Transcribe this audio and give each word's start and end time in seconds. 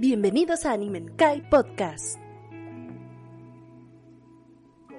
Bienvenidos 0.00 0.64
a 0.64 0.74
Anime 0.74 1.06
Kai 1.16 1.42
Podcast. 1.50 2.20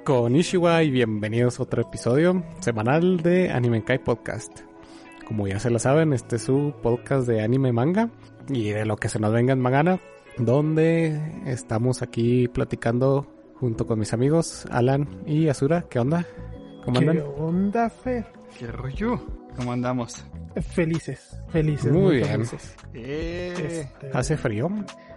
Con 0.03 0.35
Ishiwa 0.35 0.83
y 0.83 0.91
bienvenidos 0.91 1.57
a 1.57 1.63
otro 1.63 1.83
episodio 1.83 2.43
semanal 2.59 3.21
de 3.21 3.49
Anime 3.49 3.81
Kai 3.85 3.99
Podcast. 3.99 4.59
Como 5.25 5.47
ya 5.47 5.57
se 5.57 5.69
lo 5.69 5.79
saben, 5.79 6.11
este 6.11 6.35
es 6.35 6.41
su 6.41 6.73
podcast 6.83 7.25
de 7.29 7.41
anime 7.41 7.71
manga 7.71 8.09
y 8.49 8.71
de 8.71 8.85
lo 8.85 8.97
que 8.97 9.07
se 9.07 9.19
nos 9.19 9.31
venga 9.31 9.53
en 9.53 9.61
Magana, 9.61 10.01
donde 10.37 11.17
estamos 11.45 12.01
aquí 12.01 12.49
platicando 12.49 13.25
junto 13.55 13.87
con 13.87 13.99
mis 13.99 14.11
amigos 14.11 14.65
Alan 14.69 15.23
y 15.25 15.47
Azura. 15.47 15.85
¿Qué 15.89 15.99
onda? 15.99 16.25
¿Cómo 16.83 16.99
andan? 16.99 17.15
¿Qué 17.15 17.23
onda, 17.23 17.89
Fer? 17.89 18.25
¿Qué 18.57 18.67
rollo? 18.67 19.38
¿Cómo 19.55 19.71
andamos? 19.73 20.23
Felices, 20.73 21.37
felices. 21.49 21.91
Muy 21.91 22.17
bien. 22.17 22.27
felices. 22.29 22.75
Eh, 22.93 23.53
Este, 24.01 24.11
Hace 24.17 24.37
frío, 24.37 24.69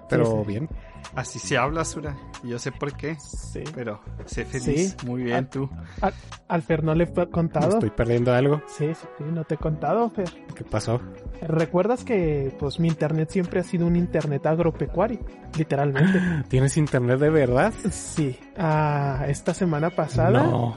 pero 0.09 0.25
Sí, 0.27 0.33
sí. 0.33 0.47
bien. 0.47 0.69
Así 1.17 1.39
se 1.41 1.59
habla, 1.59 1.85
Sura. 1.85 2.17
Y 2.45 2.49
Yo 2.51 2.59
sé 2.59 2.71
por 2.71 2.93
qué, 2.97 3.17
sí. 3.19 3.63
pero 3.75 4.01
sé 4.25 4.45
feliz. 4.45 4.97
Sí. 5.01 5.07
Muy 5.07 5.23
bien, 5.25 5.49
tú. 5.49 5.69
Al, 6.01 6.13
al 6.49 6.63
Fer 6.63 6.85
no 6.85 6.95
le 6.95 7.05
he 7.05 7.07
Me 7.13 7.29
contado. 7.29 7.69
estoy 7.71 7.91
perdiendo 7.91 8.33
algo. 8.33 8.63
Sí, 8.67 8.95
sí, 8.95 9.07
sí, 9.19 9.25
no 9.27 9.45
te 9.45 9.55
he 9.55 9.59
contado, 9.59 10.09
Fer. 10.11 10.31
¿Qué 10.55 10.65
pasó? 10.65 11.01
¿Recuerdas 11.41 12.05
que 12.05 12.55
pues 12.59 12.79
mi 12.79 12.89
internet 12.89 13.31
siempre 13.31 13.61
ha 13.61 13.65
sido 13.65 13.87
un 13.87 13.97
internet 13.97 14.47
agropecuario? 14.47 15.19
Literalmente. 15.59 16.21
¿Tienes 16.49 16.77
internet 16.77 17.19
de 17.19 17.31
verdad? 17.31 17.73
Sí. 17.91 18.39
Ah, 18.57 19.25
esta 19.29 19.55
semana 19.55 19.91
pasada 19.91 20.43
No. 20.45 20.77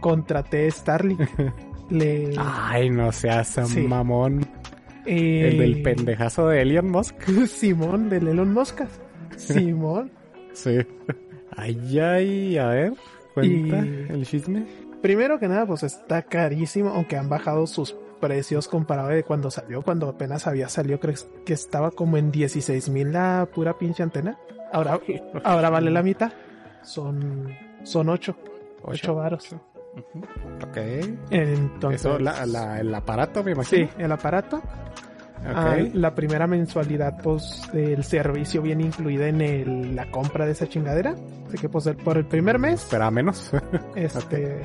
contraté 0.00 0.70
Starlink. 0.70 1.20
Le, 1.90 2.34
Ay, 2.38 2.90
no 2.90 3.10
seas 3.12 3.48
Sí. 3.66 3.80
mamón. 3.80 4.46
eh, 5.06 5.48
El 5.52 5.58
del 5.58 5.82
pendejazo 5.82 6.48
de 6.48 6.62
Elon 6.62 6.90
Musk. 6.90 7.14
Simón, 7.46 8.08
del 8.10 8.28
Elon 8.28 8.52
Musk. 8.52 8.82
Simón. 9.36 10.10
Sí. 10.52 10.78
Ay, 11.56 11.98
ay, 11.98 12.58
a 12.58 12.66
ver, 12.68 12.92
cuenta 13.34 13.78
Y- 13.84 14.06
el 14.10 14.26
chisme. 14.26 14.66
Primero 15.02 15.38
que 15.38 15.48
nada, 15.48 15.64
pues 15.66 15.82
está 15.84 16.22
carísimo, 16.22 16.90
aunque 16.90 17.16
han 17.16 17.28
bajado 17.28 17.66
sus 17.66 17.94
precios 18.20 18.66
comparado 18.66 19.08
de 19.10 19.22
cuando 19.22 19.50
salió, 19.50 19.82
cuando 19.82 20.08
apenas 20.08 20.46
había 20.48 20.68
salido, 20.68 20.98
creo 20.98 21.14
que 21.46 21.52
estaba 21.52 21.92
como 21.92 22.16
en 22.16 22.32
16 22.32 22.88
mil 22.88 23.12
la 23.12 23.48
pura 23.54 23.78
pinche 23.78 24.02
antena. 24.02 24.36
Ahora, 24.72 24.98
ahora 25.44 25.70
vale 25.70 25.90
la 25.90 26.02
mitad. 26.02 26.32
Son, 26.82 27.48
son 27.84 28.08
8, 28.08 28.36
8 28.82 29.14
varos. 29.14 29.54
Ok. 30.62 30.76
Entonces, 31.30 32.00
Eso, 32.00 32.18
la, 32.18 32.44
la- 32.46 32.80
el 32.80 32.94
aparato, 32.94 33.42
me 33.44 33.52
imagino. 33.52 33.86
sí, 33.88 33.92
el 33.98 34.12
aparato. 34.12 34.56
Ok. 34.58 35.54
Ah, 35.54 35.76
la 35.92 36.14
primera 36.14 36.46
mensualidad, 36.46 37.20
pues, 37.22 37.62
del 37.72 38.02
servicio 38.02 38.60
viene 38.60 38.84
incluida 38.84 39.28
en 39.28 39.40
el- 39.40 39.94
la 39.96 40.10
compra 40.10 40.44
de 40.46 40.52
esa 40.52 40.66
chingadera. 40.68 41.14
Así 41.46 41.56
que, 41.58 41.68
pues, 41.68 41.86
el- 41.86 41.96
por 41.96 42.16
el 42.18 42.26
primer 42.26 42.58
mes, 42.58 42.82
Espera 42.82 43.10
menos. 43.10 43.50
Este, 43.94 44.62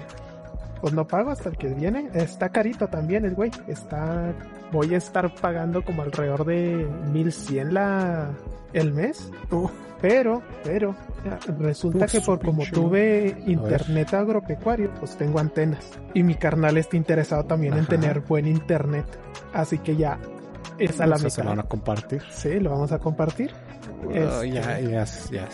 pues 0.82 0.94
no 0.94 1.06
pago 1.08 1.30
hasta 1.30 1.50
el 1.50 1.58
que 1.58 1.68
viene. 1.74 2.10
Está 2.14 2.50
carito 2.50 2.88
también 2.88 3.24
el 3.26 3.36
güey. 3.36 3.52
Está, 3.68 4.34
voy 4.72 4.94
a 4.96 4.98
estar 4.98 5.34
pagando 5.36 5.84
como 5.84 6.02
alrededor 6.02 6.44
de 6.46 6.88
1100 7.12 7.74
la, 7.74 8.32
el 8.74 8.94
mes. 8.94 9.32
Pero, 10.02 10.42
pero, 10.66 10.94
resulta 11.60 12.06
Uf, 12.06 12.12
que 12.12 12.20
por 12.22 12.40
como 12.42 12.58
pinche. 12.64 12.72
tuve 12.74 13.38
internet 13.48 14.14
agropecuario, 14.14 14.92
pues 15.00 15.16
tengo 15.16 15.40
antenas. 15.40 15.92
Y 16.14 16.24
mi 16.24 16.36
carnal 16.36 16.78
está 16.78 16.98
interesado 16.98 17.46
también 17.46 17.76
en 17.78 17.86
tener 17.86 18.20
buen 18.20 18.46
internet. 18.46 19.06
Así 19.54 19.78
que 19.78 19.96
ya, 19.96 20.20
es 20.78 21.00
a 21.00 21.08
la 21.08 21.18
sea, 21.18 21.30
se 21.30 21.42
lo 21.42 21.52
mitad. 21.52 21.56
van 21.58 21.66
a 21.66 21.70
compartir. 21.70 22.22
Sí, 22.32 22.60
lo 22.60 22.72
vamos 22.72 22.92
a 22.92 23.00
compartir. 23.00 23.52
Este- 24.12 24.52
ya, 24.52 24.80
ya, 24.82 25.06
ya, 25.32 25.48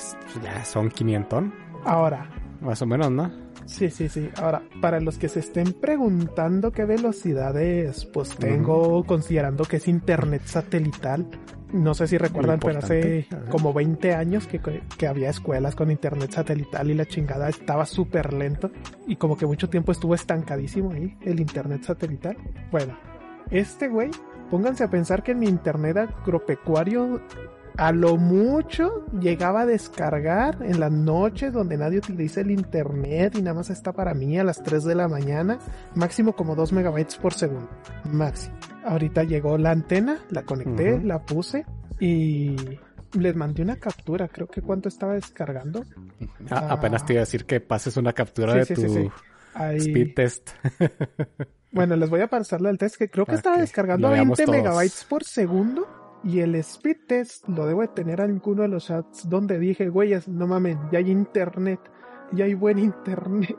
ya 0.43 0.65
son 0.65 0.89
500, 0.89 1.43
Ahora, 1.85 2.27
más 2.61 2.81
o 2.81 2.87
menos, 2.87 3.11
¿no? 3.11 3.31
Sí, 3.67 3.91
sí, 3.91 4.09
sí. 4.09 4.31
Ahora, 4.41 4.63
para 4.81 4.99
los 4.99 5.19
que 5.19 5.29
se 5.29 5.41
estén 5.41 5.73
preguntando 5.73 6.71
qué 6.71 6.85
velocidades, 6.85 8.05
pues 8.05 8.29
tengo 8.35 9.03
considerando 9.03 9.63
que 9.65 9.77
es 9.77 9.87
internet 9.87 10.41
satelital. 10.45 11.27
No 11.71 11.93
sé 11.93 12.07
si 12.07 12.17
recuerdan, 12.17 12.59
pero 12.59 12.79
hace. 12.79 13.27
Ajá. 13.31 13.45
como 13.49 13.73
20 13.73 14.15
años 14.15 14.47
que, 14.47 14.59
que 14.59 15.07
había 15.07 15.29
escuelas 15.29 15.75
con 15.75 15.91
internet 15.91 16.31
satelital 16.31 16.89
y 16.89 16.93
la 16.95 17.05
chingada 17.05 17.49
estaba 17.49 17.85
súper 17.85 18.33
lento 18.33 18.71
y 19.07 19.17
como 19.17 19.37
que 19.37 19.45
mucho 19.45 19.69
tiempo 19.69 19.91
estuvo 19.91 20.15
estancadísimo 20.15 20.91
ahí 20.91 21.17
el 21.21 21.39
internet 21.39 21.83
satelital. 21.83 22.37
Bueno, 22.71 22.97
este 23.51 23.87
güey, 23.87 24.09
pónganse 24.49 24.83
a 24.83 24.89
pensar 24.89 25.23
que 25.23 25.31
en 25.31 25.39
mi 25.39 25.47
internet 25.47 25.97
agropecuario 25.97 27.21
a 27.79 27.91
lo 27.93 28.17
mucho 28.17 29.05
llegaba 29.19 29.61
a 29.61 29.65
descargar 29.65 30.57
en 30.61 30.79
las 30.79 30.91
noches 30.91 31.53
donde 31.53 31.77
nadie 31.77 31.99
utiliza 31.99 32.41
el 32.41 32.51
internet 32.51 33.35
y 33.37 33.41
nada 33.41 33.55
más 33.55 33.69
está 33.69 33.93
para 33.93 34.13
mí 34.13 34.37
a 34.37 34.43
las 34.43 34.61
3 34.61 34.83
de 34.83 34.95
la 34.95 35.07
mañana, 35.07 35.59
máximo 35.95 36.33
como 36.33 36.55
2 36.55 36.73
megabytes 36.73 37.15
por 37.17 37.33
segundo, 37.33 37.69
máximo. 38.11 38.55
Ahorita 38.85 39.23
llegó 39.23 39.57
la 39.57 39.71
antena, 39.71 40.19
la 40.29 40.43
conecté, 40.43 40.99
la 40.99 41.23
puse 41.25 41.65
y 41.99 42.55
les 43.13 43.35
mandé 43.35 43.61
una 43.63 43.77
captura, 43.77 44.27
creo 44.27 44.47
que 44.47 44.61
cuánto 44.61 44.89
estaba 44.89 45.13
descargando. 45.13 45.83
Ah, 46.51 46.67
Ah. 46.69 46.73
Apenas 46.73 47.05
te 47.05 47.13
iba 47.13 47.21
a 47.21 47.25
decir 47.25 47.45
que 47.45 47.59
pases 47.61 47.95
una 47.97 48.13
captura 48.13 48.53
Sí, 48.53 48.59
de 48.59 48.65
sí, 48.65 48.73
tu 48.75 48.81
sí, 48.81 48.87
sí. 48.89 49.09
Ahí- 49.53 49.77
speed 49.77 50.13
test. 50.15 50.49
Bueno, 51.71 51.95
les 51.95 52.09
voy 52.09 52.21
a 52.21 52.27
pasar 52.27 52.59
el 52.65 52.77
test 52.77 52.95
que 52.97 53.09
creo 53.09 53.25
que 53.25 53.31
Para 53.31 53.37
estaba 53.37 53.57
descargando 53.57 54.09
veamos 54.09 54.37
20 54.37 54.45
todos. 54.45 54.57
megabytes 54.57 55.05
por 55.05 55.23
segundo. 55.23 55.87
Y 56.23 56.41
el 56.41 56.55
speed 56.55 56.97
test 57.07 57.47
lo 57.47 57.65
debo 57.65 57.81
de 57.81 57.87
tener 57.89 58.19
en 58.19 58.31
alguno 58.31 58.63
de 58.63 58.67
los 58.67 58.87
chats 58.87 59.29
donde 59.29 59.57
dije, 59.57 59.87
güeyes, 59.89 60.27
no 60.27 60.47
mames, 60.47 60.77
ya 60.91 60.99
hay 60.99 61.09
internet, 61.09 61.79
ya 62.33 62.45
hay 62.45 62.53
buen 62.55 62.77
internet. 62.79 63.55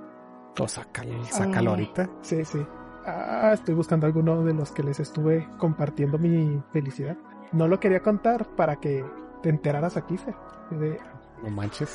Pues 0.55 0.73
sácalo, 0.73 1.25
sácalo 1.25 1.71
Ah. 1.71 1.73
ahorita. 1.75 2.11
Sí, 2.21 2.45
sí. 2.45 2.59
Ah, 3.07 3.53
estoy 3.55 3.75
buscando 3.75 4.07
alguno 4.07 4.45
de 4.45 4.53
los 4.53 4.73
que 4.73 4.83
les 4.83 5.01
estuve 5.01 5.49
compartiendo 5.59 6.19
mi 6.19 6.63
felicidad. 6.73 7.17
No 7.53 7.67
lo 7.67 7.81
quería 7.81 8.01
contar 8.03 8.47
para 8.57 8.77
que 8.77 9.05
te 9.43 9.49
enteraras 9.49 9.97
aquí, 9.97 10.19
Fer, 10.19 10.35
de- 10.71 11.01
No 11.43 11.51
manches. 11.51 11.89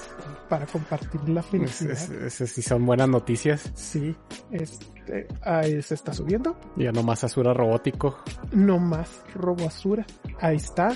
para 0.50 0.66
compartir 0.66 1.28
la 1.30 1.42
Es- 1.42 1.46
felicidad. 1.48 1.92
es- 2.26 2.34
sí 2.34 2.62
son 2.62 2.86
buenas 2.86 3.08
noticias. 3.10 3.72
Sí, 3.76 4.16
este, 4.52 5.28
ahí 5.44 5.82
se 5.82 5.94
está 5.94 6.14
subiendo. 6.14 6.56
Ya 6.76 6.92
nomás 6.92 7.24
Azura 7.24 7.54
robótico. 7.54 8.20
No 8.52 8.80
más 8.80 9.10
robosura. 9.36 10.06
Ahí 10.42 10.56
está. 10.58 10.90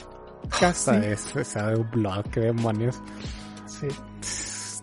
Casi. 0.60 0.92
Esa 0.92 1.42
es, 1.42 1.54
de 1.54 1.76
un 1.76 1.92
blog, 1.92 2.24
qué 2.32 2.40
demonios. 2.40 3.00
Sí. 3.68 3.88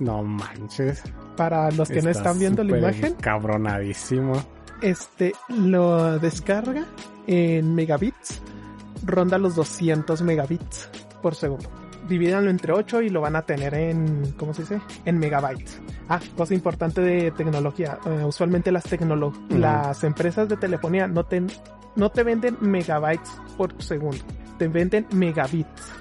No 0.01 0.23
manches. 0.23 1.03
Para 1.37 1.71
los 1.71 1.89
que 1.89 2.03
no 2.03 2.11
Está 2.11 2.21
están 2.23 2.39
viendo 2.39 2.63
la 2.63 2.79
imagen, 2.79 3.15
Cabronadísimo. 3.15 4.35
este 4.83 5.33
lo 5.49 6.19
descarga 6.19 6.87
en 7.27 7.75
megabits. 7.75 8.41
Ronda 9.05 9.39
los 9.39 9.55
200 9.57 10.23
megabits 10.23 10.89
por 11.23 11.35
segundo. 11.35 11.69
Divídanlo 12.09 12.51
entre 12.51 12.73
8 12.73 13.03
y 13.03 13.09
lo 13.11 13.21
van 13.21 13.35
a 13.37 13.43
tener 13.43 13.75
en, 13.75 14.33
¿cómo 14.39 14.55
se 14.55 14.63
dice? 14.63 14.81
En 15.05 15.19
megabytes. 15.19 15.81
Ah, 16.09 16.21
cosa 16.37 16.55
importante 16.55 17.01
de 17.01 17.31
tecnología. 17.33 17.99
eh, 18.07 18.25
usualmente 18.25 18.71
las 18.71 18.85
tecnolo 18.85 19.33
las 19.49 20.05
empresas 20.05 20.49
de 20.49 20.57
telefonía 20.57 21.09
no 21.09 21.25
te, 21.25 21.43
no 21.97 22.11
te 22.11 22.23
venden 22.23 22.57
megabytes 22.61 23.31
por 23.57 23.81
segundo. 23.83 24.19
Te 24.59 24.69
venden 24.69 25.07
megabits. 25.13 25.93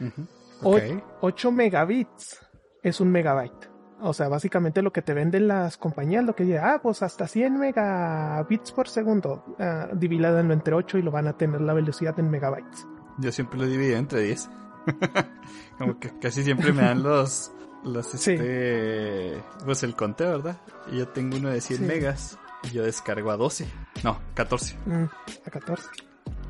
Ujú. 0.00 0.26
O- 0.62 0.76
Ok. 0.76 0.82
8 1.20 1.52
megabits 1.52 2.38
es 2.82 3.00
un 3.00 3.10
megabyte. 3.10 3.70
O 4.04 4.12
sea, 4.12 4.28
básicamente 4.28 4.82
lo 4.82 4.92
que 4.92 5.02
te 5.02 5.14
venden 5.14 5.46
las 5.46 5.76
compañías, 5.76 6.24
lo 6.24 6.34
que 6.34 6.42
dice, 6.44 6.58
ah, 6.58 6.80
pues 6.82 7.02
hasta 7.02 7.28
100 7.28 7.56
megabits 7.58 8.72
por 8.72 8.88
segundo, 8.88 9.44
ah, 9.60 9.88
divídanlo 9.92 10.52
entre 10.54 10.74
8 10.74 10.98
y 10.98 11.02
lo 11.02 11.10
van 11.12 11.28
a 11.28 11.36
tener 11.36 11.60
la 11.60 11.72
velocidad 11.72 12.18
en 12.18 12.28
megabytes. 12.30 12.86
Yo 13.18 13.30
siempre 13.30 13.58
lo 13.60 13.66
divido 13.66 13.96
entre 13.98 14.20
10. 14.22 14.48
Como 15.78 15.98
que 15.98 16.10
casi 16.20 16.42
siempre 16.44 16.72
me 16.72 16.82
dan 16.82 17.02
los, 17.02 17.50
los 17.84 18.06
Sí. 18.06 18.32
este, 18.32 19.42
pues 19.64 19.82
el 19.82 19.94
conteo, 19.96 20.30
¿verdad? 20.32 20.60
Y 20.90 20.98
yo 20.98 21.08
tengo 21.08 21.36
uno 21.36 21.48
de 21.50 21.60
100 21.60 21.78
Sí. 21.80 21.84
megas 21.84 22.38
Y 22.64 22.70
yo 22.70 22.82
descargo 22.84 23.30
a 23.30 23.36
12. 23.36 23.66
No, 24.04 24.20
14. 24.34 24.76
Mm, 24.86 25.04
a 25.46 25.50
14. 25.50 25.88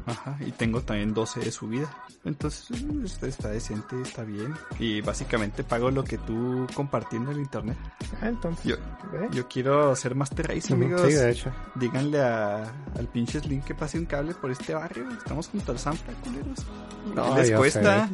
Ajá, 0.06 0.36
y 0.40 0.50
tengo 0.52 0.82
también 0.82 1.14
12 1.14 1.40
de 1.40 1.52
subida. 1.52 1.96
Entonces, 2.24 2.82
mm, 2.82 3.04
está, 3.04 3.26
está 3.26 3.48
decente, 3.48 4.00
está 4.02 4.22
bien. 4.22 4.54
Y 4.78 5.00
básicamente 5.00 5.64
pago 5.64 5.90
lo 5.90 6.04
que 6.04 6.18
tú 6.18 6.66
compartiendo 6.74 7.30
en 7.30 7.38
el 7.38 7.42
internet. 7.42 7.76
Ah, 8.20 8.28
entonces. 8.28 8.64
Yo, 8.64 8.76
yo 9.32 9.48
quiero 9.48 9.90
hacer 9.90 10.14
Master 10.14 10.48
Race, 10.48 10.72
amigos. 10.72 11.02
Sí, 11.02 11.14
de 11.14 11.30
hecho. 11.30 11.52
Díganle 11.74 12.20
a, 12.20 12.62
al 12.96 13.08
pinche 13.08 13.40
Slim 13.40 13.62
que 13.62 13.74
pase 13.74 13.98
un 13.98 14.06
cable 14.06 14.34
por 14.34 14.50
este 14.50 14.74
barrio. 14.74 15.08
Estamos 15.10 15.48
junto 15.48 15.72
al 15.72 15.78
Zampa, 15.78 16.12
culeros. 16.24 16.66
No, 17.14 17.36
les 17.36 17.50
cuesta. 17.52 18.08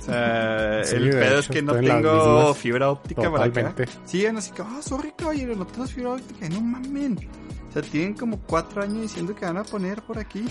O 0.00 0.04
sea, 0.04 0.84
Sí, 0.84 0.96
el 0.96 1.10
pedo 1.10 1.38
es 1.40 1.48
que 1.48 1.62
no 1.62 1.74
tengo 1.74 2.54
fibra 2.54 2.90
óptica 2.90 3.30
para 3.30 3.44
acá. 3.44 3.68
Totalmente. 3.70 3.88
Siguen 4.04 4.36
así 4.36 4.52
que, 4.52 4.62
ah, 4.62 4.80
sorry, 4.82 5.12
caballero, 5.16 5.56
no 5.56 5.66
tenemos 5.66 5.92
fibra 5.92 6.10
óptica. 6.10 6.48
No 6.48 6.60
mamen. 6.60 7.18
O 7.68 7.72
sea, 7.72 7.82
tienen 7.82 8.14
como 8.14 8.38
cuatro 8.40 8.82
años 8.82 9.02
diciendo 9.02 9.34
que 9.34 9.44
van 9.44 9.58
a 9.58 9.64
poner 9.64 10.02
por 10.02 10.18
aquí. 10.18 10.44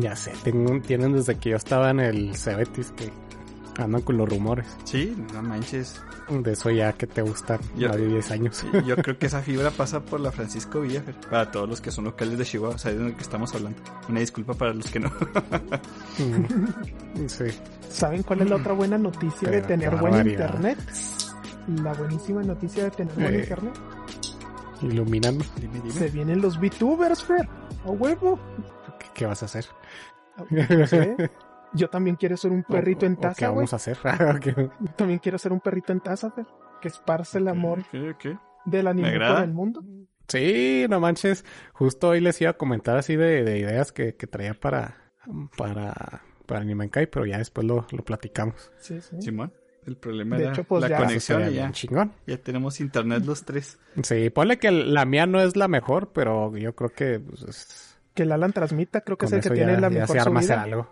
Ya 0.00 0.16
sé, 0.16 0.32
tengo, 0.42 0.80
tienen 0.80 1.12
desde 1.12 1.36
que 1.36 1.50
yo 1.50 1.56
estaba 1.56 1.90
en 1.90 2.00
el 2.00 2.36
Cebetis 2.36 2.92
que 2.96 3.10
andan 3.80 4.02
con 4.02 4.16
los 4.16 4.28
rumores. 4.28 4.66
Sí, 4.84 5.16
no 5.32 5.42
manches. 5.42 6.00
De 6.30 6.52
eso 6.52 6.70
ya 6.70 6.92
que 6.94 7.06
te 7.06 7.20
gusta 7.20 7.58
Yo- 7.76 7.88
más 7.88 7.98
de 7.98 8.06
10 8.08 8.30
años. 8.30 8.64
Yo 8.86 8.96
creo 8.96 9.18
que 9.18 9.26
esa 9.26 9.42
fibra 9.42 9.70
pasa 9.70 10.00
por 10.00 10.20
la 10.20 10.32
Francisco 10.32 10.80
Villa, 10.80 11.02
Fer. 11.02 11.14
Para 11.28 11.50
todos 11.50 11.68
los 11.68 11.80
que 11.82 11.90
son 11.90 12.04
locales 12.06 12.38
de 12.38 12.44
Chihuahua, 12.46 12.78
saben 12.78 12.98
de 13.04 13.10
lo 13.10 13.16
que 13.16 13.22
estamos 13.22 13.54
hablando. 13.54 13.78
Una 14.08 14.20
disculpa 14.20 14.54
para 14.54 14.72
los 14.72 14.90
que 14.90 15.00
no. 15.00 15.10
Mm. 16.18 17.26
sí. 17.28 17.44
¿Saben 17.90 18.22
cuál 18.22 18.40
es 18.42 18.50
la 18.50 18.56
otra 18.56 18.72
buena 18.72 18.96
noticia 18.98 19.50
de 19.50 19.60
tener 19.62 19.90
qué 19.90 19.96
buen 19.96 20.26
internet? 20.28 20.78
La 21.82 21.92
buenísima 21.94 22.42
noticia 22.42 22.84
de 22.84 22.90
tener 22.90 23.14
buen 23.14 23.34
Eh. 23.34 23.38
internet. 23.40 23.74
Iluminando. 24.82 25.44
dime, 25.60 25.74
dime. 25.80 25.92
Se 25.92 26.08
vienen 26.08 26.40
los 26.40 26.58
VTubers, 26.58 27.22
Fer. 27.22 27.48
A 27.84 27.90
huevo. 27.90 28.38
¿Qué, 29.14 29.20
qué 29.20 29.26
vas 29.26 29.42
a 29.42 29.46
hacer? 29.46 29.66
No 30.50 30.86
sé. 30.86 31.16
Yo 31.72 31.90
también 31.90 32.14
quiero 32.16 32.36
ser 32.36 32.52
un 32.52 32.62
perrito 32.62 33.04
O- 33.04 33.08
en 33.08 33.14
o 33.14 33.16
¿Qué 33.16 33.22
taza, 33.22 33.48
güey. 33.48 33.56
vamos 33.56 33.72
a 33.72 33.76
hacer? 33.76 33.98
¿Qué? 34.40 34.54
Yo 34.54 34.90
también 34.96 35.18
quiero 35.18 35.38
ser 35.38 35.52
un 35.52 35.60
perrito 35.60 35.92
en 35.92 36.00
taza. 36.00 36.32
Que 36.80 36.88
esparce 36.88 37.38
el 37.38 37.48
amor 37.48 37.82
¿Qué, 37.90 38.14
qué? 38.18 38.38
del 38.66 38.86
anime 38.86 39.08
agrada. 39.08 39.36
por 39.36 39.44
el 39.44 39.52
mundo. 39.54 39.82
Sí, 40.28 40.86
no 40.88 41.00
manches. 41.00 41.44
Justo 41.72 42.10
hoy 42.10 42.20
les 42.20 42.40
iba 42.40 42.50
a 42.50 42.56
comentar 42.58 42.96
así 42.96 43.16
de, 43.16 43.42
de 43.42 43.58
ideas 43.58 43.90
que, 43.90 44.14
que 44.16 44.26
traía 44.26 44.54
para, 44.54 45.12
para, 45.56 46.22
para 46.46 46.60
Anime 46.60 46.90
Kai, 46.90 47.06
pero 47.06 47.26
ya 47.26 47.38
después 47.38 47.66
lo, 47.66 47.86
lo 47.90 48.04
platicamos. 48.04 48.70
Sí, 48.78 49.00
sí. 49.00 49.16
Simón. 49.20 49.52
El 49.86 49.96
problema 49.96 50.36
De 50.36 50.44
era 50.44 50.52
hecho, 50.52 50.64
pues, 50.64 50.80
la 50.82 50.88
ya- 50.88 50.96
conexión 50.98 51.50
ya, 51.50 51.70
chingón. 51.72 52.12
ya 52.26 52.38
tenemos 52.38 52.80
internet 52.80 53.24
los 53.26 53.44
tres. 53.44 53.78
Sí, 54.02 54.30
ponle 54.30 54.58
que 54.58 54.70
la 54.70 55.04
mía 55.04 55.26
no 55.26 55.40
es 55.40 55.56
la 55.56 55.68
mejor, 55.68 56.10
pero 56.14 56.56
yo 56.56 56.74
creo 56.74 56.90
que 56.90 57.20
pues, 57.20 57.42
es- 57.42 57.93
Que 58.14 58.22
el 58.22 58.32
Alan 58.32 58.52
transmita, 58.52 59.00
creo 59.02 59.16
que 59.18 59.26
con 59.26 59.38
es 59.38 59.44
el 59.46 59.52
que 59.52 59.56
tiene 59.58 59.72
ya, 59.74 59.80
la 59.80 59.88
ya 59.90 60.00
mejor 60.00 60.16
se 60.16 60.20
arma 60.22 60.40
hacer 60.40 60.58
algo. 60.58 60.88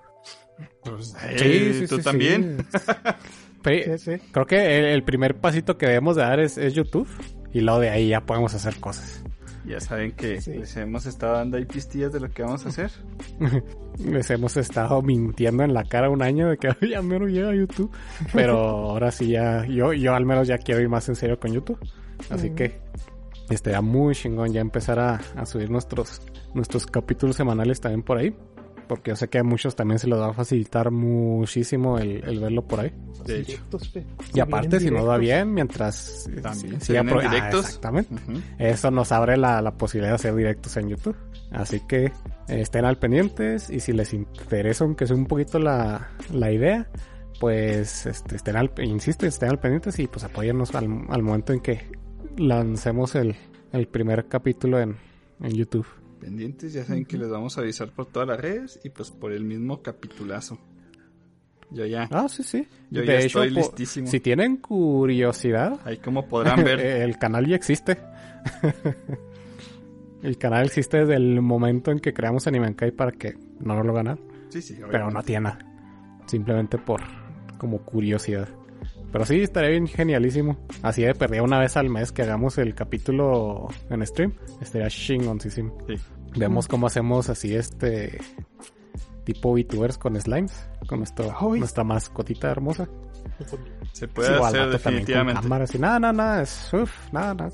Pues, 0.84 1.14
Eh, 1.30 1.86
¿tú 1.88 1.98
también? 2.00 2.66
Pero 3.62 3.96
Sí, 3.98 4.16
sí. 4.18 4.26
creo 4.32 4.46
que 4.46 4.78
el, 4.78 4.84
el 4.86 5.04
primer 5.04 5.36
pasito 5.36 5.78
que 5.78 5.86
debemos 5.86 6.16
de 6.16 6.22
dar 6.22 6.40
es, 6.40 6.58
es 6.58 6.74
YouTube 6.74 7.08
y 7.52 7.60
luego 7.60 7.78
de 7.80 7.90
ahí 7.90 8.08
ya 8.08 8.20
podemos 8.22 8.52
hacer 8.54 8.76
cosas. 8.80 9.22
Ya 9.64 9.78
saben 9.78 10.10
que 10.12 10.40
Sí. 10.40 10.54
les 10.54 10.76
hemos 10.76 11.06
estado 11.06 11.34
dando 11.34 11.56
ahí 11.56 11.64
pistillas 11.64 12.12
de 12.12 12.18
lo 12.18 12.28
que 12.30 12.42
vamos 12.42 12.66
a 12.66 12.70
hacer. 12.70 12.90
Les 14.04 14.28
hemos 14.30 14.56
estado 14.56 15.02
mintiendo 15.02 15.62
en 15.62 15.74
la 15.74 15.84
cara 15.84 16.08
un 16.10 16.22
año 16.22 16.48
de 16.48 16.56
que 16.56 16.68
"Ay, 16.80 16.90
ya 16.90 17.02
menos 17.02 17.28
llega 17.30 17.50
a 17.50 17.54
YouTube. 17.54 17.92
Pero 18.32 18.58
ahora 18.58 19.12
sí 19.12 19.28
ya, 19.28 19.64
yo, 19.66 19.92
yo 19.92 20.14
al 20.14 20.24
menos 20.26 20.48
ya 20.48 20.58
quiero 20.58 20.80
ir 20.80 20.88
más 20.88 21.08
en 21.08 21.14
serio 21.14 21.38
con 21.38 21.52
YouTube. 21.52 21.78
Así 22.30 22.50
que 22.50 22.80
estaría 23.50 23.80
muy 23.80 24.14
chingón 24.14 24.52
ya 24.52 24.60
empezar 24.60 24.98
a, 24.98 25.20
a 25.36 25.46
subir 25.46 25.70
nuestros, 25.70 26.22
nuestros 26.54 26.86
capítulos 26.86 27.36
semanales 27.36 27.80
también 27.80 28.02
por 28.02 28.18
ahí. 28.18 28.34
Porque 28.88 29.10
yo 29.10 29.16
sé 29.16 29.28
que 29.28 29.38
a 29.38 29.44
muchos 29.44 29.74
también 29.74 29.98
se 29.98 30.06
les 30.06 30.18
va 30.18 30.28
a 30.30 30.32
facilitar 30.34 30.90
muchísimo 30.90 31.98
el, 31.98 32.22
el 32.24 32.40
verlo 32.40 32.62
por 32.66 32.80
ahí. 32.80 32.92
De 33.24 33.40
hecho. 33.40 33.62
Y 34.34 34.40
aparte, 34.40 34.80
si 34.80 34.90
no 34.90 35.06
va 35.06 35.16
bien, 35.18 35.54
mientras... 35.54 36.28
También. 36.42 36.80
sí, 36.80 36.86
Se 36.86 36.92
vienen 36.92 37.14
apro- 37.14 37.22
ah, 37.24 37.30
directos. 37.30 37.66
exactamente. 37.66 38.14
Eso 38.58 38.90
nos 38.90 39.10
abre 39.12 39.36
la, 39.38 39.62
la 39.62 39.70
posibilidad 39.78 40.10
de 40.10 40.14
hacer 40.16 40.34
directos 40.34 40.76
en 40.76 40.88
YouTube. 40.90 41.16
Así 41.52 41.80
que 41.86 42.06
eh, 42.06 42.12
estén 42.48 42.84
al 42.84 42.98
pendientes 42.98 43.70
y 43.70 43.80
si 43.80 43.92
les 43.92 44.12
interesa 44.12 44.84
aunque 44.84 45.06
sea 45.06 45.16
un 45.16 45.26
poquito 45.26 45.58
la, 45.58 46.10
la 46.32 46.50
idea, 46.52 46.86
pues 47.40 48.04
este, 48.06 48.36
estén 48.36 48.56
al, 48.56 48.72
insisto, 48.82 49.26
estén 49.26 49.48
al 49.50 49.58
pendientes 49.60 49.98
y 50.00 50.06
pues 50.06 50.24
apóyennos 50.24 50.74
al, 50.74 50.84
al 51.08 51.22
momento 51.22 51.52
en 51.52 51.60
que 51.60 51.86
lancemos 52.38 53.14
el, 53.14 53.34
el 53.72 53.86
primer 53.88 54.26
capítulo 54.28 54.78
en, 54.80 54.96
en 55.40 55.50
YouTube. 55.52 55.86
Pendientes, 56.20 56.72
ya 56.72 56.84
saben 56.84 57.04
que 57.04 57.18
les 57.18 57.28
vamos 57.28 57.58
a 57.58 57.62
avisar 57.62 57.90
por 57.90 58.06
todas 58.06 58.28
las 58.28 58.40
redes 58.40 58.80
y 58.84 58.90
pues 58.90 59.10
por 59.10 59.32
el 59.32 59.44
mismo 59.44 59.82
capitulazo. 59.82 60.58
Yo 61.70 61.86
ya, 61.86 62.06
Ah, 62.12 62.28
sí, 62.28 62.42
sí. 62.42 62.68
yo 62.90 63.02
ya 63.02 63.14
estoy 63.14 63.50
listísimo. 63.50 64.06
si 64.06 64.20
tienen 64.20 64.58
curiosidad, 64.58 65.80
Ahí 65.84 65.96
como 65.98 66.28
podrán 66.28 66.62
ver. 66.62 66.78
El 67.02 67.18
canal 67.18 67.46
ya 67.46 67.56
existe. 67.56 67.98
el 70.22 70.38
canal 70.38 70.66
existe 70.66 70.98
desde 70.98 71.14
el 71.16 71.40
momento 71.42 71.90
en 71.90 71.98
que 71.98 72.12
creamos 72.12 72.46
Animenkai 72.46 72.92
para 72.92 73.12
que 73.12 73.34
no 73.60 73.74
nos 73.74 73.86
lo 73.86 73.92
ganan. 73.94 74.20
Sí, 74.50 74.60
sí, 74.62 74.74
Pero 74.74 74.88
obviamente. 74.88 75.14
no 75.14 75.22
tiene 75.22 75.40
nada. 75.42 75.58
Simplemente 76.26 76.78
por 76.78 77.00
como 77.58 77.78
curiosidad. 77.84 78.48
Pero 79.12 79.26
sí, 79.26 79.40
estaría 79.42 79.70
bien 79.70 79.86
genialísimo. 79.86 80.56
Así 80.82 81.02
de 81.02 81.14
perdida 81.14 81.42
una 81.42 81.58
vez 81.58 81.76
al 81.76 81.90
mes 81.90 82.12
que 82.12 82.22
hagamos 82.22 82.56
el 82.58 82.74
capítulo 82.74 83.68
en 83.90 84.06
stream. 84.06 84.32
Estaría 84.60 84.88
chingoncísimo. 84.88 85.76
Sí. 85.86 85.94
Vemos 86.36 86.66
cómo 86.66 86.86
hacemos 86.86 87.28
así 87.28 87.54
este 87.54 88.18
tipo 89.24 89.52
VTubers 89.52 89.98
con 89.98 90.18
slimes. 90.18 90.66
Con 90.86 91.00
nuestro, 91.00 91.30
nuestra 91.56 91.84
mascotita 91.84 92.50
hermosa. 92.50 92.88
Se 93.92 94.08
puede 94.08 94.28
Sí, 94.28 94.34
hacer 94.34 94.42
también 94.42 94.62
con 94.62 94.72
definitivamente. 94.72 95.42
cámaras 95.42 95.74
y 95.74 95.78
nada, 95.78 96.00
nada, 96.00 96.12
nada, 96.12 96.42
es, 96.42 96.70
uf, 96.72 97.12
nada, 97.12 97.34
nada. 97.34 97.50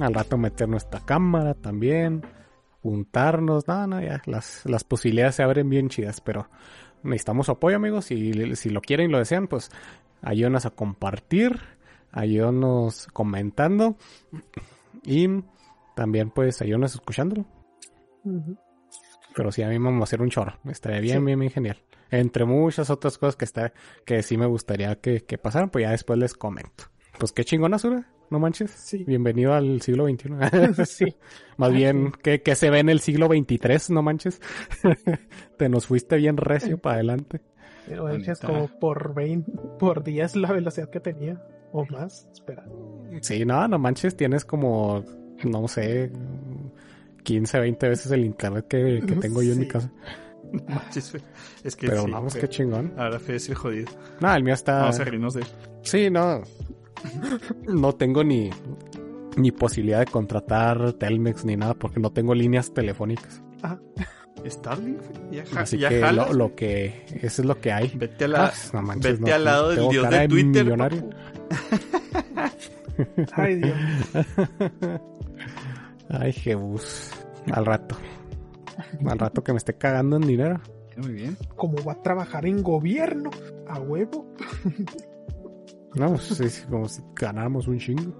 Al 0.00 0.12
rato 0.12 0.36
meter 0.36 0.68
nuestra 0.68 1.00
cámara 1.00 1.54
también, 1.54 2.22
juntarnos, 2.82 3.66
nada, 3.68 3.86
nada, 3.86 4.02
ya. 4.04 4.22
Las, 4.26 4.62
las 4.66 4.84
posibilidades 4.84 5.36
se 5.36 5.42
abren 5.42 5.70
bien 5.70 5.88
chidas, 5.88 6.20
pero 6.20 6.50
necesitamos 7.02 7.46
su 7.46 7.52
apoyo, 7.52 7.76
amigos. 7.76 8.10
Y 8.10 8.56
si 8.56 8.68
lo 8.70 8.80
quieren 8.82 9.08
y 9.08 9.12
lo 9.12 9.18
desean, 9.18 9.46
pues 9.48 9.70
ayúdenos 10.22 10.66
a 10.66 10.70
compartir, 10.70 11.60
ayúdenos 12.10 13.06
comentando 13.12 13.96
y 15.04 15.28
también, 15.94 16.30
pues, 16.30 16.60
ayúdenos 16.62 16.94
escuchándolo. 16.94 17.44
Pero 19.34 19.52
sí, 19.52 19.62
a 19.62 19.68
mí 19.68 19.78
me 19.78 19.86
vamos 19.86 20.02
a 20.02 20.04
hacer 20.04 20.20
un 20.22 20.30
chorro. 20.30 20.54
Estaría 20.68 21.00
bien, 21.00 21.18
Sí. 21.20 21.24
bien, 21.24 21.38
bien 21.40 21.52
genial. 21.52 21.78
Entre 22.10 22.44
muchas 22.44 22.90
otras 22.90 23.18
cosas 23.18 23.36
que 23.36 23.44
está, 23.44 23.72
que 24.04 24.22
sí 24.22 24.36
me 24.36 24.46
gustaría 24.46 24.96
que, 24.96 25.24
que 25.24 25.38
pasaran, 25.38 25.70
pues 25.70 25.82
ya 25.84 25.90
después 25.90 26.18
les 26.18 26.34
comento. 26.34 26.84
Pues 27.18 27.32
qué 27.32 27.44
chingona, 27.44 27.78
Sura. 27.78 28.06
No 28.30 28.38
manches. 28.38 28.70
Sí. 28.70 29.04
Bienvenido 29.04 29.54
al 29.54 29.80
siglo 29.82 30.06
XXI. 30.06 30.30
sí. 30.86 31.16
Más 31.56 31.72
bien, 31.72 32.12
que, 32.22 32.42
que 32.42 32.54
se 32.54 32.70
ve 32.70 32.78
en 32.80 32.88
el 32.88 33.00
siglo 33.00 33.26
XXIII, 33.26 33.94
no 33.94 34.02
manches. 34.02 34.40
Te 35.58 35.68
nos 35.68 35.86
fuiste 35.86 36.16
bien 36.16 36.36
recio 36.36 36.78
para 36.78 36.96
adelante. 36.96 37.40
Pero 37.88 38.08
es 38.08 38.38
como 38.40 38.68
por 38.68 39.14
20, 39.14 39.52
por 39.78 40.04
10 40.04 40.36
la 40.36 40.52
velocidad 40.52 40.90
que 40.90 41.00
tenía. 41.00 41.42
O 41.72 41.84
más. 41.86 42.28
Espera. 42.32 42.64
Sí, 43.20 43.44
no, 43.44 43.68
no 43.68 43.78
manches. 43.78 44.16
Tienes 44.16 44.44
como, 44.44 45.04
no 45.44 45.68
sé, 45.68 46.10
15, 47.24 47.60
20 47.60 47.88
veces 47.88 48.12
el 48.12 48.24
internet 48.24 48.66
que, 48.68 49.02
que 49.06 49.14
tengo 49.20 49.42
yo 49.42 49.52
en 49.52 49.60
mi 49.60 49.68
casa. 49.68 49.90
Manches, 50.66 51.10
Fe. 51.10 51.20
Es 51.62 51.76
que 51.76 51.88
Pero 51.88 52.04
sí, 52.04 52.10
vamos, 52.10 52.32
Fe. 52.32 52.40
qué 52.40 52.48
chingón. 52.48 52.94
Ahora 52.96 53.20
es 53.28 53.48
el 53.50 53.54
jodido. 53.54 53.90
No, 54.20 54.34
el 54.34 54.42
mío 54.42 54.54
está... 54.54 54.78
Vamos 54.80 54.98
a 54.98 55.04
reírnos 55.04 55.34
de 55.34 55.42
él. 55.42 55.46
Sí, 55.82 56.10
no. 56.10 56.40
No 57.66 57.94
tengo 57.94 58.24
ni, 58.24 58.48
ni 59.36 59.52
posibilidad 59.52 60.00
de 60.00 60.06
contratar 60.06 60.94
Telmex 60.94 61.44
ni 61.44 61.56
nada 61.56 61.74
porque 61.74 62.00
no 62.00 62.10
tengo 62.10 62.34
líneas 62.34 62.72
telefónicas. 62.72 63.42
Starlink, 64.46 65.00
ya, 65.30 65.44
ja- 65.46 65.60
Así 65.60 65.78
ya 65.78 65.88
que 65.88 66.00
jalas, 66.00 66.28
lo, 66.28 66.34
lo 66.48 66.54
que 66.54 67.04
eso 67.22 67.42
es 67.42 67.46
lo 67.46 67.60
que 67.60 67.72
hay. 67.72 67.92
Vete 67.94 68.24
a 68.24 68.28
la, 68.28 68.44
Ah, 68.46 68.52
no 68.72 68.82
manches, 68.82 69.18
vete 69.18 69.30
no, 69.30 69.36
al 69.36 69.44
lado 69.44 69.68
del 69.70 69.88
dios 69.88 70.10
de 70.10 70.28
Twitter. 70.28 70.64
millonario. 70.64 71.10
Ay, 73.34 73.56
Dios. 73.56 73.76
Ay, 76.10 76.32
Jebus. 76.32 77.10
Al 77.52 77.66
rato. 77.66 77.96
Al 79.06 79.18
rato 79.18 79.42
que 79.44 79.52
me 79.52 79.58
esté 79.58 79.74
cagando 79.74 80.16
en 80.16 80.22
dinero. 80.26 80.60
Muy 80.96 81.12
bien. 81.12 81.36
Como 81.56 81.82
va 81.84 81.92
a 81.92 82.02
trabajar 82.02 82.46
en 82.46 82.62
gobierno. 82.62 83.30
A 83.68 83.78
huevo. 83.80 84.34
No, 85.94 86.08
pues 86.10 86.22
sí, 86.24 86.62
como 86.68 86.88
si 86.88 87.02
ganáramos 87.14 87.68
un 87.68 87.78
chingo. 87.78 88.12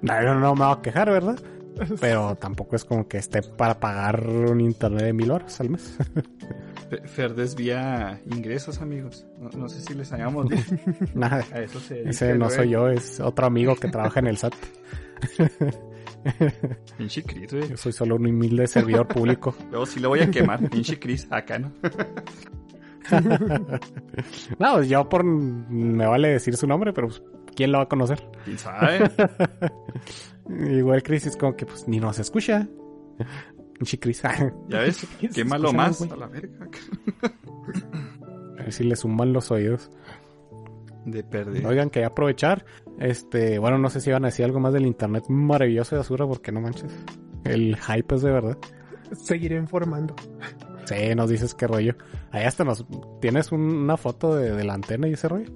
No, 0.00 0.22
yo 0.22 0.34
no 0.34 0.54
me 0.54 0.64
voy 0.64 0.76
a 0.76 0.82
quejar, 0.82 1.10
¿verdad? 1.10 1.38
Pero 2.00 2.34
tampoco 2.36 2.76
es 2.76 2.84
como 2.84 3.08
que 3.08 3.18
esté 3.18 3.42
para 3.42 3.78
pagar 3.80 4.26
un 4.28 4.60
internet 4.60 5.04
de 5.04 5.12
mil 5.12 5.30
horas 5.30 5.60
al 5.60 5.70
mes. 5.70 5.96
Fe- 6.90 7.08
Fer 7.08 7.34
desvía 7.34 8.20
ingresos, 8.30 8.80
amigos. 8.80 9.26
No, 9.38 9.48
no 9.56 9.68
sé 9.68 9.80
si 9.80 9.94
les 9.94 10.12
hagamos 10.12 10.46
Nada. 11.14 11.44
a 11.52 11.60
eso 11.60 11.80
se 11.80 11.94
dedica 11.94 12.10
Ese 12.10 12.34
no 12.34 12.50
soy 12.50 12.70
yo, 12.70 12.88
es 12.88 13.20
otro 13.20 13.46
amigo 13.46 13.74
que 13.76 13.88
trabaja 13.88 14.20
en 14.20 14.26
el 14.28 14.36
SAT. 14.36 14.54
Pinche 16.98 17.22
güey. 17.22 17.68
Yo 17.70 17.76
soy 17.76 17.92
solo 17.92 18.16
un 18.16 18.26
humilde 18.26 18.66
servidor 18.66 19.08
público. 19.08 19.54
Luego 19.70 19.86
sí 19.86 19.98
lo 19.98 20.10
voy 20.10 20.20
a 20.20 20.30
quemar, 20.30 20.68
pinche 20.70 20.98
Chris, 20.98 21.26
acá, 21.30 21.58
¿no? 21.58 21.72
No, 24.58 24.74
pues 24.74 24.88
yo 24.88 25.08
por... 25.08 25.24
Me 25.24 26.06
vale 26.06 26.28
decir 26.28 26.56
su 26.56 26.66
nombre, 26.66 26.92
pero 26.92 27.08
pues, 27.08 27.22
¿quién 27.56 27.72
lo 27.72 27.78
va 27.78 27.84
a 27.84 27.88
conocer? 27.88 28.22
¿Quién 28.44 28.58
sabe? 28.58 29.10
Igual 30.48 31.02
Chris 31.02 31.26
es 31.26 31.36
como 31.36 31.54
que 31.56 31.66
pues 31.66 31.86
ni 31.88 32.00
nos 32.00 32.18
escucha. 32.18 32.68
Chris. 34.00 34.22
¿Ya 34.68 34.78
ves? 34.80 35.06
¿Quién 35.18 35.32
se 35.32 35.42
Quémalo 35.42 35.68
escucha, 35.70 35.76
más, 35.82 36.02
a 36.12 36.16
la 36.16 36.26
verga. 36.28 36.68
ver 38.56 38.72
si 38.72 38.84
le 38.84 38.96
suman 38.96 39.32
los 39.32 39.50
oídos. 39.50 39.90
De 41.04 41.24
perder. 41.24 41.66
Oigan, 41.66 41.90
quería 41.90 42.08
aprovechar. 42.08 42.64
Este, 43.00 43.58
bueno, 43.58 43.78
no 43.78 43.90
sé 43.90 44.00
si 44.00 44.10
iban 44.10 44.24
a 44.24 44.28
decir 44.28 44.44
algo 44.44 44.60
más 44.60 44.72
del 44.72 44.86
internet 44.86 45.24
maravilloso 45.28 45.96
de 45.96 46.00
Azura, 46.02 46.26
porque 46.26 46.52
no 46.52 46.60
manches. 46.60 46.92
El 47.44 47.76
hype 47.76 48.14
es 48.14 48.22
de 48.22 48.30
verdad. 48.30 48.56
Seguiré 49.12 49.56
informando. 49.56 50.14
Sí, 50.84 51.14
nos 51.16 51.28
dices 51.28 51.54
qué 51.54 51.66
rollo. 51.66 51.96
Ahí 52.30 52.44
hasta 52.44 52.62
nos. 52.64 52.86
¿Tienes 53.20 53.50
un- 53.50 53.60
una 53.62 53.96
foto 53.96 54.36
de, 54.36 54.52
de 54.52 54.62
la 54.64 54.74
antena 54.74 55.08
y 55.08 55.14
ese 55.14 55.28
rollo? 55.28 55.50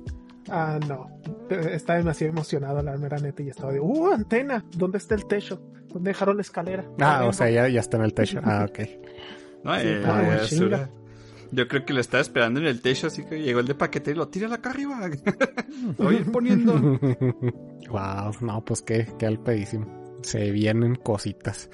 Ah, 0.48 0.80
no. 0.88 1.08
Estaba 1.50 1.98
demasiado 1.98 2.32
emocionado 2.32 2.82
la 2.82 2.96
mera 2.96 3.18
neta 3.18 3.42
y 3.42 3.48
estaba 3.48 3.72
de, 3.72 3.80
¡uh, 3.80 4.12
antena! 4.12 4.64
¿Dónde 4.76 4.98
está 4.98 5.14
el 5.14 5.26
techo? 5.26 5.60
¿Dónde 5.88 6.10
dejaron 6.10 6.36
la 6.36 6.42
escalera? 6.42 6.84
Ah, 7.00 7.24
o 7.26 7.32
sea, 7.32 7.48
ya, 7.50 7.68
ya 7.68 7.80
está 7.80 7.96
en 7.96 8.04
el 8.04 8.14
techo. 8.14 8.40
Ah, 8.42 8.66
ok. 8.68 8.78
No, 9.64 9.74
Sí, 9.80 9.86
eh, 9.86 10.02
ah, 10.04 10.38
eh. 10.50 10.88
Yo 11.52 11.68
creo 11.68 11.84
que 11.84 11.92
lo 11.92 12.00
estaba 12.00 12.20
esperando 12.20 12.60
en 12.60 12.66
el 12.66 12.80
techo, 12.80 13.06
así 13.06 13.24
que 13.24 13.40
llegó 13.40 13.60
el 13.60 13.66
de 13.66 13.74
paquete 13.74 14.10
y 14.10 14.14
lo 14.14 14.28
tira 14.28 14.52
acá 14.52 14.70
arriba. 14.70 15.08
lo 15.98 16.04
voy 16.04 16.16
a 16.16 16.18
ir 16.18 16.32
poniendo. 16.32 16.74
wow, 17.90 18.32
no, 18.40 18.64
pues 18.64 18.82
qué, 18.82 19.06
qué 19.18 19.26
al 19.26 19.38
pedísimo. 19.38 20.20
Se 20.22 20.50
vienen 20.50 20.96
cositas. 20.96 21.70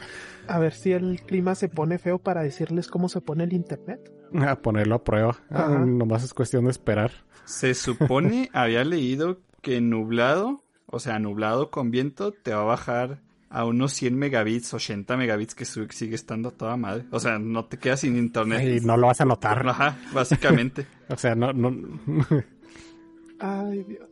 A 0.47 0.59
ver 0.59 0.75
si 0.75 0.93
el 0.93 1.23
clima 1.23 1.55
se 1.55 1.69
pone 1.69 1.99
feo 1.99 2.19
para 2.19 2.43
decirles 2.43 2.89
cómo 2.89 3.09
se 3.09 3.21
pone 3.21 3.45
el 3.45 3.53
internet. 3.53 4.13
A 4.35 4.57
ponerlo 4.57 4.97
a 4.97 5.05
prueba. 5.05 5.37
Ah, 5.51 5.85
nomás 5.87 6.25
es 6.25 6.35
cuestión 6.35 6.65
de 6.65 6.71
esperar. 6.71 7.13
Se 7.45 7.75
supone, 7.75 8.51
había 8.55 8.85
leído 8.85 9.41
que 9.63 9.81
nublado, 9.81 10.63
o 10.87 10.99
sea, 11.01 11.19
nublado 11.19 11.71
con 11.71 11.91
viento, 11.91 12.33
te 12.33 12.53
va 12.53 12.61
a 12.61 12.65
bajar 12.65 13.21
a 13.49 13.65
unos 13.67 13.93
100 13.93 14.17
megabits, 14.17 14.73
80 14.73 15.17
megabits, 15.17 15.55
que 15.55 15.65
sigue 15.65 16.15
estando 16.15 16.51
a 16.51 16.53
toda 16.53 16.77
madre. 16.77 17.05
O 17.11 17.21
sea, 17.21 17.39
no 17.39 17.67
te 17.67 17.79
quedas 17.79 18.01
sin 18.01 18.17
internet. 18.17 18.83
Y 18.83 18.85
no 18.85 18.97
lo 18.97 19.09
vas 19.09 19.21
a 19.21 19.25
notar. 19.27 19.67
Ajá, 19.69 19.99
básicamente. 20.13 20.87
O 21.09 21.17
sea, 21.17 21.35
no, 21.35 21.53
no, 21.53 21.69
Ay, 23.39 23.85
Dios. 23.87 24.09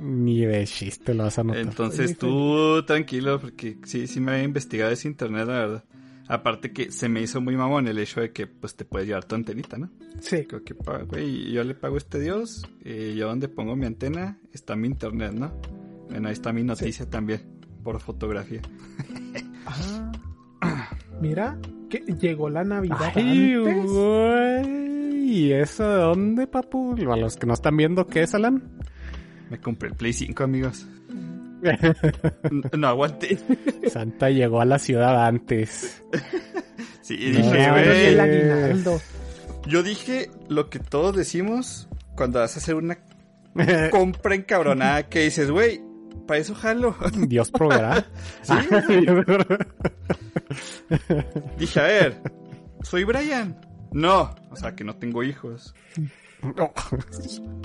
ni 0.00 0.44
de 0.44 0.66
chiste 0.66 1.14
lo 1.14 1.24
vas 1.24 1.38
a 1.38 1.44
notar. 1.44 1.62
Entonces 1.62 2.06
Oye, 2.06 2.14
tú 2.16 2.82
tranquilo, 2.84 3.40
porque 3.40 3.78
sí, 3.84 4.08
sí 4.08 4.18
me 4.18 4.32
había 4.32 4.44
investigado 4.44 4.90
ese 4.90 5.06
internet, 5.06 5.46
la 5.46 5.52
verdad. 5.52 5.84
Aparte 6.30 6.72
que 6.72 6.92
se 6.92 7.08
me 7.08 7.20
hizo 7.20 7.40
muy 7.40 7.56
mamón 7.56 7.88
el 7.88 7.98
hecho 7.98 8.20
de 8.20 8.30
que 8.30 8.46
pues 8.46 8.76
te 8.76 8.84
puedes 8.84 9.08
llevar 9.08 9.24
tu 9.24 9.34
antenita, 9.34 9.78
¿no? 9.78 9.90
Sí. 10.20 10.44
Creo 10.46 10.62
que, 10.62 10.74
güey, 11.08 11.50
yo 11.50 11.64
le 11.64 11.74
pago 11.74 11.96
a 11.96 11.98
este 11.98 12.20
dios, 12.20 12.64
y 12.84 13.16
yo 13.16 13.26
donde 13.26 13.48
pongo 13.48 13.74
mi 13.74 13.86
antena 13.86 14.38
está 14.52 14.76
mi 14.76 14.86
internet, 14.86 15.32
¿no? 15.32 15.52
Bueno, 16.08 16.28
ahí 16.28 16.32
está 16.32 16.52
mi 16.52 16.62
noticia 16.62 17.10
también, 17.10 17.40
por 17.82 17.98
fotografía. 18.00 18.62
Ah. 19.66 20.90
Mira, 21.20 21.58
que 21.88 21.98
llegó 21.98 22.48
la 22.48 22.62
Navidad 22.62 23.12
Ay, 23.16 23.54
antes. 23.54 23.86
güey. 23.86 25.30
¿Y 25.32 25.52
eso 25.52 25.82
de 25.88 25.96
dónde, 25.96 26.46
papu? 26.46 26.94
A 27.12 27.16
los 27.16 27.36
que 27.36 27.46
no 27.46 27.54
están 27.54 27.76
viendo, 27.76 28.06
¿qué 28.06 28.22
es, 28.22 28.34
Alan? 28.36 28.62
Me 29.50 29.60
compré 29.60 29.88
el 29.88 29.96
Play 29.96 30.12
5, 30.12 30.44
amigos. 30.44 30.86
No 32.76 32.88
aguanté. 32.88 33.38
Santa 33.90 34.30
llegó 34.30 34.60
a 34.60 34.64
la 34.64 34.78
ciudad 34.78 35.26
antes. 35.26 36.02
Sí, 37.02 37.16
y 37.18 37.30
No, 37.32 37.38
dije, 37.38 37.70
güey, 37.70 38.06
el 38.06 38.20
aguinaldo. 38.20 39.00
yo 39.66 39.82
dije 39.82 40.30
lo 40.48 40.70
que 40.70 40.78
todos 40.78 41.16
decimos 41.16 41.88
cuando 42.16 42.38
vas 42.40 42.56
a 42.56 42.60
hacer 42.60 42.74
una 42.74 42.98
compra 43.90 44.34
encabronada 44.34 45.08
que 45.08 45.20
dices, 45.20 45.50
güey, 45.50 45.80
para 46.26 46.40
eso 46.40 46.54
jalo. 46.54 46.96
Dios 47.28 47.50
proveerá. 47.50 48.06
Sí. 48.42 48.54
Dije, 51.58 51.80
a 51.80 51.84
ver, 51.84 52.22
soy 52.82 53.04
Brian. 53.04 53.56
No, 53.92 54.34
o 54.50 54.56
sea 54.56 54.74
que 54.76 54.84
no 54.84 54.94
tengo 54.96 55.22
hijos. 55.24 55.74
No. 56.56 56.72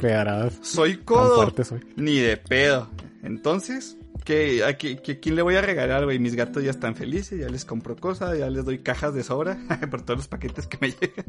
Soy 0.62 0.98
codo. 0.98 1.36
fuerte 1.38 1.64
soy. 1.64 1.80
Ni 1.96 2.20
de 2.20 2.38
pedo. 2.38 2.90
Entonces, 3.24 3.98
¿qué, 4.24 4.64
a, 4.64 4.78
qué- 4.78 4.98
qué- 5.02 5.20
quién 5.20 5.36
le 5.36 5.42
voy 5.42 5.56
a 5.56 5.62
regalar, 5.62 6.04
güey? 6.06 6.20
Mis 6.20 6.36
gatos 6.36 6.64
ya 6.64 6.72
están 6.72 6.96
felices, 6.96 7.40
ya 7.40 7.50
les 7.50 7.66
compro 7.66 7.96
cosas, 7.96 8.38
ya 8.38 8.50
les 8.50 8.66
doy 8.66 8.80
cajas 8.80 9.14
de 9.14 9.24
sobra 9.24 9.58
por 9.90 10.02
todos 10.04 10.20
los 10.20 10.28
paquetes 10.28 10.68
que 10.68 10.78
me 10.82 10.90
llegan. 10.92 11.26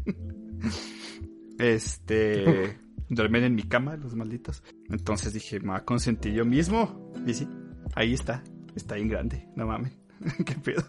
Este. 1.59 2.77
duermen 3.09 3.45
en 3.45 3.55
mi 3.55 3.63
cama, 3.63 3.97
los 3.97 4.15
malditos. 4.15 4.63
Entonces 4.91 5.33
dije, 5.33 5.61
me 5.61 5.69
voy 5.69 5.77
a 5.77 5.85
consentir 5.85 6.33
yo 6.35 6.45
mismo. 6.45 7.13
Y 7.27 7.35
sí, 7.35 7.49
ahí 7.95 8.15
está. 8.15 8.43
Está 8.75 8.97
bien 8.97 9.09
grande, 9.09 9.49
no 9.57 9.67
mames. 9.67 9.93
¿Qué 10.45 10.55
pedo? 10.55 10.83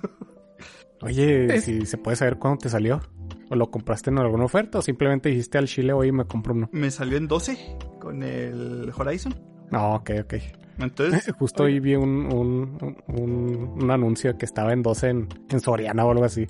Oye, 1.01 1.61
si 1.61 1.85
se 1.85 1.97
puede 1.97 2.17
saber 2.17 2.37
cuándo 2.37 2.57
te 2.59 2.69
salió. 2.69 3.01
¿O 3.49 3.55
lo 3.55 3.69
compraste 3.71 4.09
en 4.09 4.17
alguna 4.19 4.45
oferta? 4.45 4.79
¿O 4.79 4.81
simplemente 4.81 5.29
dijiste 5.29 5.57
al 5.57 5.67
chile, 5.67 5.93
oye, 5.93 6.11
me 6.11 6.25
compro 6.25 6.53
uno? 6.53 6.69
Me 6.71 6.91
salió 6.91 7.17
en 7.17 7.27
12 7.27 7.57
con 7.99 8.23
el 8.23 8.91
Horizon. 8.95 9.33
No, 9.71 9.95
ok, 9.95 10.11
ok. 10.23 10.33
Entonces, 10.79 11.33
Justo 11.39 11.63
hoy 11.63 11.79
vi 11.79 11.95
un, 11.95 12.31
un, 12.31 12.77
un, 13.07 13.81
un 13.81 13.91
anuncio 13.91 14.37
que 14.37 14.45
estaba 14.45 14.73
en 14.73 14.83
12 14.83 15.09
en, 15.09 15.27
en 15.49 15.59
Soriana 15.59 16.05
o 16.05 16.11
algo 16.11 16.23
así. 16.25 16.45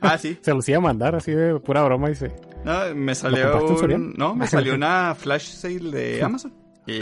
ah, 0.00 0.16
sí. 0.18 0.38
Se 0.42 0.54
los 0.54 0.68
iba 0.68 0.78
a 0.78 0.80
mandar 0.80 1.14
así 1.16 1.32
de 1.32 1.58
pura 1.58 1.82
broma, 1.82 2.08
dice. 2.08 2.32
No, 2.64 2.94
me 2.94 3.14
salió 3.14 3.56
un, 3.96 4.14
no, 4.16 4.34
me 4.34 4.46
salió 4.46 4.74
una 4.74 5.14
flash 5.14 5.48
sale 5.54 5.90
de 5.90 6.22
Amazon. 6.22 6.52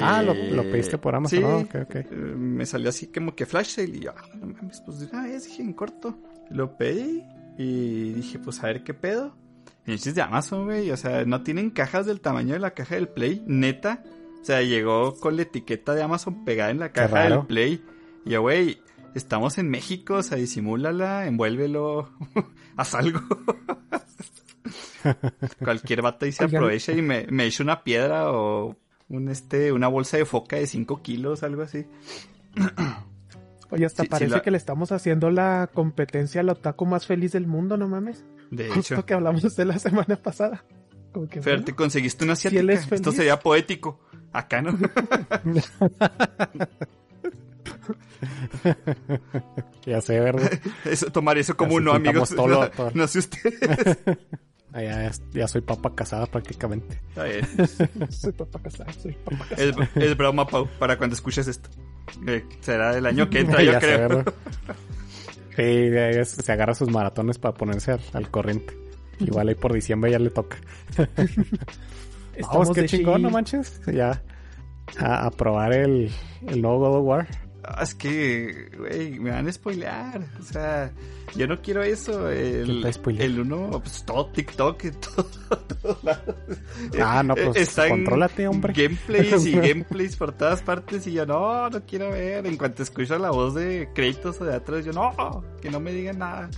Ah, 0.00 0.23
lo, 0.23 0.33
Eh, 0.33 0.50
lo 0.53 0.62
pediste 0.62 0.97
por 0.97 1.14
Amazon. 1.14 1.38
Sí, 1.41 1.45
Ah, 1.47 1.57
ok, 1.59 1.75
ok. 1.83 1.95
eh, 1.97 2.07
me 2.11 2.64
salió 2.64 2.88
así 2.88 3.09
como 3.12 3.35
que 3.35 3.45
flash 3.45 3.67
sale 3.75 3.88
y 3.99 4.00
yo, 4.00 4.12
ah, 4.17 4.23
no 4.35 4.47
mames, 4.47 4.81
pues 4.81 5.00
de 5.00 5.07
una 5.12 5.25
vez 5.25 5.45
dije 5.45 5.62
en 5.62 5.75
corto. 5.75 6.17
Lo 6.51 6.77
pedí 6.77 7.25
y 7.59 8.13
dije, 8.13 8.39
pues 8.39 8.63
a 8.63 8.69
ver 8.69 8.85
qué 8.85 8.95
pedo. 8.95 9.37
Y 9.87 9.95
es 9.95 10.15
de 10.15 10.23
Amazon, 10.23 10.65
güey, 10.65 10.91
o 10.91 10.97
sea, 10.97 11.25
no 11.25 11.43
tienen 11.43 11.71
cajas 11.71 12.07
del 12.07 12.21
tamaño 12.21 12.55
de 12.55 12.61
la 12.61 12.73
caja 12.73 12.95
del 12.95 13.09
Play, 13.09 13.43
neta. 13.47 14.03
O 14.41 14.45
sea, 14.45 14.63
llegó 14.63 15.19
con 15.21 15.37
la 15.37 15.43
etiqueta 15.43 15.95
de 15.95 16.03
Amazon 16.03 16.45
pegada 16.45 16.71
en 16.71 16.79
la 16.79 16.93
caja 16.93 17.25
del 17.25 17.47
Play. 17.47 17.83
Y 18.25 18.31
yo, 18.31 18.43
güey, 18.43 18.79
estamos 19.15 19.59
en 19.59 19.69
México, 19.71 20.15
o 20.15 20.23
sea, 20.23 20.39
disimúlala, 20.39 21.27
envuélvelo, 21.27 22.11
haz 22.77 22.95
algo. 22.95 23.21
Cualquier 25.63 26.03
vato 26.03 26.27
y 26.27 26.33
se 26.33 26.45
Oigan. 26.45 26.63
aprovecha 26.63 26.93
y 26.93 27.03
me, 27.03 27.27
me 27.29 27.45
echa 27.45 27.63
una 27.63 27.85
piedra 27.85 28.33
o 28.33 28.77
un 29.09 29.29
este, 29.29 29.73
una 29.73 29.89
bolsa 29.89 30.17
de 30.17 30.25
foca 30.25 30.57
de 30.57 30.67
5 30.67 31.03
kilos, 31.03 31.43
algo 31.43 31.63
así. 31.63 31.87
Oye, 33.75 33.87
hasta 33.87 34.02
Sí, 34.02 34.07
sí, 34.07 34.11
parece 34.11 34.31
la- 34.37 34.43
que 34.43 34.50
le 34.50 34.57
estamos 34.57 34.93
haciendo 34.93 35.31
la 35.31 35.69
competencia 35.73 36.40
al 36.40 36.49
otaku 36.49 36.87
más 36.87 37.07
feliz 37.07 37.33
del 37.33 37.47
mundo, 37.47 37.76
no 37.76 37.88
mames. 37.88 38.25
De 38.50 38.69
Justo 38.71 38.95
hecho. 38.95 39.07
que 39.07 39.14
hablamos 39.14 39.57
de 39.57 39.64
la 39.64 39.78
semana 39.78 40.16
pasada. 40.16 40.64
Como 41.12 41.28
que, 41.28 41.43
Fer, 41.43 41.54
bueno, 41.54 41.64
te 41.66 41.75
conseguiste 41.75 42.25
una 42.25 42.35
Si 42.37 42.49
asiática. 42.49 42.73
es 42.73 42.90
Esto 42.93 43.12
sería 43.12 43.38
poético. 43.38 44.00
Acá 44.33 44.62
no. 44.62 44.76
Ya 49.87 50.00
sé, 50.00 50.19
¿verdad? 50.21 50.50
Eso, 50.85 51.07
tomar 51.11 51.37
eso 51.38 51.57
como 51.57 51.71
Así 51.73 51.78
un 51.78 51.85
no, 51.85 51.93
amigos. 51.93 52.31
todo 52.35 52.49
no, 52.49 52.71
todo. 52.71 52.90
no 52.95 53.07
sé 53.07 53.19
ustedes. 53.21 53.54
Ya, 54.83 55.11
ya 55.33 55.47
soy 55.49 55.61
papa 55.61 55.95
casada 55.95 56.26
prácticamente. 56.26 57.00
Está 57.09 57.25
bien. 57.25 57.47
soy 58.11 58.33
papá 58.33 58.61
casado, 58.61 58.93
soy 59.00 59.12
papá 59.12 59.47
casado. 59.49 59.83
Es, 59.83 60.02
es 60.02 60.16
broma, 60.16 60.47
Pau, 60.47 60.69
para 60.78 60.99
cuando 60.99 61.14
escuches 61.14 61.47
esto. 61.47 61.69
Eh, 62.26 62.45
será 62.61 62.93
del 62.95 63.07
año 63.07 63.31
que 63.31 63.40
entra, 63.40 63.62
yo 63.62 63.78
creo. 63.78 64.25
Sí, 65.57 65.62
es- 65.62 66.28
se 66.31 66.52
agarra 66.52 66.75
sus 66.75 66.90
maratones 66.90 67.38
para 67.38 67.54
ponerse 67.54 67.93
al, 67.93 68.00
al 68.12 68.31
corriente. 68.31 68.76
Igual 69.21 69.49
ahí 69.49 69.54
por 69.54 69.73
diciembre 69.73 70.11
ya 70.11 70.19
le 70.19 70.31
toca. 70.31 70.57
Estamos 72.35 72.69
Vamos, 72.69 72.73
qué 72.75 72.83
de 72.83 72.88
chingón, 72.88 73.23
no 73.23 73.31
manches. 73.31 73.81
Ya 73.87 74.23
a, 74.99 75.26
a 75.26 75.31
probar 75.31 75.73
el, 75.73 76.11
el 76.49 76.61
nuevo 76.62 76.81
God 76.81 76.99
of 76.99 77.04
War. 77.07 77.28
Es 77.80 77.94
que, 77.94 78.71
güey, 78.76 79.18
me 79.18 79.30
van 79.30 79.49
a 79.49 79.52
spoilear. 79.52 80.25
O 80.38 80.42
sea, 80.42 80.92
yo 81.37 81.47
no 81.47 81.61
quiero 81.61 81.83
eso. 81.83 82.28
¿Qué 82.28 82.61
El, 82.61 82.85
el 83.18 83.40
uno, 83.40 83.80
pues 83.83 84.04
todo 84.04 84.26
TikTok, 84.26 84.83
todo, 85.00 85.26
todos 85.83 86.04
lados. 86.04 86.37
Ah, 87.00 87.23
no, 87.23 87.35
Eh, 87.37 87.44
pues, 87.47 87.68
están 87.68 87.90
contrólate, 87.90 88.47
hombre. 88.49 88.73
Gameplays 88.75 89.47
y 89.47 89.52
gameplays 89.61 90.16
por 90.16 90.33
todas 90.33 90.62
partes. 90.62 91.06
Y 91.06 91.12
yo, 91.12 91.26
no, 91.26 91.68
no 91.71 91.85
quiero 91.85 92.11
ver. 92.11 92.47
En 92.47 92.56
cuanto 92.56 92.83
escucho 92.83 93.18
la 93.18 93.30
voz 93.30 93.54
de 93.54 93.88
créditos 93.94 94.40
o 94.40 94.44
de 94.44 94.54
atrás, 94.54 94.85
yo, 94.85 94.92
no, 94.92 95.44
que 95.61 95.71
no 95.71 95.80
me 95.80 95.92
digan 95.92 96.18
nada. 96.18 96.50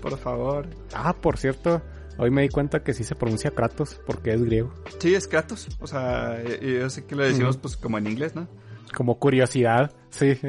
Por 0.00 0.18
favor. 0.18 0.66
Ah, 0.94 1.14
por 1.14 1.38
cierto, 1.38 1.80
hoy 2.18 2.30
me 2.30 2.42
di 2.42 2.48
cuenta 2.48 2.82
que 2.82 2.92
sí 2.92 3.04
se 3.04 3.14
pronuncia 3.14 3.52
Kratos 3.52 4.00
porque 4.04 4.32
es 4.34 4.42
griego. 4.42 4.72
Sí, 4.98 5.14
es 5.14 5.28
Kratos. 5.28 5.68
O 5.80 5.86
sea, 5.86 6.42
yo, 6.42 6.56
yo 6.56 6.90
sé 6.90 7.04
que 7.04 7.14
lo 7.14 7.24
decimos, 7.24 7.56
pues, 7.56 7.76
como 7.76 7.98
en 7.98 8.06
inglés, 8.08 8.34
¿no? 8.34 8.48
Como 8.94 9.18
curiosidad, 9.18 9.92
sí. 10.10 10.38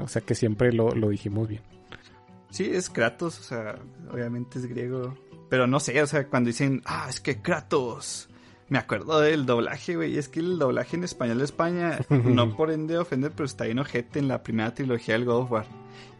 O 0.00 0.08
sea 0.08 0.22
que 0.22 0.34
siempre 0.34 0.72
lo, 0.72 0.90
lo 0.92 1.10
dijimos 1.10 1.48
bien. 1.48 1.60
Sí, 2.50 2.64
es 2.64 2.90
Kratos, 2.90 3.40
o 3.40 3.42
sea, 3.42 3.78
obviamente 4.10 4.58
es 4.58 4.66
griego. 4.66 5.14
Pero 5.48 5.66
no 5.66 5.80
sé, 5.80 6.00
o 6.02 6.06
sea, 6.06 6.28
cuando 6.28 6.48
dicen, 6.48 6.82
ah, 6.84 7.06
es 7.08 7.20
que 7.20 7.42
Kratos. 7.42 8.28
Me 8.68 8.78
acuerdo 8.78 9.20
del 9.20 9.44
doblaje, 9.44 9.96
güey. 9.96 10.16
Es 10.16 10.30
que 10.30 10.40
el 10.40 10.58
doblaje 10.58 10.96
en 10.96 11.04
español 11.04 11.38
de 11.38 11.44
España, 11.44 11.98
no 12.08 12.56
por 12.56 12.70
ende 12.70 12.96
ofender, 12.96 13.32
pero 13.32 13.44
está 13.44 13.64
bien 13.64 13.78
ojete 13.78 14.18
en 14.18 14.28
la 14.28 14.42
primera 14.42 14.72
trilogía 14.72 15.14
del 15.14 15.26
God 15.26 15.42
of 15.42 15.52
War. 15.52 15.66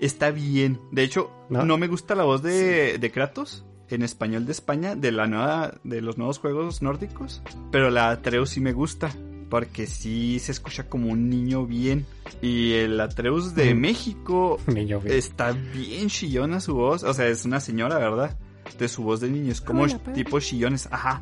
Está 0.01 0.31
bien. 0.31 0.79
De 0.91 1.03
hecho, 1.03 1.31
¿No? 1.49 1.65
no, 1.65 1.79
me 1.79 1.89
gusta 1.89 2.15
la 2.15 2.25
voz 2.25 2.43
de, 2.43 2.99
de 2.99 3.11
Kratos 3.11 3.65
en 3.89 4.03
español 4.03 4.45
de 4.47 4.53
España, 4.53 4.97
de 4.97 5.13
la 5.13 5.27
nueva, 5.27 5.75
de 5.85 6.03
los 6.03 6.19
nuevos 6.19 6.39
juegos 6.39 6.83
nórdicos. 6.83 7.43
Pero 7.71 7.91
la 7.91 8.11
Atreus 8.11 8.51
sí 8.51 8.61
me 8.61 8.73
gusta. 8.73 9.13
Porque 9.53 9.87
sí 9.87 10.39
se 10.39 10.51
escucha 10.51 10.89
como 10.89 11.11
un 11.11 11.29
niño 11.29 11.67
bien. 11.67 12.07
Y 12.41 12.73
el 12.73 12.99
Atreus 12.99 13.55
de 13.55 13.73
Ujú. 13.73 13.81
México 13.81 14.59
Niño 14.67 14.99
bien. 14.99 15.15
Está 15.15 15.53
bien 15.53 16.09
chillona 16.09 16.59
su 16.59 16.75
voz. 16.75 17.03
O 17.03 17.13
sea, 17.13 17.27
es 17.27 17.45
una 17.45 17.61
señora, 17.61 17.99
¿verdad? 17.99 18.35
De 18.79 18.89
su 18.89 19.03
voz 19.03 19.21
de 19.21 19.29
niño. 19.29 19.53
Es 19.53 19.61
como 19.61 19.83
Hola, 19.83 19.99
pa. 19.99 20.15
tipo 20.15 20.41
chillones. 20.41 20.89
Ajá. 20.91 21.21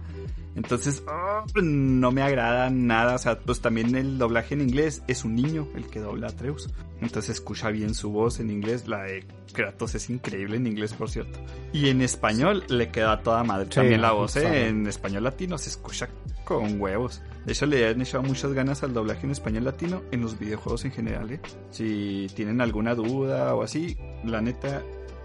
Entonces, 0.55 1.03
ah, 1.09 1.43
no 1.61 2.13
me 2.13 2.23
agrada 2.23 2.71
nada. 2.71 3.17
O 3.17 3.19
sea, 3.19 3.41
pues 3.41 3.61
también 3.61 3.97
el 3.97 4.17
doblaje 4.17 4.55
en 4.55 4.61
inglés 4.61 5.03
es 5.09 5.25
un 5.25 5.35
niño 5.35 5.67
el 5.75 5.89
que 5.89 5.99
dobla 5.99 6.29
a 6.29 6.31
Atreus. 6.31 6.71
Entonces 7.01 7.31
escucha 7.37 7.71
bien 7.71 7.95
su 7.95 8.11
voz 8.13 8.39
en 8.39 8.51
inglés. 8.51 8.87
La 8.87 9.03
de 9.03 9.27
Kratos 9.53 9.97
es 9.97 10.09
increíble 10.09 10.57
en 10.57 10.69
inglés, 10.69 10.93
por 10.93 11.11
cierto. 11.11 11.41
Y 11.73 11.89
en 11.89 12.01
español 12.01 12.63
le 12.69 12.93
queda 12.93 13.11
a 13.15 13.23
toda 13.23 13.43
madre. 13.43 13.65
Sí, 13.71 13.75
también 13.75 14.03
la 14.03 14.13
voz. 14.13 14.37
¿eh? 14.37 14.69
En 14.69 14.87
español 14.87 15.25
latino 15.25 15.59
se 15.59 15.71
escucha 15.71 16.09
con 16.45 16.81
huevos. 16.81 17.23
De 17.47 17.53
hecho, 17.53 17.67
le 17.67 17.89
han 17.89 18.01
echado 18.01 18.23
muchas 18.23 18.53
ganas 18.53 18.83
al 18.83 18.93
doblaje 18.93 19.25
en 19.27 19.33
español 19.33 19.65
latino 19.65 20.03
en 20.11 20.21
los 20.21 20.39
videojuegos 20.39 20.85
en 20.85 20.93
general, 20.93 21.31
¿eh? 21.31 21.41
Si 21.71 22.27
tienen 22.35 22.61
alguna 22.61 22.95
duda 22.95 23.55
o 23.55 23.63
así, 23.63 23.97
la 24.25 24.41
neta, 24.41 24.83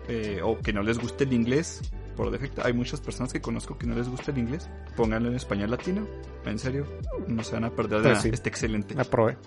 eh, 0.07 0.39
o 0.43 0.57
que 0.59 0.71
no 0.73 0.81
les 0.81 0.97
guste 0.99 1.25
el 1.25 1.33
inglés, 1.33 1.81
por 2.15 2.31
defecto, 2.31 2.61
hay 2.63 2.71
muchas 2.71 3.01
personas 3.01 3.33
que 3.33 3.41
conozco 3.41 3.77
que 3.77 3.85
no 3.85 3.95
les 3.95 4.07
gusta 4.07 4.31
el 4.31 4.37
inglés, 4.37 4.69
pónganlo 4.95 5.27
en 5.29 5.35
español 5.35 5.71
latino, 5.71 6.07
en 6.45 6.57
serio, 6.57 6.85
no 7.27 7.43
se 7.43 7.53
van 7.53 7.65
a 7.65 7.69
perder 7.71 7.97
de 7.97 8.03
Pues 8.03 8.13
nada, 8.13 8.21
sí. 8.21 8.29
está 8.31 8.47
excelente. 8.49 8.95
Aprove- 8.95 9.37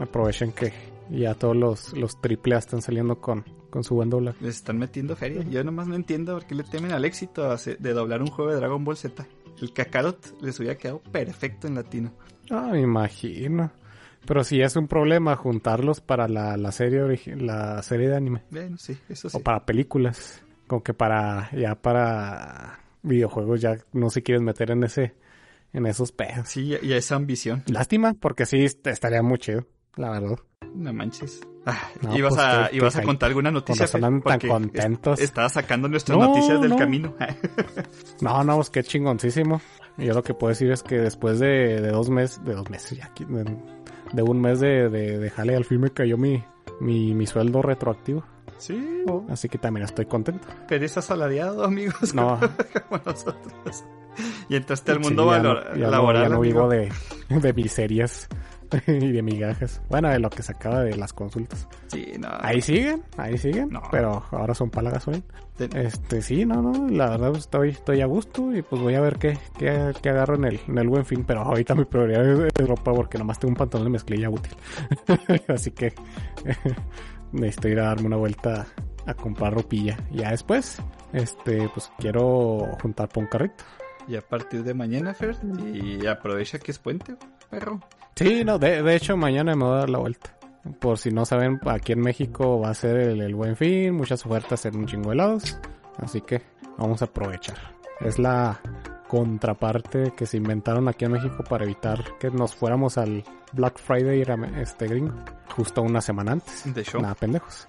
aprovechen 0.00 0.52
que 0.52 0.72
ya 1.10 1.34
todos 1.34 1.54
los, 1.54 1.92
los 1.92 2.18
triple 2.20 2.54
A 2.54 2.58
están 2.58 2.80
saliendo 2.80 3.20
con, 3.20 3.44
con 3.68 3.84
su 3.84 3.94
buen 3.94 4.08
doblaje. 4.08 4.38
Les 4.42 4.56
están 4.56 4.78
metiendo 4.78 5.14
feria, 5.16 5.42
yo 5.42 5.62
nomás 5.62 5.86
no 5.88 5.94
entiendo 5.94 6.32
por 6.34 6.46
qué 6.46 6.54
le 6.54 6.64
temen 6.64 6.92
al 6.92 7.04
éxito 7.04 7.54
de 7.78 7.92
doblar 7.92 8.22
un 8.22 8.28
juego 8.28 8.50
de 8.50 8.56
Dragon 8.56 8.82
Ball 8.82 8.96
Z. 8.96 9.26
El 9.60 9.72
Kakarot 9.72 10.40
les 10.42 10.58
hubiera 10.60 10.76
quedado 10.76 11.00
perfecto 11.00 11.66
en 11.66 11.74
latino. 11.76 12.12
Ah, 12.50 12.68
me 12.72 12.80
imagino. 12.80 13.70
Pero 14.26 14.42
sí 14.44 14.60
es 14.60 14.74
un 14.76 14.88
problema 14.88 15.36
juntarlos 15.36 16.00
para 16.00 16.26
la, 16.28 16.56
la 16.56 16.72
serie 16.72 17.00
la 17.36 17.82
serie 17.82 18.08
de 18.08 18.16
anime. 18.16 18.42
Bueno, 18.50 18.76
sí, 18.76 18.96
eso 19.08 19.30
sí. 19.30 19.36
O 19.36 19.40
para 19.40 19.64
películas. 19.64 20.42
Como 20.66 20.82
que 20.82 20.92
para, 20.94 21.48
ya 21.56 21.76
para 21.76 22.80
videojuegos 23.02 23.60
ya 23.60 23.78
no 23.92 24.10
se 24.10 24.22
quieren 24.22 24.44
meter 24.44 24.72
en 24.72 24.82
ese, 24.82 25.14
en 25.72 25.86
esos 25.86 26.10
pedos. 26.10 26.48
Sí, 26.48 26.74
y 26.82 26.92
esa 26.92 27.14
ambición. 27.14 27.62
Lástima, 27.66 28.14
porque 28.14 28.46
sí 28.46 28.64
est- 28.64 28.84
estaría 28.88 29.22
muy 29.22 29.38
chido, 29.38 29.64
la 29.94 30.10
verdad. 30.10 30.38
No 30.74 30.92
manches. 30.92 31.40
Ah, 31.68 31.90
No, 32.00 32.16
ibas 32.16 32.34
pues, 32.34 32.46
a, 32.46 32.68
ibas 32.72 32.94
a 32.96 33.02
contar 33.02 33.26
alguna 33.28 33.50
noticia. 33.50 33.86
andan 33.94 34.22
tan 34.22 34.38
contentos. 34.40 35.18
est- 35.18 35.24
Estabas 35.30 35.52
sacando 35.52 35.88
nuestras 35.88 36.16
No, 36.16 36.28
noticias 36.28 36.60
del 36.60 36.70
no. 36.70 36.76
camino. 36.76 37.14
No, 38.20 38.44
no, 38.44 38.54
pues 38.56 38.70
qué 38.70 38.82
chingoncísimo. 38.82 39.60
Yo 39.98 40.14
lo 40.14 40.22
que 40.22 40.32
puedo 40.34 40.50
decir 40.50 40.70
es 40.70 40.82
que 40.82 40.96
después 40.98 41.38
de, 41.38 41.80
de 41.80 41.90
dos 41.90 42.08
meses, 42.10 42.42
de 42.44 42.54
dos 42.54 42.70
meses 42.70 42.98
ya, 42.98 43.10
de, 43.18 43.56
de 44.12 44.22
un 44.22 44.40
mes 44.40 44.60
de, 44.60 44.88
de, 44.88 45.18
de 45.18 45.30
jale 45.30 45.56
al 45.56 45.64
fin 45.64 45.80
me 45.80 45.90
cayó 45.90 46.16
mi, 46.16 46.42
mi, 46.80 47.14
mi 47.14 47.26
sueldo 47.26 47.62
retroactivo. 47.62 48.22
sí, 48.58 49.04
Así 49.28 49.48
que 49.48 49.58
también 49.58 49.84
estoy 49.84 50.06
contento. 50.06 50.46
pereza 50.68 51.00
asalariado, 51.00 51.64
amigos. 51.64 52.14
No. 52.14 52.38
Como 52.88 53.02
nosotros. 53.04 53.84
Y 54.48 54.56
entraste 54.56 54.92
al 54.92 54.98
Sí, 54.98 55.04
mundo 55.04 55.30
ya 55.30 55.38
no- 55.42 55.48
valor- 55.54 55.64
ya 55.76 55.84
no- 55.86 55.90
laboral. 55.90 56.22
ya 56.22 56.28
no 56.30 56.40
vivo 56.40 56.68
de, 56.68 56.90
de 57.28 57.52
miserias 57.52 58.28
y 58.86 59.12
de 59.12 59.22
migajas. 59.22 59.80
Bueno, 59.88 60.08
de 60.10 60.18
lo 60.18 60.30
que 60.30 60.42
sacaba 60.42 60.82
de 60.82 60.96
las 60.96 61.12
consultas. 61.12 61.68
Sí, 61.88 62.12
no. 62.18 62.28
Ahí 62.40 62.60
siguen, 62.60 63.02
ahí 63.16 63.36
siguen. 63.38 63.68
No. 63.70 63.82
Pero 63.90 64.24
ahora 64.30 64.54
son 64.54 64.70
gasolina. 64.70 65.24
Te- 65.56 65.68
Este, 65.86 66.20
sí, 66.20 66.44
no, 66.44 66.60
no, 66.60 66.88
la 66.88 67.08
verdad 67.10 67.30
pues, 67.30 67.44
estoy, 67.44 67.70
estoy 67.70 68.00
a 68.02 68.06
gusto 68.06 68.54
y 68.54 68.60
pues 68.62 68.80
voy 68.82 68.94
a 68.94 69.00
ver 69.00 69.16
qué, 69.18 69.38
qué, 69.58 69.92
qué 70.02 70.08
agarro 70.10 70.34
en 70.36 70.44
el, 70.44 70.60
en 70.68 70.76
el 70.78 70.88
buen 70.88 71.06
fin, 71.06 71.24
pero 71.26 71.40
ahorita 71.40 71.74
mi 71.74 71.86
prioridad 71.86 72.24
es, 72.46 72.52
es 72.58 72.68
ropa 72.68 72.92
porque 72.92 73.16
nomás 73.16 73.38
tengo 73.38 73.52
un 73.52 73.56
pantalón 73.56 73.86
de 73.86 73.90
mezclilla 73.92 74.28
útil. 74.28 74.52
Así 75.48 75.70
que 75.70 75.94
necesito 77.32 77.68
ir 77.68 77.80
a 77.80 77.84
darme 77.86 78.06
una 78.06 78.16
vuelta 78.16 78.66
a 79.06 79.14
comprar 79.14 79.54
ropilla. 79.54 79.96
Ya 80.12 80.30
después, 80.30 80.78
este, 81.12 81.68
pues 81.70 81.90
quiero 81.98 82.58
juntar 82.82 83.08
para 83.08 83.20
un 83.24 83.26
carrito. 83.30 83.64
Y 84.08 84.16
a 84.16 84.20
partir 84.20 84.62
de 84.62 84.72
mañana, 84.74 85.14
Fer, 85.14 85.36
y 85.72 86.06
aprovecha 86.06 86.58
que 86.58 86.70
es 86.70 86.78
puente, 86.78 87.16
perro. 87.50 87.80
Sí, 88.16 88.44
no, 88.44 88.58
de, 88.58 88.82
de 88.82 88.96
hecho 88.96 89.16
mañana 89.16 89.54
me 89.54 89.64
voy 89.64 89.74
a 89.74 89.78
dar 89.78 89.90
la 89.90 89.98
vuelta. 89.98 90.34
Por 90.80 90.98
si 90.98 91.10
no 91.10 91.24
saben, 91.24 91.60
aquí 91.66 91.92
en 91.92 92.00
México 92.00 92.58
va 92.58 92.70
a 92.70 92.74
ser 92.74 92.96
el, 92.96 93.20
el 93.20 93.34
buen 93.34 93.56
fin, 93.56 93.94
muchas 93.94 94.24
ofertas 94.26 94.64
en 94.66 94.76
un 94.76 94.86
chingo 94.86 95.10
de 95.10 95.16
lados. 95.16 95.58
Así 95.98 96.22
que 96.22 96.42
vamos 96.78 97.02
a 97.02 97.04
aprovechar. 97.04 97.56
Es 98.00 98.18
la 98.18 98.58
contraparte 99.06 100.12
que 100.16 100.26
se 100.26 100.38
inventaron 100.38 100.88
aquí 100.88 101.04
en 101.04 101.12
México 101.12 101.44
para 101.48 101.64
evitar 101.64 102.02
que 102.18 102.30
nos 102.30 102.54
fuéramos 102.54 102.98
al 102.98 103.22
Black 103.52 103.78
Friday 103.78 104.24
este 104.60 104.88
gringo. 104.88 105.14
Justo 105.54 105.82
una 105.82 106.00
semana 106.00 106.32
antes. 106.32 106.74
De 106.74 106.82
show. 106.82 107.00
Nada, 107.00 107.14
pendejos. 107.14 107.66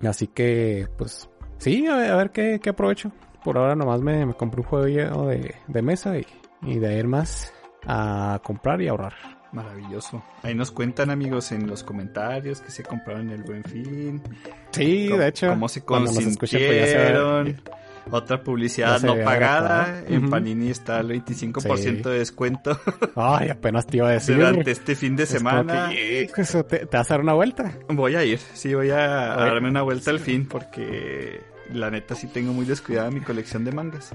Así 0.00 0.28
que, 0.28 0.88
pues, 0.96 1.28
sí, 1.58 1.86
a 1.86 1.96
ver, 1.96 2.10
a 2.10 2.16
ver 2.16 2.30
qué, 2.30 2.58
qué 2.60 2.70
aprovecho. 2.70 3.12
Por 3.44 3.58
ahora 3.58 3.76
nomás 3.76 4.00
me, 4.00 4.26
me 4.26 4.34
compré 4.34 4.62
un 4.62 4.66
juego 4.66 5.26
de, 5.26 5.54
de 5.66 5.82
mesa 5.82 6.18
y, 6.18 6.26
y 6.62 6.78
de 6.78 6.98
ir 6.98 7.06
más 7.06 7.52
a 7.88 8.40
comprar 8.44 8.80
y 8.82 8.88
ahorrar. 8.88 9.14
Maravilloso. 9.50 10.22
Ahí 10.42 10.54
nos 10.54 10.70
cuentan, 10.70 11.08
amigos, 11.10 11.52
en 11.52 11.66
los 11.66 11.82
comentarios 11.82 12.60
que 12.60 12.70
se 12.70 12.82
compraron 12.82 13.30
el 13.30 13.42
buen 13.42 13.64
fin. 13.64 14.22
Sí, 14.72 15.08
de 15.08 15.28
hecho. 15.28 15.48
Cómo 15.48 15.68
se 15.68 15.80
pues, 15.80 16.10
se 16.14 16.36
consintieron. 16.38 17.60
Otra 18.10 18.42
publicidad 18.42 19.00
no 19.02 19.16
pagada. 19.22 20.02
En. 20.06 20.30
Panini 20.30 20.70
está 20.70 21.00
el 21.00 21.08
25% 21.08 21.76
Sí. 21.76 21.90
de 22.10 22.18
descuento 22.18 22.78
Ay, 23.16 23.50
apenas 23.50 23.86
te 23.86 23.98
iba 23.98 24.08
a 24.08 24.12
decir. 24.12 24.36
durante 24.36 24.70
este 24.70 24.94
fin 24.94 25.14
de 25.16 25.24
Es 25.24 25.28
semana. 25.30 25.90
que, 25.90 26.22
hijo, 26.24 26.40
eso 26.40 26.64
¿te, 26.64 26.86
te 26.86 26.96
vas 26.96 27.10
a 27.10 27.14
dar 27.14 27.20
una 27.20 27.34
vuelta? 27.34 27.72
Voy 27.88 28.16
a 28.16 28.24
ir, 28.24 28.38
sí, 28.38 28.72
voy 28.74 28.90
a, 28.90 29.32
a 29.34 29.36
darme 29.36 29.68
una 29.68 29.82
vuelta 29.82 30.10
al 30.10 30.20
fin 30.20 30.46
porque 30.48 31.40
la 31.72 31.90
neta 31.90 32.14
sí 32.14 32.28
tengo 32.28 32.52
muy 32.54 32.64
descuidada 32.64 33.10
mi 33.10 33.20
colección 33.20 33.64
de 33.66 33.72
mangas. 33.72 34.10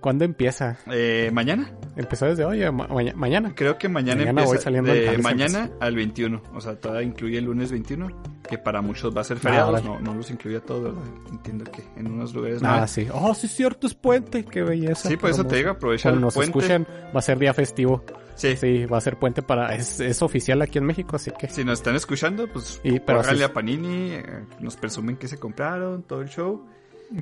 ¿Cuándo 0.00 0.24
empieza? 0.24 0.76
Eh, 0.92 1.30
mañana, 1.32 1.72
¿Empezó 1.96 2.26
desde 2.26 2.44
hoy 2.44 2.62
o 2.62 2.72
ma- 2.72 2.86
maña- 2.88 3.14
mañana? 3.14 3.52
creo 3.54 3.78
que 3.78 3.88
mañana, 3.88 4.20
Mañana 4.20 4.42
voy 4.42 4.48
empieza. 4.50 4.64
saliendo 4.64 4.92
de 4.92 5.08
antes, 5.08 5.24
mañana 5.24 5.70
al 5.80 5.96
21, 5.96 6.42
o 6.54 6.60
sea, 6.60 6.76
todavía 6.76 7.08
incluye 7.08 7.38
el 7.38 7.44
lunes 7.46 7.70
21, 7.72 8.08
que 8.48 8.58
para 8.58 8.82
muchos 8.82 9.16
va 9.16 9.22
a 9.22 9.24
ser 9.24 9.38
feriado, 9.38 9.72
vale. 9.72 9.84
no, 9.86 9.98
no 10.00 10.14
los 10.14 10.30
incluye 10.30 10.58
a 10.58 10.60
todos, 10.60 10.94
¿verdad? 10.94 11.02
Entiendo 11.30 11.64
que 11.64 11.82
en 11.96 12.06
unos 12.06 12.34
lugares 12.34 12.60
no. 12.62 12.70
Hay. 12.70 12.86
sí. 12.88 13.08
Oh, 13.12 13.34
sí 13.34 13.46
es 13.46 13.54
cierto, 13.54 13.86
es 13.86 13.94
puente. 13.94 14.44
Qué 14.44 14.62
belleza. 14.62 15.08
Sí, 15.08 15.16
por 15.16 15.30
eso 15.30 15.44
te 15.46 15.56
digo, 15.56 15.70
aprovecha 15.70 16.10
el 16.10 16.20
nos 16.20 16.34
puente. 16.34 16.58
escuchen, 16.58 16.86
va 17.14 17.18
a 17.20 17.22
ser 17.22 17.38
día 17.38 17.54
festivo. 17.54 18.04
Sí. 18.34 18.56
Sí, 18.56 18.84
va 18.86 18.98
a 18.98 19.00
ser 19.00 19.16
puente 19.18 19.42
para... 19.42 19.74
Es, 19.74 19.98
es 20.00 20.22
oficial 20.22 20.62
aquí 20.62 20.78
en 20.78 20.84
México, 20.84 21.16
así 21.16 21.32
que... 21.32 21.48
Si 21.48 21.64
nos 21.64 21.80
están 21.80 21.96
escuchando, 21.96 22.46
pues 22.46 22.80
Y, 22.84 23.00
pero 23.00 23.24
sí- 23.24 23.42
a 23.42 23.52
Panini, 23.52 24.10
eh, 24.12 24.22
nos 24.60 24.76
presumen 24.76 25.16
que 25.16 25.26
se 25.26 25.38
compraron, 25.38 26.04
todo 26.04 26.20
el 26.22 26.28
show. 26.28 26.64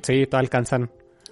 Sí, 0.03 0.27
todo 0.27 0.39
alcanzan. 0.39 0.91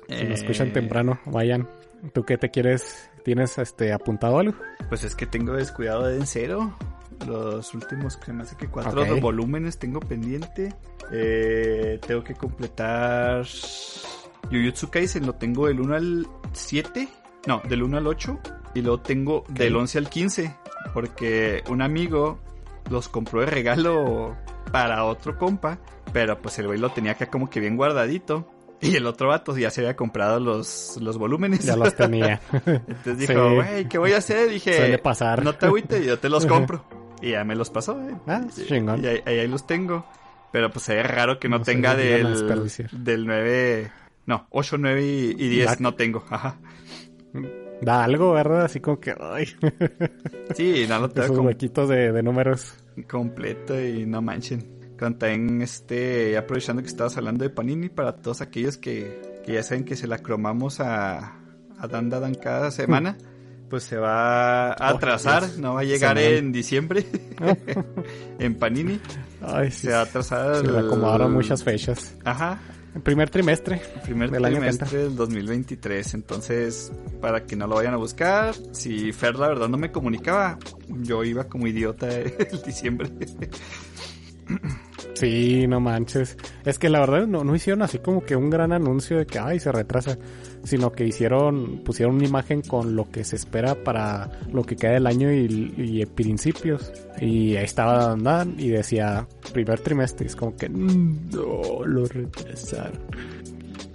Si 0.09 0.23
nos 0.25 0.39
escuchan 0.41 0.67
Eh, 0.69 0.71
temprano, 0.71 1.19
vayan. 1.25 1.67
¿Tú 2.13 2.23
qué 2.23 2.37
te 2.37 2.49
quieres? 2.51 3.09
¿Tienes 3.23 3.57
este 3.57 3.91
apuntado 3.93 4.37
algo? 4.39 4.55
Pues 4.89 5.03
es 5.03 5.15
que 5.15 5.25
tengo 5.25 5.53
descuidado 5.53 6.03
de 6.05 6.17
en 6.17 6.27
cero. 6.27 6.75
Los 7.27 7.73
últimos, 7.73 8.19
se 8.23 8.33
me 8.33 8.43
hace 8.43 8.55
que 8.57 8.67
cuatro 8.67 9.01
Ok. 9.01 9.19
volúmenes 9.21 9.79
tengo 9.79 9.99
pendiente. 9.99 10.73
Eh, 11.11 11.99
tengo 12.05 12.23
que 12.23 12.33
completar 12.35 13.45
Jujutsu 14.51 14.89
Kaisen, 14.89 15.25
lo 15.25 15.33
tengo 15.33 15.67
del 15.67 15.79
1 15.79 15.95
al 15.95 16.27
7. 16.53 17.07
No, 17.47 17.61
del 17.67 17.83
1 17.83 17.97
al 17.97 18.07
8. 18.07 18.39
Y 18.75 18.81
luego 18.81 18.99
tengo 19.01 19.43
del 19.49 19.75
11 19.75 19.97
al 19.97 20.09
15. 20.09 20.55
Porque 20.93 21.63
un 21.69 21.81
amigo 21.81 22.39
los 22.91 23.07
compró 23.09 23.39
de 23.41 23.47
regalo 23.47 24.35
para 24.71 25.05
otro 25.05 25.37
compa. 25.37 25.79
Pero 26.13 26.39
pues 26.41 26.59
el 26.59 26.67
güey 26.67 26.79
lo 26.79 26.89
tenía 26.91 27.13
acá 27.13 27.27
como 27.27 27.49
que 27.49 27.59
bien 27.59 27.77
guardadito. 27.77 28.47
Y 28.81 28.95
el 28.95 29.05
otro 29.07 29.29
vato 29.29 29.57
ya 29.57 29.69
se 29.71 29.81
había 29.81 29.95
comprado 29.95 30.39
los, 30.39 30.97
los 31.01 31.17
volúmenes. 31.17 31.63
Ya 31.65 31.75
los 31.75 31.95
tenía. 31.95 32.41
Entonces 32.65 33.17
dijo, 33.17 33.49
Sí. 33.49 33.55
güey, 33.55 33.87
¿qué 33.89 33.97
voy 33.97 34.11
a 34.11 34.17
hacer? 34.17 34.49
Dije, 34.49 34.75
Suele 34.77 34.97
pasar. 34.99 35.43
no 35.43 35.53
te 35.55 35.65
agüites, 35.65 36.05
yo 36.05 36.19
te 36.19 36.29
los 36.29 36.45
compro. 36.45 36.85
y 37.21 37.31
ya 37.31 37.43
me 37.43 37.55
los 37.55 37.69
pasó, 37.69 37.99
eh. 38.01 38.15
Ah, 38.27 38.41
chingón. 38.67 39.03
Y 39.03 39.07
ahí, 39.07 39.21
ahí- 39.25 39.47
los 39.47 39.65
tengo. 39.65 40.05
Pero 40.51 40.69
pues 40.71 40.87
es 40.89 41.05
raro 41.05 41.39
que 41.39 41.49
no, 41.49 41.57
No 41.59 41.63
tenga 41.65 41.95
del, 41.95 42.25
del 42.91 43.25
9, 43.25 43.91
no, 44.25 44.47
8, 44.51 44.77
9 44.77 45.03
y, 45.05 45.31
y 45.31 45.49
10 45.49 45.65
Black. 45.67 45.79
no 45.81 45.95
tengo. 45.95 46.23
Ajá. 46.29 46.57
Da 47.81 48.03
algo, 48.05 48.31
¿verdad? 48.33 48.63
Así 48.65 48.79
como 48.79 48.99
que, 49.01 49.13
ay, 49.19 49.47
Sí, 50.55 50.85
no 50.87 50.99
lo 50.99 51.09
tengo 51.11 51.25
esos 51.33 51.39
huequitos 51.39 51.89
de, 51.89 52.11
de 52.13 52.23
números. 52.23 52.73
completo 53.09 53.77
y 53.81 54.05
no 54.05 54.21
manchen. 54.21 54.65
También, 54.97 55.61
este, 55.61 56.37
aprovechando 56.37 56.81
que 56.81 56.87
estabas 56.87 57.17
hablando 57.17 57.43
de 57.43 57.49
Panini, 57.49 57.89
para 57.89 58.15
todos 58.15 58.41
aquellos 58.41 58.77
que, 58.77 59.41
que 59.45 59.53
ya 59.53 59.63
saben 59.63 59.83
que 59.83 59.95
se 59.95 60.07
la 60.07 60.19
cromamos 60.19 60.79
a, 60.79 61.37
a 61.77 61.87
Dan 61.89 62.09
Dan 62.09 62.35
cada 62.35 62.71
semana, 62.71 63.17
pues 63.69 63.83
se 63.83 63.97
va 63.97 64.71
a 64.71 64.93
Oh, 64.93 64.95
atrasar, 64.95 65.43
no 65.57 65.73
va 65.73 65.81
a 65.81 65.83
llegar 65.83 66.17
en 66.17 66.51
diciembre 66.53 67.05
en 68.39 68.55
Panini, 68.55 68.99
Ay, 69.41 69.71
se 69.71 69.91
va 69.91 69.99
a 69.99 70.03
atrasar. 70.03 70.57
Se 70.57 70.63
le 70.71 70.79
el- 70.79 70.85
acomodaron 70.85 71.33
muchas 71.33 71.63
fechas. 71.63 72.15
Ajá, 72.23 72.59
El 72.95 73.01
primer 73.01 73.29
trimestre. 73.29 73.81
el 73.95 74.01
primer 74.01 74.31
Del 74.31 74.45
año 74.45 74.57
trimestre 74.59 74.97
del 74.99 75.15
2023. 75.15 76.13
Entonces, 76.13 76.91
para 77.21 77.45
que 77.45 77.55
no 77.57 77.67
lo 77.67 77.75
vayan 77.75 77.93
a 77.93 77.97
buscar, 77.97 78.55
si 78.71 79.11
Fer 79.11 79.35
la 79.35 79.49
verdad 79.49 79.67
no 79.67 79.77
me 79.77 79.91
comunicaba, 79.91 80.57
yo 80.87 81.23
iba 81.25 81.43
como 81.45 81.67
idiota 81.67 82.07
el 82.19 82.61
diciembre. 82.65 83.09
Sí, 85.15 85.65
no 85.67 85.79
manches. 85.79 86.37
Es 86.65 86.77
que 86.77 86.89
la 86.89 86.99
verdad 86.99 87.25
no, 87.25 87.43
no 87.45 87.55
hicieron 87.55 87.81
así 87.81 87.99
como 87.99 88.23
que 88.23 88.35
un 88.35 88.49
gran 88.49 88.73
anuncio 88.73 89.17
de 89.17 89.25
que, 89.25 89.39
ay, 89.39 89.59
se 89.59 89.71
retrasa. 89.71 90.17
Sino 90.63 90.91
que 90.91 91.05
hicieron, 91.05 91.83
pusieron 91.85 92.15
una 92.15 92.25
imagen 92.25 92.61
con 92.61 92.95
lo 92.95 93.09
que 93.09 93.23
se 93.23 93.35
espera 93.37 93.75
para 93.75 94.29
lo 94.51 94.63
que 94.63 94.75
queda 94.75 94.91
del 94.93 95.07
año 95.07 95.31
y, 95.31 95.73
y 95.77 96.05
principios. 96.05 96.91
Y 97.21 97.55
ahí 97.55 97.63
estaba 97.65 98.07
Dan 98.09 98.23
Dan 98.23 98.55
y 98.57 98.69
decía 98.69 99.27
primer 99.53 99.79
trimestre. 99.79 100.27
Es 100.27 100.35
como 100.35 100.55
que, 100.55 100.67
"Mm, 100.67 101.29
no, 101.31 101.85
lo 101.85 102.05
retrasaron. 102.05 102.99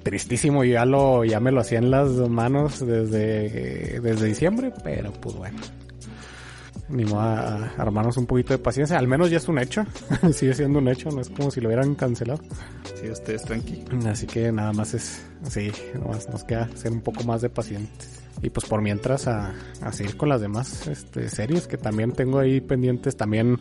Tristísimo, 0.03 0.65
yo 0.65 0.73
ya 0.75 0.87
lo, 0.87 1.25
ya 1.27 1.41
me 1.41 1.53
lo 1.53 1.61
hacía 1.61 1.79
en 1.79 1.91
las 1.91 2.09
manos 2.31 2.81
desde, 2.87 4.01
desde 4.01 4.27
diciembre, 4.27 4.73
pero 4.83 5.13
pues 5.13 5.37
bueno. 5.37 5.59
Ni 6.91 7.05
modo 7.05 7.21
a, 7.21 7.73
armarnos 7.77 8.17
un 8.17 8.27
poquito 8.27 8.53
de 8.53 8.59
paciencia. 8.59 8.99
Al 8.99 9.07
menos 9.07 9.31
ya 9.31 9.37
es 9.37 9.49
un 9.49 9.59
hecho. 9.59 9.85
Sigue 10.33 10.55
siendo 10.55 10.79
un 10.79 10.89
hecho. 10.89 11.11
No 11.11 11.21
es 11.21 11.31
como 11.31 11.51
si 11.51 11.61
lo 11.61 11.69
hubieran 11.69 11.95
cancelado. 11.95 12.41
Sí, 13.01 13.09
ustedes 13.09 13.43
tranqui. 13.43 13.85
Así 14.07 14.27
que 14.27 14.51
nada 14.53 14.73
más 14.73 14.95
es... 14.95 15.25
Sí, 15.49 15.71
nomás 15.95 16.29
nos 16.29 16.45
queda 16.45 16.69
ser 16.75 16.93
un 16.93 17.01
poco 17.01 17.25
más 17.25 17.43
de 17.43 17.49
pacientes. 17.49 18.21
Y 18.43 18.51
pues 18.51 18.67
por 18.67 18.83
mientras 18.83 19.29
a, 19.29 19.55
a 19.83 19.93
seguir 19.93 20.17
con 20.17 20.29
las 20.29 20.41
demás 20.41 20.87
este, 20.87 21.29
series 21.29 21.67
que 21.67 21.77
también 21.77 22.13
tengo 22.13 22.39
ahí 22.39 22.61
pendientes. 22.61 23.17
También 23.17 23.59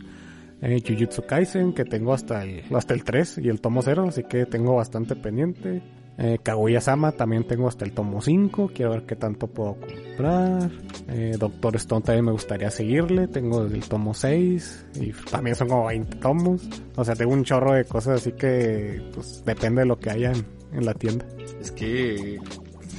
eh, 0.62 0.82
Jujutsu 0.86 1.26
Kaisen 1.26 1.72
que 1.72 1.84
tengo 1.84 2.12
hasta 2.12 2.42
el, 2.42 2.64
hasta 2.74 2.94
el 2.94 3.04
3 3.04 3.38
y 3.38 3.48
el 3.48 3.60
tomo 3.60 3.82
0. 3.82 4.06
Así 4.08 4.24
que 4.24 4.46
tengo 4.46 4.76
bastante 4.76 5.16
pendiente. 5.16 5.82
Eh, 6.22 6.38
Kaguya-sama 6.42 7.12
también 7.12 7.44
tengo 7.44 7.66
hasta 7.66 7.86
el 7.86 7.92
tomo 7.92 8.20
5. 8.20 8.72
Quiero 8.74 8.90
ver 8.90 9.06
qué 9.06 9.16
tanto 9.16 9.46
puedo 9.46 9.76
comprar. 9.80 10.70
Eh, 11.08 11.34
Doctor 11.38 11.76
Stone 11.76 12.02
también 12.02 12.26
me 12.26 12.32
gustaría 12.32 12.70
seguirle. 12.70 13.26
Tengo 13.26 13.62
el 13.62 13.80
tomo 13.88 14.12
6. 14.12 14.86
Y 15.00 15.12
también 15.30 15.56
son 15.56 15.68
como 15.68 15.86
20 15.86 16.18
tomos. 16.18 16.68
O 16.96 17.04
sea, 17.06 17.14
tengo 17.14 17.32
un 17.32 17.42
chorro 17.44 17.72
de 17.72 17.86
cosas 17.86 18.20
así 18.20 18.32
que 18.32 19.02
pues 19.14 19.42
depende 19.46 19.80
de 19.80 19.86
lo 19.86 19.98
que 19.98 20.10
haya 20.10 20.32
en, 20.32 20.44
en 20.74 20.84
la 20.84 20.92
tienda. 20.92 21.24
Es 21.58 21.70
que 21.70 22.38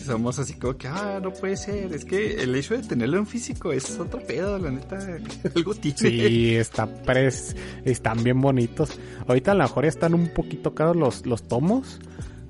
somos 0.03 0.39
así 0.39 0.55
como 0.55 0.75
que, 0.75 0.87
ah, 0.87 1.19
no 1.21 1.31
puede 1.31 1.57
ser. 1.57 1.93
Es 1.93 2.05
que 2.05 2.41
el 2.41 2.55
hecho 2.55 2.75
de 2.75 2.81
tenerlo 2.81 3.17
en 3.19 3.27
físico 3.27 3.71
es 3.71 3.99
otro 3.99 4.19
pedo, 4.21 4.57
la 4.57 4.71
neta. 4.71 4.97
Algo 5.55 5.75
tiene. 5.75 5.97
Sí, 5.97 6.55
está 6.55 6.87
pres, 6.87 7.55
están 7.85 8.23
bien 8.23 8.41
bonitos. 8.41 8.99
Ahorita 9.27 9.51
a 9.51 9.55
lo 9.55 9.63
mejor 9.63 9.85
están 9.85 10.15
un 10.15 10.29
poquito 10.29 10.73
caros 10.73 10.95
los, 10.95 11.25
los 11.27 11.43
tomos 11.43 11.99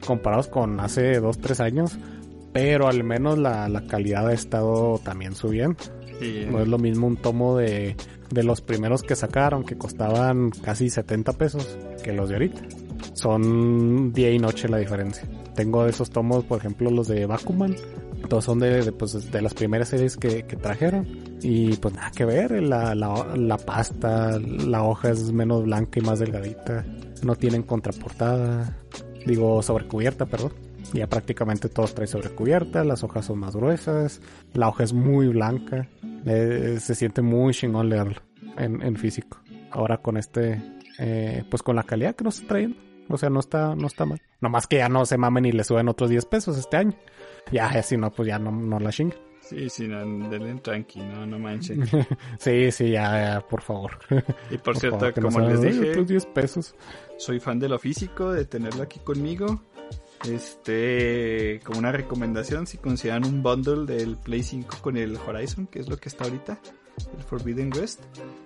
comparados 0.05 0.47
con 0.47 0.79
hace 0.79 1.19
2, 1.19 1.37
3 1.39 1.59
años. 1.59 1.97
Pero 2.53 2.87
al 2.87 3.03
menos 3.03 3.37
la, 3.37 3.69
la 3.69 3.81
calidad 3.87 4.27
ha 4.27 4.33
estado 4.33 4.99
también 5.03 5.35
subiendo. 5.35 5.77
Sí. 6.19 6.45
No 6.49 6.59
es 6.59 6.67
lo 6.67 6.77
mismo 6.77 7.07
un 7.07 7.17
tomo 7.17 7.57
de, 7.57 7.95
de 8.29 8.43
los 8.43 8.61
primeros 8.61 9.03
que 9.03 9.15
sacaron, 9.15 9.63
que 9.63 9.77
costaban 9.77 10.51
casi 10.51 10.89
70 10.89 11.33
pesos, 11.33 11.77
que 12.03 12.13
los 12.13 12.29
de 12.29 12.35
ahorita. 12.35 12.61
Son 13.13 14.13
día 14.13 14.31
y 14.31 14.39
noche 14.39 14.67
la 14.67 14.77
diferencia. 14.77 15.27
Tengo 15.55 15.83
de 15.83 15.91
esos 15.91 16.09
tomos, 16.09 16.43
por 16.43 16.59
ejemplo, 16.59 16.89
los 16.91 17.07
de 17.07 17.25
Bakuman. 17.25 17.75
Todos 18.29 18.45
son 18.45 18.59
de, 18.59 18.83
de, 18.83 18.91
pues, 18.91 19.31
de 19.31 19.41
las 19.41 19.53
primeras 19.53 19.89
series 19.89 20.15
que, 20.15 20.43
que 20.43 20.55
trajeron. 20.55 21.07
Y 21.41 21.75
pues 21.77 21.93
nada 21.93 22.11
que 22.11 22.23
ver, 22.23 22.51
la, 22.63 22.95
la, 22.95 23.35
la 23.35 23.57
pasta, 23.57 24.39
la 24.39 24.83
hoja 24.83 25.11
es 25.11 25.31
menos 25.31 25.63
blanca 25.63 25.99
y 25.99 26.03
más 26.03 26.19
delgadita. 26.19 26.85
No 27.23 27.35
tienen 27.35 27.63
contraportada. 27.63 28.77
Digo, 29.25 29.61
sobrecubierta, 29.61 30.25
perdón. 30.25 30.53
Ya 30.93 31.07
prácticamente 31.07 31.69
todos 31.69 31.93
traen 31.93 32.07
sobrecubierta, 32.07 32.83
las 32.83 33.03
hojas 33.03 33.25
son 33.25 33.39
más 33.39 33.55
gruesas, 33.55 34.21
la 34.53 34.67
hoja 34.67 34.83
es 34.83 34.93
muy 34.93 35.27
blanca, 35.27 35.87
eh, 36.25 36.77
se 36.81 36.95
siente 36.95 37.21
muy 37.21 37.53
chingón 37.53 37.87
leerlo 37.87 38.21
en, 38.57 38.81
en 38.81 38.95
físico. 38.97 39.39
Ahora 39.71 39.99
con 39.99 40.17
este, 40.17 40.61
eh, 40.99 41.45
pues 41.49 41.63
con 41.63 41.77
la 41.77 41.83
calidad 41.83 42.15
que 42.15 42.25
nos 42.25 42.35
está 42.35 42.49
trayendo, 42.49 42.77
o 43.07 43.17
sea, 43.17 43.29
no 43.29 43.39
está, 43.39 43.75
no 43.75 43.87
está 43.87 44.05
mal. 44.05 44.21
Nomás 44.41 44.67
que 44.67 44.77
ya 44.77 44.89
no 44.89 45.05
se 45.05 45.17
mamen 45.17 45.45
y 45.45 45.51
le 45.51 45.63
suben 45.63 45.87
otros 45.87 46.09
10 46.09 46.25
pesos 46.25 46.57
este 46.57 46.77
año. 46.77 46.93
Ya, 47.51 47.81
si 47.83 47.97
no, 47.97 48.11
pues 48.11 48.27
ya 48.27 48.39
no, 48.39 48.51
no 48.51 48.79
la 48.79 48.91
chinga. 48.91 49.15
Sí, 49.51 49.69
sí, 49.69 49.85
no, 49.87 49.99
denle 50.29 50.55
tranqui, 50.61 51.01
no, 51.01 51.25
no 51.25 51.37
manchen. 51.37 51.83
sí, 52.39 52.71
sí, 52.71 52.91
ya, 52.91 53.33
ya, 53.33 53.41
por 53.41 53.61
favor. 53.61 53.99
Y 54.49 54.57
por, 54.57 54.61
Por 54.63 54.77
cierto, 54.77 54.99
favor, 54.99 55.13
que 55.13 55.19
no 55.21 55.27
como 55.27 55.39
les 55.41 55.59
hagan, 55.59 55.65
"Ay, 55.65 55.73
dije, 55.73 55.89
otros 55.91 56.07
10 56.07 56.25
pesos. 56.27 56.75
soy 57.17 57.39
fan 57.41 57.59
de 57.59 57.67
lo 57.67 57.77
físico, 57.77 58.31
de 58.31 58.45
tenerlo 58.45 58.81
aquí 58.83 58.99
conmigo. 58.99 59.61
Este, 60.25 61.59
como 61.65 61.79
una 61.79 61.91
recomendación, 61.91 62.65
si 62.65 62.77
consideran 62.77 63.25
un 63.25 63.43
bundle 63.43 63.85
del 63.85 64.15
Play 64.17 64.41
5 64.43 64.77
con 64.81 64.95
el 64.95 65.17
Horizon, 65.17 65.67
que 65.67 65.79
es 65.79 65.89
lo 65.89 65.97
que 65.97 66.07
está 66.09 66.23
ahorita, 66.23 66.59
el 67.17 67.23
Forbidden 67.23 67.71
West, 67.77 68.01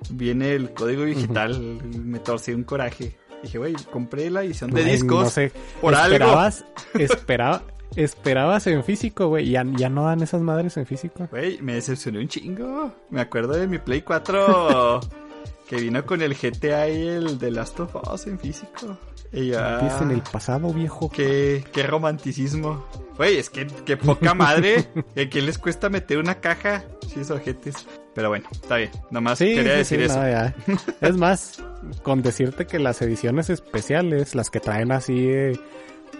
viene 0.09 0.53
el 0.53 0.73
código 0.73 1.03
digital. 1.05 1.59
Me 2.03 2.17
torcí 2.19 2.51
un 2.51 2.63
coraje. 2.63 3.15
Dije, 3.43 3.57
güey, 3.59 3.75
compré 3.91 4.31
la 4.31 4.43
edición 4.43 4.71
de 4.71 4.83
Ay, 4.83 4.91
discos. 4.93 5.23
No 5.25 5.29
sé, 5.29 5.51
por 5.81 5.93
algo. 5.93 6.13
esperabas, 6.13 6.65
esperaba, 6.97 7.63
esperabas 7.95 8.67
en 8.67 8.83
físico, 8.83 9.27
güey. 9.27 9.49
Ya, 9.49 9.63
ya 9.77 9.89
no 9.89 10.05
dan 10.05 10.21
esas 10.21 10.41
madres 10.41 10.77
en 10.77 10.85
físico. 10.85 11.27
Güey, 11.31 11.61
me 11.61 11.75
decepcioné 11.75 12.19
un 12.19 12.27
chingo. 12.27 12.93
Me 13.09 13.21
acuerdo 13.21 13.53
de 13.53 13.67
mi 13.67 13.77
Play 13.79 14.01
4 14.01 14.99
que 15.69 15.75
vino 15.77 16.05
con 16.05 16.21
el 16.21 16.35
GTA 16.35 16.89
y 16.89 17.07
el 17.07 17.39
de 17.39 17.51
Last 17.51 17.79
of 17.79 17.95
Us 18.11 18.27
en 18.27 18.39
físico. 18.39 18.97
Y 19.31 19.49
ya... 19.49 19.79
En 20.01 20.11
el 20.11 20.21
pasado, 20.21 20.71
viejo. 20.71 21.09
Qué, 21.09 21.63
qué 21.73 21.83
romanticismo. 21.83 22.85
Güey, 23.17 23.37
es 23.37 23.49
que 23.49 23.67
qué 23.85 23.97
poca 23.97 24.33
madre. 24.33 24.87
¿A 25.17 25.29
quién 25.29 25.45
les 25.45 25.57
cuesta 25.57 25.89
meter 25.89 26.19
una 26.19 26.35
caja? 26.35 26.83
Sí, 27.07 27.21
esos 27.21 27.39
ojetes. 27.39 27.87
Pero 28.13 28.29
bueno, 28.29 28.47
está 28.51 28.77
bien. 28.77 28.91
Nomás 29.11 29.39
Sí, 29.39 29.53
quería 29.53 29.83
sí, 29.83 29.97
decir 29.97 29.99
sí, 29.99 30.05
eso. 30.05 30.21
no. 30.21 30.77
Es 31.07 31.17
más, 31.17 31.63
con 32.03 32.21
decirte 32.21 32.65
que 32.65 32.79
las 32.79 33.01
ediciones 33.01 33.49
especiales, 33.49 34.35
las 34.35 34.49
que 34.49 34.59
traen 34.61 34.91
así, 34.91 35.27
eh, 35.27 35.59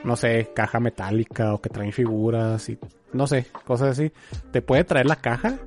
no 0.03 0.15
sé, 0.15 0.51
caja 0.55 0.79
metálica 0.79 1.53
o 1.53 1.61
que 1.61 1.69
traen 1.69 1.91
figuras 1.91 2.69
y 2.69 2.77
no 3.13 3.27
sé, 3.27 3.47
cosas 3.65 3.97
así, 3.97 4.11
te 4.51 4.61
puede 4.61 4.83
traer 4.83 5.05
la 5.05 5.15
caja 5.15 5.57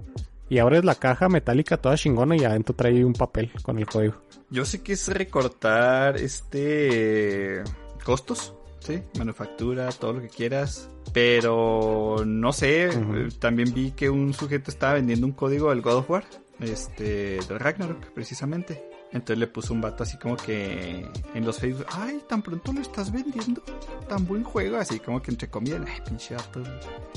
y 0.48 0.58
abres 0.58 0.84
la 0.84 0.94
caja 0.94 1.28
metálica 1.28 1.76
toda 1.76 1.96
chingona 1.96 2.36
y 2.36 2.44
adentro 2.44 2.74
trae 2.74 3.04
un 3.04 3.12
papel 3.12 3.50
con 3.62 3.78
el 3.78 3.86
código. 3.86 4.14
Yo 4.50 4.64
sé 4.64 4.82
que 4.82 4.94
es 4.94 5.08
recortar 5.08 6.16
este 6.16 7.62
costos, 8.04 8.54
sí, 8.80 9.02
manufactura, 9.18 9.90
todo 9.90 10.14
lo 10.14 10.22
que 10.22 10.28
quieras, 10.28 10.88
pero 11.12 12.22
no 12.24 12.52
sé, 12.52 12.86
eh, 12.86 13.28
también 13.38 13.72
vi 13.74 13.92
que 13.92 14.08
un 14.08 14.32
sujeto 14.32 14.70
estaba 14.70 14.94
vendiendo 14.94 15.26
un 15.26 15.32
código 15.32 15.70
del 15.70 15.82
God 15.82 15.96
of 15.96 16.10
War, 16.10 16.24
este, 16.60 17.38
del 17.46 17.58
Ragnarok, 17.58 18.12
precisamente. 18.12 18.82
Entonces 19.12 19.38
le 19.38 19.46
puso 19.46 19.72
un 19.72 19.80
vato 19.80 20.02
así 20.02 20.18
como 20.18 20.36
que 20.36 21.06
en 21.34 21.44
los 21.46 21.58
Facebook, 21.58 21.86
ay, 21.92 22.22
tan 22.28 22.42
pronto 22.42 22.72
lo 22.74 22.80
estás 22.82 23.10
vendiendo, 23.10 23.62
tan 24.06 24.26
buen 24.26 24.44
juego, 24.44 24.76
así 24.76 25.00
como 25.00 25.22
que 25.22 25.30
entre 25.30 25.48
comillas, 25.48 25.80
ay, 25.86 26.00
pinche 26.06 26.34
vato, 26.34 26.62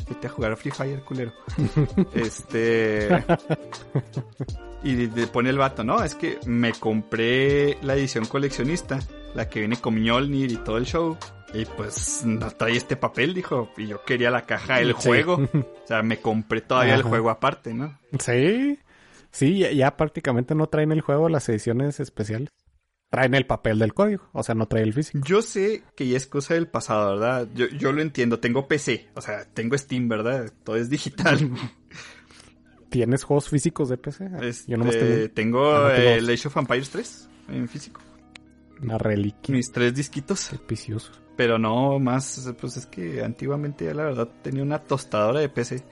vete 0.10 0.28
a 0.28 0.30
jugar 0.30 0.54
a 0.54 0.56
Free 0.56 0.72
Fire, 0.72 1.02
culero. 1.04 1.34
este, 2.14 3.10
y 4.84 5.08
de- 5.08 5.28
pone 5.28 5.50
el 5.50 5.58
vato, 5.58 5.84
no, 5.84 6.04
es 6.04 6.16
que 6.16 6.40
me 6.46 6.72
compré 6.74 7.78
la 7.82 7.96
edición 7.96 8.26
coleccionista, 8.26 9.00
la 9.36 9.48
que 9.50 9.60
viene 9.60 9.76
con 9.78 9.96
Mjolnir 9.96 10.52
y 10.52 10.58
todo 10.58 10.78
el 10.78 10.86
show. 10.86 11.18
Y 11.54 11.66
pues 11.66 12.24
no 12.26 12.50
trae 12.52 12.78
este 12.78 12.96
papel, 12.96 13.34
dijo. 13.34 13.70
Y 13.76 13.88
yo 13.88 14.02
quería 14.06 14.32
la 14.32 14.46
caja 14.46 14.78
del 14.78 14.96
Sí. 14.96 15.08
juego. 15.10 15.36
O 15.84 15.88
sea, 15.94 16.02
me 16.04 16.22
compré 16.22 16.62
todavía 16.62 16.96
el 16.96 17.04
juego 17.04 17.30
aparte, 17.30 17.74
¿no? 17.74 18.00
Sí, 18.18 18.80
sí, 19.32 19.60
ya, 19.60 19.72
ya 19.72 19.98
prácticamente 19.98 20.56
no 20.56 20.68
traen 20.68 20.92
el 20.92 21.02
juego 21.02 21.30
las 21.30 21.48
ediciones 21.50 22.00
especiales. 22.00 22.50
Traen 23.10 23.34
el 23.34 23.46
papel 23.46 23.78
del 23.80 23.94
código, 23.94 24.30
o 24.32 24.42
sea, 24.42 24.56
no 24.56 24.68
trae 24.68 24.84
el 24.84 24.94
físico. 24.94 25.20
Yo 25.28 25.42
sé 25.42 25.84
que 25.98 26.08
ya 26.08 26.16
es 26.16 26.28
cosa 26.28 26.54
del 26.54 26.68
pasado, 26.70 27.12
¿verdad? 27.12 27.48
Yo, 27.54 27.68
yo 27.68 27.92
lo 27.92 28.02
entiendo. 28.02 28.40
Tengo 28.40 28.70
PC, 28.70 29.10
o 29.16 29.22
sea, 29.22 29.44
tengo 29.54 29.78
Steam, 29.78 30.08
¿verdad? 30.08 30.50
Todo 30.64 30.78
es 30.78 30.90
digital. 30.90 31.38
¿Tienes 32.90 33.24
juegos 33.24 33.50
físicos 33.50 33.90
de 33.90 33.98
PC? 33.98 34.30
Este, 34.42 34.72
Yo 34.72 34.78
nomás 34.78 34.98
tengo 34.98 35.30
tengo, 35.34 35.72
Ah, 35.76 35.90
no, 35.90 35.96
tengo 35.96 36.10
el 36.10 36.26
dos. 36.28 36.30
Age 36.40 36.48
of 36.48 36.58
Empires 36.58 36.90
3 36.90 37.30
en 37.50 37.68
físico. 37.68 38.02
una 38.82 38.98
reliquia. 38.98 39.54
Mis 39.56 39.72
tres 39.72 39.94
disquitos. 39.94 40.52
Vicioso. 40.68 41.12
Pero 41.38 41.58
no 41.58 42.00
más, 42.00 42.54
pues 42.60 42.78
es 42.78 42.86
que 42.86 43.24
antiguamente 43.24 43.86
ya 43.86 43.94
la 43.94 44.04
verdad 44.04 44.30
tenía 44.42 44.64
una 44.64 44.80
tostadora 44.80 45.40
de 45.40 45.50
PC. 45.50 45.84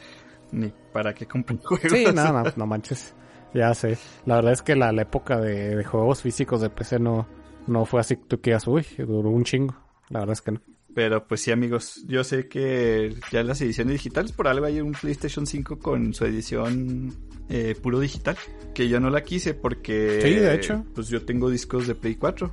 Ni 0.51 0.73
para 0.93 1.13
qué 1.13 1.25
comprar 1.25 1.59
juegos. 1.59 1.91
Sí, 1.91 2.05
nada, 2.13 2.43
no, 2.43 2.53
no 2.55 2.65
manches. 2.65 3.13
Ya 3.53 3.73
sé. 3.73 3.97
La 4.25 4.35
verdad 4.35 4.53
es 4.53 4.61
que 4.61 4.75
la, 4.75 4.91
la 4.91 5.03
época 5.03 5.39
de, 5.39 5.75
de 5.75 5.83
juegos 5.83 6.21
físicos 6.21 6.61
de 6.61 6.69
PC 6.69 6.99
no, 6.99 7.27
no 7.67 7.85
fue 7.85 7.99
así 7.99 8.15
que 8.17 8.23
tú 8.27 8.41
quieras, 8.41 8.67
uy, 8.67 8.85
duró 8.97 9.29
un 9.29 9.43
chingo. 9.43 9.75
La 10.09 10.19
verdad 10.19 10.33
es 10.33 10.41
que 10.41 10.51
no. 10.51 10.61
Pero 10.93 11.27
pues 11.27 11.41
sí, 11.41 11.51
amigos, 11.51 12.03
yo 12.07 12.23
sé 12.23 12.47
que 12.47 13.15
ya 13.31 13.43
las 13.43 13.61
ediciones 13.61 13.93
digitales, 13.93 14.31
por 14.31 14.47
algo 14.47 14.65
hay 14.65 14.81
un 14.81 14.91
PlayStation 14.93 15.45
5 15.45 15.77
con 15.79 16.13
su 16.13 16.25
edición 16.25 17.13
eh, 17.47 17.75
puro 17.81 17.99
digital, 17.99 18.35
que 18.73 18.89
yo 18.89 18.99
no 18.99 19.09
la 19.11 19.23
quise 19.23 19.53
porque... 19.53 20.19
Sí, 20.21 20.33
de 20.33 20.55
hecho. 20.55 20.83
Pues 20.95 21.07
yo 21.09 21.23
tengo 21.23 21.49
discos 21.49 21.85
de 21.87 21.93
Play 21.93 22.15
4, 22.15 22.51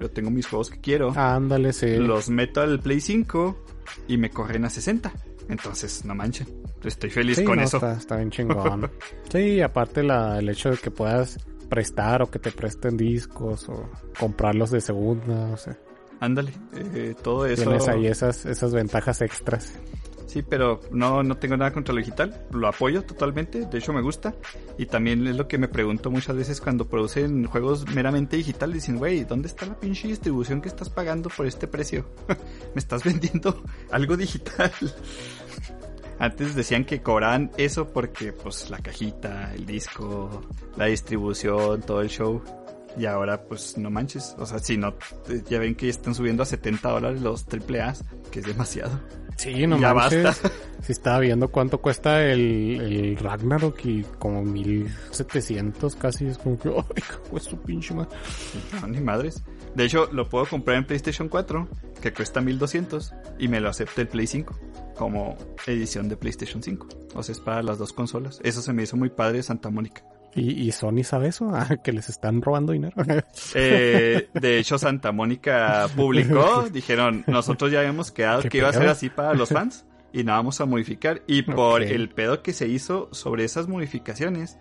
yo 0.00 0.10
tengo 0.10 0.30
mis 0.30 0.46
juegos 0.46 0.70
que 0.70 0.80
quiero, 0.80 1.12
Ándale, 1.16 1.72
sí. 1.72 1.96
los 1.96 2.30
meto 2.30 2.60
al 2.60 2.78
Play 2.78 3.00
5 3.00 3.64
y 4.06 4.16
me 4.16 4.30
corren 4.30 4.64
a 4.64 4.70
60. 4.70 5.12
Entonces, 5.48 6.04
no 6.04 6.14
manchen, 6.14 6.46
estoy 6.84 7.10
feliz 7.10 7.36
Sí, 7.38 7.44
con 7.44 7.56
no, 7.56 7.62
eso. 7.62 7.76
Está, 7.78 7.92
está 7.92 8.16
bien 8.16 8.30
chingón. 8.30 8.90
sí, 9.30 9.60
aparte 9.60 10.02
la, 10.02 10.38
el 10.38 10.48
hecho 10.48 10.70
de 10.70 10.76
que 10.76 10.90
puedas 10.90 11.38
prestar 11.68 12.22
o 12.22 12.30
que 12.30 12.38
te 12.38 12.52
presten 12.52 12.96
discos 12.96 13.68
o 13.68 13.88
comprarlos 14.18 14.70
de 14.70 14.80
segunda, 14.80 15.50
o 15.52 15.56
sea, 15.56 15.78
Ándale, 16.20 16.52
eh, 16.74 17.16
todo 17.20 17.46
eso... 17.46 17.64
tienes 17.64 17.88
ahí 17.88 18.06
esas, 18.06 18.46
esas 18.46 18.72
ventajas 18.72 19.20
extras. 19.22 19.72
Sí, 20.32 20.40
pero 20.40 20.80
no, 20.90 21.22
no 21.22 21.36
tengo 21.36 21.58
nada 21.58 21.74
contra 21.74 21.92
lo 21.92 21.98
digital. 21.98 22.46
Lo 22.52 22.66
apoyo 22.66 23.02
totalmente. 23.02 23.66
De 23.66 23.78
hecho, 23.78 23.92
me 23.92 24.00
gusta. 24.00 24.34
Y 24.78 24.86
también 24.86 25.26
es 25.26 25.36
lo 25.36 25.46
que 25.46 25.58
me 25.58 25.68
pregunto 25.68 26.10
muchas 26.10 26.34
veces 26.34 26.58
cuando 26.58 26.88
producen 26.88 27.44
juegos 27.44 27.86
meramente 27.94 28.38
digital. 28.38 28.72
Dicen, 28.72 28.96
güey, 28.96 29.24
¿dónde 29.24 29.48
está 29.48 29.66
la 29.66 29.78
pinche 29.78 30.08
distribución 30.08 30.62
que 30.62 30.68
estás 30.68 30.88
pagando 30.88 31.28
por 31.28 31.44
este 31.44 31.66
precio? 31.66 32.06
me 32.74 32.78
estás 32.78 33.04
vendiendo 33.04 33.62
algo 33.90 34.16
digital. 34.16 34.72
Antes 36.18 36.54
decían 36.54 36.86
que 36.86 37.02
cobraban 37.02 37.50
eso 37.58 37.92
porque, 37.92 38.32
pues, 38.32 38.70
la 38.70 38.78
cajita, 38.78 39.52
el 39.52 39.66
disco, 39.66 40.46
la 40.78 40.86
distribución, 40.86 41.82
todo 41.82 42.00
el 42.00 42.08
show. 42.08 42.42
Y 42.98 43.06
ahora, 43.06 43.42
pues, 43.44 43.78
no 43.78 43.90
manches. 43.90 44.34
O 44.38 44.46
sea, 44.46 44.58
si 44.58 44.76
no, 44.76 44.94
eh, 45.28 45.42
ya 45.48 45.58
ven 45.58 45.74
que 45.74 45.88
están 45.88 46.14
subiendo 46.14 46.42
a 46.42 46.46
70 46.46 46.88
dólares 46.90 47.20
los 47.22 47.46
AAAs, 47.48 48.04
que 48.30 48.40
es 48.40 48.46
demasiado. 48.46 49.00
Sí, 49.36 49.66
no 49.66 49.78
Ya 49.78 49.94
manches. 49.94 50.22
basta. 50.24 50.50
Si 50.82 50.92
estaba 50.92 51.20
viendo 51.20 51.48
cuánto 51.48 51.78
cuesta 51.80 52.22
el, 52.24 52.80
el 52.80 53.16
Ragnarok 53.16 53.84
y 53.86 54.02
como 54.18 54.42
1700 54.42 55.96
casi. 55.96 56.26
Es 56.26 56.38
como 56.38 56.58
que, 56.58 56.68
ay, 56.96 57.02
de 57.32 57.40
su 57.40 57.56
pinche 57.60 57.94
madre. 57.94 58.10
No, 58.80 58.86
ni 58.88 59.00
madres. 59.00 59.42
De 59.74 59.84
hecho, 59.84 60.08
lo 60.12 60.28
puedo 60.28 60.44
comprar 60.46 60.76
en 60.76 60.84
PlayStation 60.86 61.28
4, 61.28 61.68
que 62.02 62.12
cuesta 62.12 62.40
1200, 62.40 63.14
y 63.38 63.48
me 63.48 63.60
lo 63.60 63.70
acepta 63.70 64.02
el 64.02 64.08
Play 64.08 64.26
5, 64.26 64.54
como 64.96 65.36
edición 65.66 66.08
de 66.10 66.16
PlayStation 66.16 66.62
5. 66.62 66.86
O 67.14 67.22
sea, 67.22 67.32
es 67.32 67.40
para 67.40 67.62
las 67.62 67.78
dos 67.78 67.92
consolas. 67.94 68.38
Eso 68.44 68.60
se 68.60 68.72
me 68.74 68.82
hizo 68.82 68.96
muy 68.98 69.08
padre 69.08 69.38
de 69.38 69.42
Santa 69.44 69.70
Mónica. 69.70 70.02
¿Y, 70.34 70.68
y 70.68 70.72
Sony 70.72 71.04
sabe 71.04 71.28
eso? 71.28 71.50
Ah, 71.62 71.76
que 71.76 71.92
les 71.92 72.08
están 72.08 72.40
robando 72.42 72.72
dinero. 72.72 72.94
Eh, 73.54 74.28
de 74.32 74.58
hecho, 74.58 74.78
Santa 74.78 75.12
Mónica 75.12 75.88
publicó, 75.94 76.68
dijeron, 76.72 77.24
nosotros 77.26 77.70
ya 77.70 77.80
habíamos 77.80 78.10
quedado 78.10 78.42
¿Qué 78.42 78.48
que 78.48 78.58
iba 78.58 78.68
a 78.68 78.72
ser 78.72 78.88
así 78.88 79.10
para 79.10 79.34
los 79.34 79.50
fans, 79.50 79.84
y 80.12 80.24
no 80.24 80.32
vamos 80.32 80.60
a 80.60 80.66
modificar. 80.66 81.22
Y 81.26 81.42
por 81.42 81.82
el 81.82 82.08
pedo 82.08 82.42
que 82.42 82.52
se 82.52 82.68
hizo 82.68 83.08
sobre 83.12 83.44
esas 83.44 83.68
modificaciones, 83.68 84.58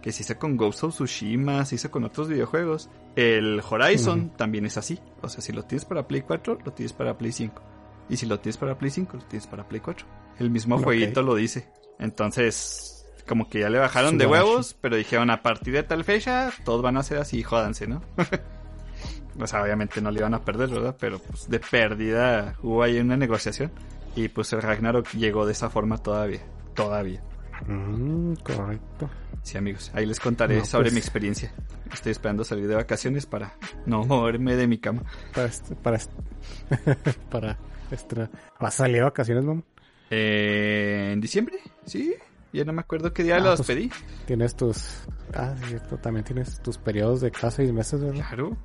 que 0.00 0.10
se 0.12 0.22
hizo 0.22 0.38
con 0.38 0.56
Ghost 0.56 0.84
of 0.84 0.94
Tsushima, 0.94 1.64
se 1.64 1.76
hizo 1.76 1.90
con 1.90 2.04
otros 2.04 2.28
videojuegos, 2.28 2.90
el 3.14 3.62
Horizon 3.68 4.30
también 4.36 4.66
es 4.66 4.76
así. 4.76 4.98
O 5.20 5.28
sea, 5.28 5.40
si 5.40 5.52
lo 5.52 5.64
tienes 5.64 5.84
para 5.84 6.08
Play 6.08 6.22
4, 6.22 6.58
lo 6.64 6.72
tienes 6.72 6.92
para 6.92 7.16
Play 7.16 7.32
5. 7.32 7.62
Y 8.08 8.16
si 8.16 8.26
lo 8.26 8.40
tienes 8.40 8.56
para 8.56 8.76
Play 8.76 8.90
5, 8.90 9.16
lo 9.16 9.24
tienes 9.24 9.46
para 9.46 9.68
Play 9.68 9.80
4. 9.80 10.06
El 10.38 10.50
mismo 10.50 10.78
jueguito 10.78 11.22
lo 11.22 11.34
dice. 11.36 11.68
Entonces, 11.98 12.91
como 13.26 13.48
que 13.48 13.60
ya 13.60 13.70
le 13.70 13.78
bajaron 13.78 14.18
de 14.18 14.26
huevos, 14.26 14.76
pero 14.80 14.96
dijeron 14.96 15.30
a 15.30 15.42
partir 15.42 15.74
de 15.74 15.82
tal 15.82 16.04
fecha, 16.04 16.50
todos 16.64 16.82
van 16.82 16.96
a 16.96 17.02
ser 17.02 17.18
así, 17.18 17.42
jódanse, 17.42 17.86
¿no? 17.86 18.02
o 19.40 19.46
sea, 19.46 19.62
obviamente 19.62 20.00
no 20.00 20.10
le 20.10 20.20
iban 20.20 20.34
a 20.34 20.44
perder, 20.44 20.68
¿verdad? 20.70 20.96
Pero 20.98 21.18
pues 21.18 21.48
de 21.48 21.60
pérdida 21.60 22.56
hubo 22.62 22.82
ahí 22.82 22.98
una 22.98 23.16
negociación. 23.16 23.70
Y 24.14 24.28
pues 24.28 24.52
el 24.52 24.60
Ragnarok 24.60 25.08
llegó 25.12 25.46
de 25.46 25.52
esa 25.52 25.70
forma 25.70 25.96
todavía. 25.98 26.40
Todavía. 26.74 27.22
Mm, 27.66 28.34
correcto. 28.34 29.08
Sí, 29.42 29.56
amigos. 29.56 29.90
Ahí 29.94 30.04
les 30.06 30.20
contaré 30.20 30.58
No, 30.58 30.64
sobre 30.64 30.84
pues. 30.84 30.92
mi 30.94 30.98
experiencia. 31.00 31.52
Estoy 31.92 32.12
esperando 32.12 32.44
salir 32.44 32.68
de 32.68 32.74
vacaciones 32.74 33.26
para 33.26 33.54
no 33.86 34.04
moverme 34.04 34.56
de 34.56 34.66
mi 34.66 34.78
cama. 34.78 35.02
Para 35.34 35.50
para 35.82 35.98
para 37.30 37.58
estrenar. 37.90 38.30
¿Vas 38.60 38.74
a 38.74 38.78
salir 38.78 38.96
de 38.96 39.02
vacaciones, 39.02 39.44
mamá? 39.44 39.62
Eh, 40.10 41.10
¿En 41.12 41.20
diciembre? 41.20 41.56
Sí. 41.86 42.14
Ya 42.52 42.64
no 42.64 42.72
me 42.72 42.80
acuerdo 42.80 43.12
qué 43.12 43.22
día 43.22 43.36
Ah, 43.36 43.40
los 43.40 43.60
pues, 43.60 43.68
pedí. 43.68 43.90
Tienes 44.26 44.54
tus... 44.54 45.04
Ah, 45.34 45.54
cierto, 45.66 45.96
también 45.96 46.24
tienes 46.24 46.60
tus 46.60 46.76
periodos 46.76 47.22
de 47.22 47.30
cada 47.30 47.50
seis 47.50 47.72
meses, 47.72 48.00
¿verdad? 48.00 48.26
Claro. 48.28 48.56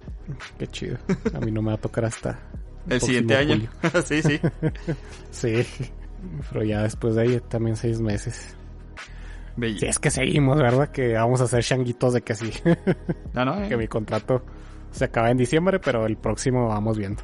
Qué 0.59 0.67
chido. 0.67 0.97
A 1.33 1.39
mí 1.39 1.51
no 1.51 1.61
me 1.61 1.69
va 1.69 1.75
a 1.75 1.81
tocar 1.81 2.05
hasta... 2.05 2.37
El 2.89 3.01
siguiente 3.01 3.35
año. 3.35 3.69
sí, 4.05 4.21
sí. 4.21 4.39
Sí, 5.31 5.65
pero 6.51 6.63
ya 6.63 6.83
después 6.83 7.15
de 7.15 7.21
ahí 7.21 7.41
también 7.47 7.75
seis 7.75 7.99
meses. 8.01 8.55
Bello. 9.55 9.77
Si 9.79 9.85
es 9.85 9.99
que 9.99 10.09
seguimos, 10.09 10.57
¿verdad? 10.57 10.89
Que 10.89 11.13
vamos 11.13 11.41
a 11.41 11.45
hacer 11.45 11.63
changuitos 11.63 12.13
de 12.13 12.21
que 12.21 12.35
sí. 12.35 12.51
No, 13.33 13.45
no, 13.45 13.63
eh. 13.63 13.69
que 13.69 13.77
mi 13.77 13.87
contrato 13.87 14.43
se 14.91 15.05
acaba 15.05 15.29
en 15.29 15.37
diciembre, 15.37 15.79
pero 15.79 16.05
el 16.05 16.17
próximo 16.17 16.67
vamos 16.67 16.97
viendo. 16.97 17.21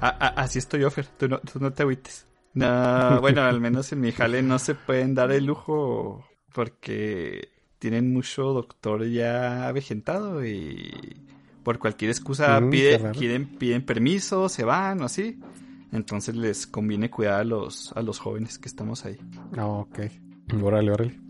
Ah, 0.00 0.16
ah, 0.20 0.34
así 0.36 0.58
estoy, 0.58 0.84
Offer. 0.84 1.06
Tú 1.06 1.28
no, 1.28 1.38
tú 1.38 1.60
no 1.60 1.72
te 1.72 1.82
agüites. 1.82 2.26
No, 2.54 3.20
bueno, 3.20 3.42
al 3.42 3.60
menos 3.60 3.92
en 3.92 4.00
mi 4.00 4.12
jale 4.12 4.42
no 4.42 4.58
se 4.58 4.74
pueden 4.74 5.14
dar 5.14 5.32
el 5.32 5.44
lujo 5.46 6.24
porque 6.52 7.48
tienen 7.78 8.12
mucho 8.12 8.44
doctor 8.52 9.06
ya 9.08 9.68
avejentado 9.68 10.44
y 10.46 11.16
por 11.64 11.78
cualquier 11.78 12.10
excusa 12.10 12.60
Mm, 12.60 12.70
pide, 12.70 13.40
piden, 13.58 13.84
permiso, 13.84 14.48
se 14.48 14.64
van 14.64 15.02
o 15.02 15.06
así. 15.06 15.40
Entonces 15.92 16.34
les 16.36 16.66
conviene 16.66 17.10
cuidar 17.10 17.40
a 17.40 17.44
los, 17.44 17.92
a 17.92 18.02
los 18.02 18.18
jóvenes 18.18 18.58
que 18.58 18.68
estamos 18.68 19.04
ahí. 19.04 19.16
No, 19.52 19.80
ok. 19.80 19.98
Órale, 20.62 20.92
órale. 20.92 21.20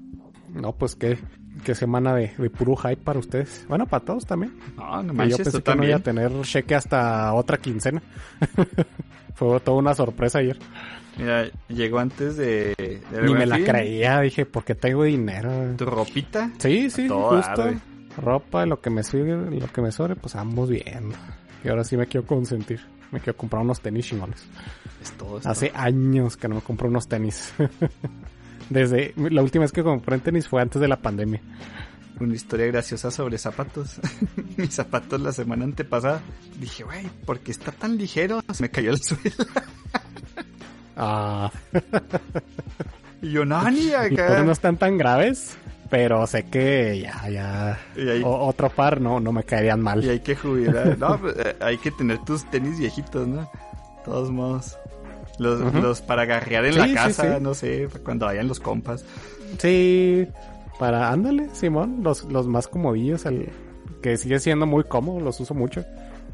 No, 0.53 0.73
pues 0.73 0.95
qué, 0.95 1.19
qué 1.65 1.75
semana 1.75 2.15
de, 2.15 2.33
de 2.37 2.51
puro 2.51 2.77
hype 2.77 2.97
para 3.03 3.19
ustedes. 3.19 3.65
Bueno, 3.69 3.87
para 3.87 4.05
todos 4.05 4.25
también. 4.27 4.57
No, 4.77 5.03
no 5.03 5.13
manches, 5.13 5.39
yo 5.39 5.45
pensé 5.45 5.63
que 5.63 5.75
no 5.75 5.85
iba 5.85 5.97
a 5.97 6.01
tener 6.01 6.33
cheque 6.43 6.75
hasta 6.75 7.33
otra 7.35 7.59
quincena. 7.59 8.03
Fue 9.35 9.59
toda 9.61 9.79
una 9.79 9.95
sorpresa 9.95 10.39
ayer. 10.39 10.59
Mira, 11.17 11.49
llegó 11.69 11.99
antes 11.99 12.37
de... 12.37 12.75
de 12.77 13.23
Ni 13.23 13.35
me 13.35 13.47
la 13.47 13.57
Fin. 13.57 13.65
creía. 13.67 14.21
Dije, 14.21 14.47
¿por 14.47 14.65
qué 14.65 14.75
tengo 14.75 15.05
dinero? 15.05 15.75
Tu 15.77 15.85
ropita. 15.85 16.51
Sí, 16.59 16.91
sí, 16.91 17.09
justo. 17.09 17.71
Ropa, 18.17 18.65
lo 18.67 18.81
que 18.81 18.91
me 18.91 19.03
sube, 19.03 19.51
lo 19.59 19.67
que 19.73 19.81
me 19.83 19.91
sobre, 19.93 20.17
pues 20.17 20.35
ambos 20.37 20.71
bien. 20.71 21.13
Y 21.65 21.69
ahora 21.69 21.85
sí 21.85 21.97
me 21.97 22.07
quiero 22.07 22.27
consentir. 22.27 22.81
Me 23.11 23.21
quiero 23.21 23.37
comprar 23.37 23.63
unos 23.63 23.81
tenis 23.81 24.07
chingones. 24.07 24.45
Es 25.03 25.13
todo. 25.13 25.39
es 25.39 25.47
Hace 25.47 25.71
años 25.75 26.37
que 26.37 26.49
no 26.49 26.57
me 26.57 26.61
compro 26.61 26.89
unos 26.89 27.09
tenis. 27.09 27.53
Desde 28.71 29.13
la 29.17 29.43
última 29.43 29.63
vez 29.63 29.73
que 29.73 29.83
compré 29.83 30.19
tenis 30.19 30.49
fue 30.49 30.63
antes 30.63 30.81
de 30.81 30.89
la 30.89 30.97
pandemia. 30.97 31.41
una 32.19 32.35
historia 32.35 32.67
graciosa 32.67 33.11
sobre 33.11 33.39
zapatos. 33.39 34.01
Mis 34.57 34.75
zapatos 34.75 35.21
la 35.21 35.33
semana 35.33 35.65
antepasada. 35.65 36.23
Dije, 36.59 36.83
güey, 36.85 37.07
¿por 37.25 37.41
qué 37.41 37.53
está 37.53 37.73
tan 37.73 37.97
ligero? 37.97 38.41
Se 38.53 38.63
me 38.63 38.71
cayó 38.71 38.91
el 38.91 39.01
suelo. 39.01 39.23
Ah, 40.97 41.51
Y 43.23 43.31
yo, 43.33 43.45
no, 43.45 43.71
ni 43.71 43.87
y 43.87 43.91
pues 43.91 44.13
acá. 44.21 44.43
no 44.43 44.53
están 44.53 44.77
tan 44.77 44.99
graves, 44.99 45.57
pero 45.89 46.27
sé 46.27 46.45
que 46.45 47.01
ya, 47.01 47.29
ya. 47.31 47.79
Hay, 47.97 48.23
otro 48.25 48.69
par 48.69 49.01
no, 49.01 49.19
no 49.19 49.33
me 49.33 49.45
caerían 49.45 49.81
mal. 49.81 50.05
y 50.05 50.11
hay 50.11 50.21
que 50.21 50.37
jubilar. 50.37 50.99
No, 50.99 51.19
pues, 51.21 51.35
eh, 51.39 51.57
hay 51.61 51.79
que 51.79 51.91
tener 51.91 52.19
tus 52.25 52.45
tenis 52.51 52.79
viejitos, 52.79 53.27
¿no? 53.27 53.41
De 53.43 53.49
todos 54.05 54.31
modos. 54.31 54.77
Los, 55.39 55.61
los 55.75 56.01
para 56.03 56.27
garrear 56.27 56.65
en 56.67 56.75
Sí, 56.75 56.79
la 56.79 56.95
casa, 56.95 57.37
sí. 57.39 57.43
no 57.43 57.55
sé, 57.55 57.89
cuando 58.05 58.27
vayan 58.27 58.47
los 58.47 58.61
compas. 58.61 59.05
Sí, 59.59 60.29
para, 60.79 61.11
ándale, 61.11 61.49
Simón, 61.55 62.01
los, 62.03 62.25
los 62.25 62.47
más 62.47 62.69
comodillos, 62.69 63.25
el, 63.27 63.49
que 64.03 64.17
sigue 64.17 64.39
siendo 64.39 64.67
muy 64.67 64.85
cómodo, 64.85 65.19
los 65.21 65.41
uso 65.41 65.55
mucho 65.55 65.83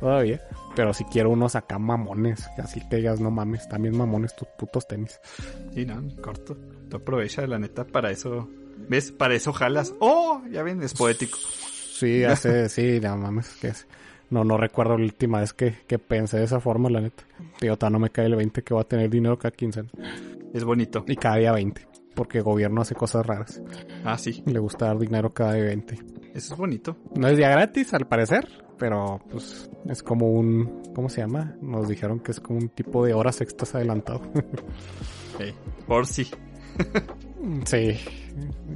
todavía. 0.00 0.40
Pero 0.76 0.94
si 0.94 1.04
quiero 1.04 1.30
unos 1.30 1.56
acá 1.56 1.78
mamones, 1.78 2.48
así 2.58 2.80
que 2.88 2.96
digas, 2.96 3.20
no 3.20 3.30
mames, 3.30 3.68
también 3.68 3.96
mamones 3.96 4.34
tus 4.36 4.48
putos 4.58 4.86
tenis. 4.86 5.20
Sí, 5.74 5.84
no, 5.84 6.02
corto. 6.22 6.56
Tú 6.88 6.96
aprovecha, 6.96 7.46
la 7.46 7.58
neta, 7.58 7.84
para 7.84 8.10
eso. 8.10 8.48
¿Ves? 8.88 9.12
Para 9.12 9.34
eso 9.34 9.52
jalas. 9.52 9.94
¡Oh! 9.98 10.42
Ya 10.50 10.62
ven, 10.62 10.82
es 10.82 10.94
poético. 10.94 11.38
Sí, 11.38 12.24
hace, 12.24 12.68
sí, 12.68 13.00
no 13.00 13.16
mames, 13.16 13.48
que 13.60 13.68
es. 13.68 13.86
No, 14.30 14.44
no 14.44 14.56
recuerdo 14.56 14.96
la 14.96 15.04
última 15.04 15.40
vez 15.40 15.52
que, 15.52 15.74
que 15.88 15.98
pensé 15.98 16.38
de 16.38 16.44
esa 16.44 16.60
forma, 16.60 16.88
la 16.88 17.00
neta. 17.00 17.24
Todavía 17.58 17.90
no 17.90 17.98
me 17.98 18.10
cae 18.10 18.26
el 18.26 18.36
20 18.36 18.62
que 18.62 18.74
voy 18.74 18.80
a 18.82 18.84
tener 18.84 19.10
dinero 19.10 19.36
cada 19.36 19.50
quincena. 19.50 19.90
Es 20.54 20.64
bonito. 20.64 21.04
Y 21.08 21.16
cada 21.16 21.36
día 21.36 21.52
20. 21.52 21.86
Porque 22.14 22.38
el 22.38 22.44
gobierno 22.44 22.80
hace 22.80 22.94
cosas 22.94 23.26
raras. 23.26 23.60
Ah, 24.04 24.16
sí. 24.18 24.42
Le 24.46 24.60
gusta 24.60 24.86
dar 24.86 24.98
dinero 24.98 25.34
cada 25.34 25.54
día 25.54 25.64
20. 25.64 25.94
Eso 26.34 26.54
es 26.54 26.58
bonito. 26.58 26.96
No 27.16 27.26
es 27.26 27.36
día 27.36 27.50
gratis, 27.50 27.92
al 27.92 28.06
parecer. 28.06 28.48
Pero, 28.80 29.20
pues, 29.30 29.70
es 29.88 30.02
como 30.02 30.32
un... 30.32 30.82
¿Cómo 30.94 31.08
se 31.08 31.20
llama? 31.20 31.54
Nos 31.60 31.86
dijeron 31.88 32.18
que 32.18 32.32
es 32.32 32.40
como 32.40 32.58
un 32.58 32.68
tipo 32.70 33.04
de 33.04 33.14
horas 33.14 33.40
extras 33.42 33.74
adelantado. 33.76 34.22
Ey, 35.38 35.54
por 35.86 36.06
sí. 36.06 36.26
Sí, 37.66 37.96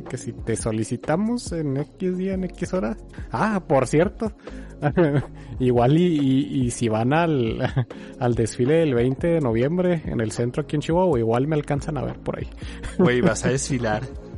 que 0.09 0.17
si 0.19 0.33
te 0.33 0.57
solicitamos 0.57 1.51
en 1.53 1.77
X 1.79 2.19
día, 2.19 2.35
en 2.35 2.45
X 2.45 2.75
hora. 2.75 2.97
Ah, 3.33 3.63
por 3.67 3.87
cierto, 3.87 4.33
igual 5.59 5.97
y, 5.99 6.05
y- 6.21 6.65
y 6.67 6.71
si 6.71 6.89
van 6.89 7.13
al, 7.15 7.63
al 8.19 8.35
desfile 8.35 8.75
del 8.75 8.95
20 8.95 9.27
de 9.27 9.41
noviembre 9.41 10.03
en 10.07 10.21
el 10.21 10.33
centro 10.33 10.63
aquí 10.63 10.77
en 10.77 10.83
Chihuahua, 10.83 11.19
igual 11.19 11.47
me 11.47 11.57
alcanzan 11.57 11.97
a 11.99 12.03
ver 12.05 12.19
por 12.21 12.39
ahí. 12.39 12.49
Güey, 12.99 13.21
vas 13.23 13.45
a 13.45 13.49
desfilar. 13.51 14.03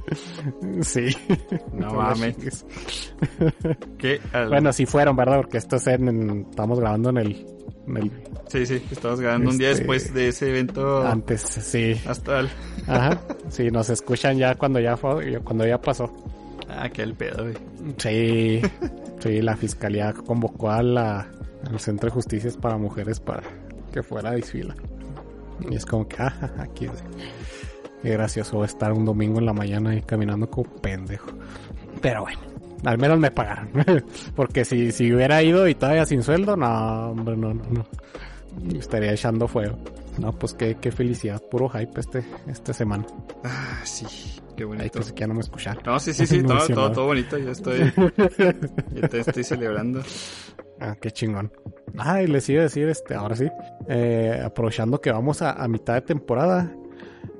Sí. 0.82 1.06
No 1.72 1.94
mames. 1.94 2.64
¿Qué? 3.98 4.20
Bueno, 4.48 4.72
sí 4.72 4.86
fueron, 4.86 5.16
¿verdad? 5.16 5.36
Porque 5.38 5.58
esto 5.58 5.76
es 5.76 5.86
en, 5.88 6.08
en- 6.08 6.46
estamos 6.50 6.78
grabando 6.80 7.10
en 7.10 7.16
el, 7.18 7.46
en 7.88 7.96
el 7.96 8.10
Sí, 8.48 8.64
sí, 8.66 8.82
estamos 8.90 9.20
grabando 9.20 9.50
un 9.50 9.58
día 9.58 9.70
Este- 9.70 9.82
después 9.82 10.14
de 10.14 10.28
ese 10.28 10.50
evento 10.50 11.04
antes, 11.06 11.40
sí. 11.42 12.00
astral. 12.06 12.48
Ajá. 12.86 13.20
Sí, 13.48 13.70
nos 13.70 13.90
escuchan 13.90 14.36
ya 14.38 14.54
cuando 14.54 14.78
ya 14.80 14.96
fue, 14.96 15.38
cuando 15.40 15.66
ya 15.66 15.80
pasó. 15.80 16.12
Ah, 16.68 16.88
qué 16.88 17.02
el 17.02 17.14
pedo, 17.14 17.44
güey. 17.44 17.56
Sí, 17.98 18.60
sí, 19.20 19.40
la 19.42 19.56
fiscalía 19.56 20.12
convocó 20.12 20.70
a 20.70 20.82
la, 20.82 21.28
al 21.68 21.80
Centro 21.80 22.08
de 22.08 22.14
Justicias 22.14 22.56
para 22.56 22.76
Mujeres 22.76 23.18
para 23.20 23.42
que 23.92 24.02
fuera 24.02 24.30
a 24.30 24.32
desfila. 24.34 24.74
Y 25.70 25.74
es 25.74 25.86
como 25.86 26.06
que, 26.06 26.16
ah, 26.18 26.52
aquí, 26.58 26.86
qué 28.06 28.12
gracioso 28.12 28.64
estar 28.64 28.92
un 28.92 29.04
domingo 29.04 29.40
en 29.40 29.46
la 29.46 29.52
mañana 29.52 29.90
ahí 29.90 30.00
caminando 30.00 30.48
como 30.48 30.70
pendejo. 30.76 31.32
Pero 32.00 32.20
bueno, 32.22 32.38
al 32.84 32.98
menos 32.98 33.18
me 33.18 33.32
pagaron. 33.32 33.68
Porque 34.36 34.64
si, 34.64 34.92
si 34.92 35.12
hubiera 35.12 35.42
ido 35.42 35.66
y 35.66 35.74
todavía 35.74 36.06
sin 36.06 36.22
sueldo, 36.22 36.56
no, 36.56 37.10
hombre, 37.10 37.36
no, 37.36 37.52
no, 37.52 37.64
no. 37.68 38.78
Estaría 38.78 39.12
echando 39.12 39.48
fuego. 39.48 39.76
No, 40.18 40.32
pues 40.32 40.54
qué, 40.54 40.76
qué 40.80 40.92
felicidad, 40.92 41.42
puro 41.50 41.68
hype 41.68 41.98
este, 41.98 42.24
esta 42.46 42.72
semana. 42.72 43.04
Ah, 43.42 43.80
sí, 43.82 44.06
qué 44.56 44.62
Ay, 44.62 44.64
bonito. 44.64 44.90
pues 45.00 45.12
que 45.12 45.20
ya 45.22 45.26
no 45.26 45.34
me 45.34 45.40
escucharon. 45.40 45.82
No, 45.84 45.98
sí, 45.98 46.12
sí, 46.12 46.28
sí, 46.28 46.38
No, 46.42 46.58
todo, 46.58 46.66
todo, 46.68 46.92
todo 46.92 47.06
bonito. 47.06 47.36
Ya 47.38 47.50
estoy, 47.50 47.92
ya 48.94 49.08
te 49.08 49.18
estoy 49.18 49.42
celebrando. 49.42 50.00
Ah, 50.80 50.94
qué 51.00 51.10
chingón. 51.10 51.50
Ah, 51.98 52.22
y 52.22 52.28
les 52.28 52.48
iba 52.50 52.60
a 52.60 52.64
decir, 52.64 52.88
este, 52.88 53.14
ahora 53.14 53.34
sí, 53.34 53.48
eh, 53.88 54.40
aprovechando 54.44 55.00
que 55.00 55.10
vamos 55.10 55.42
a, 55.42 55.52
a 55.52 55.66
mitad 55.66 55.94
de 55.94 56.02
temporada, 56.02 56.70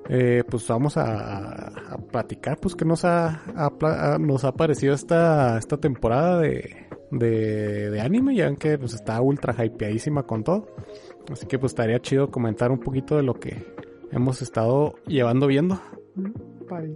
eh, 0.09 0.43
pues 0.49 0.67
vamos 0.69 0.97
a, 0.97 1.69
a 1.93 1.99
platicar, 1.99 2.59
pues 2.59 2.75
que 2.75 2.85
nos 2.85 3.05
ha, 3.05 3.43
a- 3.57 4.19
nos 4.19 4.45
ha 4.45 4.53
parecido 4.53 4.95
esta, 4.95 5.59
esta 5.59 5.77
temporada 5.79 6.41
de, 6.41 6.87
de, 7.11 7.91
de 7.91 8.01
anime, 8.01 8.35
ya 8.35 8.47
ven 8.47 8.57
que 8.57 8.79
pues 8.79 8.95
está 8.95 9.21
ultra 9.21 9.55
hypeadísima 9.65 10.23
con 10.25 10.45
todo. 10.45 10.75
Así 11.31 11.47
que 11.47 11.59
pues 11.59 11.73
estaría 11.73 12.01
chido 12.01 12.31
comentar 12.31 12.71
un 12.71 12.79
poquito 12.81 13.17
de 13.17 13.23
lo 13.25 13.35
que 13.35 13.75
hemos 14.13 14.43
estado 14.43 14.95
llevando 15.07 15.47
viendo. 15.47 15.81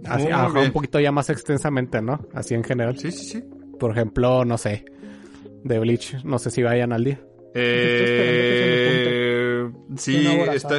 Así, 0.05 0.23
Muy 0.23 0.31
a 0.33 0.37
lo 0.37 0.43
mejor 0.43 0.53
bien. 0.53 0.65
un 0.67 0.73
poquito 0.73 0.99
ya 0.99 1.11
más 1.11 1.29
extensamente, 1.29 2.01
¿no? 2.01 2.19
Así 2.33 2.53
en 2.55 2.63
general. 2.63 2.97
Sí, 2.97 3.11
sí, 3.11 3.25
sí. 3.25 3.43
Por 3.79 3.91
ejemplo, 3.91 4.45
no 4.45 4.57
sé, 4.57 4.85
de 5.63 5.79
Bleach, 5.79 6.23
no 6.23 6.39
sé 6.39 6.49
si 6.51 6.63
vayan 6.63 6.93
al 6.93 7.03
día. 7.03 7.19
Eh, 7.53 9.69
sí, 9.97 10.27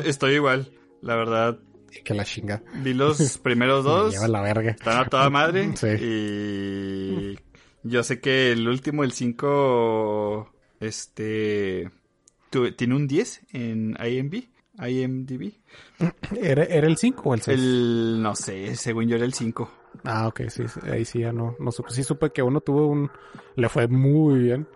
estoy 0.05 0.35
igual. 0.35 0.71
La 1.01 1.17
verdad, 1.17 1.59
Que 2.05 2.15
la 2.15 2.25
chinga. 2.25 2.63
vi 2.83 2.95
los 2.95 3.39
primeros 3.43 3.85
Me 3.85 3.91
dos. 3.91 4.13
lleva 4.13 4.29
la 4.29 4.41
verga. 4.43 4.71
Están 4.73 4.99
a 4.99 5.05
toda 5.07 5.31
madre. 5.31 5.73
Sí. 5.77 5.87
Y 6.01 7.39
yo 7.89 8.03
sé 8.03 8.21
que 8.21 8.53
el 8.53 8.67
último, 8.69 9.05
el 9.05 9.13
5, 9.13 10.53
este, 10.81 11.91
tiene 12.77 12.95
un 12.95 13.07
10 13.09 13.41
en 13.53 13.97
IMB, 14.05 14.45
IMDb. 14.89 15.53
¿Era, 16.41 16.65
era 16.65 16.87
el 16.87 16.97
5 16.97 17.23
o 17.29 17.35
el 17.35 17.41
6? 17.43 17.59
El, 17.59 18.23
no 18.23 18.35
sé, 18.37 18.77
según 18.77 19.09
yo 19.09 19.17
era 19.17 19.25
el 19.25 19.35
5. 19.35 19.71
Ah, 20.05 20.27
ok, 20.29 20.43
sí, 20.49 20.65
ahí 20.91 21.05
sí 21.05 21.21
ya 21.21 21.33
no, 21.33 21.57
no 21.59 21.71
supe. 21.71 21.91
Sí 21.91 22.03
supe 22.03 22.31
que 22.31 22.43
uno 22.43 22.61
tuvo 22.61 22.87
un... 22.89 23.11
Le 23.57 23.69
fue 23.69 23.87
muy 23.89 24.39
bien, 24.41 24.67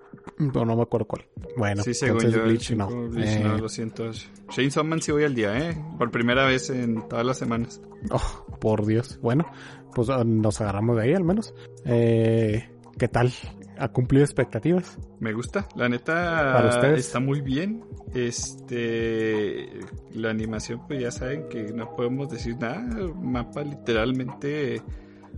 pero 0.53 0.65
no 0.65 0.77
me 0.77 0.83
acuerdo 0.83 1.07
cuál. 1.07 1.27
Bueno, 1.57 1.83
Sí, 1.83 1.95
según 1.95 2.17
entonces 2.19 2.41
yo 2.41 2.45
Bleach 2.45 2.69
5. 2.69 2.91
no. 2.91 3.09
Bleach 3.09 3.37
Eh, 3.37 3.45
no, 3.45 3.57
lo 3.59 3.69
siento. 3.69 4.11
Shane 4.51 4.89
Man 4.89 5.01
sí 5.01 5.13
voy 5.13 5.25
al 5.25 5.35
día, 5.35 5.59
¿eh? 5.59 5.77
Por 5.99 6.11
primera 6.11 6.45
vez 6.47 6.71
en 6.71 7.09
todas 7.09 7.25
las 7.25 7.39
semanas. 7.39 7.81
oh, 8.11 8.47
por 8.61 8.87
Dios. 8.87 9.19
Bueno, 9.21 9.47
pues 9.95 10.11
ah, 10.11 10.23
nos 10.25 10.61
agarramos 10.61 10.97
de 10.97 11.03
ahí 11.03 11.15
al 11.15 11.25
menos. 11.25 11.55
Eh, 11.85 12.69
¿Qué 12.99 13.09
tal? 13.09 13.33
¿Ha 13.79 13.89
cumplido 13.89 14.25
expectativas? 14.25 14.99
Me 15.21 15.33
gusta, 15.35 15.69
la 15.75 15.89
¿Para 15.89 15.89
neta 15.89 16.95
está 16.95 17.21
muy 17.21 17.41
bien. 17.43 17.85
Este, 18.15 19.69
la 20.15 20.31
animación, 20.31 20.87
pues 20.87 21.01
ya 21.01 21.11
saben 21.11 21.49
que 21.49 21.73
no 21.73 21.95
podemos 21.95 22.29
decir 22.31 22.57
nada. 22.57 22.81
Mapa 23.21 23.63
literalmente 23.63 24.83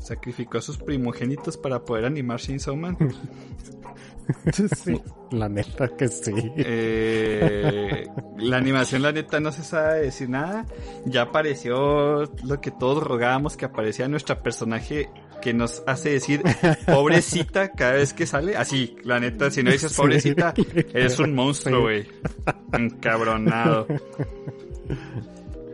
sacrificó 0.01 0.59
a 0.59 0.63
sus 0.63 0.79
primogénitos 0.79 1.57
para 1.57 1.85
poder 1.85 2.05
animar 2.05 2.41
Chainsaw 2.41 2.77
Man. 2.77 2.97
Sí. 4.85 5.01
La 5.31 5.49
neta 5.49 5.89
que 5.89 6.09
sí. 6.09 6.33
Eh, 6.57 8.07
la 8.39 8.57
animación, 8.59 9.03
la 9.03 9.13
neta, 9.13 9.41
no 9.41 9.53
se 9.53 9.63
sabe 9.63 10.03
decir 10.03 10.29
nada. 10.29 10.67
Ya 11.07 11.23
apareció 11.23 12.25
lo 12.45 12.61
que 12.61 12.71
todos 12.71 13.03
rogábamos 13.03 13.57
que 13.57 13.65
aparecía 13.65 14.09
nuestra 14.09 14.43
personaje 14.43 15.11
que 15.41 15.55
nos 15.55 15.83
hace 15.87 16.11
decir 16.11 16.43
pobrecita 16.87 17.73
cada 17.73 17.93
vez 17.93 18.13
que 18.13 18.27
sale. 18.27 18.57
Así, 18.57 18.97
la 19.05 19.21
neta, 19.21 19.51
si 19.51 19.63
no 19.63 19.71
dices 19.71 19.95
pobrecita, 19.95 20.55
eres 20.93 21.19
un 21.19 21.35
monstruo, 21.35 21.83
güey. 21.83 22.07
Encabronado. 22.73 23.87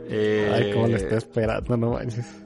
Eh, 0.08 0.50
Ay, 0.54 0.72
cómo 0.72 0.88
le 0.88 0.96
estoy 0.96 1.18
esperando, 1.18 1.76
no 1.76 1.90
manches. 1.92 2.43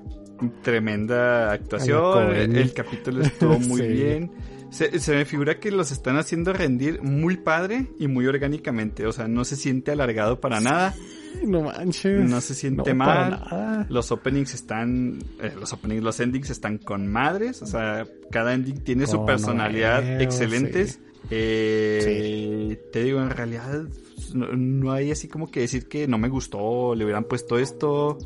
Tremenda 0.63 1.53
actuación. 1.53 2.35
El, 2.35 2.73
capítulo 2.73 3.23
estuvo 3.23 3.59
muy 3.61 3.81
Sí. 3.83 3.89
bien. 3.89 4.31
Se, 4.71 4.99
se 5.01 5.15
me 5.15 5.25
figura 5.25 5.59
que 5.59 5.71
los 5.71 5.91
están 5.93 6.19
haciendo 6.19 6.53
rendir 6.53 7.03
muy 7.03 7.39
padre 7.39 7.87
y 7.99 8.07
muy 8.07 8.27
orgánicamente. 8.27 9.07
O 9.07 9.13
sea, 9.13 9.27
no 9.27 9.45
se 9.47 9.57
siente 9.57 9.93
alargado 9.93 10.41
para 10.41 10.61
nada. 10.61 10.95
No 11.43 11.63
manches. 11.63 12.29
No 12.29 12.41
se 12.43 12.55
siente 12.55 12.93
No, 12.93 13.05
para 13.05 13.21
mal. 13.31 13.31
nada. 13.51 13.87
Los 13.89 14.13
openings 14.13 14.53
están. 14.55 15.21
eh, 15.41 15.53
los 15.59 15.73
openings, 15.73 16.03
los 16.03 16.21
endings 16.21 16.51
están 16.51 16.77
con 16.79 17.07
madres. 17.07 17.63
O 17.63 17.67
sea, 17.67 18.07
cada 18.31 18.53
ending 18.53 18.81
tiene 18.85 19.07
su 19.07 19.25
personalidad 19.25 20.03
huevos, 20.03 20.23
excelentes. 20.23 21.01
Eh, 21.31 22.79
Te 22.93 23.03
digo, 23.05 23.21
en 23.23 23.31
realidad 23.31 23.85
no, 24.35 24.49
no 24.55 24.93
hay 24.93 25.11
así 25.11 25.29
como 25.29 25.51
que 25.51 25.61
decir 25.61 25.89
que 25.89 26.07
no 26.07 26.19
me 26.19 26.29
gustó, 26.29 26.95
le 26.95 27.05
hubieran 27.05 27.25
puesto 27.25 27.59
esto. 27.59 28.19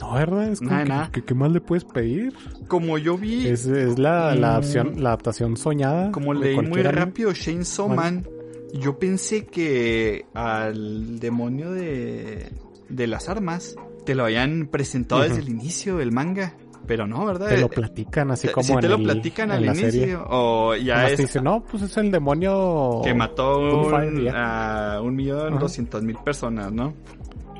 No, 0.00 0.12
¿verdad? 0.14 0.48
Es 0.48 0.58
como 0.58 0.70
Nada, 0.72 1.10
que, 1.10 1.22
¿qué 1.22 1.34
más 1.34 1.50
le 1.52 1.60
puedes 1.60 1.84
pedir? 1.84 2.34
Como 2.68 2.98
yo 2.98 3.16
vi, 3.16 3.46
Es, 3.46 3.66
es 3.66 3.98
la, 3.98 4.34
la, 4.34 4.48
adaptación, 4.50 5.02
la 5.02 5.08
adaptación 5.10 5.56
soñada. 5.56 6.12
como 6.12 6.34
leí 6.34 6.56
muy 6.60 6.82
rápido 6.82 7.32
Chainsaw 7.32 7.86
Bueno. 7.88 8.02
Man, 8.02 8.26
yo 8.74 8.98
pensé 8.98 9.46
que 9.46 10.26
al 10.34 11.18
demonio 11.18 11.70
de, 11.72 12.52
de 12.88 13.06
las 13.06 13.28
armas 13.28 13.74
te 14.04 14.14
lo 14.14 14.24
habían 14.24 14.68
presentado 14.70 15.22
desde 15.22 15.38
el 15.40 15.48
inicio 15.48 15.96
del 15.96 16.12
manga. 16.12 16.54
Pero 16.86 17.06
no, 17.06 17.24
¿verdad? 17.24 17.48
Te 17.48 17.58
lo 17.58 17.66
Eh, 17.66 17.70
platican 17.74 18.30
así 18.32 18.48
te- 18.48 18.52
como 18.52 18.66
sí 18.66 18.72
en 18.72 18.80
te 18.80 18.88
lo 18.88 18.96
el- 18.96 19.02
platican 19.04 19.50
en 19.50 19.56
al 19.58 19.64
inicio. 19.66 19.90
serie. 19.92 20.16
O 20.28 20.74
ya 20.74 20.96
Nomás 20.96 21.10
es 21.12 21.16
te 21.18 21.22
dicen, 21.22 21.44
no, 21.44 21.62
pues 21.64 21.82
es 21.84 21.96
el 21.98 22.10
demonio 22.10 23.00
que 23.04 23.14
mató 23.14 23.58
un, 23.60 24.28
a 24.34 25.00
un 25.02 25.14
millón 25.14 25.58
doscientos 25.58 26.02
mil 26.02 26.16
personas, 26.16 26.72
¿no? 26.72 26.94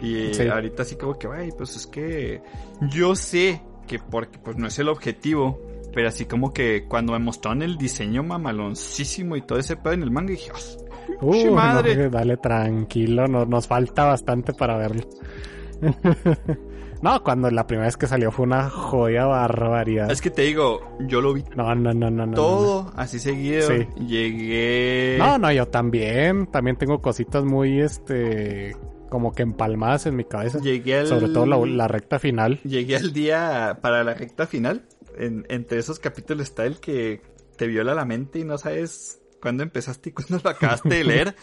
Y 0.00 0.32
Sí. 0.34 0.46
ahorita 0.48 0.82
así 0.82 0.96
como 0.96 1.18
que, 1.18 1.26
güey, 1.26 1.50
pues 1.56 1.76
es 1.76 1.86
que 1.86 2.42
yo 2.90 3.14
sé 3.14 3.62
que 3.86 3.98
porque 3.98 4.38
pues 4.38 4.56
no 4.56 4.66
es 4.68 4.78
el 4.78 4.88
objetivo, 4.88 5.60
pero 5.92 6.08
así 6.08 6.24
como 6.24 6.52
que 6.52 6.84
cuando 6.88 7.12
me 7.12 7.18
mostraron 7.18 7.62
el 7.62 7.76
diseño 7.76 8.22
mamaloncísimo 8.22 9.36
y 9.36 9.42
todo 9.42 9.58
ese 9.58 9.76
pedo 9.76 9.92
en 9.94 10.02
el 10.02 10.10
manga, 10.10 10.30
dije, 10.30 10.50
"Ah, 10.54 10.58
Uh, 11.22 11.32
¡Che 11.34 11.44
no, 11.46 11.52
madre! 11.54 12.08
dale 12.08 12.36
tranquilo, 12.36 13.26
no, 13.26 13.44
nos 13.44 13.66
falta 13.66 14.04
bastante 14.04 14.52
para 14.54 14.76
verlo. 14.76 15.02
no, 17.02 17.22
cuando 17.22 17.50
la 17.50 17.66
primera 17.66 17.86
vez 17.88 17.96
que 17.96 18.06
salió 18.06 18.30
fue 18.30 18.44
una 18.46 18.68
joya 18.70 19.26
barbaridad. 19.26 20.10
Es 20.10 20.20
que 20.20 20.30
te 20.30 20.42
digo, 20.42 20.80
yo 21.00 21.20
lo 21.20 21.32
vi 21.32 21.42
No, 21.56 21.74
no, 21.74 21.92
no, 21.94 22.10
no, 22.10 22.26
no. 22.26 22.34
todo 22.34 22.92
así 22.96 23.18
seguido. 23.18 23.66
Sí. 23.68 23.86
Llegué. 24.06 25.16
No, 25.18 25.38
no, 25.38 25.50
yo 25.52 25.66
también. 25.66 26.46
También 26.46 26.76
tengo 26.76 27.00
cositas 27.00 27.44
muy, 27.44 27.80
este, 27.80 28.76
como 29.10 29.34
que 29.34 29.42
empalmadas 29.42 30.06
en 30.06 30.16
mi 30.16 30.24
cabeza. 30.24 30.58
Llegué 30.60 31.00
al. 31.00 31.06
Sobre 31.08 31.28
todo 31.28 31.44
la, 31.44 31.58
la 31.58 31.88
recta 31.88 32.18
final. 32.18 32.60
Llegué 32.64 32.96
al 32.96 33.12
día 33.12 33.78
para 33.82 34.02
la 34.04 34.14
recta 34.14 34.46
final. 34.46 34.86
En- 35.18 35.44
entre 35.50 35.78
esos 35.78 35.98
capítulos 35.98 36.44
está 36.44 36.64
el 36.64 36.80
que 36.80 37.20
te 37.58 37.66
viola 37.66 37.92
la 37.94 38.06
mente 38.06 38.38
y 38.38 38.44
no 38.44 38.56
sabes 38.56 39.20
cuándo 39.42 39.62
empezaste 39.62 40.08
y 40.08 40.12
cuándo 40.12 40.40
lo 40.42 40.48
acabaste 40.50 40.88
de 40.88 41.04
leer. 41.04 41.34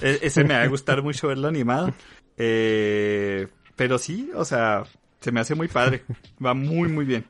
E- 0.00 0.18
ese 0.22 0.44
me 0.44 0.54
va 0.54 0.62
a 0.62 0.66
gustar 0.68 1.02
mucho 1.02 1.26
verlo 1.28 1.48
animado. 1.48 1.92
Eh, 2.36 3.48
pero 3.76 3.98
sí, 3.98 4.30
o 4.34 4.44
sea, 4.44 4.84
se 5.20 5.32
me 5.32 5.40
hace 5.40 5.54
muy 5.54 5.68
padre. 5.68 6.02
Va 6.44 6.54
muy, 6.54 6.88
muy 6.88 7.04
bien. 7.04 7.24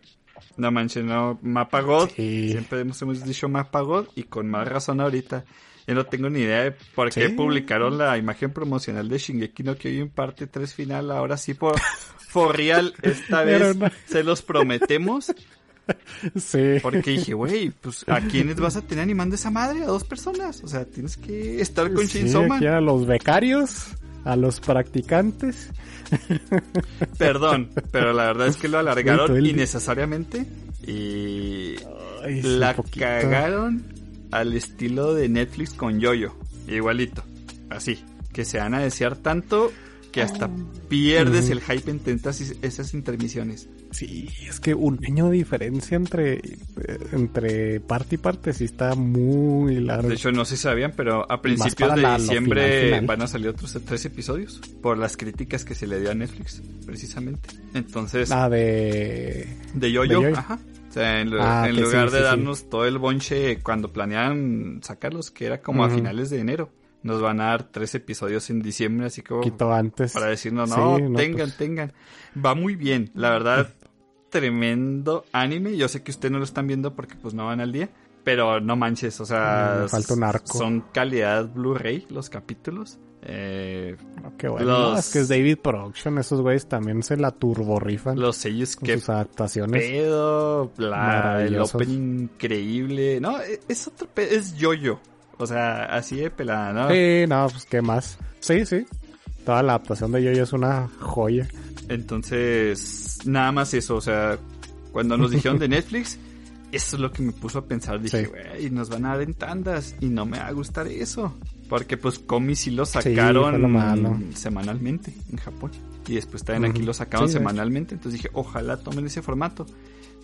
No 0.57 0.71
manches, 0.71 1.05
no. 1.05 1.39
Mapa 1.43 1.81
God. 1.81 2.11
Sí. 2.17 2.51
Siempre 2.51 2.81
hemos, 2.81 3.01
hemos 3.03 3.25
dicho 3.25 3.49
Mapa 3.49 3.81
God 3.81 4.09
y 4.15 4.25
con 4.25 4.49
más 4.49 4.67
razón 4.69 5.01
ahorita. 5.01 5.45
Yo 5.87 5.95
no 5.95 6.05
tengo 6.07 6.31
ni 6.31 6.41
idea 6.41 6.63
de 6.65 6.73
por 6.95 7.11
qué 7.11 7.29
Sí. 7.29 7.35
publicaron 7.35 7.99
la 7.99 8.17
imagen 8.17 8.51
promocional 8.53 9.09
de 9.09 9.19
Shingeki 9.19 9.63
no 9.63 9.77
Kyojin 9.77 10.09
parte 10.09 10.47
3 10.47 10.73
final. 10.75 11.11
Ahora 11.11 11.37
sí, 11.37 11.55
por 11.55 11.79
for 12.29 12.57
real, 12.57 12.95
esta 13.03 13.43
vez 13.45 13.77
se 14.07 14.23
los 14.25 14.43
prometemos. 14.43 15.33
Sí. 16.35 16.77
Porque 16.81 17.11
dije, 17.11 17.35
güey, 17.35 17.69
pues 17.69 18.07
¿a 18.09 18.23
quiénes 18.23 18.57
vas 18.57 18.75
a 18.77 18.81
tener 18.81 19.03
animando 19.03 19.35
esa 19.35 19.51
madre? 19.51 19.83
A 19.83 19.87
dos 19.87 20.03
personas. 20.03 20.65
O 20.65 20.67
sea, 20.67 20.87
tienes 20.87 21.19
que 21.19 21.61
estar 21.61 21.93
con 21.93 22.07
Sí, 22.09 22.25
aquí 22.51 22.67
a 22.67 22.81
los 22.81 23.07
becarios, 23.07 23.89
a 24.25 24.35
los 24.35 24.61
practicantes. 24.61 25.69
Perdón, 27.19 27.71
pero 27.91 28.15
la 28.15 28.25
verdad 28.25 28.49
es 28.49 28.57
que 28.57 28.69
lo 28.69 28.79
alargaron 28.79 29.45
innecesariamente. 29.45 30.47
Y 30.87 31.75
Ay, 32.25 32.41
la 32.43 32.75
cagaron 32.75 33.85
al 34.35 34.53
estilo 34.55 35.15
de 35.15 35.29
Netflix 35.29 35.73
con 35.75 36.01
Yoyo. 36.01 36.35
Igualito. 36.69 37.23
Así. 37.71 38.03
Que 38.33 38.45
se 38.45 38.59
van 38.59 38.75
a 38.75 38.81
desear 38.81 39.17
tanto 39.17 39.71
que 40.11 40.23
hasta 40.23 40.49
pierdes 40.89 41.45
Ujú. 41.47 41.53
el 41.55 41.61
hype 41.61 41.91
en 41.91 41.99
tantas 41.99 42.41
esas 42.41 42.95
intermisiones. 42.95 43.69
Sí, 43.91 44.29
es 44.49 44.61
que 44.61 44.73
un 44.75 45.05
año 45.05 45.29
de 45.29 45.37
diferencia 45.39 45.97
entre, 45.97 46.35
eh, 46.35 46.43
entre 47.13 47.81
parte 47.81 48.15
y 48.15 48.19
parte 48.19 48.53
sí 48.53 48.65
está 48.65 48.95
muy 48.95 49.77
largo. 49.81 50.09
De 50.09 50.15
hecho, 50.15 50.31
no 50.31 50.45
sé 50.45 50.57
si 50.57 50.63
sabían, 50.63 50.93
pero 50.97 51.31
a 51.31 51.41
principios 51.43 51.95
de 51.97 52.03
la- 52.03 52.17
diciembre 52.19 52.63
final, 52.65 52.85
final. 53.01 53.07
van 53.07 53.23
a 53.23 53.27
salir 53.27 53.49
otros 53.49 53.77
tres 53.85 54.05
episodios 54.05 54.61
por 54.83 54.99
las 54.99 55.17
críticas 55.17 55.65
que 55.65 55.75
se 55.75 55.87
le 55.89 55.99
dio 56.01 56.11
a 56.13 56.15
Netflix, 56.15 56.63
precisamente. 56.87 57.49
Entonces, 57.75 58.31
Ah, 58.33 58.49
de... 58.49 59.49
de 59.75 59.93
Yoyo, 59.93 60.21
de 60.21 60.25
Yo-Yo. 60.27 60.39
ajá. 60.39 60.59
O 60.95 61.01
sea, 61.01 61.21
en, 61.21 61.33
Ah, 61.41 61.67
en 61.69 61.81
lugar 61.81 62.09
sí, 62.09 62.13
de 62.15 62.19
sí, 62.19 62.19
sí. 62.19 62.23
darnos 62.23 62.71
todo 62.71 62.85
el 62.87 62.99
bonche 62.99 63.59
cuando 63.63 63.93
planeaban 63.93 64.79
sacarlos, 64.83 65.31
que 65.33 65.47
era 65.47 65.61
como 65.61 65.85
a 65.85 65.91
finales 65.91 66.31
de 66.31 66.39
enero, 66.39 66.71
nos 67.03 67.21
van 67.21 67.41
a 67.41 67.47
dar 67.47 67.65
tres 67.65 67.95
episodios 67.97 68.49
en 68.51 68.63
diciembre, 68.63 69.07
así 69.09 69.23
como 69.23 69.41
poquito 69.41 69.73
antes. 69.73 70.13
para 70.13 70.27
decirnos, 70.27 70.71
no, 70.71 70.99
no, 71.01 71.19
tengan, 71.19 71.49
pues. 71.49 71.57
tengan. 71.57 71.93
Va 72.43 72.55
muy 72.55 72.77
bien, 72.77 73.11
la 73.15 73.31
verdad, 73.31 73.69
tremendo 74.31 75.25
anime. 75.33 75.77
Yo 75.77 75.89
sé 75.89 76.03
que 76.03 76.11
ustedes 76.11 76.33
no 76.33 76.39
lo 76.39 76.45
están 76.45 76.67
viendo 76.67 76.95
porque 76.95 77.15
pues 77.17 77.35
no 77.35 77.47
van 77.47 77.61
al 77.61 77.73
día, 77.73 77.89
pero 78.23 78.61
no 78.61 78.77
manches, 78.77 79.21
o 79.21 79.27
sea, 79.27 79.77
Mm, 79.79 79.83
me 79.83 79.89
falta 79.89 80.15
un 80.15 80.25
arco. 80.25 80.59
son 80.59 80.81
calidad 80.93 81.49
Blu-ray 81.53 82.07
los 82.11 82.31
capítulos. 82.31 82.99
Eh, 83.27 83.97
Qué 84.37 84.49
bueno. 84.49 84.67
los- 84.91 84.99
es 85.01 85.13
que 85.13 85.19
es 85.21 85.29
David 85.29 85.59
Production, 85.63 86.19
esos 86.19 86.41
güeyes 86.43 86.67
también 86.69 87.03
se 87.03 87.17
la 87.17 87.31
turborrifan 87.31 88.19
los 88.21 88.37
sellos 88.37 88.77
que 88.77 88.99
sus 88.99 89.09
adaptaciones. 89.09 89.81
pedo, 89.83 90.71
la, 90.77 91.43
el 91.43 91.59
opening 91.59 92.21
increíble. 92.25 93.21
No, 93.21 93.41
e- 93.41 93.61
es 93.69 93.87
otro 93.89 94.09
es 94.17 94.55
yo-yo. 94.57 95.01
O 95.39 95.47
sea, 95.47 95.85
así 95.87 96.17
de 96.17 96.31
pelada, 96.31 96.73
¿no? 96.73 96.91
Sí, 96.91 97.25
no, 97.27 97.49
pues 97.51 97.65
qué 97.67 97.81
más. 97.83 98.19
Sí, 98.41 98.65
sí. 98.67 98.87
Toda 99.45 99.63
la 99.63 99.75
adaptación 99.75 100.13
de 100.13 100.23
Yoyo 100.23 100.43
es 100.45 100.53
una 100.53 100.89
joya. 101.01 101.49
Entonces, 101.89 103.19
nada 103.25 103.51
más 103.53 103.75
eso, 103.75 103.97
o 103.97 104.01
sea, 104.01 104.39
cuando 104.93 105.17
nos 105.17 105.31
dijeron 105.33 105.59
de 105.59 105.69
Netflix, 105.69 106.19
eso 106.73 106.97
es 106.97 107.01
lo 107.03 107.11
que 107.11 107.23
me 107.23 107.33
puso 107.33 107.59
a 107.59 107.65
pensar. 107.67 108.01
Dije, 108.01 108.25
Sí. 108.25 108.31
güey, 108.31 108.71
nos 108.71 108.89
van 108.91 109.05
a 109.07 109.11
dar 109.11 109.23
en 109.23 109.35
tandas 109.35 109.97
y 110.01 110.07
no 110.07 110.25
me 110.25 110.39
va 110.39 110.47
a 110.47 110.53
gustar 110.53 110.87
eso. 110.87 111.35
Porque 111.75 111.97
pues 111.97 112.21
Comi 112.21 112.55
sí 112.55 112.71
lo 112.71 112.87
sacaron 112.87 113.61
lo 113.61 113.69
malo. 113.69 114.17
semanalmente 114.33 115.13
en 115.33 115.39
Japón. 115.39 115.73
Y 116.07 116.15
después 116.15 116.45
también 116.45 116.71
aquí 116.71 116.83
lo 116.83 116.95
sacaron 116.95 117.27
Sí, 117.29 117.33
semanalmente. 117.33 117.97
Entonces 117.97 118.23
dije, 118.23 118.31
ojalá 118.33 118.77
tomen 118.77 119.07
ese 119.07 119.23
formato. 119.23 119.67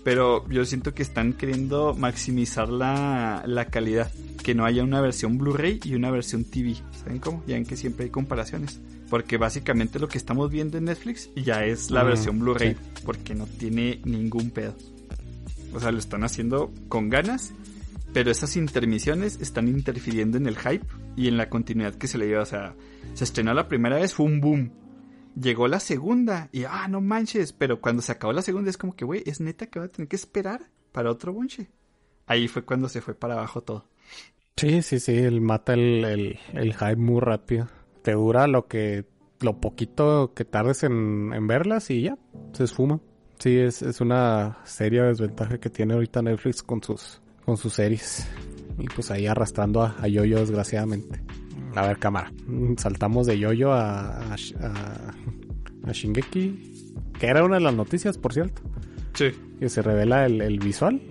Pero 0.05 0.49
yo 0.49 0.65
siento 0.65 0.95
que 0.95 1.03
están 1.03 1.33
queriendo 1.33 1.93
maximizar 1.95 2.69
la, 2.69 3.43
la 3.47 3.65
calidad. 3.65 4.13
Que 4.45 4.55
no 4.55 4.65
haya 4.65 4.85
una 4.85 5.01
versión 5.01 5.39
Blu-ray 5.39 5.81
y 5.83 5.95
una 5.97 6.13
versión 6.13 6.45
TV. 6.45 6.77
¿Saben 6.93 7.19
cómo? 7.19 7.43
Ya 7.49 7.57
en 7.57 7.67
que 7.67 7.77
siempre 7.77 8.05
hay 8.05 8.11
comparaciones. 8.11 8.81
Porque 9.11 9.37
básicamente 9.37 9.99
lo 9.99 10.07
que 10.07 10.19
estamos 10.19 10.53
viendo 10.53 10.79
en 10.79 10.85
Netflix 10.85 11.31
ya 11.35 11.65
es 11.65 11.91
la 11.91 12.05
Mm, 12.05 12.07
versión 12.07 12.39
Blu-ray. 12.39 12.75
sí. 12.75 13.03
Porque 13.05 13.35
no 13.35 13.47
tiene 13.47 14.01
ningún 14.05 14.51
pedo. 14.51 14.77
O 15.75 15.81
sea, 15.81 15.91
lo 15.91 15.99
están 15.99 16.23
haciendo 16.23 16.73
con 16.89 17.11
ganas. 17.11 17.53
Pero 18.13 18.31
esas 18.31 18.57
intermisiones 18.57 19.41
están 19.41 19.69
interfiriendo 19.69 20.37
en 20.37 20.47
el 20.47 20.59
hype 20.59 20.87
y 21.17 21.29
en 21.29 21.37
la 21.37 21.49
continuidad 21.49 21.95
que 21.95 22.09
se 22.09 22.19
le 22.19 22.27
lleva. 22.27 22.43
O 22.43 22.47
sea, 22.47 22.75
se 23.15 23.25
estrenó 23.25 23.55
la 23.55 23.69
primera 23.69 23.97
vez, 23.97 24.15
fue 24.15 24.27
un 24.27 24.41
boom. 24.41 24.73
Llegó 25.41 25.69
la 25.69 25.79
segunda 25.79 26.49
y, 26.53 26.65
ah, 26.65 26.89
no 26.89 27.01
manches. 27.01 27.53
Pero 27.53 27.81
cuando 27.81 28.03
se 28.03 28.13
acabó 28.13 28.33
la 28.33 28.43
segunda 28.43 28.71
es 28.71 28.77
como 28.77 28.97
que, 28.97 29.05
güey, 29.05 29.23
es 29.27 29.41
neta 29.41 29.67
que 29.67 29.79
va 29.79 29.87
a 29.87 29.89
tener 29.89 30.09
que 30.09 30.17
esperar 30.17 30.71
para 30.93 31.11
otro 31.11 31.33
bonche. 31.33 31.71
Ahí 32.27 32.49
fue 32.49 32.65
cuando 32.65 32.89
se 32.89 33.01
fue 33.01 33.15
para 33.15 33.35
abajo 33.35 33.63
todo. 33.63 33.89
Sí, 34.57 34.83
sí, 34.83 35.01
sí, 35.01 35.17
él 35.17 35.41
mata 35.41 35.75
el, 35.75 36.05
el, 36.05 36.39
el 36.53 36.75
hype 36.75 36.97
muy 36.97 37.21
rápido. 37.21 37.69
Te 38.03 38.13
dura 38.13 38.47
lo 38.47 38.67
que, 38.67 39.07
lo 39.41 39.61
poquito 39.61 40.35
que 40.35 40.45
tardes 40.45 40.83
en, 40.83 41.33
en 41.33 41.47
verlas 41.47 41.91
y 41.91 42.03
ya, 42.03 42.19
se 42.53 42.65
esfuma. 42.65 43.01
Sí, 43.39 43.57
es, 43.57 43.81
es 43.83 44.01
una 44.01 44.59
seria 44.65 45.05
desventaja 45.05 45.59
que 45.59 45.71
tiene 45.71 45.95
ahorita 45.95 46.21
Netflix 46.21 46.63
con 46.63 46.83
sus, 46.83 47.23
con 47.51 47.57
sus 47.57 47.73
series. 47.75 48.29
Y 48.79 48.87
pues 48.87 49.11
ahí 49.11 49.27
arrastrando 49.27 49.83
a, 49.83 49.97
a 50.01 50.07
Yoyo 50.07 50.39
desgraciadamente. 50.39 51.21
A 51.75 51.85
ver, 51.85 51.99
cámara. 51.99 52.33
Mm, 52.47 52.77
Saltamos 52.77 53.27
de 53.27 53.41
Yoyo 53.41 53.73
a, 53.73 54.19
a, 54.33 54.35
a 55.85 55.93
Shingeki. 55.93 56.93
Que 57.19 57.27
era 57.27 57.45
una 57.45 57.57
de 57.57 57.63
las 57.63 57.75
noticias, 57.75 58.19
por 58.19 58.33
cierto. 58.33 58.63
Sí. 59.15 59.33
Que 59.59 59.69
se 59.69 59.83
revela 59.83 60.27
el, 60.27 60.41
el 60.41 60.61
visual. 60.61 61.03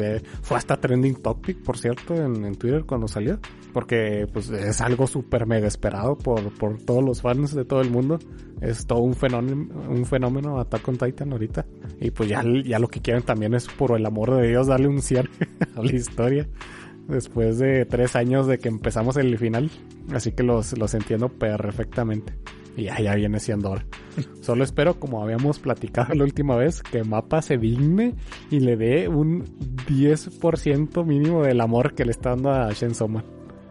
Eh, 0.00 0.20
fue 0.42 0.56
hasta 0.56 0.80
trending 0.80 1.14
topic, 1.22 1.62
por 1.62 1.78
cierto, 1.78 2.16
en, 2.16 2.44
en 2.44 2.56
Twitter 2.56 2.84
cuando 2.84 3.06
salió. 3.06 3.38
Porque 3.74 4.28
pues 4.32 4.48
es 4.50 4.80
algo 4.80 5.08
súper 5.08 5.46
mega 5.46 5.66
esperado 5.66 6.16
por, 6.16 6.52
por 6.52 6.78
todos 6.78 7.04
los 7.04 7.20
fans 7.20 7.54
de 7.54 7.64
todo 7.64 7.80
el 7.80 7.90
mundo. 7.90 8.20
Es 8.60 8.86
todo 8.86 9.00
un 9.00 9.14
fenómeno, 9.14 9.66
un 9.90 10.06
fenómeno 10.06 10.60
Attack 10.60 10.88
on 10.88 10.96
Titan 10.96 11.32
ahorita. 11.32 11.66
Y 12.00 12.12
pues 12.12 12.28
ya, 12.28 12.42
ya 12.64 12.78
lo 12.78 12.86
que 12.86 13.02
quieren 13.02 13.24
también 13.24 13.52
es 13.52 13.66
por 13.66 13.98
el 13.98 14.06
amor 14.06 14.36
de 14.36 14.48
Dios 14.48 14.68
darle 14.68 14.86
un 14.86 15.02
cierre 15.02 15.28
a 15.76 15.82
la 15.82 15.92
historia. 15.92 16.48
Después 17.08 17.58
de 17.58 17.84
tres 17.84 18.14
años 18.14 18.46
de 18.46 18.58
que 18.58 18.68
empezamos 18.68 19.16
el 19.16 19.36
final. 19.36 19.68
Así 20.12 20.30
que 20.30 20.44
los, 20.44 20.78
los 20.78 20.94
entiendo 20.94 21.28
perfectamente. 21.28 22.32
Y 22.76 22.84
ya, 22.84 23.00
ya 23.00 23.16
viene 23.16 23.40
siendo 23.40 23.72
hora. 23.72 23.84
Solo 24.40 24.62
espero, 24.64 25.00
como 25.00 25.20
habíamos 25.20 25.58
platicado 25.58 26.14
la 26.14 26.22
última 26.22 26.56
vez, 26.56 26.80
que 26.80 27.02
Mapa 27.02 27.42
se 27.42 27.58
digne 27.58 28.14
y 28.50 28.60
le 28.60 28.76
dé 28.76 29.08
un 29.08 29.44
10% 29.88 31.04
mínimo 31.04 31.42
del 31.42 31.60
amor 31.60 31.94
que 31.94 32.04
le 32.04 32.12
está 32.12 32.30
dando 32.30 32.50
a 32.50 32.72
Shen 32.72 32.92
Man. 33.08 33.24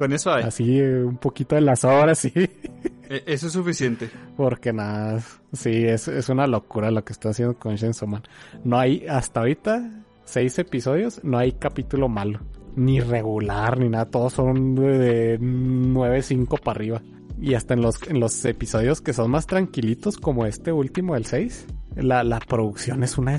Con 0.03 0.11
eso 0.11 0.33
hay. 0.33 0.43
Así, 0.43 0.81
un 0.81 1.15
poquito 1.15 1.55
de 1.55 1.61
las 1.61 1.85
horas, 1.85 2.19
sí. 2.19 2.33
E- 2.35 3.23
Eso 3.25 3.47
es 3.47 3.53
suficiente. 3.53 4.09
Porque 4.35 4.73
nada, 4.73 5.21
sí, 5.53 5.85
es, 5.85 6.09
es 6.09 6.27
una 6.27 6.45
locura 6.45 6.91
lo 6.91 7.05
que 7.05 7.13
está 7.13 7.29
haciendo 7.29 7.57
con 7.57 7.75
Shen 7.75 7.93
Man. 8.09 8.21
No 8.65 8.77
hay, 8.77 9.05
hasta 9.07 9.39
ahorita, 9.39 10.03
seis 10.25 10.59
episodios, 10.59 11.23
no 11.23 11.37
hay 11.37 11.53
capítulo 11.53 12.09
malo. 12.09 12.41
Ni 12.75 12.99
regular, 12.99 13.79
ni 13.79 13.87
nada. 13.87 14.03
Todos 14.07 14.33
son 14.33 14.75
de, 14.75 14.97
de 14.97 15.39
9-5 15.39 16.59
para 16.59 16.75
arriba. 16.75 17.01
Y 17.39 17.53
hasta 17.53 17.75
en 17.75 17.81
los, 17.81 18.05
en 18.09 18.19
los 18.19 18.43
episodios 18.43 18.99
que 18.99 19.13
son 19.13 19.31
más 19.31 19.47
tranquilitos, 19.47 20.17
como 20.17 20.45
este 20.45 20.73
último, 20.73 21.15
el 21.15 21.25
6, 21.25 21.65
la, 21.95 22.25
la 22.25 22.39
producción 22.39 23.03
es 23.03 23.17
una... 23.17 23.37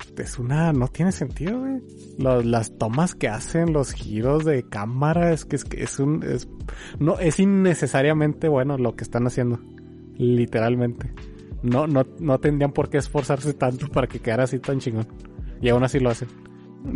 Es, 0.00 0.12
es 0.32 0.38
una... 0.38 0.72
No 0.72 0.88
tiene 0.88 1.12
sentido, 1.12 1.60
güey. 1.60 1.80
Los- 2.18 2.44
las 2.44 2.76
tomas 2.78 3.14
que 3.14 3.28
hacen, 3.28 3.72
los 3.72 3.92
giros 3.92 4.44
de 4.44 4.62
cámara, 4.68 5.32
es 5.32 5.44
que 5.44 5.56
es, 5.56 5.64
es 5.72 5.98
un... 5.98 6.22
Es, 6.22 6.48
no, 6.98 7.18
es 7.18 7.38
innecesariamente 7.40 8.48
bueno 8.48 8.78
lo 8.78 8.94
que 8.96 9.04
están 9.04 9.26
haciendo. 9.26 9.60
Literalmente. 10.16 11.12
No, 11.62 11.86
no, 11.86 12.06
no 12.20 12.38
tendrían 12.38 12.72
por 12.72 12.88
qué 12.90 12.98
esforzarse 12.98 13.52
tanto 13.54 13.88
para 13.92 14.06
que 14.06 14.18
quedara 14.20 14.44
así 14.44 14.58
tan 14.58 14.78
chingón. 14.78 15.06
Y 15.60 15.68
aún 15.68 15.84
así 15.84 16.00
lo 16.00 16.10
hacen. 16.10 16.28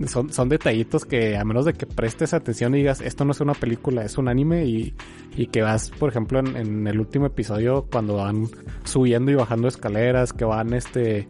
Son, 0.07 0.33
son 0.33 0.49
detallitos 0.49 1.05
que 1.05 1.37
a 1.37 1.45
menos 1.45 1.65
de 1.65 1.73
que 1.73 1.85
prestes 1.85 2.33
atención 2.33 2.75
y 2.75 2.79
digas, 2.79 3.01
esto 3.01 3.25
no 3.25 3.33
es 3.33 3.41
una 3.41 3.55
película, 3.55 4.05
es 4.05 4.19
un 4.19 4.29
anime 4.29 4.65
y, 4.67 4.95
y 5.37 5.47
que 5.49 5.63
vas, 5.63 5.91
por 5.91 6.11
ejemplo, 6.11 6.39
en 6.39 6.87
el 6.87 7.01
último 7.01 7.27
episodio 7.27 7.87
cuando 7.91 8.17
van 8.17 8.47
subiendo 8.85 9.33
y 9.33 9.35
bajando 9.35 9.67
escaleras, 9.67 10.33
que 10.33 10.45
van 10.45 10.75
este, 10.75 11.29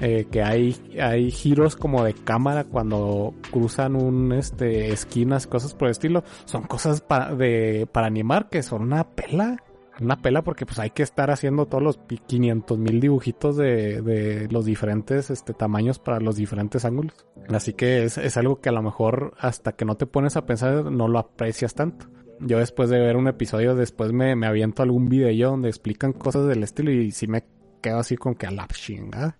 eh, 0.00 0.26
que 0.30 0.42
hay, 0.42 0.76
hay 1.00 1.30
giros 1.30 1.76
como 1.76 2.04
de 2.04 2.14
cámara 2.14 2.64
cuando 2.64 3.34
cruzan 3.50 3.96
un, 3.96 4.32
este, 4.32 4.92
esquinas, 4.92 5.46
cosas 5.46 5.74
por 5.74 5.88
el 5.88 5.92
estilo, 5.92 6.24
son 6.44 6.62
cosas 6.62 7.00
para, 7.00 7.34
de, 7.34 7.88
para 7.90 8.06
animar 8.06 8.48
que 8.48 8.62
son 8.62 8.82
una 8.82 9.04
pela 9.04 9.58
una 10.00 10.22
pela 10.22 10.42
porque 10.42 10.66
pues 10.66 10.78
hay 10.78 10.90
que 10.90 11.02
estar 11.02 11.30
haciendo 11.30 11.66
todos 11.66 11.82
los 11.82 11.98
500 11.98 12.78
mil 12.78 13.00
dibujitos 13.00 13.56
de, 13.56 14.00
de 14.00 14.48
los 14.50 14.64
diferentes 14.64 15.30
este, 15.30 15.52
tamaños 15.52 15.98
para 15.98 16.20
los 16.20 16.36
diferentes 16.36 16.84
ángulos. 16.84 17.26
Así 17.48 17.74
que 17.74 18.04
es, 18.04 18.16
es 18.16 18.36
algo 18.36 18.60
que 18.60 18.70
a 18.70 18.72
lo 18.72 18.82
mejor 18.82 19.34
hasta 19.38 19.72
que 19.72 19.84
no 19.84 19.96
te 19.96 20.06
pones 20.06 20.36
a 20.36 20.46
pensar 20.46 20.90
no 20.90 21.06
lo 21.06 21.18
aprecias 21.18 21.74
tanto. 21.74 22.06
Yo 22.40 22.58
después 22.58 22.88
de 22.88 22.98
ver 22.98 23.16
un 23.16 23.28
episodio, 23.28 23.74
después 23.74 24.12
me, 24.12 24.34
me 24.34 24.46
aviento 24.46 24.82
algún 24.82 25.08
video 25.08 25.50
donde 25.50 25.68
explican 25.68 26.14
cosas 26.14 26.46
del 26.46 26.62
estilo 26.62 26.90
y 26.90 27.10
si 27.10 27.26
me 27.26 27.44
quedo 27.82 27.98
así 27.98 28.16
con 28.16 28.34
que 28.34 28.46
a 28.46 28.50
la 28.50 28.66
chingada. 28.68 29.36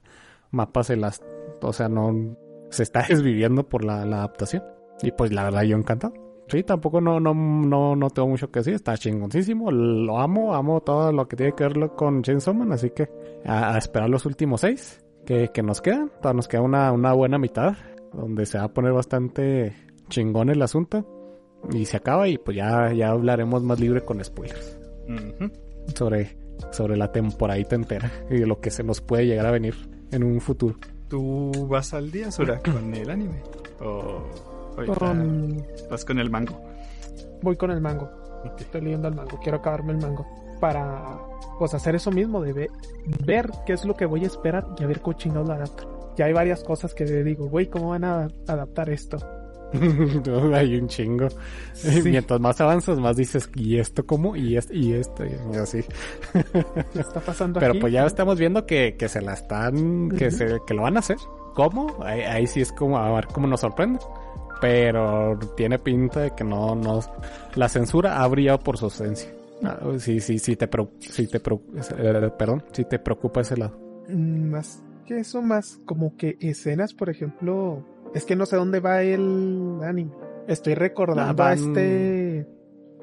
Mapas 0.51 0.88
se 0.88 0.96
las... 0.96 1.22
O 1.62 1.72
sea, 1.72 1.88
no... 1.88 2.36
Se 2.70 2.82
está 2.82 3.05
desviviendo 3.09 3.68
por 3.68 3.84
la, 3.84 4.05
la 4.05 4.18
adaptación. 4.18 4.62
Y 5.03 5.12
pues 5.12 5.32
la 5.32 5.44
verdad 5.44 5.62
yo 5.62 5.76
encantado. 5.76 6.14
Sí, 6.48 6.64
tampoco 6.64 7.01
no, 7.01 7.20
no, 7.20 7.32
no, 7.32 7.94
no 7.94 8.11
tengo 8.11 8.28
mucho 8.28 8.51
que 8.51 8.61
decir. 8.61 8.74
Está 8.74 8.96
chingoncísimo. 8.96 9.70
Lo 9.70 10.18
amo, 10.18 10.55
amo 10.55 10.80
todo 10.80 11.12
lo 11.12 11.28
que 11.28 11.36
tiene 11.36 11.55
que 11.55 11.64
ver 11.64 11.90
con 11.90 12.22
Chainsaw 12.22 12.55
Man. 12.55 12.72
Así 12.72 12.90
que 12.90 13.09
a, 13.44 13.74
a 13.74 13.78
esperar 13.78 14.11
los 14.11 14.26
últimos 14.26 14.62
seis 14.62 15.01
que, 15.24 15.48
que 15.48 15.62
nos 15.62 15.80
quedan. 15.80 16.11
Todavía 16.20 16.36
nos 16.36 16.48
queda 16.48 16.62
una, 16.62 16.92
una 16.92 17.12
buena 17.12 17.38
mitad. 17.38 17.76
Donde 18.12 18.46
se 18.46 18.59
va 18.59 18.64
a 18.64 18.72
poner 18.72 18.92
bastante 18.92 19.74
chingón 20.09 20.51
el 20.51 20.61
asunto. 20.62 21.07
Y 21.72 21.84
se 21.84 21.98
acaba 21.98 22.26
y 22.26 22.38
pues 22.38 22.57
ya, 22.57 22.92
ya 22.92 23.11
hablaremos 23.11 23.62
más 23.62 23.78
libre 23.78 24.01
con 24.03 24.22
spoilers. 24.24 24.78
Ujú. 25.09 25.53
Sobre, 25.94 26.36
sobre 26.72 26.96
la 26.96 27.12
temporadita 27.12 27.76
entera. 27.76 28.11
Y 28.28 28.38
de 28.38 28.46
lo 28.46 28.61
que 28.61 28.70
se 28.70 28.82
nos 28.82 29.01
puede 29.01 29.26
llegar 29.26 29.46
a 29.46 29.53
venir 29.53 29.74
en 30.11 30.22
un 30.24 30.40
futuro. 30.40 30.76
¿Tú 31.08 31.66
vas 31.68 31.92
al 31.94 32.11
día, 32.11 32.30
Sura, 32.30 32.58
con 32.64 32.94
el 32.94 33.11
anime? 33.11 33.42
¿O 33.80 34.22
Con- 34.96 35.64
vas 35.90 36.04
con 36.04 36.18
el 36.18 36.30
mango? 36.30 36.61
Voy 37.42 37.56
con 37.56 37.70
el 37.70 37.80
mango. 37.80 38.08
Estoy 38.58 38.80
leyendo 38.80 39.08
el 39.08 39.14
mango. 39.14 39.38
Quiero 39.42 39.58
acabarme 39.58 39.92
el 39.92 39.98
mango. 39.98 40.26
Para 40.61 41.18
pues 41.58 41.74
hacer 41.74 41.94
eso 41.94 42.11
mismo, 42.11 42.40
de 42.42 42.52
ve- 42.52 42.70
ver 43.26 43.50
qué 43.66 43.72
es 43.74 43.84
lo 43.84 43.94
que 43.94 44.06
voy 44.06 44.24
a 44.24 44.26
esperar 44.26 44.66
y 44.78 44.84
a 44.84 44.86
ver 44.86 45.00
cómo 45.00 45.16
chingados 45.16 45.48
lo 45.48 45.54
adaptan. 45.54 45.86
Ya 46.16 46.26
hay 46.26 46.32
varias 46.32 46.62
cosas 46.64 46.94
que 46.94 47.04
digo, 47.04 47.48
güey, 47.48 47.68
¿cómo 47.68 47.90
van 47.90 48.04
a 48.04 48.28
adaptar 48.46 48.90
esto? 48.90 49.18
Hay 50.54 50.76
un 50.76 50.88
chingo. 50.88 51.28
Sí. 51.72 52.02
Mientras 52.04 52.40
más 52.40 52.60
avanzas, 52.60 52.98
más 52.98 53.16
dices, 53.16 53.48
¿y 53.54 53.78
esto 53.78 54.04
cómo? 54.06 54.36
Y 54.36 54.56
esto, 54.56 54.74
y 54.74 54.92
esto, 54.92 55.24
y 55.24 55.56
así. 55.56 55.84
¿Qué 56.92 57.00
está 57.00 57.20
pasando 57.20 57.60
Pero 57.60 57.72
aquí? 57.72 57.80
pues 57.80 57.92
ya 57.92 58.04
estamos 58.06 58.38
viendo 58.38 58.66
que, 58.66 58.96
que 58.98 59.08
se 59.08 59.20
la 59.22 59.34
están, 59.34 60.10
que 60.10 60.30
se, 60.30 60.58
que 60.66 60.74
lo 60.74 60.82
van 60.82 60.96
a 60.96 61.00
hacer. 61.00 61.16
¿Cómo? 61.54 61.96
Ahí, 62.02 62.20
ahí 62.20 62.46
sí 62.46 62.60
es 62.60 62.72
como, 62.72 62.98
a 62.98 63.12
ver 63.12 63.26
cómo 63.28 63.46
nos 63.46 63.60
sorprende. 63.60 63.98
Pero 64.60 65.38
tiene 65.56 65.78
pinta 65.78 66.20
de 66.20 66.30
que 66.34 66.44
no, 66.44 66.74
no, 66.74 67.00
la 67.54 67.68
censura 67.68 68.22
ha 68.22 68.28
brillado 68.28 68.58
por 68.58 68.76
su 68.76 68.86
ausencia. 68.86 69.32
Ah, 69.64 69.78
Sí, 69.98 70.20
sí, 70.20 70.38
sí 70.38 70.56
te, 70.56 70.68
sí 71.00 71.26
te, 71.26 71.38
eh, 71.38 72.30
perdón, 72.38 72.62
sí 72.72 72.84
te 72.84 72.98
preocupa 72.98 73.40
ese 73.40 73.56
lado. 73.56 73.78
Mm, 74.08 74.50
Más 74.50 74.82
que 75.06 75.18
eso, 75.20 75.40
más 75.42 75.80
como 75.86 76.14
que 76.16 76.36
escenas, 76.40 76.92
por 76.94 77.08
ejemplo. 77.08 77.84
Es 78.14 78.24
que 78.24 78.36
no 78.36 78.46
sé 78.46 78.56
dónde 78.56 78.80
va 78.80 79.02
el 79.02 79.78
anime. 79.84 80.12
Estoy 80.48 80.74
recordando 80.74 81.22
Ah, 81.42 81.46
a 81.46 81.54
van- 81.54 81.58
este. 81.58 82.46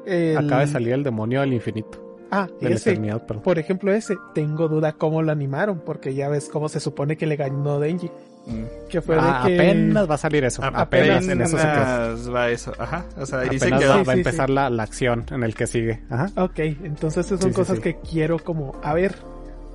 el- 0.05 0.37
Acaba 0.37 0.61
de 0.61 0.67
salir 0.67 0.93
el 0.93 1.03
demonio 1.03 1.41
del 1.41 1.53
infinito, 1.53 2.03
Ah, 2.29 2.47
de 2.59 2.73
ese. 2.73 2.99
Por 3.43 3.57
ejemplo, 3.57 3.93
ese. 3.93 4.17
Tengo 4.33 4.67
duda 4.67 4.91
cómo 4.93 5.21
lo 5.21 5.31
animaron, 5.31 5.81
porque 5.85 6.13
ya 6.13 6.27
ves 6.27 6.49
cómo 6.49 6.67
se 6.67 6.79
supone 6.81 7.15
que 7.15 7.25
le 7.25 7.37
ganó 7.37 7.79
Denji. 7.79 8.11
Mm. 8.47 8.63
Que 8.89 9.01
fue 9.01 9.17
Ah, 9.19 9.43
de 9.45 9.49
que. 9.55 9.55
apenas 9.61 10.09
va 10.09 10.15
a 10.15 10.17
salir 10.17 10.43
eso. 10.43 10.61
A- 10.63 10.67
apenas, 10.67 11.27
en 11.27 11.41
eso 11.41 11.57
se 11.57 12.29
va 12.31 12.49
eso. 12.49 12.73
Ajá. 12.79 13.05
O 13.17 13.25
sea, 13.25 13.39
ahí 13.39 13.59
se 13.59 13.67
quedó. 13.71 13.89
va, 13.89 13.99
Sí, 13.99 14.03
va 14.05 14.11
a 14.11 14.15
sí, 14.15 14.19
empezar 14.21 14.49
La, 14.49 14.69
la 14.69 14.83
acción 14.83 15.25
en 15.31 15.43
el 15.43 15.55
que 15.55 15.67
sigue. 15.67 16.01
Ajá. 16.09 16.29
Ok, 16.41 16.59
entonces 16.59 17.25
esas 17.27 17.39
son 17.39 17.51
Sí, 17.51 17.55
cosas 17.55 17.77
sí. 17.77 17.81
que 17.83 17.95
quiero 17.99 18.39
como. 18.39 18.73
A 18.83 18.93
ver, 18.93 19.15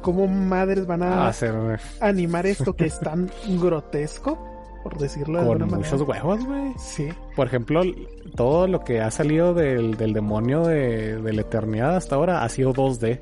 ¿cómo 0.02 0.26
madres 0.26 0.86
van 0.86 1.02
a 1.02 1.28
a 1.28 1.32
ser 1.32 1.54
animar 2.00 2.46
esto 2.46 2.74
que 2.74 2.84
es 2.86 2.98
tan 3.00 3.30
grotesco? 3.60 4.38
Por 4.82 4.98
decirlo 4.98 5.38
de 5.40 5.46
con 5.46 5.62
alguna 5.62 5.76
muchos 5.78 6.00
manera. 6.06 6.24
huevos, 6.24 6.46
güey. 6.46 6.72
Sí. 6.78 7.08
Por 7.36 7.46
ejemplo, 7.46 7.82
todo 8.34 8.66
lo 8.66 8.80
que 8.84 9.00
ha 9.00 9.10
salido 9.10 9.54
del, 9.54 9.96
del 9.96 10.12
demonio 10.12 10.62
de, 10.64 11.16
de 11.20 11.32
la 11.32 11.40
eternidad 11.42 11.96
hasta 11.96 12.16
ahora 12.16 12.42
ha 12.42 12.48
sido 12.48 12.72
2D. 12.72 13.20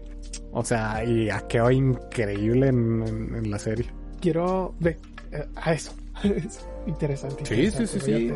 O 0.52 0.64
sea, 0.64 1.04
y 1.04 1.28
ha 1.30 1.40
quedado 1.46 1.70
increíble 1.70 2.68
en, 2.68 3.02
en- 3.06 3.34
en 3.36 3.50
la 3.50 3.58
serie. 3.58 3.86
Quiero. 4.20 4.74
Ve, 4.80 4.98
eh, 5.32 5.46
a 5.56 5.72
eso. 5.72 5.92
Es 6.22 6.66
interesante. 6.86 7.44
Sí, 7.46 7.54
interesante, 7.64 7.86
sí, 7.86 8.00
sí, 8.00 8.28
sí. 8.30 8.34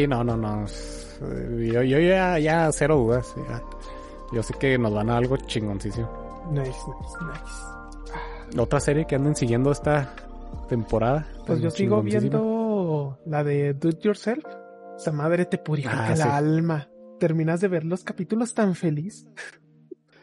Sí, 0.00 0.06
no, 0.06 0.22
no, 0.24 0.36
no. 0.36 0.64
eh, 0.66 1.70
Yo, 1.72 1.82
yo 1.82 1.98
ya, 2.00 2.38
ya 2.38 2.70
cero 2.72 2.96
dudas. 2.96 3.34
ya. 3.48 3.62
Yo 4.32 4.42
sé 4.42 4.52
que 4.58 4.76
nos 4.78 4.92
van 4.92 5.08
a 5.10 5.16
algo 5.16 5.36
chingoncísimo. 5.38 6.08
Nice, 6.50 6.66
nice, 6.70 7.16
nice. 7.22 8.60
Otra 8.60 8.80
serie 8.80 9.06
que 9.06 9.14
anden 9.16 9.34
siguiendo 9.36 9.70
esta 9.72 10.14
temporada. 10.68 11.26
Pues 11.46 11.60
yo 11.60 11.70
sigo 11.70 12.02
viendo 12.02 13.18
la 13.26 13.44
de 13.44 13.74
Do 13.74 13.88
It 13.90 14.00
Yourself. 14.00 14.44
Esa 14.96 15.12
madre 15.12 15.44
te 15.46 15.58
purifica 15.58 16.06
Ah, 16.06 16.10
la 16.10 16.16
sí. 16.16 16.22
alma. 16.30 16.88
Terminas 17.18 17.60
de 17.60 17.68
ver 17.68 17.84
los 17.84 18.04
capítulos 18.04 18.54
tan 18.54 18.74
feliz. 18.74 19.26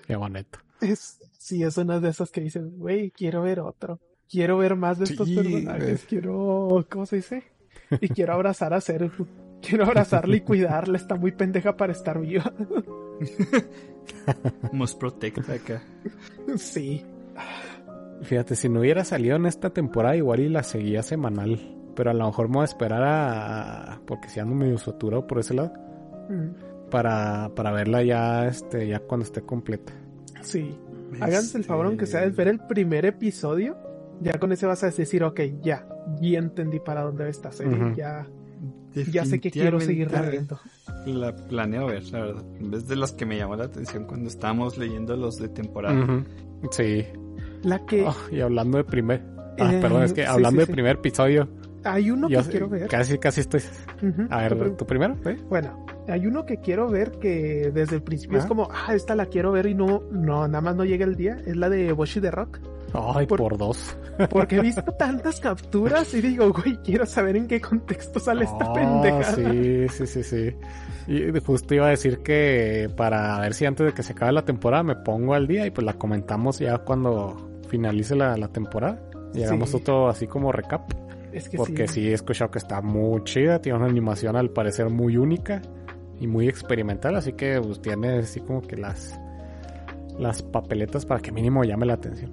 Qué 0.07 0.15
bonito. 0.15 0.59
Es, 0.81 1.19
sí, 1.37 1.63
es 1.63 1.77
una 1.77 1.99
de 1.99 2.09
esas 2.09 2.31
que 2.31 2.41
dices, 2.41 2.63
güey, 2.77 3.11
quiero 3.11 3.41
ver 3.43 3.59
otro. 3.61 3.99
Quiero 4.29 4.57
ver 4.57 4.75
más 4.75 4.97
de 4.99 5.05
estos 5.05 5.27
Sí, 5.27 5.35
personajes. 5.35 6.05
Quiero, 6.07 6.85
¿cómo 6.89 7.05
se 7.05 7.17
dice? 7.17 7.43
Y 8.01 8.09
quiero 8.09 8.33
abrazar 8.33 8.73
a 8.73 8.81
Serfu. 8.81 9.25
Quiero 9.61 9.85
abrazarla 9.85 10.35
y 10.35 10.41
cuidarla. 10.41 10.97
Está 10.97 11.15
muy 11.15 11.31
pendeja 11.31 11.77
para 11.77 11.91
estar 11.93 12.19
viva. 12.19 12.51
Must 14.71 14.99
protect 14.99 15.49
acá. 15.49 15.81
sí. 16.57 17.05
Fíjate, 18.21 18.55
si 18.55 18.69
no 18.69 18.79
hubiera 18.79 19.03
salido 19.03 19.35
en 19.35 19.45
esta 19.45 19.69
temporada, 19.71 20.15
igual 20.15 20.39
y 20.39 20.49
la 20.49 20.63
seguía 20.63 21.03
semanal. 21.03 21.59
Pero 21.95 22.11
a 22.11 22.13
lo 22.13 22.25
mejor 22.25 22.47
me 22.49 22.55
voy 22.55 22.61
a 22.63 22.65
esperar 22.65 23.03
a. 23.03 24.01
Porque 24.05 24.29
si 24.29 24.39
ando 24.39 24.55
medio 24.55 24.77
saturado 24.77 25.25
por 25.27 25.39
ese 25.39 25.53
lado. 25.53 25.71
Mm, 26.29 26.89
Para, 26.89 27.49
para 27.55 27.71
verla 27.71 28.03
ya, 28.03 28.47
este, 28.47 28.87
ya 28.87 28.99
cuando 28.99 29.25
esté 29.25 29.41
completa. 29.41 29.93
Sí. 30.41 30.77
Háganse 31.19 31.57
el 31.57 31.63
favor, 31.63 31.85
aunque 31.87 32.05
sea 32.05 32.21
de 32.21 32.27
Este, 32.27 32.37
ver 32.37 32.47
el 32.49 32.59
primer 32.59 33.05
episodio. 33.05 33.77
Ya 34.21 34.39
con 34.39 34.51
ese 34.51 34.65
vas 34.65 34.83
a 34.83 34.87
decir, 34.87 35.23
ok, 35.23 35.41
ya. 35.61 35.87
Ya 36.21 36.39
entendí 36.39 36.79
para 36.79 37.01
dónde 37.01 37.23
va 37.25 37.29
esta 37.29 37.51
serie. 37.51 37.93
Ya, 37.95 38.27
ya 39.11 39.25
sé 39.25 39.39
que 39.39 39.51
quiero 39.51 39.79
seguir 39.79 40.09
viendo. 40.31 40.59
La 41.05 41.35
planeo 41.35 41.87
ver, 41.87 42.03
la 42.11 42.21
verdad. 42.21 42.43
En 42.59 42.71
vez 42.71 42.87
de 42.87 42.95
las 42.95 43.11
que 43.11 43.25
me 43.25 43.37
llamó 43.37 43.55
la 43.55 43.65
atención 43.65 44.05
cuando 44.05 44.27
estábamos 44.29 44.77
leyendo 44.77 45.15
los 45.15 45.35
de 45.37 45.49
temporada. 45.49 45.99
Ujú. 46.03 46.23
Sí. 46.71 47.05
La 47.65 47.85
que. 47.85 48.05
Oh, 48.05 48.15
y 48.31 48.41
hablando 48.41 48.77
de 48.77 48.83
primer. 48.83 49.21
Ah, 49.59 49.73
Eh, 49.73 49.79
perdón, 49.81 50.03
es 50.03 50.13
que 50.13 50.25
hablando 50.25 50.61
sí, 50.61 50.67
de 50.67 50.73
primer 50.73 50.95
episodio. 50.97 51.47
Hay 51.83 52.09
uno 52.09 52.27
que 52.27 52.37
quiero 52.49 52.67
ver. 52.67 52.87
Casi, 52.87 53.17
casi 53.19 53.41
estoy. 53.41 53.61
A 54.31 54.47
¿Tú 54.49 54.55
ver, 54.57 54.71
¿tú 54.75 54.85
primero? 54.87 55.15
¿Sí? 55.23 55.31
Bueno, 55.49 55.85
hay 56.07 56.25
uno 56.25 56.43
que 56.45 56.57
quiero 56.57 56.89
ver 56.89 57.11
que 57.19 57.71
desde 57.73 57.97
el 57.97 58.01
principio 58.01 58.37
es 58.39 58.45
Ajá. 58.45 58.49
como, 58.49 58.67
ah, 58.71 58.95
esta 58.95 59.13
la 59.15 59.27
quiero 59.27 59.51
ver 59.51 59.67
y 59.67 59.75
no, 59.75 60.01
no, 60.11 60.47
nada 60.47 60.61
más 60.61 60.75
no 60.75 60.83
llega 60.83 61.05
el 61.05 61.15
día. 61.15 61.37
Es 61.45 61.55
la 61.55 61.69
de 61.69 61.91
Boshi 61.93 62.19
de 62.19 62.31
Rock. 62.31 62.59
Ay, 62.93 63.27
Por- 63.27 63.37
por, 63.39 63.57
dos. 63.57 63.95
Porque 64.29 64.55
he 64.55 64.61
visto 64.61 64.81
tantas 64.97 65.39
capturas 65.39 66.11
y 66.15 66.21
digo, 66.21 66.51
güey, 66.51 66.77
quiero 66.83 67.05
saber 67.05 67.35
en 67.35 67.47
qué 67.47 67.61
contexto 67.61 68.19
sale 68.19 68.45
esta 68.45 68.71
Oh, 68.71 68.73
pendeja. 68.73 69.35
Sí, 69.35 69.87
sí, 69.89 70.07
sí, 70.07 70.23
sí. 70.23 70.55
Y 71.07 71.39
justo 71.39 71.75
iba 71.75 71.85
a 71.85 71.89
decir 71.89 72.19
que 72.23 72.89
para 72.97 73.39
ver 73.41 73.53
si 73.53 73.65
antes 73.65 73.85
de 73.85 73.93
que 73.93 74.01
se 74.01 74.13
acabe 74.13 74.31
la 74.31 74.43
temporada 74.43 74.81
me 74.81 74.95
pongo 74.95 75.35
al 75.35 75.45
día 75.45 75.67
y 75.67 75.71
pues 75.71 75.85
la 75.85 75.93
comentamos 75.93 76.57
ya 76.57 76.79
cuando 76.79 77.54
finalice 77.65 78.15
la, 78.15 78.35
la 78.37 78.47
temporada. 78.47 78.99
Y 79.33 79.43
hagamos 79.43 79.69
Sí. 79.71 79.77
otro 79.77 80.07
así 80.07 80.27
como 80.27 80.51
recap. 80.51 80.89
Es 81.33 81.49
que 81.49 81.57
Porque 81.57 81.87
sí. 81.87 81.95
sí 82.01 82.09
he 82.09 82.13
escuchado 82.13 82.49
que 82.51 82.59
está 82.59 82.81
muy 82.81 83.21
chida, 83.25 83.59
tiene 83.61 83.77
una 83.77 83.87
animación 83.87 84.37
al 84.37 84.49
parecer 84.51 84.89
muy 84.89 85.17
única 85.17 85.61
y 86.19 86.27
muy 86.27 86.47
experimental, 86.47 87.15
así 87.15 87.33
que 87.33 87.59
pues 87.61 87.81
tiene 87.81 88.19
así 88.19 88.39
como 88.39 88.61
que 88.61 88.77
las 88.77 89.19
las 90.17 90.41
papeletas 90.41 91.05
para 91.05 91.19
que 91.19 91.33
mínimo 91.33 91.65
llame 91.65 91.85
la 91.85 91.95
atención. 91.95 92.31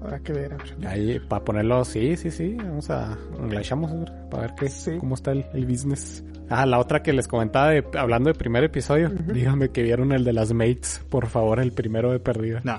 Habrá 0.00 0.20
que 0.20 0.32
ver. 0.32 0.56
Ahí 0.86 1.18
para 1.28 1.44
ponerlo, 1.44 1.84
sí, 1.84 2.16
sí, 2.16 2.30
sí, 2.30 2.54
vamos 2.54 2.88
a 2.90 3.18
la 3.50 3.58
echamos 3.60 3.90
para 4.30 4.42
ver 4.44 4.54
qué, 4.56 4.68
Sí. 4.68 4.96
cómo 5.00 5.16
está 5.16 5.32
el, 5.32 5.44
el 5.52 5.66
business. 5.66 6.22
Ah, 6.48 6.64
la 6.64 6.78
otra 6.78 7.02
que 7.02 7.12
les 7.12 7.26
comentaba 7.26 7.70
de, 7.70 7.84
hablando 7.98 8.28
de 8.30 8.34
primer 8.38 8.62
episodio, 8.62 9.08
díganme 9.08 9.70
que 9.70 9.82
vieron 9.82 10.12
el 10.12 10.22
de 10.22 10.32
las 10.32 10.52
mates, 10.52 11.04
por 11.08 11.26
favor, 11.26 11.58
el 11.58 11.72
primero 11.72 12.12
de 12.12 12.20
perdida. 12.20 12.60
No. 12.62 12.78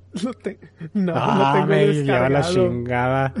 Lo 0.24 0.32
te- 0.34 0.58
No, 0.94 1.12
ah, 1.16 1.54
lo 1.54 1.66
tengo 1.66 1.66
me 1.66 1.92
lleva 2.04 2.28
la 2.28 2.42
chingada. 2.42 3.34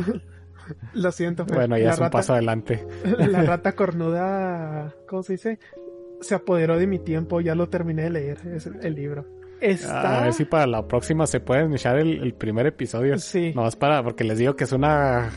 Lo 0.94 1.12
siento, 1.12 1.44
Fer. 1.44 1.54
Bueno, 1.56 1.76
ya 1.76 1.84
la 1.86 1.90
es 1.92 1.96
un 1.98 2.02
rata, 2.04 2.10
paso 2.18 2.32
adelante. 2.34 2.86
La 3.18 3.42
rata 3.42 3.72
cornuda, 3.76 4.94
¿cómo 5.08 5.22
se 5.22 5.32
dice? 5.34 5.58
Se 6.20 6.34
apoderó 6.36 6.78
de 6.78 6.86
mi 6.86 6.98
tiempo, 7.00 7.40
ya 7.40 7.54
lo 7.54 7.68
terminé 7.68 8.04
de 8.04 8.10
leer, 8.10 8.38
es 8.54 8.66
el, 8.66 8.94
libro. 8.94 9.26
Está... 9.60 10.20
A 10.20 10.24
ver 10.24 10.32
si 10.32 10.44
para 10.44 10.66
la 10.66 10.86
próxima 10.86 11.26
se 11.26 11.40
pueden 11.40 11.72
echar 11.74 11.98
el, 11.98 12.22
el 12.22 12.34
primer 12.34 12.66
episodio. 12.66 13.18
Sí. 13.18 13.52
No, 13.54 13.66
es 13.66 13.74
para, 13.76 14.02
porque 14.04 14.22
les 14.24 14.38
digo 14.38 14.54
que 14.56 14.64
es 14.64 14.72
una. 14.72 15.30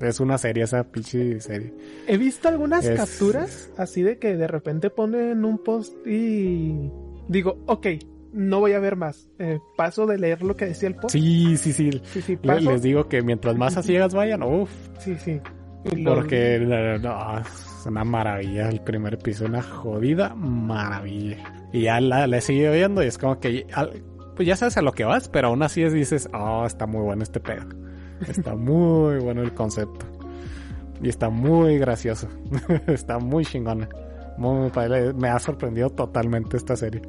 Es 0.00 0.18
una 0.18 0.36
serie, 0.38 0.64
esa 0.64 0.82
pinche 0.84 1.38
serie. 1.40 1.72
He 2.08 2.16
visto 2.16 2.48
algunas 2.48 2.84
Es- 2.84 2.98
capturas 2.98 3.70
así 3.76 4.02
de 4.02 4.18
que 4.18 4.36
de 4.36 4.48
repente 4.48 4.90
ponen 4.90 5.44
un 5.44 5.58
post 5.58 5.94
y 6.06 6.90
digo, 7.28 7.62
ok, 7.66 7.86
no 8.32 8.60
voy 8.60 8.72
a 8.72 8.78
ver 8.78 8.96
más. 8.96 9.28
Eh, 9.38 9.58
paso 9.76 10.06
de 10.06 10.18
leer 10.18 10.42
lo 10.42 10.56
que 10.56 10.66
decía 10.66 10.88
el 10.88 10.94
post. 10.96 11.12
Sí, 11.12 11.56
sí, 11.56 11.72
sí. 11.72 11.90
sí, 12.04 12.22
sí, 12.22 12.38
Le- 12.42 12.54
paso. 12.54 12.70
les 12.70 12.82
digo 12.82 13.08
que 13.08 13.22
mientras 13.22 13.56
más 13.56 13.76
a 13.76 13.82
ciegas 13.82 14.14
vayan, 14.14 14.42
uff. 14.42 14.70
Sí, 14.98 15.16
sí. 15.16 15.40
Lo- 15.96 16.14
Porque 16.14 16.58
no, 16.60 16.98
no, 16.98 17.38
es 17.40 17.86
una 17.86 18.04
maravilla. 18.04 18.68
El 18.68 18.80
primer 18.80 19.14
episodio, 19.14 19.50
una 19.50 19.62
jodida 19.62 20.34
maravilla. 20.34 21.68
Y 21.72 21.82
ya 21.82 22.00
la, 22.00 22.26
la 22.26 22.36
he 22.38 22.40
seguido 22.40 22.72
viendo 22.72 23.02
y 23.02 23.06
es 23.06 23.18
como 23.18 23.38
que. 23.40 23.66
Pues 24.36 24.48
ya 24.48 24.56
sabes 24.56 24.76
a 24.78 24.82
lo 24.82 24.92
que 24.92 25.04
vas, 25.04 25.28
pero 25.28 25.48
aún 25.48 25.62
así 25.62 25.82
es, 25.82 25.92
dices, 25.92 26.28
oh, 26.32 26.64
está 26.64 26.86
muy 26.86 27.02
bueno 27.02 27.22
este 27.22 27.38
pedo. 27.40 27.64
Está 28.28 28.54
muy 28.56 29.18
bueno 29.18 29.42
el 29.42 29.52
concepto. 29.54 30.06
Y 31.02 31.08
está 31.08 31.28
muy 31.30 31.78
gracioso. 31.78 32.28
está 32.86 33.18
muy 33.18 33.44
chingona. 33.44 33.88
muy. 34.38 34.70
Me 35.18 35.28
ha 35.28 35.38
sorprendido 35.40 35.90
totalmente 35.90 36.56
esta 36.56 36.76
serie. 36.76 37.02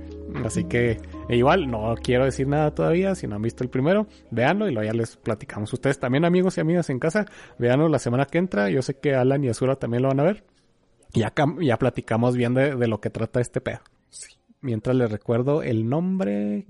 Así 0.46 0.66
que 0.66 1.00
e 1.30 1.36
igual 1.36 1.70
no 1.70 1.96
quiero 2.02 2.26
decir 2.26 2.48
nada 2.48 2.74
todavía. 2.74 3.16
Si 3.16 3.28
no 3.28 3.36
han 3.36 3.42
visto 3.42 3.64
el 3.64 3.70
primero, 3.70 4.08
véanlo 4.32 4.68
y 4.68 4.74
luego 4.74 4.86
ya 4.92 4.94
les 4.94 5.16
platicamos. 5.18 5.72
Ustedes 5.74 6.00
también, 6.00 6.26
amigos 6.26 6.58
y 6.58 6.62
amigas 6.62 6.90
en 6.90 7.00
casa, 7.00 7.26
véanlo 7.58 7.88
la 7.90 8.00
semana 8.00 8.26
que 8.26 8.38
entra. 8.40 8.70
Yo 8.70 8.82
sé 8.82 8.96
que 9.00 9.16
Alan 9.16 9.44
y 9.44 9.50
Azura 9.50 9.76
también 9.76 10.04
lo 10.04 10.10
van 10.10 10.20
a 10.20 10.24
ver. 10.24 10.44
Y 11.14 11.20
ya, 11.22 11.34
ya 11.62 11.78
platicamos 11.78 12.36
bien 12.36 12.54
de, 12.54 12.76
de 12.76 12.88
lo 12.88 13.00
que 13.00 13.10
trata 13.10 13.40
este 13.40 13.62
pedo. 13.62 13.80
Mientras 14.62 14.96
les 14.96 15.12
recuerdo 15.12 15.62
el 15.62 15.88
nombre, 15.88 16.66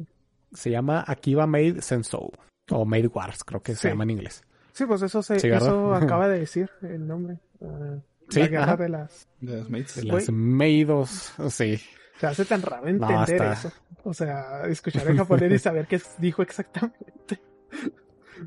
se 0.51 0.70
llama 0.72 1.03
Akiba 1.07 1.47
Made 1.47 1.82
Sensou. 1.82 2.32
O 2.72 2.86
Made 2.86 3.07
Wars, 3.07 3.43
creo 3.43 3.61
que 3.61 3.76
se 3.76 3.89
llama 3.89 4.03
en 4.03 4.11
inglés. 4.11 4.43
Sí, 4.72 4.86
pues 4.86 5.01
eso, 5.01 5.22
se, 5.22 5.36
eso 5.36 5.93
acaba 5.95 6.28
de 6.28 6.39
decir 6.39 6.70
el 6.82 7.07
nombre. 7.07 7.39
Ah, 7.61 7.97
Sí, 8.30 8.39
la 8.39 8.47
guerra 8.47 8.64
ajá. 8.64 8.78
de 8.78 8.89
las... 8.89 9.28
De 9.41 9.64
mates. 9.66 9.95
De 9.95 10.03
las 10.05 10.32
Meidos, 10.32 11.34
sí. 11.49 11.80
Se 12.20 12.28
hace 12.28 12.45
tan 12.45 12.61
raro 12.61 12.84
No, 12.84 12.89
entender 13.09 13.36
está- 13.41 13.53
eso. 13.53 13.72
O 14.03 14.14
sea, 14.14 14.64
escuchar 14.68 15.07
en 15.07 15.18
japonés 15.18 15.51
y 15.53 15.59
saber 15.59 15.88
qué 15.88 16.01
dijo 16.18 16.41
exactamente. 16.41 17.41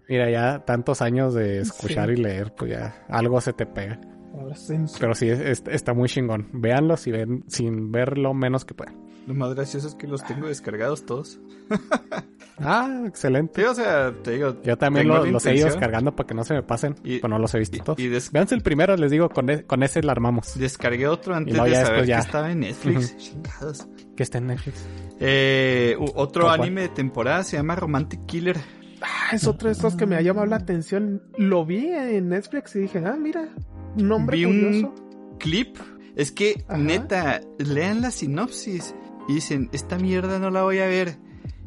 Mira, 0.09 0.31
ya 0.31 0.65
tantos 0.65 1.01
años 1.01 1.33
de 1.35 1.61
escuchar 1.61 2.09
Sí. 2.09 2.15
y 2.15 2.17
leer, 2.17 2.53
pues 2.55 2.71
ya 2.73 3.05
algo 3.09 3.41
se 3.41 3.53
te 3.55 3.65
pega. 3.67 3.99
Ahora. 4.35 4.55
Pero 5.01 5.15
sí, 5.15 5.31
es- 5.31 5.41
es- 5.41 5.63
está 5.69 5.95
muy 5.95 6.09
chingón. 6.11 6.51
Véanlo 6.53 6.97
si 6.99 7.11
ven, 7.11 7.45
sin 7.49 7.91
ver 7.91 8.19
lo 8.19 8.35
menos 8.35 8.65
que 8.67 8.75
puedan. 8.75 9.06
Lo 9.27 9.35
más 9.35 9.55
gracioso 9.55 9.89
es 9.89 9.95
que 9.95 10.07
los 10.07 10.25
tengo 10.25 10.47
descargados 10.49 11.05
todos. 11.07 11.39
Ah, 12.59 13.03
excelente. 13.07 13.61
Sí, 13.61 13.67
o 13.67 13.75
sea, 13.75 14.15
te 14.23 14.31
digo. 14.31 14.57
Yo 14.63 14.79
también 14.79 15.07
lo- 15.09 15.27
los 15.27 15.45
he 15.45 15.55
ido 15.55 15.67
descargando 15.67 16.17
para 16.17 16.27
que 16.27 16.33
no 16.35 16.43
se 16.43 16.55
me 16.55 16.63
pasen, 16.63 16.95
Y- 17.05 17.19
pero 17.19 17.29
no 17.29 17.39
los 17.39 17.55
he 17.55 17.59
visto 17.59 17.77
y- 17.77 17.81
todos. 17.81 17.99
y 17.99 18.09
des- 18.09 18.33
Véanse 18.33 18.55
el 18.55 18.63
primero, 18.63 18.97
les 18.97 19.11
digo, 19.11 19.29
con, 19.29 19.51
e- 19.51 19.65
con 19.65 19.83
ese 19.83 20.03
la 20.03 20.13
armamos. 20.13 20.59
Descargué 20.59 21.07
otro 21.07 21.35
antes 21.35 21.53
luego 21.55 21.69
de 21.69 21.85
saber 21.85 22.07
ya. 22.07 22.17
que 22.17 22.23
estaba 22.23 22.51
en 22.51 22.61
Netflix. 22.61 23.15
Chingados. 23.19 23.87
Que 24.17 24.23
está 24.23 24.39
en 24.39 24.47
Netflix. 24.47 24.87
Eh, 25.21 25.97
otro 26.15 26.45
¿Cuál? 26.45 26.63
anime 26.63 26.81
de 26.81 26.89
temporada 26.89 27.45
se 27.45 27.59
llama 27.59 27.77
Romantic 27.77 28.25
Killer. 28.25 28.57
Ah, 29.03 29.35
es 29.35 29.47
otro 29.47 29.69
de 29.69 29.73
estos 29.73 29.95
que 29.95 30.07
me 30.07 30.17
ha 30.17 30.23
llamado 30.23 30.47
la 30.47 30.57
atención. 30.57 31.25
Lo 31.37 31.67
vi 31.67 31.89
en 31.89 32.31
Netflix 32.31 32.75
y 32.77 32.81
dije, 32.81 33.03
ah, 33.05 33.17
mira, 33.21 33.51
un 33.99 34.09
nombre 34.09 34.39
Vi 34.39 34.45
un- 34.47 34.61
curioso. 34.63 34.95
Clip. 35.39 35.77
Es 36.17 36.33
que, 36.33 36.65
Ajá. 36.67 36.79
neta, 36.79 37.41
lean 37.59 38.01
la 38.01 38.11
sinopsis 38.11 38.95
y 39.29 39.35
dicen, 39.35 39.69
esta 39.73 39.99
mierda 39.99 40.39
no 40.39 40.51
la 40.51 40.63
voy 40.63 40.79
a 40.79 40.87
ver. 40.87 41.19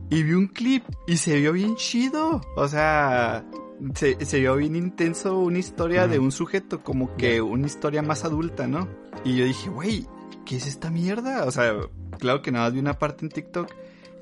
Y 0.10 0.24
vi 0.24 0.34
un 0.34 0.48
clip 0.48 0.84
y 1.08 1.18
se 1.18 1.40
vio 1.40 1.54
bien 1.54 1.76
chido. 1.76 2.42
O 2.56 2.68
sea, 2.68 3.46
se, 3.96 4.26
se 4.26 4.40
vio 4.40 4.56
bien 4.56 4.76
intenso 4.76 5.38
una 5.38 5.60
historia 5.60 6.08
de 6.08 6.20
un 6.20 6.32
sujeto, 6.32 6.84
como 6.84 7.16
que 7.16 7.42
una 7.42 7.68
historia 7.68 8.02
más 8.02 8.26
adulta, 8.26 8.68
¿no? 8.68 8.88
Y 9.24 9.36
yo 9.36 9.46
dije, 9.46 9.70
güey, 9.70 10.08
¿qué 10.46 10.58
es 10.58 10.68
esta 10.68 10.90
mierda? 10.90 11.46
O 11.46 11.52
sea, 11.52 11.74
claro 12.18 12.42
que 12.42 12.52
nada 12.52 12.66
más 12.66 12.74
vi 12.74 12.80
una 12.80 12.98
parte 12.98 13.26
en 13.26 13.32
TikTok. 13.32 13.72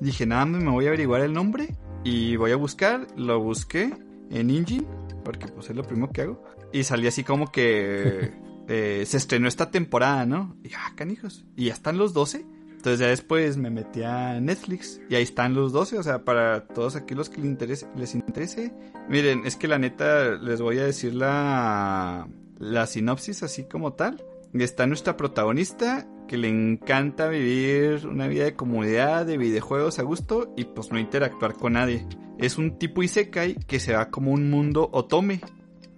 Dije, 0.00 0.26
nada 0.26 0.44
más 0.44 0.62
me 0.62 0.70
voy 0.70 0.84
a 0.84 0.88
averiguar 0.88 1.22
el 1.22 1.32
nombre 1.32 1.74
y 2.04 2.36
voy 2.36 2.52
a 2.52 2.56
buscar. 2.56 3.06
Lo 3.16 3.40
busqué 3.40 3.92
en 4.30 4.50
Engine, 4.50 4.86
porque 5.24 5.48
pues 5.48 5.70
es 5.70 5.76
lo 5.76 5.84
primero 5.84 6.12
que 6.12 6.22
hago. 6.22 6.44
Y 6.72 6.84
salí 6.84 7.06
así 7.06 7.24
como 7.24 7.50
que 7.50 8.32
eh, 8.68 9.04
se 9.06 9.16
estrenó 9.16 9.48
esta 9.48 9.70
temporada, 9.70 10.26
¿no? 10.26 10.56
Y 10.62 10.72
ah, 10.74 10.92
canijos. 10.94 11.46
Y 11.56 11.66
ya 11.66 11.72
están 11.72 11.98
los 11.98 12.12
12. 12.12 12.44
Entonces 12.78 13.00
ya 13.00 13.08
después 13.08 13.56
me 13.56 13.70
metí 13.70 14.04
a 14.04 14.40
Netflix 14.40 15.00
y 15.10 15.16
ahí 15.16 15.24
están 15.24 15.52
los 15.52 15.72
12, 15.72 15.98
o 15.98 16.02
sea, 16.04 16.24
para 16.24 16.68
todos 16.68 16.94
aquí 16.94 17.16
los 17.16 17.28
que 17.28 17.40
les 17.42 18.14
interese. 18.14 18.72
Miren, 19.08 19.44
es 19.44 19.56
que 19.56 19.66
la 19.66 19.80
neta 19.80 20.36
les 20.36 20.60
voy 20.60 20.78
a 20.78 20.84
decir 20.84 21.12
la, 21.12 22.28
la 22.60 22.86
sinopsis 22.86 23.42
así 23.42 23.64
como 23.64 23.94
tal. 23.94 24.24
Está 24.54 24.86
nuestra 24.86 25.16
protagonista 25.16 26.06
que 26.28 26.36
le 26.36 26.48
encanta 26.48 27.26
vivir 27.26 28.06
una 28.06 28.28
vida 28.28 28.44
de 28.44 28.54
comunidad, 28.54 29.26
de 29.26 29.38
videojuegos 29.38 29.98
a 29.98 30.04
gusto 30.04 30.54
y 30.56 30.64
pues 30.66 30.92
no 30.92 31.00
interactuar 31.00 31.54
con 31.54 31.72
nadie. 31.72 32.06
Es 32.38 32.58
un 32.58 32.78
tipo 32.78 33.02
Isekai 33.02 33.56
que 33.56 33.80
se 33.80 33.94
va 33.94 34.08
como 34.08 34.30
un 34.30 34.50
mundo 34.50 34.88
otome, 34.92 35.40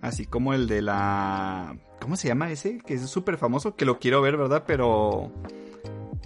así 0.00 0.24
como 0.24 0.54
el 0.54 0.66
de 0.66 0.80
la... 0.80 1.76
¿Cómo 2.00 2.16
se 2.16 2.28
llama 2.28 2.50
ese? 2.50 2.78
Que 2.78 2.94
es 2.94 3.02
súper 3.02 3.36
famoso, 3.36 3.76
que 3.76 3.84
lo 3.84 3.98
quiero 3.98 4.22
ver, 4.22 4.38
¿verdad? 4.38 4.64
Pero... 4.66 5.30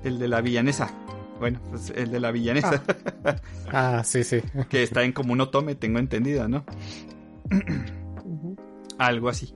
El 0.04 0.18
de 0.18 0.28
la 0.28 0.40
villanesa. 0.40 0.94
Bueno, 1.38 1.60
pues 1.70 1.92
el 1.96 2.10
de 2.10 2.20
la 2.20 2.30
villanesa. 2.30 2.82
Ah, 3.72 4.02
sí, 4.04 4.22
sí. 4.22 4.40
que 4.68 4.84
está 4.84 5.02
en 5.02 5.12
como 5.12 5.32
un 5.32 5.40
otome, 5.40 5.74
tengo 5.74 5.98
entendido, 5.98 6.46
¿no? 6.46 6.64
Algo 8.98 9.28
así. 9.28 9.52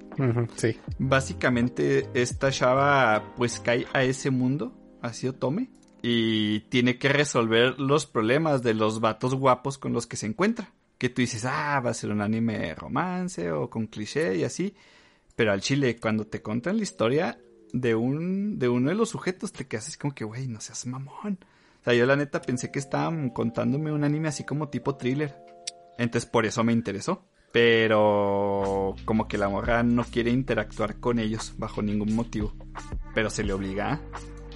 Sí. 0.56 0.76
Básicamente 0.98 2.08
esta 2.14 2.50
chava 2.50 3.34
pues 3.36 3.60
cae 3.60 3.86
a 3.92 4.02
ese 4.02 4.30
mundo, 4.30 4.72
así 5.02 5.28
otome, 5.28 5.70
y 6.02 6.60
tiene 6.70 6.98
que 6.98 7.08
resolver 7.08 7.78
los 7.78 8.06
problemas 8.06 8.62
de 8.62 8.74
los 8.74 9.00
vatos 9.00 9.34
guapos 9.34 9.78
con 9.78 9.92
los 9.92 10.06
que 10.06 10.16
se 10.16 10.26
encuentra. 10.26 10.72
Que 10.96 11.08
tú 11.08 11.20
dices, 11.20 11.44
ah, 11.44 11.80
va 11.84 11.90
a 11.90 11.94
ser 11.94 12.10
un 12.10 12.20
anime 12.20 12.74
romance 12.74 13.52
o 13.52 13.70
con 13.70 13.86
cliché 13.86 14.36
y 14.36 14.42
así. 14.42 14.74
Pero 15.36 15.52
al 15.52 15.60
chile, 15.60 15.96
cuando 16.00 16.26
te 16.26 16.42
cuentan 16.42 16.78
la 16.78 16.82
historia 16.82 17.38
de 17.72 17.94
un 17.94 18.58
de 18.58 18.68
uno 18.68 18.90
de 18.90 18.96
los 18.96 19.10
sujetos, 19.10 19.52
te 19.52 19.66
quedas 19.66 19.88
así 19.88 19.98
como 19.98 20.14
que, 20.14 20.24
güey, 20.24 20.48
no 20.48 20.60
seas 20.60 20.86
mamón. 20.86 21.38
O 21.80 21.84
sea, 21.84 21.94
yo 21.94 22.06
la 22.06 22.16
neta 22.16 22.42
pensé 22.42 22.70
que 22.70 22.78
estaban 22.78 23.30
contándome 23.30 23.92
un 23.92 24.04
anime 24.04 24.28
así 24.28 24.44
como 24.44 24.68
tipo 24.68 24.96
thriller. 24.96 25.36
Entonces 25.98 26.28
por 26.28 26.46
eso 26.46 26.64
me 26.64 26.72
interesó. 26.72 27.24
Pero 27.52 28.94
como 29.04 29.26
que 29.26 29.38
la 29.38 29.48
morra 29.48 29.82
no 29.82 30.04
quiere 30.04 30.30
interactuar 30.30 31.00
con 31.00 31.18
ellos 31.18 31.54
bajo 31.56 31.82
ningún 31.82 32.14
motivo. 32.14 32.52
Pero 33.14 33.30
se 33.30 33.42
le 33.42 33.52
obliga, 33.52 34.00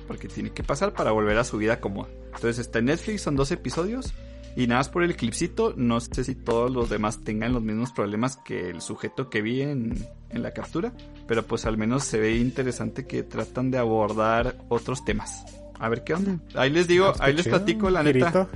porque 0.06 0.28
tiene 0.28 0.50
que 0.50 0.62
pasar 0.62 0.92
para 0.92 1.10
volver 1.12 1.38
a 1.38 1.44
su 1.44 1.56
vida 1.56 1.80
cómoda. 1.80 2.10
Entonces 2.26 2.58
está 2.58 2.80
en 2.80 2.86
Netflix, 2.86 3.22
son 3.22 3.36
dos 3.36 3.50
episodios. 3.50 4.12
Y 4.54 4.66
nada 4.66 4.80
más 4.80 4.90
por 4.90 5.02
el 5.02 5.16
clipcito, 5.16 5.72
no 5.76 5.98
sé 6.00 6.24
si 6.24 6.34
todos 6.34 6.70
los 6.70 6.90
demás 6.90 7.24
tengan 7.24 7.54
los 7.54 7.62
mismos 7.62 7.92
problemas 7.92 8.36
que 8.36 8.68
el 8.68 8.82
sujeto 8.82 9.30
que 9.30 9.40
vi 9.40 9.62
en, 9.62 9.94
en 10.32 10.42
la 10.42 10.52
captura. 10.52 10.92
Pero 11.26 11.44
pues 11.46 11.64
al 11.66 11.76
menos 11.78 12.04
se 12.04 12.18
ve 12.18 12.36
interesante 12.36 13.06
que 13.06 13.22
tratan 13.22 13.70
de 13.70 13.78
abordar 13.78 14.56
otros 14.68 15.04
temas. 15.04 15.44
A 15.78 15.88
ver 15.88 16.04
qué 16.04 16.14
onda. 16.14 16.38
Ahí 16.54 16.70
les 16.70 16.86
digo, 16.88 17.06
Ah, 17.06 17.12
pues, 17.12 17.20
ahí 17.22 17.32
les 17.34 17.48
platico 17.48 17.90
la 17.90 18.02
neta. 18.02 18.48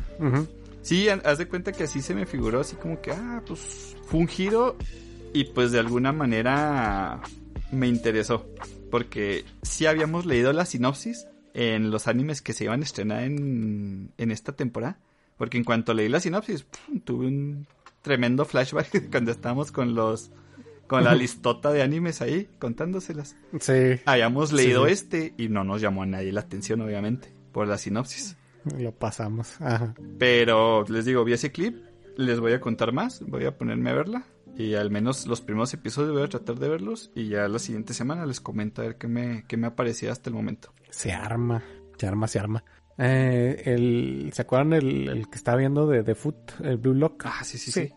Sí, 0.83 1.09
ha- 1.09 1.20
haz 1.24 1.39
de 1.39 1.49
cuenta 1.49 1.72
que 1.72 1.85
así 1.85 2.01
se 2.01 2.14
me 2.14 2.27
figuró, 2.27 2.61
así 2.61 2.77
como 2.77 3.01
que, 3.01 3.11
ah, 3.11 3.43
pues 3.47 3.97
fue 4.05 4.20
un 4.20 4.29
giro 4.29 4.77
y 5.33 5.45
pues 5.45 5.72
de 5.72 5.81
alguna 5.81 6.12
manera 6.12 7.20
me 7.72 7.89
interesó. 7.89 8.47
Porque 8.91 9.45
sí 9.62 9.87
habíamos 9.87 10.27
leído 10.27 10.53
la 10.53 10.64
sinopsis 10.64 11.27
en 11.55 11.91
los 11.91 12.07
animes 12.07 12.41
que 12.43 12.53
se 12.53 12.64
iban 12.64 12.83
a 12.83 12.85
estrenar 12.85 13.24
en, 13.24 14.12
en 14.16 14.31
esta 14.31 14.53
temporada. 14.53 14.99
Porque 15.37 15.59
en 15.59 15.64
cuanto 15.64 15.93
leí 15.93 16.09
la 16.09 16.20
sinopsis, 16.20 16.62
pum, 16.64 17.01
tuve 17.01 17.27
un 17.27 17.66
tremendo 18.03 18.45
flashback 18.45 19.09
cuando 19.11 19.33
estábamos 19.33 19.72
con 19.72 19.95
los... 19.97 20.31
Con 20.87 21.05
la 21.05 21.14
listota 21.14 21.72
de 21.72 21.82
animes 21.82 22.22
ahí, 22.22 22.49
contándoselas. 22.59 23.37
Sí, 23.61 24.01
Habíamos 24.05 24.53
leído 24.53 24.87
sí. 24.87 24.93
este 24.93 25.34
y 25.37 25.49
no 25.49 25.64
nos 25.64 25.80
llamó 25.80 26.03
a 26.03 26.07
nadie 26.07 26.32
la 26.32 26.41
atención, 26.43 26.80
obviamente, 26.80 27.32
por 27.53 27.66
la 27.66 27.76
sinopsis. 27.78 28.37
lo 28.78 28.93
pasamos. 28.93 29.61
Ajá. 29.61 29.95
Pero 30.18 30.84
les 30.89 31.05
digo, 31.05 31.24
vi 31.24 31.32
ese 31.32 31.51
clip, 31.53 31.76
les 32.16 32.41
voy 32.41 32.53
a 32.53 32.61
contar 32.61 32.93
más, 32.93 33.20
voy 33.26 33.45
a 33.47 33.57
ponerme 33.59 33.91
a 33.91 33.95
verla. 33.95 34.24
Y 34.57 34.74
al 34.74 34.91
menos 34.91 35.26
los 35.26 35.43
primeros 35.43 35.74
episodios 35.74 36.12
voy 36.14 36.22
a 36.22 36.28
tratar 36.28 36.57
de 36.59 36.68
verlos. 36.68 37.11
Y 37.14 37.28
ya 37.28 37.47
la 37.49 37.59
siguiente 37.59 37.93
semana 37.93 38.24
les 38.24 38.41
comento 38.41 38.80
a 38.80 38.87
ver 38.87 38.97
qué 38.97 39.07
me, 39.07 39.45
qué 39.49 39.57
me 39.57 39.66
ha 39.66 39.74
parecido 39.76 40.12
hasta 40.12 40.30
el 40.30 40.34
momento. 40.37 40.72
Se 40.91 41.12
arma, 41.12 41.62
se 41.99 42.07
arma, 42.07 42.26
se 42.26 42.39
arma. 42.39 42.64
Eh, 42.97 43.62
el, 43.66 44.30
¿Se 44.32 44.41
acuerdan 44.43 44.72
el, 44.72 45.09
el 45.11 45.28
que 45.28 45.37
estaba 45.37 45.59
viendo 45.59 45.87
de 45.87 46.03
The 46.03 46.14
Foot, 46.14 46.61
el 46.62 46.78
Blue 46.78 46.95
Lock? 46.95 47.24
Ah, 47.26 47.45
sí, 47.45 47.59
sí, 47.59 47.70
Sí. 47.70 47.89
sí. 47.89 47.95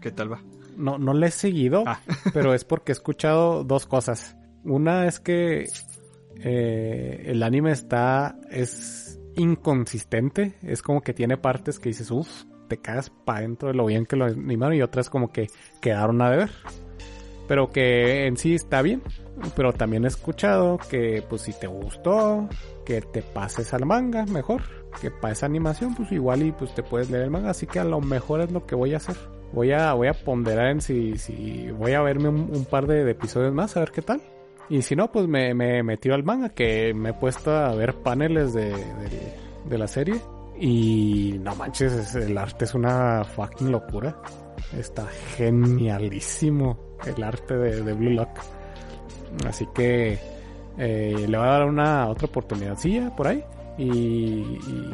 ¿Qué 0.00 0.10
tal 0.10 0.32
va? 0.32 0.40
No, 0.76 0.98
no 0.98 1.14
le 1.14 1.28
he 1.28 1.30
seguido, 1.30 1.84
Ah. 1.86 2.00
pero 2.34 2.54
es 2.54 2.64
porque 2.64 2.92
he 2.92 2.94
escuchado 2.94 3.64
dos 3.64 3.86
cosas. 3.86 4.36
Una 4.64 5.06
es 5.06 5.20
que 5.20 5.68
eh, 6.40 7.22
el 7.26 7.42
anime 7.42 7.72
está, 7.72 8.36
es 8.50 9.18
inconsistente, 9.36 10.54
es 10.62 10.82
como 10.82 11.00
que 11.02 11.14
tiene 11.14 11.36
partes 11.36 11.78
que 11.78 11.90
dices, 11.90 12.10
uff, 12.10 12.44
te 12.68 12.78
caes 12.78 13.10
para 13.24 13.40
dentro 13.40 13.68
de 13.68 13.74
lo 13.74 13.86
bien 13.86 14.06
que 14.06 14.16
lo 14.16 14.24
animaron 14.24 14.74
y 14.76 14.82
otras 14.82 15.08
como 15.08 15.32
que 15.32 15.46
quedaron 15.80 16.20
a 16.20 16.30
deber. 16.30 16.50
Pero 17.48 17.70
que 17.70 18.26
en 18.26 18.36
sí 18.36 18.54
está 18.56 18.82
bien. 18.82 19.02
Pero 19.54 19.72
también 19.72 20.04
he 20.04 20.08
escuchado 20.08 20.78
que 20.90 21.22
pues 21.28 21.42
si 21.42 21.52
te 21.52 21.68
gustó, 21.68 22.48
que 22.84 23.00
te 23.02 23.22
pases 23.22 23.72
al 23.72 23.86
manga 23.86 24.26
mejor. 24.26 24.62
Que 25.00 25.12
para 25.12 25.32
esa 25.32 25.46
animación 25.46 25.94
pues 25.94 26.10
igual 26.10 26.42
y 26.42 26.50
pues 26.50 26.74
te 26.74 26.82
puedes 26.82 27.08
leer 27.08 27.24
el 27.24 27.30
manga. 27.30 27.50
Así 27.50 27.66
que 27.68 27.78
a 27.78 27.84
lo 27.84 28.00
mejor 28.00 28.40
es 28.40 28.50
lo 28.50 28.66
que 28.66 28.74
voy 28.74 28.94
a 28.94 28.96
hacer. 28.96 29.14
Voy 29.56 29.72
a, 29.72 29.94
voy 29.94 30.08
a 30.08 30.12
ponderar 30.12 30.66
en 30.68 30.82
si, 30.82 31.16
si 31.16 31.70
voy 31.70 31.94
a 31.94 32.02
verme 32.02 32.28
un, 32.28 32.66
par 32.70 32.86
de, 32.86 33.10
episodios 33.10 33.54
más 33.54 33.74
a 33.76 33.80
ver 33.80 33.90
qué 33.90 34.02
tal. 34.02 34.20
Y 34.68 34.82
si 34.82 34.94
no, 34.94 35.10
pues 35.10 35.26
me, 35.26 35.54
me, 35.54 35.96
tiro 35.96 36.14
al 36.14 36.24
manga, 36.24 36.50
que 36.50 36.92
me 36.92 37.08
he 37.10 37.14
puesto 37.14 37.50
a 37.56 37.74
ver 37.74 37.94
paneles 37.94 38.52
de, 38.52 38.74
de, 39.66 39.78
la 39.78 39.88
serie. 39.88 40.16
Y 40.60 41.36
no 41.40 41.56
manches, 41.56 41.90
es- 41.94 42.14
el 42.16 42.36
arte 42.36 42.66
es 42.66 42.74
una 42.74 43.24
fucking 43.24 43.72
locura. 43.72 44.20
Está 44.78 45.06
genialísimo 45.36 46.78
el 47.06 47.22
arte 47.24 47.56
de, 47.56 47.92
Blue 47.94 48.10
Lock. 48.10 48.38
Así 49.48 49.66
que 49.74 50.18
Eh, 50.78 51.14
le 51.26 51.38
voy 51.38 51.46
a 51.46 51.50
dar 51.52 51.64
una 51.64 52.06
otra 52.08 52.26
oportunidad 52.26 52.76
por 53.16 53.26
ahí. 53.28 53.42
Y, 53.78 53.88
y, 53.88 54.92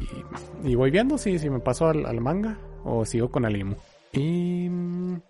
y 0.63 0.75
voy 0.77 0.93
viendo 0.93 1.19
si, 1.19 1.37
si 1.41 1.51
me 1.51 1.59
paso 1.59 1.89
al, 1.89 2.07
al 2.07 2.21
manga 2.21 2.57
o 2.85 3.05
sigo 3.05 3.29
con 3.29 3.45
Alimu. 3.45 3.75
Y 4.13 4.69
mm, 4.69 5.21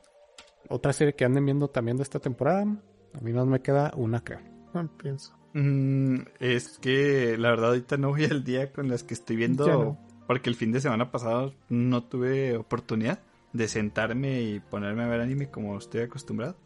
otra 0.68 0.92
serie 0.92 1.14
que 1.14 1.24
anden 1.24 1.44
viendo 1.44 1.68
también 1.68 1.96
de 1.96 2.02
esta 2.02 2.18
temporada. 2.18 2.62
A 2.62 3.20
mí 3.20 3.32
más 3.32 3.46
me 3.46 3.60
queda 3.60 3.92
una, 3.96 4.22
creo. 4.22 4.40
No 4.74 4.88
pienso. 4.96 5.36
Mm, 5.54 6.20
es 6.40 6.78
que 6.78 7.36
la 7.38 7.50
verdad 7.50 7.70
ahorita 7.70 7.96
no 7.96 8.10
voy 8.10 8.24
al 8.24 8.42
día 8.42 8.72
con 8.72 8.88
las 8.88 9.02
que 9.04 9.14
estoy 9.14 9.36
viendo. 9.36 9.66
No. 9.66 9.98
Porque 10.26 10.48
el 10.48 10.56
fin 10.56 10.72
de 10.72 10.80
semana 10.80 11.10
pasado 11.10 11.54
no 11.68 12.04
tuve 12.04 12.56
oportunidad 12.56 13.20
de 13.52 13.68
sentarme 13.68 14.42
y 14.42 14.60
ponerme 14.60 15.02
a 15.02 15.08
ver 15.08 15.20
anime 15.20 15.50
como 15.50 15.76
estoy 15.76 16.02
acostumbrado. 16.02 16.56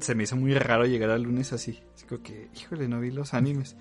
Se 0.00 0.14
me 0.14 0.24
hizo 0.24 0.36
muy 0.36 0.54
raro 0.54 0.84
llegar 0.86 1.10
al 1.10 1.22
lunes 1.22 1.52
así. 1.52 1.80
Así 1.94 2.06
como 2.06 2.22
que, 2.22 2.48
híjole, 2.54 2.88
no 2.88 3.00
vi 3.00 3.10
los 3.10 3.34
animes. 3.34 3.76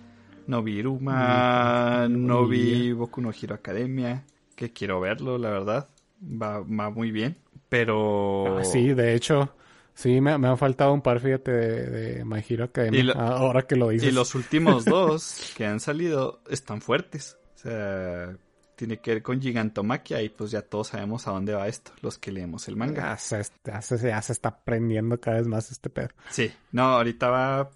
No 0.48 0.62
vi 0.62 0.78
Iruma, 0.80 2.08
Mm, 2.08 2.26
no 2.26 2.48
vi. 2.48 2.92
Boku 2.94 3.22
no 3.22 3.32
Hero 3.32 3.56
Academia. 3.56 4.26
Que 4.56 4.72
quiero 4.72 5.00
verlo, 5.00 5.38
la 5.38 5.50
verdad. 5.50 5.90
Va, 6.22 6.60
va 6.60 6.90
muy 6.90 7.12
bien. 7.12 7.38
Pero... 7.70 8.60
Ah, 8.60 8.64
sí, 8.64 8.94
de 8.94 9.16
hecho, 9.16 9.54
sí, 9.94 10.22
me, 10.22 10.38
me 10.38 10.48
han 10.48 10.58
faltado 10.58 10.94
un 10.94 11.02
par, 11.02 11.20
fíjate, 11.20 11.52
de, 11.52 11.90
de 11.90 12.26
My 12.26 12.44
Hero 12.48 12.66
Academia. 12.66 13.00
Y 13.00 13.04
lo- 13.04 13.14
Ah, 13.18 13.38
ahora 13.38 13.64
que 13.64 13.76
lo 13.76 13.90
dices. 13.90 14.10
Y 14.10 14.12
los 14.12 14.36
últimos 14.36 14.86
dos 14.86 15.52
que 15.58 15.66
han 15.66 15.80
salido 15.80 16.42
están 16.50 16.82
fuertes. 16.82 17.38
O 17.56 17.58
sea, 17.60 18.36
tiene 18.76 18.98
que 19.00 19.12
ver 19.16 19.24
con 19.24 19.42
Gigantomaquia 19.42 20.22
y 20.22 20.30
pues 20.30 20.52
ya 20.52 20.62
todos 20.62 20.90
sabemos 20.90 21.28
a 21.28 21.32
dónde 21.32 21.54
va 21.54 21.68
esto, 21.68 21.92
los 22.02 22.18
que 22.20 22.32
leemos 22.32 22.68
el 22.68 22.76
manga. 22.76 23.12
Ya 23.14 23.18
se, 23.18 23.42
ya 23.64 23.82
se- 23.82 23.98
ya 24.10 24.22
se 24.22 24.34
está 24.34 24.50
aprendiendo 24.50 25.20
cada 25.20 25.38
vez 25.38 25.48
más 25.48 25.72
este 25.72 25.90
pedo. 25.90 26.10
Sí, 26.30 26.52
no, 26.72 26.84
ahorita 26.84 27.30
va 27.30 27.70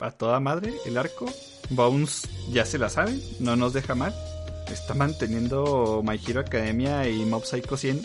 a 0.00 0.10
toda 0.12 0.40
madre 0.40 0.72
el 0.86 0.98
arco. 0.98 1.26
Bones 1.70 2.28
ya 2.50 2.64
se 2.64 2.78
la 2.78 2.88
sabe, 2.88 3.18
no 3.38 3.54
nos 3.56 3.72
deja 3.72 3.94
mal. 3.94 4.12
Está 4.70 4.94
manteniendo 4.94 6.02
My 6.04 6.20
Hero 6.26 6.40
Academia 6.40 7.08
y 7.08 7.24
Mob 7.24 7.44
Psycho 7.44 7.76
100 7.76 8.00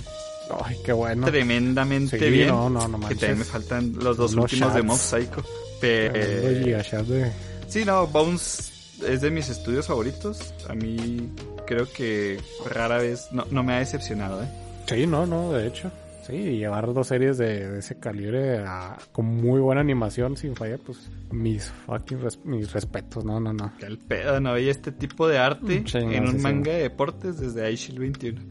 Ay, 0.64 0.78
qué 0.86 0.94
bueno. 0.94 1.26
tremendamente 1.28 2.20
Sí, 2.20 2.30
bien. 2.30 2.48
no, 2.50 2.70
no, 2.70 2.88
no 2.88 3.00
que 3.08 3.16
también 3.16 3.40
me 3.40 3.46
faltan 3.46 3.94
los 4.00 4.16
dos 4.18 4.36
últimos 4.36 4.74
de. 4.74 4.84
Mob 4.84 4.98
Psycho. 4.98 5.44
Pero... 5.82 6.14
de- 6.14 7.32
Sí, 7.68 7.84
no, 7.84 8.08
Bones 8.08 8.72
es 9.08 9.22
de 9.22 9.32
mis 9.32 9.50
estudios 9.50 9.88
favoritos. 9.88 10.54
A 10.70 10.74
mí 10.76 11.30
creo 11.66 11.92
que 11.92 12.40
rara 12.70 12.98
vez 13.00 13.28
no, 13.32 13.46
no 13.52 13.64
me 13.64 13.74
ha 13.74 13.80
decepcionado, 13.80 14.44
¿eh? 14.44 14.48
Sí, 14.88 15.08
no, 15.08 15.26
no, 15.26 15.52
de 15.52 15.68
hecho. 15.68 15.92
Sí, 16.28 16.34
y 16.34 16.58
llevar 16.58 16.92
dos 16.92 17.08
series 17.08 17.38
de, 17.38 17.70
de 17.70 17.80
ese 17.80 18.00
calibre 18.00 18.60
a- 18.60 18.98
con 19.12 19.26
muy 19.26 19.60
buena 19.60 19.82
animación 19.82 20.38
sin 20.38 20.56
falla, 20.56 20.78
pues 20.84 21.10
mis 21.32 21.66
fucking 21.86 22.20
res- 22.22 22.40
mis 22.44 22.72
respetos, 22.72 23.24
no, 23.26 23.40
no, 23.40 23.54
no. 23.54 23.74
Que 23.78 23.86
el 23.86 24.00
pedo 24.00 24.40
no 24.40 24.54
veía 24.54 24.72
este 24.72 24.92
tipo 24.92 25.28
de 25.28 25.38
arte 25.38 25.84
Sí, 25.86 26.00
no, 26.00 26.12
en 26.12 26.24
un 26.28 26.32
sí. 26.34 26.38
manga 26.38 26.72
de 26.72 26.82
deportes 26.84 27.40
desde 27.40 27.72
iShield 27.72 28.00
21. 28.00 28.42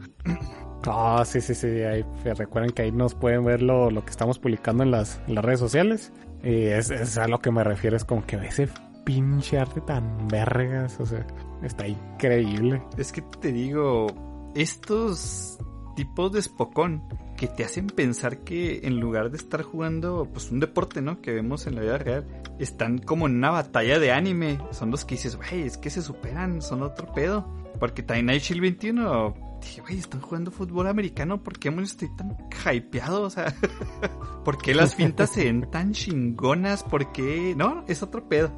Ah, 0.87 1.23
sí, 1.25 1.41
sí, 1.41 1.55
sí, 1.55 1.67
ahí, 1.67 2.05
recuerden 2.23 2.71
que 2.71 2.83
ahí 2.83 2.91
nos 2.91 3.15
pueden 3.15 3.43
ver 3.43 3.61
lo, 3.61 3.89
lo 3.89 4.03
que 4.03 4.11
estamos 4.11 4.39
publicando 4.39 4.83
en 4.83 4.91
las, 4.91 5.21
en 5.27 5.35
las 5.35 5.45
redes 5.45 5.59
sociales. 5.59 6.11
Y 6.43 6.65
es, 6.65 6.91
es 6.91 7.17
a 7.17 7.27
lo 7.27 7.39
que 7.39 7.51
me 7.51 7.63
refiero, 7.63 7.97
es 7.97 8.05
como 8.05 8.25
que 8.25 8.35
ese 8.37 8.69
pinche 9.03 9.57
arte 9.57 9.81
tan 9.81 10.27
vergas, 10.27 10.99
o 10.99 11.05
sea, 11.05 11.25
está 11.63 11.87
increíble. 11.87 12.81
Es 12.97 13.11
que 13.11 13.21
te 13.21 13.51
digo, 13.51 14.07
estos 14.55 15.57
tipos 15.95 16.31
de 16.31 16.41
Spokon 16.41 17.03
que 17.37 17.47
te 17.47 17.63
hacen 17.63 17.87
pensar 17.87 18.39
que 18.39 18.81
en 18.83 18.99
lugar 18.99 19.29
de 19.29 19.37
estar 19.37 19.61
jugando 19.61 20.27
pues 20.31 20.51
un 20.51 20.59
deporte, 20.59 21.01
¿no? 21.01 21.21
Que 21.21 21.33
vemos 21.33 21.67
en 21.67 21.75
la 21.75 21.81
vida 21.81 21.97
real, 21.97 22.25
están 22.59 22.97
como 22.97 23.27
en 23.27 23.35
una 23.35 23.51
batalla 23.51 23.99
de 23.99 24.11
anime. 24.11 24.59
Son 24.71 24.91
los 24.91 25.05
que 25.05 25.15
dices, 25.15 25.35
güey, 25.35 25.63
es 25.63 25.77
que 25.77 25.89
se 25.89 26.01
superan, 26.01 26.61
son 26.61 26.83
otro 26.83 27.11
pedo. 27.13 27.45
Porque 27.79 28.03
también 28.03 28.27
Night 28.27 28.41
Shield 28.41 28.61
21, 28.61 29.35
dije, 29.65 29.81
güey, 29.81 29.97
están 29.97 30.21
jugando 30.21 30.51
fútbol 30.51 30.87
americano, 30.87 31.41
¿por 31.41 31.57
qué 31.59 31.69
estoy 31.83 32.09
tan 32.15 32.37
hypeado? 32.71 33.23
O 33.23 33.29
sea, 33.29 33.53
¿por 34.45 34.57
qué 34.57 34.73
las 34.73 34.95
fintas 34.95 35.31
se 35.31 35.45
ven 35.45 35.69
tan 35.69 35.91
chingonas? 35.91 36.83
¿Por 36.83 37.11
qué? 37.11 37.53
No, 37.57 37.83
es 37.87 38.01
otro 38.03 38.27
pedo. 38.29 38.51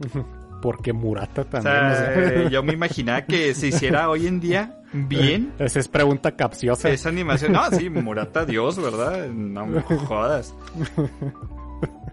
Porque 0.62 0.94
Murata 0.94 1.42
O 1.42 1.46
también, 1.46 1.74
sea, 1.74 2.10
o 2.16 2.28
sea, 2.28 2.48
yo 2.50 2.62
me 2.62 2.72
imaginaba 2.72 3.22
que 3.26 3.54
se 3.54 3.66
hiciera 3.68 4.08
hoy 4.08 4.26
en 4.26 4.40
día 4.40 4.80
bien 4.94 5.52
Esa 5.58 5.78
es 5.78 5.88
pregunta 5.88 6.36
capciosa. 6.36 6.88
esa 6.88 7.10
animación. 7.10 7.52
No, 7.52 7.70
sí, 7.70 7.90
Murata 7.90 8.46
Dios, 8.46 8.80
¿verdad? 8.80 9.28
No 9.28 9.66
me 9.66 9.82
jodas. 9.82 10.54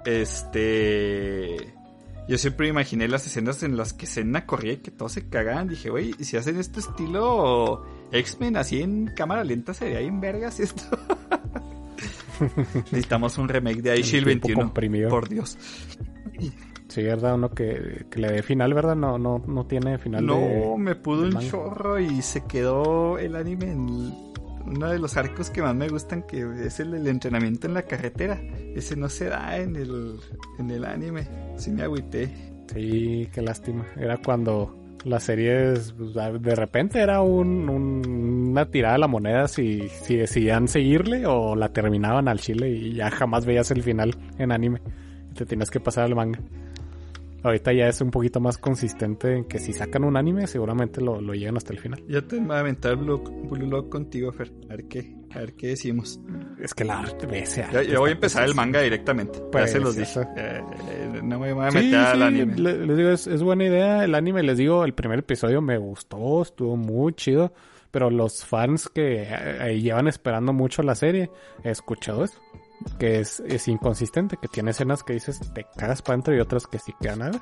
Este. 0.04 1.74
Yo 2.28 2.38
siempre 2.38 2.68
imaginé 2.68 3.08
las 3.08 3.26
escenas 3.28 3.62
en 3.64 3.76
las 3.76 3.94
que 3.94 4.06
Senna 4.06 4.46
corría 4.46 4.74
y 4.74 4.78
que 4.78 4.92
todos 4.92 5.12
se 5.14 5.28
cagaban. 5.28 5.68
Dije, 5.68 5.90
güey, 5.90 6.14
si 6.14 6.38
hacen 6.38 6.58
este 6.58 6.80
estilo 6.80 7.84
X-Men 8.12 8.58
así 8.58 8.82
en 8.82 9.08
cámara 9.16 9.44
lenta, 9.44 9.74
sería 9.74 10.00
bien 10.00 10.22
vergas 10.22 10.60
esto. 10.60 10.84
Necesitamos 12.76 13.38
un 13.38 13.50
remake 13.50 13.82
de 13.82 14.00
iShield 14.00 14.26
tiempo 14.26 14.48
21. 14.48 14.64
comprimido. 14.64 15.10
Por 15.10 15.30
Dios. 15.30 15.58
Sí, 16.88 17.04
¿verdad? 17.04 17.36
Uno 17.36 17.50
que, 17.52 18.06
que 18.10 18.20
le 18.20 18.32
dé 18.32 18.44
final, 18.44 18.74
¿verdad? 18.74 18.96
No, 18.96 19.18
no, 19.18 19.42
no 19.46 19.66
tiene 19.66 19.98
final 19.98 20.26
No, 20.26 20.36
de... 20.38 20.74
me 20.78 20.96
pudo 20.96 21.24
un 21.24 21.40
chorro 21.40 22.00
y 22.00 22.22
se 22.22 22.46
quedó 22.46 23.18
el 23.18 23.36
anime 23.36 23.72
en 23.72 24.31
uno 24.66 24.90
de 24.90 25.00
los 25.00 25.18
arcos 25.18 25.50
que 25.50 25.62
más 25.62 25.76
me 25.76 25.88
gustan, 25.90 26.24
que 26.24 26.46
es 26.66 26.80
el 26.80 27.08
entrenamiento 27.08 27.68
en 27.68 27.74
la 27.74 27.84
carretera. 27.84 28.40
Ese 28.76 28.96
no 28.96 29.10
se 29.10 29.26
da 29.30 29.58
en 29.58 29.76
el, 29.76 30.16
en 30.60 30.70
el 30.72 30.86
anime. 30.86 31.28
Sí 31.58 31.72
me 31.72 31.84
agüité. 31.84 32.30
Sí, 32.74 33.28
qué 33.34 33.42
lástima. 33.42 33.86
Era 33.98 34.18
cuando 34.18 34.78
las 35.04 35.24
series, 35.24 35.94
pues, 35.98 36.14
de 36.14 36.56
repente 36.56 37.00
era 37.00 37.22
un, 37.22 37.68
un- 37.70 38.48
una 38.52 38.66
tirada 38.66 38.96
a 38.96 39.00
la 39.00 39.08
moneda 39.08 39.48
si, 39.48 39.88
si 40.04 40.16
decidían 40.16 40.68
seguirle 40.68 41.26
o 41.26 41.56
la 41.56 41.70
terminaban 41.70 42.28
al 42.28 42.40
chile 42.40 42.70
y 42.70 42.94
ya 42.94 43.10
jamás 43.10 43.46
veías 43.46 43.72
el 43.72 43.82
final 43.84 44.16
en 44.38 44.52
anime. 44.52 44.80
Te 45.36 45.46
tenías 45.46 45.70
que 45.72 45.80
pasar 45.80 46.04
al 46.06 46.16
manga. 46.16 46.40
Ahorita 47.44 47.74
ya 47.74 47.88
es 47.88 48.00
un 48.02 48.12
poquito 48.12 48.40
más 48.40 48.58
consistente 48.58 49.36
en 49.36 49.46
que 49.46 49.58
si 49.58 49.74
sacan 49.74 50.04
un 50.04 50.16
anime 50.16 50.46
seguramente 50.48 51.02
lo, 51.02 51.20
lo 51.20 51.34
llegan 51.34 51.58
hasta 51.58 51.74
el 51.74 51.80
final. 51.80 52.04
Ya 52.08 52.22
te 52.22 52.40
voy 52.40 52.56
a 52.56 52.60
aventar 52.60 52.96
Blue, 52.98 53.18
Blue 53.50 53.68
Lock 53.68 53.90
contigo, 53.90 54.32
Fer. 54.32 54.52
A 54.70 54.76
ver 54.76 54.86
qué, 54.88 55.16
a 55.34 55.40
ver 55.40 55.54
qué 55.56 55.68
decimos. 55.70 56.20
Es 56.60 56.74
que 56.76 56.84
la 56.86 57.00
arte 57.00 57.28
ese 57.40 57.62
Yo, 57.72 57.80
arte 57.80 57.92
yo 57.92 58.00
voy 58.02 58.10
a 58.12 58.14
empezar 58.14 58.44
el 58.48 58.54
manga 58.54 58.82
directamente. 58.82 59.40
Pues, 59.52 59.66
ya 59.66 59.68
se 59.72 59.80
los 59.80 59.96
dije. 59.96 60.22
Eh, 60.38 60.62
eh, 60.92 61.22
no 61.24 61.40
me 61.40 61.52
voy 61.52 61.66
a 61.66 61.72
Sí, 61.72 61.78
meter 61.78 61.96
al 62.00 62.18
sí, 62.18 62.24
anime. 62.24 62.56
le- 62.58 62.86
les 62.86 62.98
digo, 62.98 63.10
es, 63.10 63.26
es 63.28 63.42
buena 63.42 63.66
idea 63.66 64.04
el 64.04 64.14
anime. 64.14 64.44
Les 64.44 64.58
digo, 64.58 64.86
el 64.86 64.94
primer 64.94 65.20
episodio 65.20 65.62
me 65.62 65.78
gustó, 65.80 66.44
estuvo 66.44 66.78
muy 66.78 67.14
chido. 67.14 67.52
Pero 67.90 68.10
los 68.10 68.46
fans 68.46 68.88
que 68.88 69.28
eh, 69.30 69.80
llevan 69.82 70.08
esperando 70.08 70.54
mucho 70.54 70.82
la 70.82 70.96
serie, 70.96 71.30
he 71.64 71.72
escuchado 71.72 72.24
eso. 72.24 72.40
Que 73.00 73.20
es, 73.20 73.40
es 73.42 73.68
inconsistente, 73.68 74.38
que 74.42 74.48
tiene 74.48 74.72
escenas 74.72 75.04
que 75.04 75.14
dices 75.14 75.40
te 75.54 75.66
cagas 75.78 76.02
para 76.02 76.16
adentro 76.16 76.36
y 76.36 76.40
otras 76.40 76.68
que 76.68 76.80
sí 76.80 76.94
quedan 77.00 77.22
a 77.24 77.30
ver. 77.32 77.42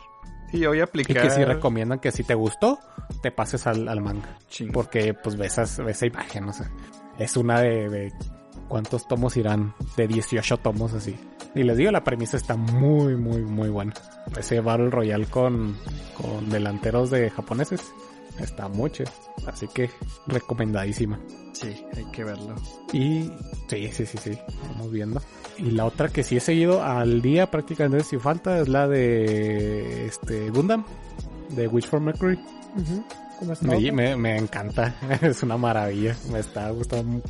Sí, 0.52 0.60
yo 0.60 0.70
voy 0.70 0.78
a 0.78 0.82
Y 0.82 0.84
aplicar. 0.84 1.22
que 1.22 1.30
sí 1.30 1.44
recomiendan 1.46 2.00
que 2.00 2.12
si 2.12 2.24
te 2.24 2.34
gustó, 2.34 2.80
te 3.22 3.32
pases 3.32 3.68
al, 3.68 3.88
al 3.88 4.02
manga. 4.02 4.38
Ching. 4.50 4.72
Porque 4.72 5.14
pues 5.14 5.38
ves, 5.38 5.58
esa- 5.60 6.06
imagen, 6.08 6.50
o 6.50 6.54
sea, 6.54 6.70
es 7.20 7.38
una 7.38 7.62
de, 7.62 7.88
de 7.90 8.14
cuántos 8.68 9.08
tomos 9.08 9.38
irán, 9.38 9.74
de 9.96 10.08
18 10.08 10.58
tomos 10.58 10.94
así. 10.94 11.16
Y 11.56 11.64
les 11.64 11.78
digo, 11.78 11.92
la 11.92 12.04
premisa 12.04 12.38
está 12.38 12.56
muy, 12.56 13.16
muy, 13.16 13.42
muy 13.44 13.70
buena. 13.70 13.94
Ese 14.38 14.60
Battle 14.60 14.90
Royale 14.90 15.26
con, 15.28 15.76
con 16.16 16.50
delanteros 16.50 17.10
de 17.12 17.30
japoneses 17.30 17.92
está 18.44 18.70
chido. 18.92 19.10
Así 19.48 19.68
que 19.68 19.90
recomendadísima. 20.28 21.20
Sí, 21.54 21.84
hay 21.96 22.06
que 22.12 22.24
verlo. 22.24 22.56
Y 22.94 23.32
sí, 23.68 23.90
sí, 23.92 24.06
sí, 24.06 24.18
sí, 24.18 24.32
vamos 24.70 24.92
viendo. 24.92 25.22
Y 25.58 25.72
la 25.72 25.86
otra 25.86 26.08
que 26.10 26.24
sí 26.24 26.38
he 26.38 26.40
seguido 26.40 26.84
al 26.84 27.22
día 27.22 27.50
prácticamente 27.52 28.04
sin 28.06 28.20
falta 28.20 28.60
es 28.60 28.68
la 28.70 28.88
de 28.88 30.06
este 30.06 30.50
Gundam, 30.52 30.86
de 31.50 31.68
Witch 31.68 31.88
for 31.88 32.00
Mercury. 32.00 32.40
¿Cómo 33.40 33.54
está? 33.54 33.68
Me, 33.68 33.92
me, 33.92 34.16
me 34.16 34.38
encanta, 34.38 34.96
es 35.22 35.44
una 35.44 35.58
maravilla, 35.58 36.16
me 36.32 36.40
está 36.40 36.70
gustando 36.72 37.04
mu- 37.04 37.22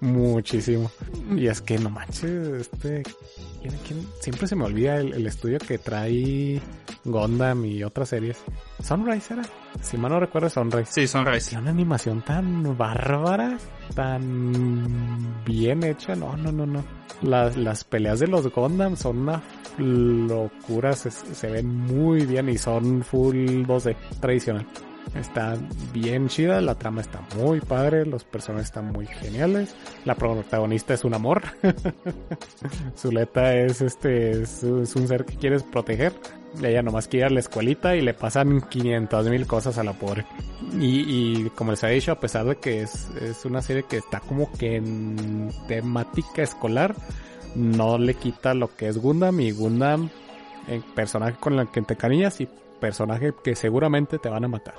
muchísimo. 0.00 0.90
Y 1.36 1.46
es 1.46 1.60
que 1.60 1.78
no 1.78 1.88
manches, 1.90 2.22
este, 2.60 3.02
¿quién- 3.62 3.74
quién? 3.86 4.06
siempre 4.20 4.46
se 4.48 4.56
me 4.56 4.64
olvida 4.64 4.96
el, 4.96 5.12
el 5.14 5.26
estudio 5.26 5.58
que 5.58 5.78
trae 5.78 6.60
Gundam 7.04 7.64
y 7.64 7.82
otras 7.82 8.08
series. 8.08 8.38
Sunrise 8.82 9.34
era, 9.34 9.42
si 9.80 9.96
mal 9.96 10.12
no 10.12 10.20
recuerdo 10.20 10.48
Sunrise. 10.48 10.90
Sí, 10.92 11.06
Sunrise. 11.06 11.50
Tiene 11.50 11.62
una 11.62 11.70
animación 11.70 12.22
tan 12.22 12.76
bárbara, 12.76 13.58
tan 13.94 15.44
bien 15.44 15.84
hecha, 15.84 16.14
no, 16.14 16.36
no, 16.36 16.52
no, 16.52 16.66
no. 16.66 16.84
Las, 17.22 17.56
las 17.56 17.84
peleas 17.84 18.20
de 18.20 18.28
los 18.28 18.52
Gundam 18.52 18.96
son 18.96 19.18
una 19.18 19.42
locura, 19.78 20.92
se, 20.92 21.10
se 21.10 21.50
ven 21.50 21.66
muy 21.66 22.26
bien 22.26 22.48
y 22.48 22.58
son 22.58 23.02
full 23.02 23.36
2D 23.36 23.96
tradicional. 24.20 24.66
Está 25.14 25.56
bien 25.92 26.28
chida, 26.28 26.60
la 26.60 26.74
trama 26.74 27.00
está 27.00 27.20
muy 27.36 27.60
padre, 27.60 28.04
los 28.04 28.24
personajes 28.24 28.68
están 28.68 28.92
muy 28.92 29.06
geniales, 29.06 29.74
la 30.04 30.14
protagonista 30.14 30.94
es 30.94 31.04
un 31.04 31.14
amor, 31.14 31.42
Zuleta 32.96 33.54
es 33.54 33.80
este, 33.80 34.42
es, 34.42 34.62
es 34.62 34.96
un 34.96 35.08
ser 35.08 35.24
que 35.24 35.36
quieres 35.36 35.62
proteger, 35.62 36.12
Ella 36.62 36.82
nomás 36.82 37.08
quiere 37.08 37.26
ir 37.26 37.32
a 37.32 37.34
la 37.34 37.40
escuelita 37.40 37.94
y 37.96 38.00
le 38.00 38.14
pasan 38.14 38.62
500 38.62 39.28
mil 39.28 39.46
cosas 39.46 39.78
a 39.78 39.84
la 39.84 39.92
pobre. 39.92 40.24
Y, 40.78 41.44
y 41.44 41.50
como 41.50 41.72
les 41.72 41.82
he 41.84 41.88
dicho, 41.88 42.12
a 42.12 42.20
pesar 42.20 42.46
de 42.46 42.56
que 42.56 42.82
es, 42.82 43.08
es 43.20 43.44
una 43.44 43.62
serie 43.62 43.84
que 43.84 43.98
está 43.98 44.20
como 44.20 44.50
que 44.52 44.76
en 44.76 45.50
temática 45.66 46.42
escolar, 46.42 46.94
no 47.54 47.98
le 47.98 48.14
quita 48.14 48.54
lo 48.54 48.74
que 48.74 48.88
es 48.88 48.98
Gundam 48.98 49.40
y 49.40 49.50
Gundam, 49.52 50.10
el 50.68 50.82
personaje 50.82 51.36
con 51.38 51.58
el 51.58 51.68
que 51.68 51.82
te 51.82 51.96
cariñas 51.96 52.40
y 52.40 52.48
personaje 52.80 53.34
que 53.42 53.54
seguramente 53.54 54.18
te 54.18 54.28
van 54.28 54.44
a 54.44 54.48
matar. 54.48 54.76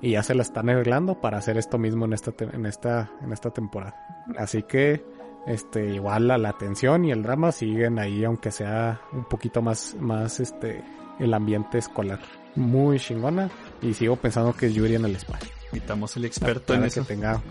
Y 0.00 0.12
ya 0.12 0.22
se 0.22 0.34
la 0.34 0.42
están 0.42 0.68
arreglando 0.68 1.20
para 1.20 1.38
hacer 1.38 1.56
esto 1.56 1.78
mismo 1.78 2.04
en 2.04 2.12
esta, 2.12 2.32
en 2.52 2.66
esta, 2.66 3.10
en 3.22 3.32
esta 3.32 3.50
temporada. 3.50 3.96
Así 4.36 4.62
que, 4.62 5.04
este, 5.46 5.94
igual 5.94 6.28
la, 6.28 6.38
la 6.38 6.52
tensión 6.52 7.04
y 7.04 7.10
el 7.10 7.22
drama 7.22 7.50
siguen 7.50 7.98
ahí, 7.98 8.24
aunque 8.24 8.50
sea 8.50 9.00
un 9.12 9.24
poquito 9.24 9.60
más, 9.60 9.96
más, 9.98 10.38
este, 10.40 10.84
el 11.20 11.34
ambiente 11.34 11.78
escolar. 11.78 12.20
Muy 12.54 12.98
chingona. 12.98 13.50
Y 13.82 13.94
sigo 13.94 14.16
pensando 14.16 14.52
que 14.54 14.66
es 14.66 14.74
Yuri 14.74 14.94
en 14.96 15.04
el 15.04 15.16
espacio. 15.16 15.50
Necesitamos 15.72 16.16
el 16.16 16.24
experto 16.24 16.74
en 16.74 16.84
eso. 16.84 17.02
que 17.02 17.08
tenga. 17.08 17.42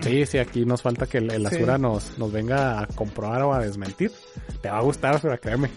Sí, 0.00 0.24
sí, 0.26 0.38
aquí 0.38 0.64
nos 0.64 0.80
falta 0.80 1.06
que 1.06 1.18
el, 1.18 1.30
el 1.32 1.46
Sí. 1.48 1.58
Nos, 1.78 2.16
nos 2.18 2.32
venga 2.32 2.80
a 2.80 2.86
comprobar 2.86 3.42
o 3.42 3.52
a 3.52 3.58
desmentir. 3.60 4.12
Te 4.62 4.70
va 4.70 4.78
a 4.78 4.82
gustar, 4.82 5.16
Asura, 5.16 5.38
créeme. 5.38 5.70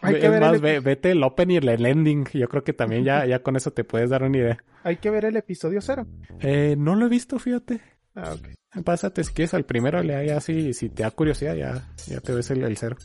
Hay 0.00 0.20
que 0.20 0.26
es 0.26 0.30
ver 0.30 0.40
más, 0.40 0.54
el- 0.54 0.60
ve- 0.60 0.80
vete 0.80 1.10
el 1.12 1.22
opening 1.22 1.60
y 1.62 1.66
el 1.68 1.86
ending. 1.86 2.24
Yo 2.34 2.48
creo 2.48 2.62
que 2.62 2.72
también 2.74 3.04
ya, 3.04 3.24
ya 3.26 3.42
con 3.42 3.56
eso 3.56 3.72
te 3.72 3.84
puedes 3.84 4.10
dar 4.10 4.22
una 4.22 4.36
idea. 4.36 4.64
Hay 4.82 4.96
que 4.96 5.10
ver 5.10 5.24
el 5.24 5.36
episodio 5.36 5.80
cero. 5.80 6.06
Eh, 6.40 6.76
no 6.78 6.94
lo 6.94 7.06
he 7.06 7.08
visto, 7.08 7.38
fíjate. 7.38 7.80
Ah, 8.14 8.34
ok. 8.34 8.48
Pásate 8.82 9.22
si 9.22 9.32
quieres 9.32 9.54
al 9.54 9.64
primero, 9.64 10.02
le 10.02 10.26
ya 10.26 10.40
si, 10.40 10.72
si 10.74 10.88
te 10.88 11.04
da 11.04 11.10
curiosidad, 11.12 11.54
ya, 11.54 11.86
ya 12.06 12.20
te 12.20 12.32
ves 12.32 12.50
el, 12.50 12.64
el 12.64 12.76
cero. 12.76 12.96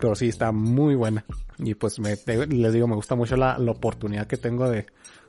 Pero 0.00 0.14
sí, 0.14 0.28
está 0.28 0.52
muy 0.52 0.94
buena. 0.94 1.24
Y 1.58 1.74
pues 1.74 1.98
me, 1.98 2.16
te- 2.16 2.46
les 2.46 2.72
digo, 2.72 2.86
me 2.88 2.94
gusta 2.94 3.14
mucho 3.14 3.36
la, 3.36 3.58
la 3.58 3.72
oportunidad 3.72 4.26
que 4.26 4.38
tengo 4.38 4.70
de, 4.70 4.86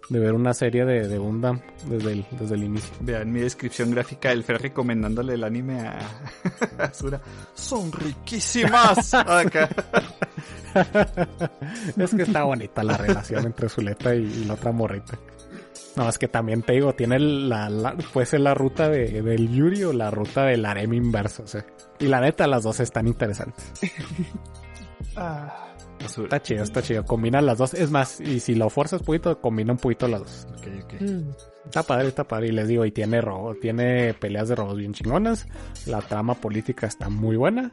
de 0.09 0.19
ver 0.19 0.33
una 0.33 0.53
serie 0.53 0.85
de, 0.85 1.05
de 1.07 1.17
Gundam 1.17 1.59
desde 1.89 2.13
el, 2.13 2.25
desde 2.39 2.55
el 2.55 2.63
inicio. 2.63 2.93
Vean 3.01 3.29
mi 3.31 3.41
descripción 3.41 3.91
gráfica 3.91 4.29
del 4.29 4.43
Fer 4.45 4.61
recomendándole 4.61 5.33
el 5.33 5.43
anime 5.43 5.81
a 5.81 5.99
a. 6.79 6.91
Son 7.53 7.91
riquísimas. 7.91 9.13
Acá. 9.13 9.67
es 11.97 12.11
que 12.15 12.21
está 12.23 12.43
bonita 12.43 12.83
la 12.83 12.95
relación 12.97 13.45
entre 13.45 13.67
Zuleta 13.67 14.15
y, 14.15 14.23
y 14.23 14.45
la 14.45 14.53
otra 14.53 14.71
morrita. 14.71 15.17
No, 15.95 16.07
es 16.07 16.17
que 16.17 16.27
también 16.27 16.61
te 16.61 16.73
digo, 16.73 16.93
tiene 16.93 17.19
la, 17.19 17.69
la 17.69 17.95
puede 18.13 18.25
ser 18.25 18.41
la 18.41 18.53
ruta 18.53 18.89
de, 18.89 19.21
del 19.21 19.49
Yuri 19.49 19.83
o 19.83 19.93
la 19.93 20.09
ruta 20.09 20.45
del 20.45 20.65
harem 20.65 20.93
inverso, 20.93 21.43
o 21.43 21.47
sea. 21.47 21.65
Y 21.99 22.07
la 22.07 22.21
neta, 22.21 22.47
las 22.47 22.63
dos 22.63 22.79
están 22.79 23.07
interesantes. 23.07 23.71
ah. 25.15 25.67
Está 25.99 26.41
chido, 26.41 26.63
está 26.63 26.81
chido. 26.81 27.05
Combina 27.05 27.41
las 27.41 27.57
dos. 27.57 27.73
Es 27.73 27.91
más, 27.91 28.19
y 28.19 28.39
si 28.39 28.55
lo 28.55 28.69
fuerzas 28.69 29.01
un 29.01 29.05
poquito, 29.05 29.39
combina 29.39 29.73
un 29.73 29.77
poquito 29.77 30.07
las 30.07 30.21
dos. 30.21 30.47
Ok, 30.57 30.67
ok. 30.83 31.01
mm. 31.01 31.31
Está 31.65 31.83
padre, 31.83 32.07
está 32.07 32.27
padre. 32.27 32.47
Y 32.47 32.51
les 32.51 32.67
digo, 32.67 32.85
y 32.85 32.91
tiene 32.91 33.21
robo, 33.21 33.55
tiene 33.55 34.13
peleas 34.13 34.49
de 34.49 34.55
robos 34.55 34.77
bien 34.77 34.93
chingonas. 34.93 35.47
La 35.85 36.01
trama 36.01 36.35
política 36.35 36.87
está 36.87 37.09
muy 37.09 37.35
buena. 37.35 37.71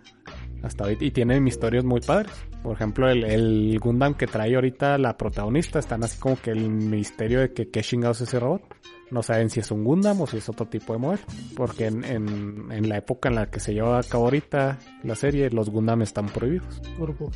Hasta 0.62 0.84
ahorita. 0.84 1.04
Y 1.04 1.10
tiene 1.10 1.40
misterios 1.40 1.84
muy 1.84 2.00
padres. 2.00 2.32
Por 2.62 2.74
ejemplo, 2.74 3.08
el, 3.08 3.24
el 3.24 3.78
Gundam 3.80 4.14
que 4.14 4.26
trae 4.26 4.54
ahorita 4.54 4.98
la 4.98 5.16
protagonista. 5.16 5.78
Están 5.78 6.04
así 6.04 6.18
como 6.18 6.36
que 6.36 6.50
el 6.50 6.68
misterio 6.68 7.40
de 7.40 7.52
que 7.52 7.70
qué 7.70 7.80
chingados 7.80 8.20
es 8.20 8.28
ese 8.28 8.40
robot. 8.40 8.62
No 9.10 9.22
saben 9.22 9.48
si 9.48 9.60
es 9.60 9.70
un 9.70 9.84
Gundam 9.84 10.20
o 10.20 10.26
si 10.26 10.36
es 10.36 10.48
otro 10.48 10.66
tipo 10.66 10.92
de 10.92 10.98
modelo. 10.98 11.22
Porque 11.56 11.86
en, 11.86 12.04
en, 12.04 12.70
en 12.70 12.88
la 12.88 12.98
época 12.98 13.30
en 13.30 13.36
la 13.36 13.50
que 13.50 13.58
se 13.58 13.72
lleva 13.72 13.98
a 13.98 14.02
cabo 14.02 14.24
ahorita 14.24 14.78
la 15.02 15.14
serie, 15.14 15.48
los 15.50 15.70
Gundam 15.70 16.02
están 16.02 16.26
prohibidos. 16.26 16.82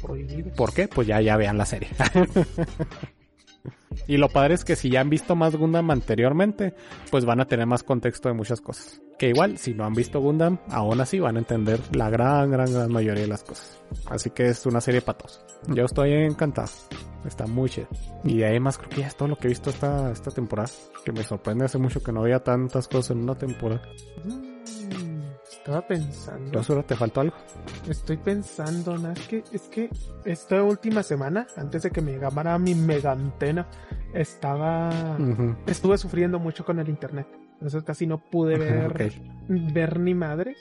Prohibido. 0.02 0.52
¿Por 0.54 0.74
qué? 0.74 0.86
Pues 0.86 1.06
ya, 1.06 1.20
ya 1.20 1.36
vean 1.36 1.56
la 1.56 1.64
serie. 1.64 1.88
y 4.06 4.16
lo 4.16 4.28
padre 4.28 4.54
es 4.54 4.64
que 4.64 4.76
si 4.76 4.90
ya 4.90 5.00
han 5.00 5.10
visto 5.10 5.36
más 5.36 5.54
Gundam 5.56 5.90
anteriormente, 5.90 6.74
pues 7.10 7.24
van 7.24 7.40
a 7.40 7.46
tener 7.46 7.66
más 7.66 7.82
contexto 7.82 8.28
de 8.28 8.34
muchas 8.34 8.60
cosas. 8.60 9.00
Que 9.18 9.28
igual, 9.28 9.58
si 9.58 9.74
no 9.74 9.84
han 9.84 9.94
visto 9.94 10.20
Gundam, 10.20 10.58
aún 10.68 11.00
así 11.00 11.20
van 11.20 11.36
a 11.36 11.38
entender 11.38 11.80
la 11.94 12.10
gran, 12.10 12.50
gran, 12.50 12.72
gran 12.72 12.90
mayoría 12.90 13.22
de 13.22 13.28
las 13.28 13.44
cosas. 13.44 13.80
Así 14.06 14.30
que 14.30 14.46
es 14.46 14.66
una 14.66 14.80
serie 14.80 15.02
para 15.02 15.18
todos. 15.18 15.44
Yo 15.68 15.84
estoy 15.84 16.12
encantado. 16.12 16.70
Está 17.24 17.46
muy 17.46 17.70
chido. 17.70 17.86
Y 18.24 18.38
de 18.38 18.46
ahí 18.46 18.60
más 18.60 18.78
creo 18.78 18.90
que 18.90 19.00
ya 19.02 19.06
es 19.06 19.16
todo 19.16 19.28
lo 19.28 19.36
que 19.36 19.46
he 19.46 19.50
visto 19.50 19.70
esta, 19.70 20.10
esta 20.10 20.30
temporada. 20.30 20.70
Que 21.04 21.12
me 21.12 21.22
sorprende 21.22 21.66
hace 21.66 21.78
mucho 21.78 22.02
que 22.02 22.12
no 22.12 22.22
veía 22.22 22.40
tantas 22.40 22.88
cosas 22.88 23.12
en 23.12 23.22
una 23.22 23.36
temporada. 23.36 23.82
Estaba 25.62 25.86
pensando. 25.86 26.50
¿Pero 26.50 26.64
solo 26.64 26.84
te 26.84 26.96
faltó 26.96 27.20
algo? 27.20 27.36
Estoy 27.88 28.16
pensando, 28.16 28.98
¿no? 28.98 29.12
Es 29.12 29.28
que, 29.28 29.44
es 29.52 29.62
que 29.62 29.88
esta 30.24 30.60
última 30.64 31.04
semana, 31.04 31.46
antes 31.56 31.84
de 31.84 31.92
que 31.92 32.00
me 32.00 32.18
llamara 32.18 32.58
mi 32.58 32.74
mega 32.74 33.12
antena, 33.12 33.68
estaba. 34.12 35.16
Estuve 35.66 35.98
sufriendo 35.98 36.40
mucho 36.40 36.64
con 36.64 36.80
el 36.80 36.88
internet. 36.88 37.28
Entonces 37.54 37.84
casi 37.84 38.08
no 38.08 38.18
pude 38.18 38.58
ver, 38.58 39.12
ver 39.48 40.00
ni 40.00 40.14
madres. 40.14 40.58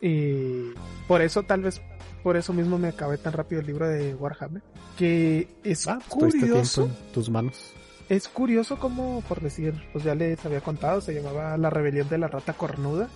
Y 0.00 0.70
por 1.08 1.22
eso, 1.22 1.42
tal 1.42 1.62
vez, 1.62 1.80
por 2.22 2.36
eso 2.36 2.52
mismo 2.52 2.78
me 2.78 2.86
acabé 2.88 3.18
tan 3.18 3.32
rápido 3.32 3.60
el 3.62 3.66
libro 3.66 3.88
de 3.88 4.14
Warhammer. 4.14 4.62
Que 4.96 5.48
es 5.64 5.88
Ah, 5.88 5.98
pues 6.08 6.34
curioso. 6.36 6.84
en 6.84 7.12
tus 7.12 7.28
manos. 7.30 7.74
Es 8.08 8.28
curioso 8.28 8.78
como, 8.78 9.22
por 9.22 9.40
decir, 9.40 9.74
pues 9.92 10.04
ya 10.04 10.14
les 10.14 10.44
había 10.46 10.60
contado, 10.60 11.00
se 11.00 11.12
llamaba 11.14 11.56
La 11.56 11.70
Rebelión 11.70 12.08
de 12.08 12.18
la 12.18 12.28
Rata 12.28 12.52
Cornuda. 12.52 13.08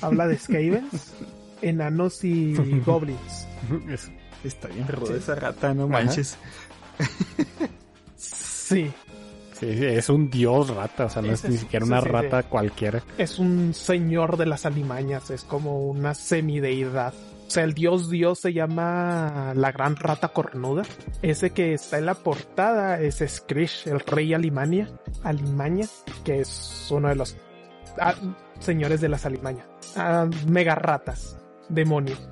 Habla 0.00 0.26
de 0.28 0.38
Skavens, 0.38 1.14
enanos 1.62 2.24
y 2.24 2.54
goblins. 2.86 3.46
Es- 3.88 4.10
Está 4.44 4.68
bien 4.68 4.86
Sí. 5.04 5.12
esa 5.14 5.34
rata, 5.34 5.74
no 5.74 5.88
manches. 5.88 6.36
Sí, 8.16 8.90
Sí, 9.58 9.76
sí, 9.76 9.84
es 9.86 10.08
un 10.08 10.30
dios 10.30 10.70
rata, 10.72 11.06
o 11.06 11.10
sea, 11.10 11.20
no 11.20 11.32
es 11.32 11.44
ni 11.44 11.56
siquiera 11.56 11.84
sí, 11.84 11.90
una 11.90 12.00
sí, 12.00 12.06
sí. 12.06 12.12
rata 12.12 12.42
cualquiera. 12.44 13.02
es 13.18 13.40
un 13.40 13.74
señor 13.74 14.36
de 14.36 14.46
las 14.46 14.64
alimañas, 14.66 15.30
es 15.32 15.42
como 15.42 15.80
una 15.88 16.14
semideidad. 16.14 17.12
O 17.48 17.50
sea, 17.50 17.64
el 17.64 17.74
dios 17.74 18.08
dios 18.08 18.38
se 18.38 18.52
llama 18.52 19.52
la 19.56 19.72
gran 19.72 19.96
rata 19.96 20.28
cornuda. 20.28 20.84
Ese 21.22 21.50
que 21.50 21.74
está 21.74 21.98
en 21.98 22.06
la 22.06 22.14
portada 22.14 23.00
es 23.00 23.24
Skrish, 23.26 23.88
el 23.88 23.98
rey 23.98 24.32
Alimania, 24.32 24.88
Alimaña, 25.24 25.86
que 26.24 26.40
es 26.42 26.86
uno 26.90 27.08
de 27.08 27.16
los 27.16 27.36
señores 28.60 29.00
de 29.00 29.08
las 29.08 29.26
alimañas. 29.26 29.66
Ah, 29.96 30.28
mega 30.48 30.74
ratas, 30.74 31.38
demonios. 31.68 32.28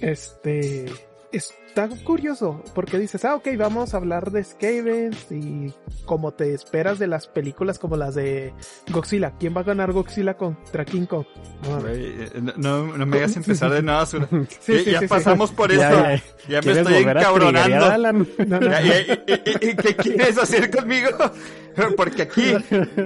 Este 0.00 0.86
está 1.32 1.88
curioso 2.04 2.62
porque 2.74 2.98
dices, 2.98 3.24
ah, 3.24 3.34
ok, 3.36 3.48
vamos 3.56 3.92
a 3.94 3.98
hablar 3.98 4.30
de 4.30 4.42
Skavens 4.42 5.30
y 5.30 5.72
como 6.06 6.32
te 6.32 6.54
esperas 6.54 6.98
de 6.98 7.06
las 7.06 7.26
películas 7.26 7.78
como 7.78 7.96
las 7.96 8.14
de 8.14 8.52
Godzilla. 8.90 9.32
¿Quién 9.38 9.54
va 9.56 9.60
a 9.60 9.64
ganar 9.64 9.92
Godzilla 9.92 10.36
contra 10.36 10.84
King 10.84 11.06
Kong? 11.06 11.26
No, 11.68 11.80
Güey, 11.80 12.04
eh, 12.06 12.30
no, 12.56 12.96
no 12.96 13.06
me 13.06 13.18
hagas 13.18 13.36
empezar 13.36 13.70
de. 13.70 13.78
Sí, 14.60 14.72
ya 14.72 14.78
sí, 14.78 14.90
ya 14.90 14.98
sí, 15.00 15.04
sí. 15.04 15.08
pasamos 15.08 15.50
por 15.52 15.70
esto. 15.70 15.82
ya. 15.82 16.16
Ya, 16.48 16.56
me 16.56 16.60
¿Quieres 16.60 16.78
estoy 16.78 16.96
encabronando. 17.02 18.24
No, 18.46 18.58
y- 18.80 19.12
y- 19.26 19.68
y- 19.70 19.76
¿Qué 19.76 19.96
quieres 19.96 20.38
hacer 20.38 20.70
conmigo? 20.70 21.08
Porque 21.96 22.22
aquí, 22.22 22.54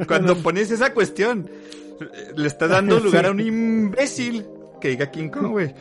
cuando 0.06 0.36
pones 0.36 0.70
esa 0.70 0.94
cuestión, 0.94 1.50
le 2.36 2.46
estás 2.46 2.70
dando 2.70 2.98
lugar 3.00 3.26
a 3.26 3.30
un 3.32 3.40
imbécil 3.40 4.46
que 4.80 4.88
diga 4.88 5.10
King 5.10 5.28
Kong, 5.28 5.48
güey. 5.48 5.74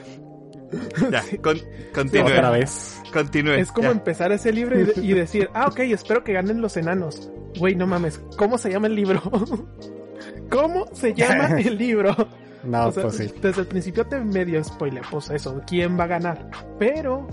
Ya, 1.12 1.24
con, 1.42 1.58
continúe. 1.94 2.26
Otra 2.26 2.50
vez. 2.52 3.02
Continúe. 3.12 3.54
Es 3.56 3.72
como 3.72 3.88
ya. 3.90 3.92
empezar 3.92 4.32
ese 4.32 4.52
libro 4.54 4.80
y, 4.80 4.84
de- 4.84 5.02
y 5.02 5.14
decir, 5.14 5.50
ah, 5.54 5.68
ok, 5.68 5.80
espero 5.82 6.24
que 6.24 6.34
ganen 6.34 6.62
los 6.62 6.78
enanos. 6.78 7.30
Güey, 7.58 7.76
no 7.76 7.86
mames, 7.88 8.22
¿cómo 8.38 8.58
se 8.58 8.70
llama 8.72 8.88
el 8.88 8.96
libro? 8.96 9.22
¿Cómo 10.50 10.88
se 10.94 11.14
llama 11.14 11.48
el 11.60 11.78
libro? 11.78 12.16
No, 12.64 12.88
O 12.88 12.92
sea, 12.92 13.04
pues 13.04 13.16
sí. 13.18 13.34
Desde 13.42 13.62
el 13.62 13.68
principio 13.68 14.06
te 14.06 14.20
medio 14.20 14.64
spoiler, 14.64 15.04
pues 15.10 15.30
eso, 15.30 15.62
quién 15.66 16.00
va 16.00 16.04
a 16.04 16.08
ganar. 16.08 16.50
Pero 16.78 17.28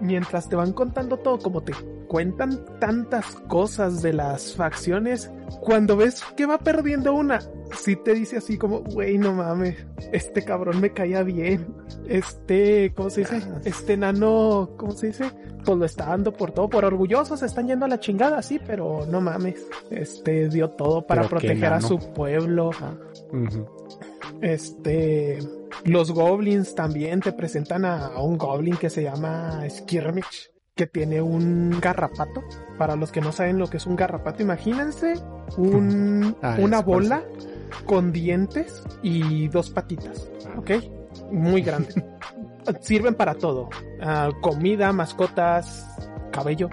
mientras 0.00 0.48
te 0.48 0.56
van 0.56 0.72
contando 0.72 1.18
todo, 1.18 1.38
como 1.38 1.62
te 1.62 1.72
cuentan 2.10 2.64
tantas 2.80 3.24
cosas 3.46 4.02
de 4.02 4.12
las 4.12 4.56
facciones, 4.56 5.30
cuando 5.60 5.96
ves 5.96 6.24
que 6.36 6.44
va 6.44 6.58
perdiendo 6.58 7.14
una, 7.14 7.38
sí 7.72 7.94
te 7.94 8.14
dice 8.14 8.38
así 8.38 8.58
como, 8.58 8.80
güey, 8.80 9.16
no 9.16 9.32
mames, 9.32 9.86
este 10.10 10.44
cabrón 10.44 10.80
me 10.80 10.92
caía 10.92 11.22
bien. 11.22 11.72
Este, 12.08 12.92
¿cómo 12.96 13.10
se 13.10 13.20
dice? 13.20 13.40
Este 13.64 13.96
nano, 13.96 14.70
¿cómo 14.76 14.90
se 14.90 15.06
dice? 15.06 15.30
Pues 15.64 15.78
lo 15.78 15.84
está 15.84 16.06
dando 16.06 16.32
por 16.32 16.50
todo, 16.50 16.68
por 16.68 16.84
orgullosos, 16.84 17.38
se 17.38 17.46
están 17.46 17.68
yendo 17.68 17.84
a 17.84 17.88
la 17.88 18.00
chingada, 18.00 18.42
sí, 18.42 18.60
pero 18.66 19.06
no 19.06 19.20
mames. 19.20 19.64
Este 19.88 20.48
dio 20.48 20.70
todo 20.70 21.06
para 21.06 21.28
proteger 21.28 21.72
a 21.72 21.80
su 21.80 21.96
pueblo. 22.12 22.72
Este, 24.40 25.38
los 25.84 26.10
goblins 26.10 26.74
también 26.74 27.20
te 27.20 27.30
presentan 27.30 27.84
a, 27.84 28.06
a 28.06 28.20
un 28.20 28.36
goblin 28.36 28.76
que 28.76 28.90
se 28.90 29.04
llama 29.04 29.62
Skirmish, 29.70 30.50
que 30.80 30.86
tiene 30.86 31.20
un 31.20 31.78
garrapato. 31.78 32.42
Para 32.78 32.96
los 32.96 33.12
que 33.12 33.20
no 33.20 33.32
saben 33.32 33.58
lo 33.58 33.68
que 33.68 33.76
es 33.76 33.84
un 33.84 33.96
garrapato, 33.96 34.42
imagínense 34.42 35.12
un, 35.58 36.34
Ah, 36.42 36.56
una 36.58 36.80
bola 36.80 37.22
con 37.84 38.12
dientes 38.12 38.82
y 39.02 39.48
dos 39.48 39.68
patitas, 39.68 40.30
¿ok? 40.56 40.70
Muy 41.30 41.60
grande. 41.60 42.02
Sirven 42.80 43.14
para 43.14 43.34
todo. 43.34 43.68
Ah, 44.00 44.30
comida, 44.40 44.90
mascotas, 44.94 45.86
cabello. 46.32 46.70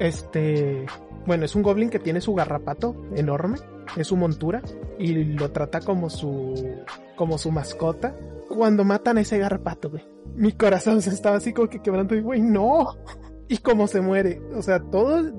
Este, 0.00 0.84
bueno, 1.24 1.44
es 1.44 1.54
un 1.54 1.62
goblin 1.62 1.88
que 1.88 2.00
tiene 2.00 2.20
su 2.20 2.34
garrapato 2.34 2.96
enorme, 3.14 3.58
es 3.96 4.08
su 4.08 4.16
montura 4.16 4.60
y 4.98 5.22
lo 5.22 5.52
trata 5.52 5.78
como 5.78 6.10
su 6.10 6.74
como 7.14 7.38
su 7.38 7.52
mascota. 7.52 8.16
Cuando 8.48 8.82
matan 8.82 9.18
a 9.18 9.20
ese 9.20 9.38
garrapato, 9.38 9.90
güey, 9.90 10.04
mi 10.34 10.50
corazón 10.50 11.00
se 11.00 11.10
estaba 11.10 11.36
así 11.36 11.52
como 11.52 11.68
que 11.68 11.80
quebrando 11.80 12.16
y 12.16 12.22
güey, 12.22 12.40
no. 12.40 12.96
Y 13.48 13.58
cómo 13.58 13.86
se 13.86 14.00
muere, 14.00 14.40
o 14.54 14.62
sea, 14.62 14.80
todos 14.80 15.32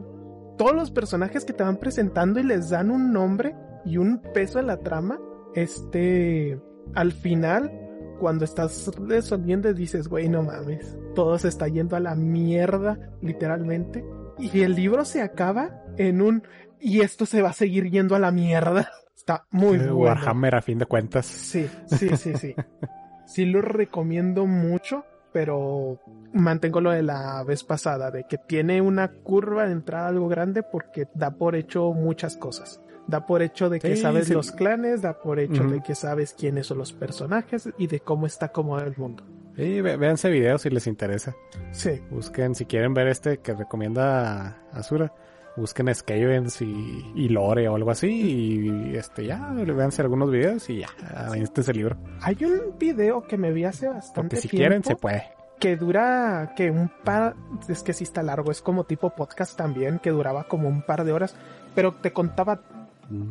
todos 0.57 0.73
los 0.75 0.89
personajes 0.91 1.45
que 1.45 1.53
te 1.53 1.63
van 1.63 1.77
presentando 1.77 2.39
y 2.39 2.43
les 2.43 2.69
dan 2.71 2.89
un 2.89 3.13
nombre 3.13 3.55
y 3.85 3.97
un 3.97 4.21
peso 4.33 4.59
en 4.59 4.67
la 4.67 4.77
trama, 4.77 5.19
este 5.53 6.59
al 6.95 7.11
final 7.11 7.71
cuando 8.19 8.43
estás 8.45 8.89
resolviendo 9.07 9.71
dices, 9.73 10.07
güey, 10.07 10.27
no 10.29 10.41
mames, 10.41 10.97
todo 11.13 11.37
se 11.37 11.49
está 11.49 11.67
yendo 11.67 11.95
a 11.95 11.99
la 11.99 12.15
mierda, 12.15 12.97
literalmente. 13.21 14.03
Y 14.39 14.61
el 14.61 14.73
libro 14.73 15.05
se 15.05 15.21
acaba 15.21 15.83
en 15.97 16.21
un, 16.23 16.41
y 16.79 17.01
esto 17.01 17.27
se 17.27 17.41
va 17.43 17.49
a 17.49 17.53
seguir 17.53 17.91
yendo 17.91 18.15
a 18.15 18.19
la 18.19 18.31
mierda. 18.31 18.89
Está 19.15 19.45
muy 19.51 19.75
Eh, 19.77 19.89
bueno. 19.91 19.95
Warhammer 19.97 20.55
a 20.55 20.61
fin 20.63 20.79
de 20.79 20.85
cuentas. 20.87 21.25
Sí, 21.27 21.67
sí, 21.87 22.09
sí, 22.17 22.33
sí. 22.35 22.55
Sí 23.27 23.45
lo 23.45 23.61
recomiendo 23.61 24.45
mucho, 24.47 25.03
pero 25.37 25.99
mantengo 26.33 26.81
lo 26.81 26.89
de 26.89 27.03
la 27.03 27.43
vez 27.43 27.63
pasada, 27.63 28.09
de 28.09 28.23
que 28.23 28.39
tiene 28.39 28.81
una 28.81 29.11
curva 29.11 29.67
de 29.67 29.71
entrada 29.73 30.07
algo 30.07 30.27
grande 30.27 30.63
porque 30.63 31.07
da 31.13 31.29
por 31.35 31.55
hecho 31.55 31.93
muchas 31.93 32.35
cosas. 32.35 32.81
Da 33.05 33.27
por 33.27 33.43
hecho 33.43 33.69
de 33.69 33.79
que 33.79 33.95
Sí, 33.95 34.01
sabes 34.01 34.25
sí. 34.25 34.33
los 34.33 34.51
clanes, 34.51 35.03
da 35.03 35.19
por 35.21 35.39
hecho 35.39 35.63
de 35.65 35.83
que 35.83 35.93
sabes 35.93 36.33
quiénes 36.33 36.65
son 36.65 36.79
los 36.79 36.91
personajes 36.91 37.69
y 37.77 37.85
de 37.85 37.99
cómo 37.99 38.25
está 38.25 38.47
acomodado 38.47 38.87
el 38.89 38.97
mundo. 38.97 39.23
Sí, 39.55 39.79
véanse 39.81 40.31
videos 40.31 40.63
si 40.63 40.71
les 40.71 40.87
interesa. 40.87 41.35
Sí, 41.69 42.01
Busquen, 42.09 42.55
si 42.55 42.65
quieren 42.65 42.95
ver 42.95 43.07
este 43.07 43.37
que 43.37 43.53
recomienda 43.53 44.57
Azura, 44.73 45.13
busquen 45.57 45.93
Skavens 45.93 46.61
y, 46.61 47.11
y 47.15 47.29
Lore 47.29 47.67
o 47.67 47.75
algo 47.75 47.91
así 47.91 48.07
y 48.07 48.95
este 48.95 49.25
ya, 49.25 49.51
véanse 49.53 50.01
algunos 50.01 50.31
videos 50.31 50.69
y 50.69 50.79
ya, 50.79 50.87
este 51.35 51.61
es 51.61 51.69
el 51.69 51.77
libro. 51.77 51.97
hay 52.21 52.37
un 52.45 52.77
video 52.77 53.27
que 53.27 53.37
me 53.37 53.51
vi 53.51 53.65
hace 53.65 53.89
bastante 53.89 54.21
Porque 54.21 54.35
si 54.37 54.47
tiempo 54.47 54.61
quieren 54.61 54.83
se 54.83 54.95
puede. 54.95 55.23
que 55.59 55.75
dura 55.75 56.53
que 56.55 56.69
un 56.69 56.89
par, 57.03 57.35
es 57.67 57.83
que 57.83 57.93
sí 57.93 58.03
está 58.03 58.23
largo, 58.23 58.51
es 58.51 58.61
como 58.61 58.85
tipo 58.85 59.09
podcast 59.09 59.57
también, 59.57 59.99
que 59.99 60.11
duraba 60.11 60.45
como 60.45 60.69
un 60.69 60.83
par 60.83 61.03
de 61.03 61.11
horas, 61.11 61.35
pero 61.75 61.95
te 61.95 62.13
contaba 62.13 62.61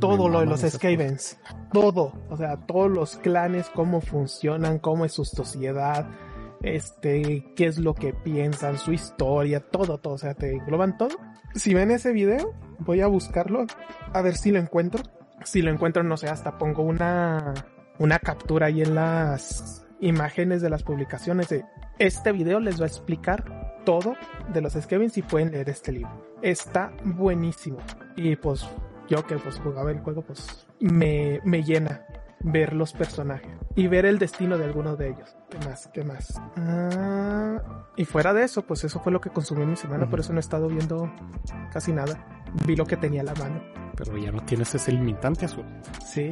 todo 0.01 0.27
Me 0.27 0.33
lo 0.33 0.41
de 0.41 0.47
los 0.47 0.61
Skavens. 0.61 1.39
Todo. 1.73 2.13
O 2.31 2.37
sea, 2.37 2.57
todos 2.57 2.91
los 2.91 3.17
clanes, 3.19 3.71
cómo 3.75 4.01
funcionan, 4.01 4.79
cómo 4.79 5.05
es 5.05 5.13
su 5.13 5.25
sociedad, 5.25 6.07
este, 6.63 7.53
qué 7.55 7.67
es 7.67 7.79
lo 7.79 7.95
que 7.95 8.13
piensan, 8.15 8.79
su 8.79 8.93
historia, 8.93 9.61
todo, 9.61 9.99
todo. 9.99 10.15
O 10.15 10.19
sea, 10.19 10.35
te 10.35 10.53
engloban 10.53 10.97
todo. 10.97 11.17
Si 11.57 11.73
ven 11.73 11.91
ese 11.91 12.13
video, 12.13 12.53
voy 12.79 13.01
a 13.01 13.07
buscarlo, 13.07 13.67
a 14.13 14.23
ver 14.23 14.37
si 14.37 14.51
lo 14.51 14.59
encuentro. 14.59 15.03
Si 15.43 15.63
lo 15.63 15.71
encuentro, 15.71 16.03
no 16.03 16.17
sé, 16.17 16.29
hasta 16.29 16.59
pongo 16.59 16.83
una, 16.83 17.55
una 17.99 18.19
captura 18.19 18.67
ahí 18.67 18.83
en 18.83 18.95
las 18.95 19.87
imágenes 20.01 20.61
de 20.61 20.69
las 20.69 20.83
publicaciones 20.83 21.49
de 21.49 21.65
este 21.99 22.33
video 22.33 22.61
les 22.61 22.79
va 22.79 22.85
a 22.85 22.89
explicar 22.89 23.83
todo 23.87 24.15
de 24.53 24.61
los 24.61 24.75
Skavens 24.75 25.17
y 25.17 25.23
pueden 25.23 25.51
leer 25.51 25.71
este 25.71 25.93
libro. 25.93 26.37
Está 26.43 26.93
buenísimo. 27.05 27.79
Y 28.17 28.37
pues 28.37 28.69
yo 29.09 29.27
que 29.27 29.37
pues 29.39 29.59
jugaba 29.59 29.91
el 29.91 30.01
juego, 30.01 30.21
pues 30.23 30.67
me, 30.79 31.41
me 31.45 31.63
llena 31.63 32.05
ver 32.41 32.75
los 32.75 32.93
personajes 32.93 33.51
y 33.75 33.87
ver 33.87 34.05
el 34.05 34.19
destino 34.19 34.59
de 34.59 34.65
algunos 34.65 34.99
de 34.99 35.09
ellos. 35.09 35.36
¿Qué 35.51 35.59
más? 35.67 35.89
¿Qué 35.93 36.05
más? 36.05 36.41
Ah, 36.57 37.57
y 37.97 38.05
fuera 38.05 38.33
de 38.33 38.43
eso, 38.45 38.63
pues 38.63 38.83
eso 38.85 38.99
fue 39.01 39.13
lo 39.13 39.21
que 39.21 39.31
consumí 39.31 39.65
mi 39.65 39.77
semana, 39.77 40.09
por 40.11 40.21
eso 40.21 40.33
no 40.33 40.39
he 40.39 40.41
estado 40.41 40.69
viendo 40.69 41.11
casi 41.73 41.93
nada. 41.93 42.19
Vi 42.67 42.75
lo 42.77 42.85
que 42.85 42.97
tenía 42.97 43.21
a 43.21 43.25
la 43.25 43.35
mano. 43.35 43.61
Pero 43.97 44.17
ya 44.19 44.33
no 44.33 44.41
tienes 44.45 44.75
ese 44.75 44.93
limitante 44.93 45.47
azul. 45.47 45.65
Sí. 46.05 46.31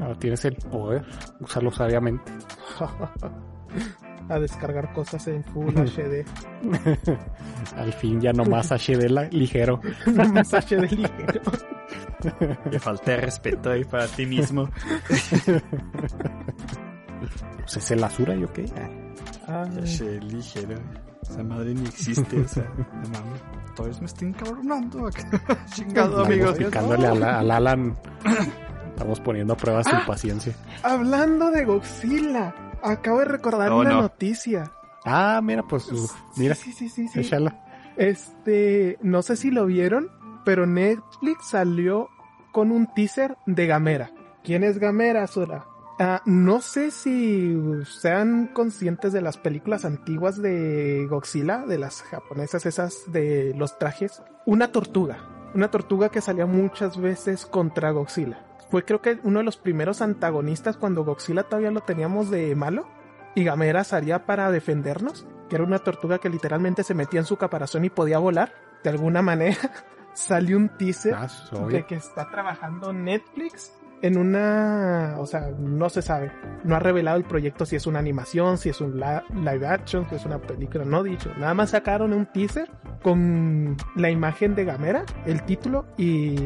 Ahora 0.00 0.14
tienes 0.18 0.44
el 0.44 0.54
poder, 0.56 1.04
usarlo 1.40 1.70
sabiamente. 1.70 2.32
a 4.28 4.38
descargar 4.38 4.92
cosas 4.94 5.26
en 5.28 5.44
Full 5.44 5.74
HD. 5.74 6.24
Al 7.76 7.92
fin 7.92 8.20
ya 8.20 8.32
nomás 8.32 8.70
HD 8.72 9.10
la- 9.10 9.24
ligero. 9.28 9.80
Mensaje 10.06 10.76
de 10.76 10.88
ligero. 10.88 11.40
Que 12.70 12.78
falta 12.78 13.10
de 13.10 13.16
respeto 13.18 13.70
ahí 13.70 13.84
para 13.84 14.06
ti 14.06 14.24
mismo. 14.24 14.70
Pues 17.64 17.76
es 17.78 17.90
el 17.90 18.04
Azura, 18.04 18.34
¿yo 18.34 18.52
qué? 18.52 18.66
Ah, 19.48 19.64
Ay, 19.74 19.84
Che, 19.84 20.20
ligero. 20.20 20.78
Esa 21.22 21.42
madre 21.42 21.74
ni 21.74 21.86
existe, 21.86 22.38
o 22.40 22.48
sea, 22.48 22.64
no. 22.76 23.74
Todos 23.74 23.98
me 24.00 24.06
estoy 24.06 24.28
encabronando. 24.28 25.08
Chingado, 25.74 26.22
Estamos 26.22 26.26
amigos. 26.26 26.56
picándole 26.58 27.06
al, 27.06 27.22
al 27.22 27.50
Alan. 27.50 27.96
Estamos 28.90 29.20
poniendo 29.20 29.54
a 29.54 29.56
prueba 29.56 29.82
su 29.82 29.96
paciencia. 30.06 30.54
Hablando 30.82 31.50
de 31.50 31.64
Godzilla, 31.64 32.54
acabo 32.82 33.18
de 33.20 33.24
recordar 33.24 33.72
una 33.72 33.90
no. 33.90 34.02
noticia. 34.02 34.70
Ah, 35.04 35.40
mira, 35.42 35.62
pues, 35.64 35.90
uh, 35.90 36.08
mira, 36.36 36.54
Sí, 36.54 36.72
sí, 36.72 36.88
sí, 36.88 37.08
sí. 37.08 37.08
sí. 37.08 37.20
échala. 37.20 37.60
Este, 37.96 38.98
no 39.02 39.22
sé 39.22 39.36
si 39.36 39.50
lo 39.50 39.66
vieron, 39.66 40.10
pero 40.44 40.66
Netflix 40.66 41.48
salió 41.48 42.08
con 42.52 42.70
un 42.70 42.86
teaser 42.94 43.36
de 43.46 43.66
Gamera. 43.66 44.10
¿Quién 44.44 44.62
es 44.62 44.78
Gamera, 44.78 45.26
Sora? 45.26 45.64
Ah, 45.98 46.22
no 46.24 46.60
sé 46.60 46.90
si 46.90 47.56
sean 47.84 48.48
conscientes 48.48 49.12
de 49.12 49.20
las 49.20 49.36
películas 49.36 49.84
antiguas 49.84 50.42
de 50.42 51.06
Godzilla, 51.08 51.64
de 51.66 51.78
las 51.78 52.02
japonesas 52.02 52.66
esas 52.66 53.12
de 53.12 53.54
los 53.56 53.78
trajes. 53.78 54.22
Una 54.44 54.72
tortuga, 54.72 55.18
una 55.54 55.70
tortuga 55.70 56.08
que 56.08 56.20
salía 56.20 56.46
muchas 56.46 57.00
veces 57.00 57.46
contra 57.46 57.92
Godzilla. 57.92 58.44
Fue 58.70 58.84
creo 58.84 59.00
que 59.00 59.20
uno 59.22 59.38
de 59.38 59.44
los 59.44 59.56
primeros 59.56 60.02
antagonistas 60.02 60.76
cuando 60.76 61.04
Godzilla 61.04 61.44
todavía 61.44 61.70
lo 61.70 61.82
teníamos 61.82 62.28
de 62.28 62.56
malo 62.56 62.88
y 63.36 63.44
Gamera 63.44 63.84
salía 63.84 64.26
para 64.26 64.50
defendernos, 64.50 65.26
que 65.48 65.56
era 65.56 65.64
una 65.64 65.78
tortuga 65.78 66.18
que 66.18 66.28
literalmente 66.28 66.82
se 66.82 66.94
metía 66.94 67.20
en 67.20 67.26
su 67.26 67.36
caparazón 67.36 67.84
y 67.84 67.90
podía 67.90 68.18
volar. 68.18 68.52
De 68.82 68.90
alguna 68.90 69.22
manera 69.22 69.56
salió 70.12 70.56
un 70.56 70.70
teaser 70.76 71.14
Ah, 71.14 71.28
de 71.68 71.86
que 71.86 71.94
está 71.94 72.28
trabajando 72.30 72.92
Netflix 72.92 73.72
en 74.06 74.18
una, 74.18 75.14
o 75.18 75.26
sea, 75.26 75.50
no 75.58 75.88
se 75.88 76.02
sabe, 76.02 76.30
no 76.62 76.76
ha 76.76 76.78
revelado 76.78 77.16
el 77.16 77.24
proyecto 77.24 77.64
si 77.64 77.76
es 77.76 77.86
una 77.86 77.98
animación, 78.00 78.58
si 78.58 78.68
es 78.68 78.80
un 78.82 79.00
live 79.00 79.66
action, 79.66 80.06
si 80.10 80.16
es 80.16 80.26
una 80.26 80.38
película, 80.38 80.84
no 80.84 81.02
dicho, 81.02 81.30
nada 81.38 81.54
más 81.54 81.70
sacaron 81.70 82.12
un 82.12 82.26
teaser 82.26 82.70
con 83.02 83.76
la 83.96 84.10
imagen 84.10 84.54
de 84.54 84.64
Gamera, 84.66 85.04
el 85.24 85.42
título 85.44 85.86
y 85.96 86.36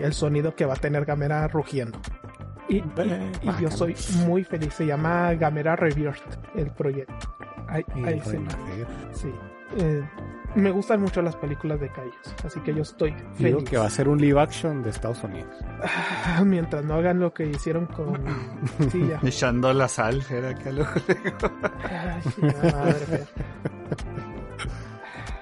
el 0.00 0.12
sonido 0.12 0.54
que 0.56 0.64
va 0.66 0.74
a 0.74 0.76
tener 0.76 1.04
Gamera 1.04 1.46
rugiendo. 1.46 1.98
Y, 2.68 2.78
y- 2.78 2.82
y 3.42 3.62
yo 3.62 3.70
soy 3.70 3.94
muy 4.26 4.42
feliz, 4.42 4.74
se 4.74 4.84
llama 4.86 5.34
Gamera 5.34 5.76
Rebirth, 5.76 6.16
el 6.56 6.70
proyecto. 6.72 7.14
Ahí, 7.68 7.84
se- 8.24 8.38
sí. 9.12 9.30
Eh, 9.78 10.02
me 10.54 10.70
gustan 10.70 11.00
mucho 11.00 11.20
las 11.22 11.36
películas 11.36 11.80
de 11.80 11.88
Kaijus, 11.90 12.34
así 12.44 12.60
que 12.60 12.74
yo 12.74 12.82
estoy 12.82 13.10
Digo 13.38 13.58
feliz. 13.58 13.70
que 13.70 13.76
va 13.76 13.86
a 13.86 13.90
ser 13.90 14.08
un 14.08 14.20
live 14.20 14.40
action 14.40 14.82
de 14.82 14.90
Estados 14.90 15.22
Unidos. 15.24 15.50
Ah, 15.82 16.42
Mientras 16.44 16.84
no 16.84 16.94
hagan 16.94 17.18
lo 17.20 17.32
que 17.34 17.46
hicieron 17.46 17.86
con. 17.86 18.20
Sí, 18.90 19.06
ya. 19.08 19.20
Echando 19.26 19.72
la 19.72 19.88
sal, 19.88 20.22
era. 20.30 20.48
Ay, 20.54 22.22
la 22.40 22.72
madre, 22.72 22.94
fea. 23.06 23.26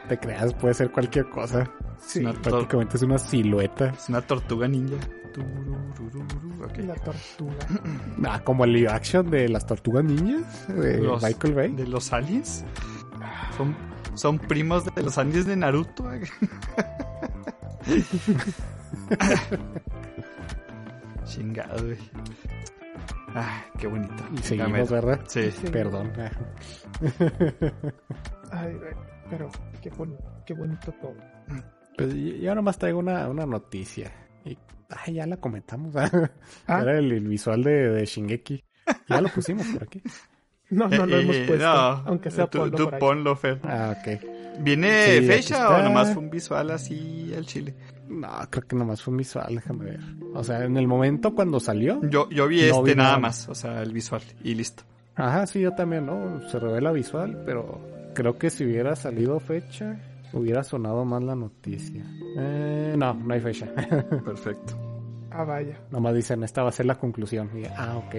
Te 0.09 0.19
creas, 0.19 0.53
puede 0.55 0.75
ser 0.75 0.91
cualquier 0.91 1.29
cosa. 1.31 1.69
Sí, 1.99 2.21
Una 2.21 2.33
Prácticamente 2.35 2.97
es 2.97 3.03
una 3.03 3.19
silueta. 3.19 3.91
es 3.91 4.09
una 4.09 4.21
tortuga 4.23 4.67
ninja. 4.69 4.97
La 6.79 6.95
tortuga. 6.97 7.55
Ah, 8.25 8.41
como 8.45 8.65
el 8.65 8.73
live 8.73 8.89
action 8.89 9.31
de 9.31 9.49
las 9.49 9.67
tortugas 9.67 10.05
niñas 10.05 10.67
de 10.69 10.99
Los- 10.99 11.23
Michael 11.23 11.55
Bay. 11.55 11.73
De 11.73 11.87
los 11.87 12.13
aliens. 12.13 12.65
Son, 13.57 13.75
son 14.15 14.39
primos 14.39 14.85
de 14.95 15.03
los 15.03 15.19
aliens 15.19 15.47
de 15.47 15.57
Naruto. 15.57 16.05
Chingado, 21.25 21.85
güey. 21.85 21.99
Ah, 23.35 23.65
qué 23.79 23.87
bonito. 23.87 24.25
Y 24.35 24.39
seguimos. 24.39 24.91
¿verdad? 24.91 25.21
Sí. 25.27 25.51
Sí. 25.51 25.67
Perdón. 25.71 26.13
Ay, 28.51 28.75
güey, 28.75 28.93
pero 29.31 29.51
qué, 29.81 29.91
bon- 29.91 30.19
qué 30.45 30.55
bonito 30.55 30.93
todo. 31.01 31.15
Pues 31.97 32.15
yo 32.15 32.55
nomás 32.55 32.79
traigo 32.79 32.99
una, 32.99 33.29
una 33.29 33.47
noticia. 33.47 34.13
Y 34.45 34.59
ay, 34.91 35.15
ya 35.15 35.27
la 35.27 35.37
comentamos. 35.39 35.95
Ah. 35.97 36.83
Era 36.83 36.99
el, 36.99 37.13
el 37.13 37.27
visual 37.29 37.63
de, 37.63 37.91
de 37.91 38.05
Shingeki. 38.05 38.63
Ya 39.09 39.21
lo 39.21 39.29
pusimos 39.29 39.67
por 39.69 39.85
aquí. 39.85 40.03
No, 40.73 40.89
no 40.89 41.07
lo 41.07 41.17
Eh, 41.17 41.21
hemos 41.23 41.37
eh, 41.37 41.45
puesto. 41.47 41.65
no, 41.67 41.79
aunque 42.07 42.31
sea 42.31 42.47
tú, 42.47 42.59
ponlo 42.61 42.77
tú 42.77 42.85
por 42.85 42.95
ahí. 42.95 43.01
ponlo, 43.01 43.37
Fer. 43.37 43.61
Ah, 43.63 43.95
ok. 43.99 44.21
¿Viene 44.61 45.05
Sí, 45.21 45.27
fecha 45.27 45.69
o 45.71 45.83
nomás 45.83 46.13
fue 46.13 46.23
un 46.23 46.31
visual 46.31 46.71
así 46.71 47.33
al 47.37 47.47
chile? 47.47 47.75
No, 48.09 48.29
creo 48.51 48.67
que 48.67 48.77
nomás 48.77 49.03
fue 49.03 49.13
un 49.13 49.19
visual, 49.19 49.55
déjame 49.55 49.85
ver. 49.85 50.01
O 50.35 50.43
sea, 50.45 50.65
en 50.65 50.77
el 50.77 50.87
momento 50.87 51.35
cuando 51.35 51.61
salió. 51.61 52.01
Yo, 52.09 52.29
yo 52.31 52.49
vi 52.49 52.61
No 52.69 52.77
este 52.79 52.83
vi 52.91 52.95
nada 52.97 53.09
nada 53.11 53.19
más, 53.19 53.49
o 53.49 53.55
sea, 53.55 53.83
el 53.83 53.93
visual 53.93 54.23
y 54.45 54.55
listo. 54.55 54.83
Ajá, 55.15 55.47
sí, 55.47 55.61
yo 55.61 55.73
también, 55.75 56.07
¿no? 56.07 56.41
Se 56.49 56.59
revela 56.59 56.91
visual, 56.93 57.43
pero 57.47 57.81
creo 58.15 58.39
que 58.39 58.51
si 58.51 58.65
hubiera 58.65 58.97
salido 58.97 59.39
fecha. 59.41 59.99
Hubiera 60.35 60.63
sonado 60.65 61.05
más 61.05 61.23
la 61.23 61.35
noticia. 61.35 62.03
Eh, 62.39 62.95
no, 62.97 63.13
no 63.13 63.35
hay 63.35 63.41
fecha. 63.41 63.67
Perfecto. 64.25 64.92
Ah, 65.35 65.45
vaya. 65.45 65.79
Nomás 65.91 66.15
dicen, 66.15 66.43
esta 66.45 66.63
va 66.63 66.69
a 66.69 66.73
ser 66.73 66.87
la 66.87 66.97
conclusión. 66.97 67.49
Y, 67.57 67.65
ah, 67.77 67.97
ok. 67.97 68.17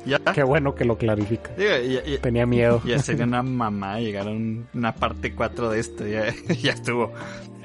¿Ya? 0.06 0.18
Qué 0.32 0.42
bueno 0.42 0.74
que 0.74 0.84
lo 0.84 0.96
clarifica. 0.96 1.50
Digo, 1.56 1.70
ya, 1.76 2.02
ya- 2.04 2.20
Tenía 2.20 2.46
miedo. 2.46 2.80
ya 2.86 2.98
sería 2.98 3.24
una 3.24 3.42
mamá 3.42 4.00
llegar 4.00 4.26
a 4.28 4.30
un- 4.30 4.66
una 4.74 4.94
parte 4.94 5.34
4 5.34 5.70
de 5.70 5.80
esto. 5.80 6.06
Ya, 6.06 6.24
ya 6.62 6.72
estuvo. 6.72 7.12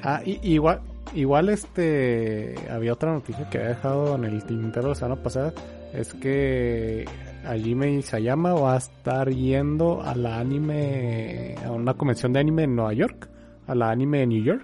Ah, 0.02 0.20
y- 0.24 0.38
igual, 0.42 0.80
igual 1.14 1.48
este 1.48 2.54
había 2.70 2.92
otra 2.92 3.12
noticia 3.12 3.48
que 3.48 3.58
había 3.58 3.70
dejado 3.70 4.14
en 4.16 4.24
el 4.24 4.44
tintero 4.44 4.88
la 4.88 4.94
semana 4.94 5.22
pasada. 5.22 5.52
Es 5.92 6.14
que 6.14 7.04
Hajime 7.44 7.90
Isayama 7.94 8.54
va 8.54 8.74
a 8.74 8.78
estar 8.78 9.28
yendo 9.30 10.02
a 10.02 10.14
la 10.14 10.38
anime, 10.38 11.54
a 11.64 11.70
una 11.72 11.94
convención 11.94 12.32
de 12.32 12.40
anime 12.40 12.64
en 12.64 12.76
Nueva 12.76 12.92
York, 12.92 13.28
a 13.66 13.74
la 13.74 13.90
anime 13.90 14.18
de 14.18 14.26
New 14.26 14.44
York, 14.44 14.62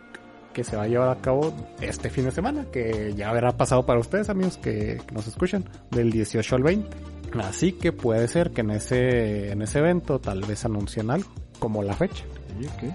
que 0.56 0.64
se 0.64 0.74
va 0.74 0.84
a 0.84 0.88
llevar 0.88 1.10
a 1.10 1.20
cabo 1.20 1.52
este 1.82 2.08
fin 2.08 2.24
de 2.24 2.30
semana, 2.30 2.64
que 2.72 3.12
ya 3.14 3.28
habrá 3.28 3.58
pasado 3.58 3.84
para 3.84 4.00
ustedes 4.00 4.30
amigos 4.30 4.56
que, 4.56 5.02
que 5.06 5.14
nos 5.14 5.26
escuchan, 5.26 5.68
del 5.90 6.10
18 6.10 6.56
al 6.56 6.62
20. 6.62 6.96
Así 7.44 7.72
que 7.72 7.92
puede 7.92 8.26
ser 8.26 8.52
que 8.52 8.62
en 8.62 8.70
ese, 8.70 9.50
en 9.52 9.60
ese 9.60 9.80
evento 9.80 10.18
tal 10.18 10.40
vez 10.46 10.64
anuncien 10.64 11.10
algo, 11.10 11.28
como 11.58 11.82
la 11.82 11.92
fecha. 11.92 12.24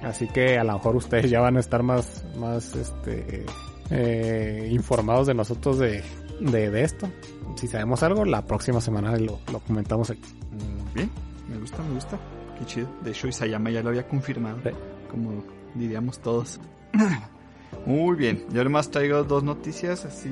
Así 0.01 0.28
que 0.28 0.57
a 0.57 0.64
lo 0.64 0.74
mejor 0.74 0.95
ustedes 0.95 1.30
ya 1.30 1.39
van 1.39 1.55
a 1.55 1.59
estar 1.59 1.84
más, 1.84 2.26
más, 2.36 2.76
este, 2.76 3.45
eh, 3.91 4.68
informados 4.72 5.28
de 5.28 5.36
nosotros 5.36 5.78
de, 5.78 6.03
de, 6.39 6.72
de 6.72 6.84
esto. 6.84 7.07
Si 7.57 7.68
sabemos 7.68 8.01
algo, 8.01 8.26
la 8.26 8.43
próxima 8.43 8.82
semana 8.82 9.16
lo, 9.18 9.39
lo 9.51 9.59
comentamos 9.59 10.09
aquí. 10.09 10.34
Mm, 10.49 10.95
Bien, 10.95 11.12
me 11.47 11.59
gusta, 11.59 11.84
me 11.84 11.93
gusta. 11.93 12.20
Qué 12.57 12.66
chido. 12.66 12.88
De 13.03 13.12
hecho, 13.12 13.28
Isayama 13.28 13.70
ya 13.70 13.84
lo 13.84 13.89
había 13.89 14.07
confirmado. 14.07 14.57
Como 15.12 15.43
diríamos 15.76 16.18
todos. 16.18 16.59
Muy 17.86 18.16
bien, 18.16 18.44
yo 18.52 18.62
además 18.62 18.92
traigo 18.92 19.24
dos 19.24 19.44
noticias, 19.44 20.06
así 20.06 20.30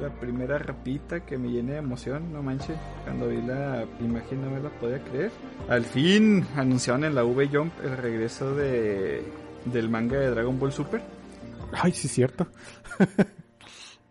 la 0.00 0.10
primera 0.20 0.58
rapidita 0.58 1.20
que 1.24 1.38
me 1.38 1.48
llena 1.48 1.72
de 1.72 1.78
emoción, 1.78 2.30
no 2.32 2.42
manches, 2.42 2.76
cuando 3.04 3.28
vi 3.28 3.40
la 3.40 3.86
imagen 4.00 4.42
no 4.42 4.50
me 4.50 4.60
la 4.60 4.68
podía 4.78 5.02
creer. 5.04 5.30
Al 5.68 5.84
fin 5.84 6.46
anunciaron 6.56 7.04
en 7.04 7.14
la 7.14 7.24
V-Jump 7.24 7.72
el 7.82 7.96
regreso 7.96 8.54
de 8.54 9.22
del 9.64 9.88
manga 9.88 10.18
de 10.18 10.30
Dragon 10.30 10.58
Ball 10.58 10.72
Super. 10.72 11.00
Ay, 11.72 11.92
sí, 11.92 12.06
es 12.06 12.12
cierto. 12.12 12.46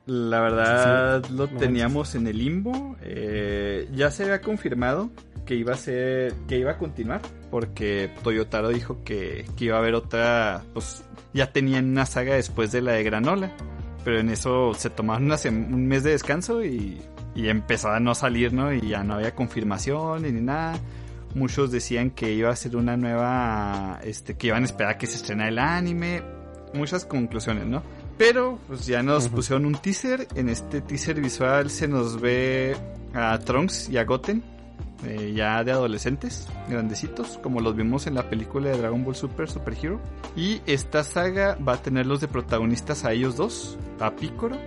La 0.05 0.39
verdad 0.39 1.21
Sí, 1.23 1.29
sí. 1.29 1.35
lo 1.37 1.47
No 1.47 1.57
teníamos 1.57 2.15
en 2.15 2.27
el 2.27 2.37
limbo. 2.37 2.95
eh, 3.01 3.87
ya 3.93 4.09
se 4.09 4.23
había 4.23 4.41
confirmado 4.41 5.09
que 5.47 5.55
iba 5.55 5.73
a 5.73 5.77
ser, 5.77 6.33
que 6.47 6.59
iba 6.59 6.71
a 6.73 6.77
continuar, 6.77 7.21
porque 7.49 8.11
Toyotaro 8.21 8.69
dijo 8.69 9.03
que, 9.03 9.45
que 9.57 9.65
iba 9.65 9.77
a 9.77 9.79
haber 9.79 9.95
otra, 9.95 10.63
pues 10.73 11.03
ya 11.33 11.51
tenían 11.51 11.89
una 11.89 12.05
saga 12.05 12.35
después 12.35 12.71
de 12.71 12.81
la 12.81 12.91
de 12.91 13.03
Granola, 13.03 13.51
pero 14.03 14.19
en 14.19 14.29
eso 14.29 14.73
se 14.75 14.89
una 14.99 15.35
sem- 15.35 15.73
un 15.73 15.87
mes 15.87 16.03
de 16.03 16.11
descanso 16.11 16.63
y, 16.63 17.01
y 17.33 17.47
empezó 17.47 17.89
a 17.89 17.99
no 17.99 18.13
salir, 18.13 18.53
¿no? 18.53 18.73
Y 18.73 18.89
ya 18.89 19.03
no 19.03 19.15
había 19.15 19.33
confirmación 19.33 20.21
ni 20.23 20.31
nada. 20.41 20.79
Muchos 21.35 21.71
decían 21.71 22.11
que 22.11 22.31
iba 22.33 22.49
a 22.49 22.55
ser 22.55 22.75
una 22.77 22.97
nueva, 22.97 23.99
este, 24.03 24.35
que 24.35 24.47
iban 24.47 24.63
a 24.63 24.65
esperar 24.65 24.93
a 24.93 24.97
que 24.97 25.07
se 25.07 25.17
estrenara 25.17 25.49
el 25.49 25.59
anime. 25.59 26.21
Muchas 26.73 27.05
conclusiones, 27.05 27.65
¿no? 27.65 27.83
Pero 28.17 28.59
pues 28.67 28.85
ya 28.87 29.03
nos 29.03 29.27
pusieron 29.29 29.65
un 29.65 29.75
teaser. 29.75 30.27
En 30.35 30.49
este 30.49 30.81
teaser 30.81 31.21
visual 31.21 31.69
se 31.69 31.87
nos 31.87 32.19
ve 32.19 32.75
a 33.13 33.37
Trunks 33.39 33.89
y 33.89 33.97
a 33.97 34.03
Goten, 34.05 34.41
eh, 35.05 35.33
ya 35.35 35.63
de 35.63 35.71
adolescentes, 35.71 36.47
grandecitos, 36.67 37.39
como 37.43 37.61
los 37.61 37.75
vimos 37.75 38.07
en 38.07 38.15
la 38.15 38.29
película 38.29 38.69
de 38.69 38.77
Dragon 38.77 39.03
Ball 39.03 39.15
Super 39.15 39.49
Super 39.49 39.75
Hero. 39.81 39.99
Y 40.35 40.61
esta 40.65 41.03
saga 41.03 41.57
va 41.65 41.73
a 41.73 41.81
tenerlos 41.81 42.21
de 42.21 42.27
protagonistas 42.27 43.05
a 43.05 43.13
ellos 43.13 43.35
dos, 43.37 43.77
a 43.99 44.15
Piccolo 44.15 44.57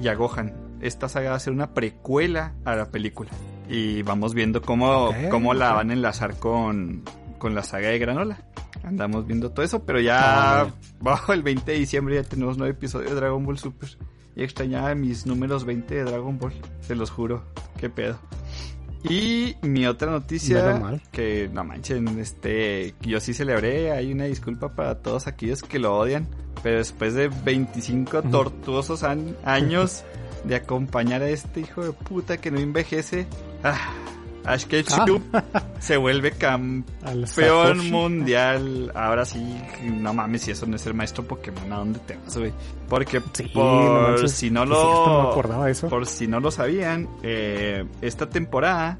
y 0.00 0.08
a 0.08 0.14
Gohan. 0.14 0.54
Esta 0.80 1.08
saga 1.08 1.30
va 1.30 1.36
a 1.36 1.40
ser 1.40 1.52
una 1.52 1.72
precuela 1.74 2.54
a 2.64 2.74
la 2.76 2.90
película. 2.90 3.30
Y 3.68 4.02
vamos 4.02 4.34
viendo 4.34 4.62
cómo, 4.62 5.10
cómo 5.30 5.54
la 5.54 5.72
van 5.72 5.90
a 5.90 5.92
enlazar 5.92 6.36
con, 6.38 7.02
con 7.38 7.54
la 7.54 7.62
saga 7.62 7.88
de 7.88 7.98
Granola. 7.98 8.38
Andamos 8.82 9.26
viendo 9.26 9.50
todo 9.50 9.64
eso, 9.64 9.84
pero 9.84 10.00
ya 10.00 10.62
Ah, 10.62 10.70
bajo 11.00 11.32
el 11.32 11.42
20 11.42 11.70
de 11.70 11.78
diciembre 11.78 12.14
ya 12.16 12.22
tenemos 12.22 12.56
nueve 12.56 12.72
episodios 12.72 13.10
de 13.10 13.16
Dragon 13.16 13.44
Ball 13.44 13.58
Super. 13.58 13.90
Y 14.36 14.42
extrañaba 14.42 14.94
mis 14.94 15.26
números 15.26 15.64
20 15.64 15.94
de 15.94 16.04
Dragon 16.04 16.38
Ball, 16.38 16.52
se 16.80 16.94
los 16.94 17.10
juro. 17.10 17.44
Qué 17.78 17.90
pedo. 17.90 18.18
Y 19.04 19.56
mi 19.62 19.86
otra 19.86 20.10
noticia, 20.10 20.78
mal. 20.78 21.00
que 21.10 21.48
no 21.52 21.64
manchen, 21.64 22.18
este, 22.18 22.94
yo 23.00 23.20
sí 23.20 23.32
celebré, 23.32 23.92
hay 23.92 24.12
una 24.12 24.24
disculpa 24.24 24.74
para 24.74 24.96
todos 24.98 25.26
aquellos 25.26 25.62
que 25.62 25.78
lo 25.78 25.96
odian, 25.96 26.28
pero 26.62 26.78
después 26.78 27.14
de 27.14 27.28
25 27.28 28.18
Ujú. 28.18 28.30
tortuosos 28.30 29.02
años 29.02 30.04
de 30.44 30.54
acompañar 30.54 31.22
a 31.22 31.28
este 31.30 31.60
hijo 31.60 31.84
de 31.84 31.92
puta 31.92 32.38
que 32.38 32.50
no 32.50 32.58
envejece, 32.58 33.26
ah, 33.64 33.78
Ash 34.52 34.64
Ketchum 34.64 35.22
se 35.80 35.96
vuelve 35.96 36.32
campeón 36.32 37.90
mundial. 37.90 38.92
Ahora 38.94 39.24
sí, 39.24 39.60
no 39.84 40.12
mames, 40.14 40.42
si 40.42 40.50
eso 40.50 40.66
no 40.66 40.76
es 40.76 40.86
el 40.86 40.94
maestro 40.94 41.24
Pokémon, 41.24 41.72
¿a 41.72 41.76
dónde 41.76 41.98
te 42.00 42.16
vas, 42.16 42.36
güey? 42.36 42.52
Porque 42.88 43.22
Sí, 43.32 43.44
no 43.44 43.52
por 43.52 44.02
manches, 44.10 44.32
si 44.32 44.50
no 44.50 44.64
lo 44.64 45.66
eso. 45.66 45.88
por 45.88 46.06
si 46.06 46.26
no 46.26 46.40
lo 46.40 46.50
sabían, 46.50 47.08
eh, 47.22 47.84
esta 48.00 48.28
temporada 48.28 48.98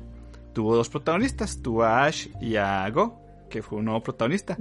tuvo 0.52 0.76
dos 0.76 0.88
protagonistas, 0.88 1.60
tuvo 1.62 1.84
a 1.84 2.04
Ash 2.04 2.28
y 2.40 2.56
a 2.56 2.88
Go, 2.90 3.20
que 3.48 3.62
fue 3.62 3.78
un 3.78 3.86
nuevo 3.86 4.02
protagonista. 4.02 4.56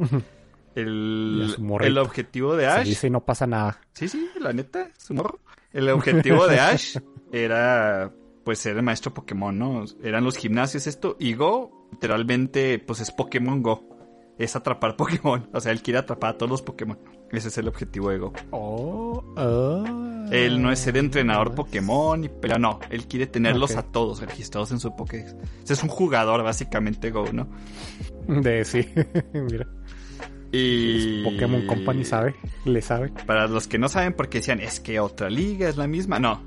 El, 0.75 1.55
el 1.81 1.97
objetivo 1.97 2.55
de 2.55 2.65
Se 2.65 2.69
Ash 2.69 2.87
dice 2.87 3.07
y 3.07 3.09
no 3.09 3.21
pasa 3.21 3.47
nada. 3.47 3.79
Sí, 3.93 4.07
sí, 4.07 4.29
la 4.39 4.53
neta, 4.53 4.89
su 4.97 5.13
morro. 5.13 5.39
El 5.73 5.89
objetivo 5.89 6.47
de 6.47 6.59
Ash 6.59 6.97
era, 7.31 8.11
pues, 8.49 8.57
ser 8.57 8.77
el 8.77 8.81
maestro 8.81 9.13
Pokémon, 9.13 9.55
¿no? 9.55 9.85
Eran 10.03 10.23
los 10.23 10.35
gimnasios 10.35 10.87
esto. 10.87 11.15
Y 11.19 11.35
Go, 11.35 11.87
literalmente, 11.91 12.79
pues, 12.79 12.99
es 12.99 13.11
Pokémon 13.11 13.61
Go. 13.61 13.87
Es 14.39 14.55
atrapar 14.55 14.95
Pokémon. 14.97 15.47
O 15.53 15.59
sea, 15.59 15.71
él 15.71 15.83
quiere 15.83 15.99
atrapar 15.99 16.31
a 16.31 16.37
todos 16.39 16.49
los 16.49 16.61
Pokémon. 16.63 16.97
Ese 17.31 17.49
es 17.49 17.57
el 17.59 17.67
objetivo 17.67 18.09
de 18.09 18.17
Go. 18.17 18.33
Oh, 18.49 19.23
ah. 19.37 20.25
Él 20.31 20.63
no 20.63 20.71
es 20.71 20.79
ser 20.79 20.97
entrenador 20.97 21.53
Pokémon, 21.53 22.23
y- 22.23 22.29
pero 22.29 22.57
no. 22.57 22.79
Él 22.89 23.05
quiere 23.05 23.27
tenerlos 23.27 23.75
a 23.75 23.83
todos 23.83 24.19
registrados 24.19 24.71
en 24.71 24.79
su 24.79 24.95
Pokédex. 24.95 25.35
Es 25.69 25.83
un 25.83 25.89
jugador, 25.89 26.41
básicamente, 26.41 27.11
Go, 27.11 27.25
¿no? 27.31 27.47
De 28.27 28.65
sí. 28.65 28.83
Mira. 29.33 29.67
Y... 30.51 31.23
Pokémon 31.23 31.67
Company 31.67 32.03
sabe. 32.03 32.33
Le 32.65 32.81
sabe. 32.81 33.11
Para 33.27 33.45
los 33.45 33.67
que 33.67 33.77
no 33.77 33.89
saben, 33.89 34.13
porque 34.13 34.39
decían, 34.39 34.59
es 34.59 34.79
que 34.79 34.99
otra 34.99 35.29
liga 35.29 35.69
es 35.69 35.77
la 35.77 35.85
misma. 35.85 36.17
No, 36.17 36.41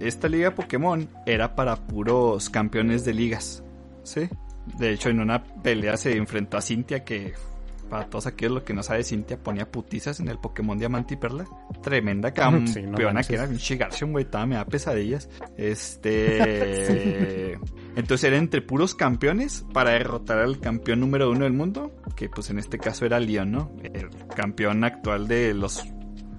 esta 0.00 0.28
liga 0.28 0.54
Pokémon 0.54 1.08
era 1.24 1.54
para 1.54 1.76
puros 1.76 2.50
campeones 2.50 3.04
de 3.04 3.14
ligas. 3.14 3.62
¿Sí? 4.02 4.28
De 4.78 4.92
hecho, 4.92 5.08
en 5.08 5.20
una 5.20 5.42
pelea 5.42 5.96
se 5.96 6.16
enfrentó 6.16 6.56
a 6.56 6.60
Cintia, 6.60 7.04
que 7.04 7.34
para 7.88 8.06
todos 8.06 8.26
aquellos 8.26 8.54
lo 8.54 8.64
que 8.64 8.74
no 8.74 8.82
sabe, 8.82 9.04
Cintia 9.04 9.38
ponía 9.38 9.70
putizas 9.70 10.18
en 10.20 10.28
el 10.28 10.38
Pokémon 10.38 10.78
Diamante 10.78 11.14
y 11.14 11.16
Perla. 11.16 11.44
Tremenda 11.82 12.32
campeona 12.32 12.66
Sí, 12.72 12.82
no 12.82 12.96
que 12.96 13.34
era 13.34 13.46
pinche 13.46 13.76
Garchomp, 13.76 14.12
güey, 14.12 14.26
me 14.46 14.56
da 14.56 14.64
pesadillas. 14.64 15.28
Este. 15.56 17.52
Entonces 17.96 18.24
era 18.24 18.36
entre 18.36 18.60
puros 18.62 18.94
campeones 18.94 19.64
para 19.72 19.92
derrotar 19.92 20.38
al 20.38 20.58
campeón 20.58 21.00
número 21.00 21.30
uno 21.30 21.44
del 21.44 21.52
mundo, 21.52 21.94
que 22.16 22.28
pues 22.28 22.50
en 22.50 22.58
este 22.58 22.78
caso 22.78 23.06
era 23.06 23.20
Leon, 23.20 23.50
¿no? 23.50 23.72
El 23.82 24.10
campeón 24.34 24.84
actual 24.84 25.28
de 25.28 25.54
los 25.54 25.86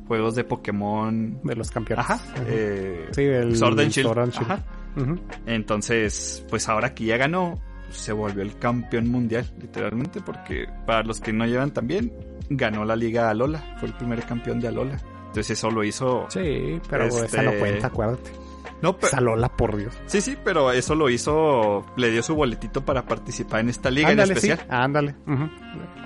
juegos 0.08 0.36
de 0.36 0.44
Pokémon. 0.44 1.40
De 1.44 1.56
los 1.56 1.70
campeones. 1.72 2.06
Ajá. 2.10 2.20
Eh, 2.48 3.08
sí, 3.12 3.24
del 3.26 3.56
Sword 3.56 3.80
and 3.80 3.92
Shield. 3.92 4.08
Sword 4.08 4.20
and 4.20 4.34
Shield. 4.34 4.52
Ajá. 4.52 4.64
Entonces, 5.46 6.46
pues 6.50 6.68
ahora 6.70 6.94
que 6.94 7.06
ya 7.06 7.18
ganó, 7.18 7.60
se 7.92 8.12
volvió 8.14 8.42
el 8.44 8.58
campeón 8.58 9.10
mundial, 9.10 9.46
literalmente, 9.62 10.22
porque 10.22 10.66
para 10.86 11.04
los 11.04 11.22
que 11.22 11.32
no 11.34 11.46
llevan 11.46 11.72
también, 11.72 12.12
ganó 12.50 12.84
la 12.86 12.96
liga 12.96 13.30
Alola, 13.30 13.76
fue 13.80 13.90
el 13.90 13.96
primer 13.96 14.24
campeón 14.26 14.60
de 14.60 14.68
Alola. 14.70 14.98
Entonces 15.28 15.52
eso 15.52 15.70
lo 15.70 15.84
hizo... 15.84 16.26
Sí, 16.30 16.80
pero 16.90 17.06
Este- 17.06 17.26
esa 17.28 17.44
no 17.44 17.52
cuenta, 17.60 17.88
acuérdate. 17.88 18.32
No, 18.82 18.96
pero... 18.96 19.08
Esa 19.08 19.22
Lola, 19.22 19.50
por 19.50 19.76
Dios. 19.76 19.98
Sí, 20.06 20.22
sí, 20.22 20.38
pero 20.44 20.72
eso 20.72 20.94
lo 20.96 21.10
hizo, 21.10 21.86
le 21.96 22.12
dio 22.12 22.22
su 22.24 22.36
boletito 22.36 22.86
para 22.86 23.06
participar 23.06 23.60
en 23.62 23.70
esta 23.70 23.90
liga 23.90 24.10
ándale, 24.10 24.34
en 24.34 24.40
sí, 24.40 24.50
especial. 24.50 24.68
ándale. 24.82 25.16
ujú. 25.26 25.50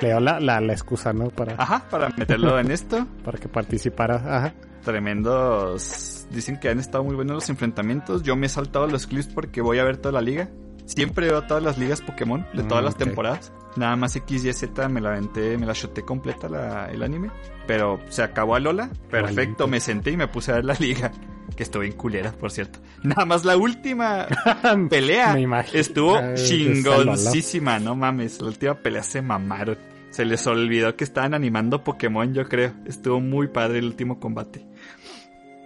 Le 0.01 0.07
dio 0.07 0.19
la, 0.19 0.39
la, 0.39 0.61
la 0.61 0.73
excusa, 0.73 1.11
¿no? 1.13 1.29
Para, 1.29 1.55
Ajá, 1.57 1.83
para 1.89 2.09
meterlo 2.17 2.57
en 2.59 2.71
esto. 2.71 3.05
para 3.25 3.37
que 3.37 3.49
participara. 3.49 4.15
Ajá. 4.15 4.53
Tremendos. 4.83 6.25
Dicen 6.31 6.59
que 6.59 6.69
han 6.69 6.79
estado 6.79 7.03
muy 7.03 7.15
buenos 7.15 7.35
los 7.35 7.49
enfrentamientos. 7.49 8.23
Yo 8.23 8.35
me 8.35 8.45
he 8.47 8.49
saltado 8.49 8.87
los 8.87 9.07
clips 9.07 9.27
porque 9.27 9.61
voy 9.61 9.79
a 9.79 9.83
ver 9.83 9.97
toda 9.97 10.13
la 10.13 10.21
liga. 10.21 10.49
Siempre 10.85 11.27
veo 11.27 11.43
todas 11.43 11.61
las 11.63 11.77
ligas 11.77 12.01
Pokémon 12.01 12.45
de 12.53 12.63
todas 12.63 12.81
Mm, 12.83 12.85
las 12.85 12.95
temporadas. 12.95 13.53
Nada 13.77 13.95
más 13.95 14.15
X, 14.15 14.43
Y, 14.43 14.51
Z 14.53 14.89
me 14.89 14.99
la 14.99 15.09
aventé, 15.11 15.57
me 15.57 15.65
la 15.65 15.73
shoté 15.73 16.01
completa 16.03 16.49
la- 16.49 16.87
el 16.91 17.03
anime. 17.03 17.29
Pero 17.67 17.99
se 18.09 18.23
acabó 18.23 18.55
a 18.55 18.59
Lola. 18.59 18.89
Perfecto, 19.09 19.67
me 19.67 19.79
senté 19.79 20.11
y 20.11 20.17
me 20.17 20.27
puse 20.27 20.51
a 20.51 20.55
ver 20.55 20.65
la 20.65 20.73
liga. 20.79 21.11
Que 21.55 21.63
estuvo 21.63 21.83
en 21.83 21.91
culera, 21.93 22.31
por 22.31 22.51
cierto. 22.51 22.79
Nada 23.03 23.25
más 23.25 23.45
la 23.45 23.57
última 23.57 24.27
pelea 24.89 25.33
Me 25.35 25.65
estuvo 25.73 26.17
Ay, 26.17 26.35
chingoncísima, 26.35 27.79
no 27.79 27.95
mames. 27.95 28.41
La 28.41 28.47
última 28.47 28.75
pelea 28.75 29.03
se 29.03 29.21
mamaron. 29.21 29.77
Se 30.11 30.25
les 30.25 30.45
olvidó 30.47 30.95
que 30.95 31.03
estaban 31.03 31.33
animando 31.33 31.83
Pokémon, 31.83 32.33
yo 32.33 32.47
creo. 32.47 32.73
Estuvo 32.85 33.19
muy 33.19 33.47
padre 33.47 33.79
el 33.79 33.85
último 33.85 34.19
combate. 34.19 34.65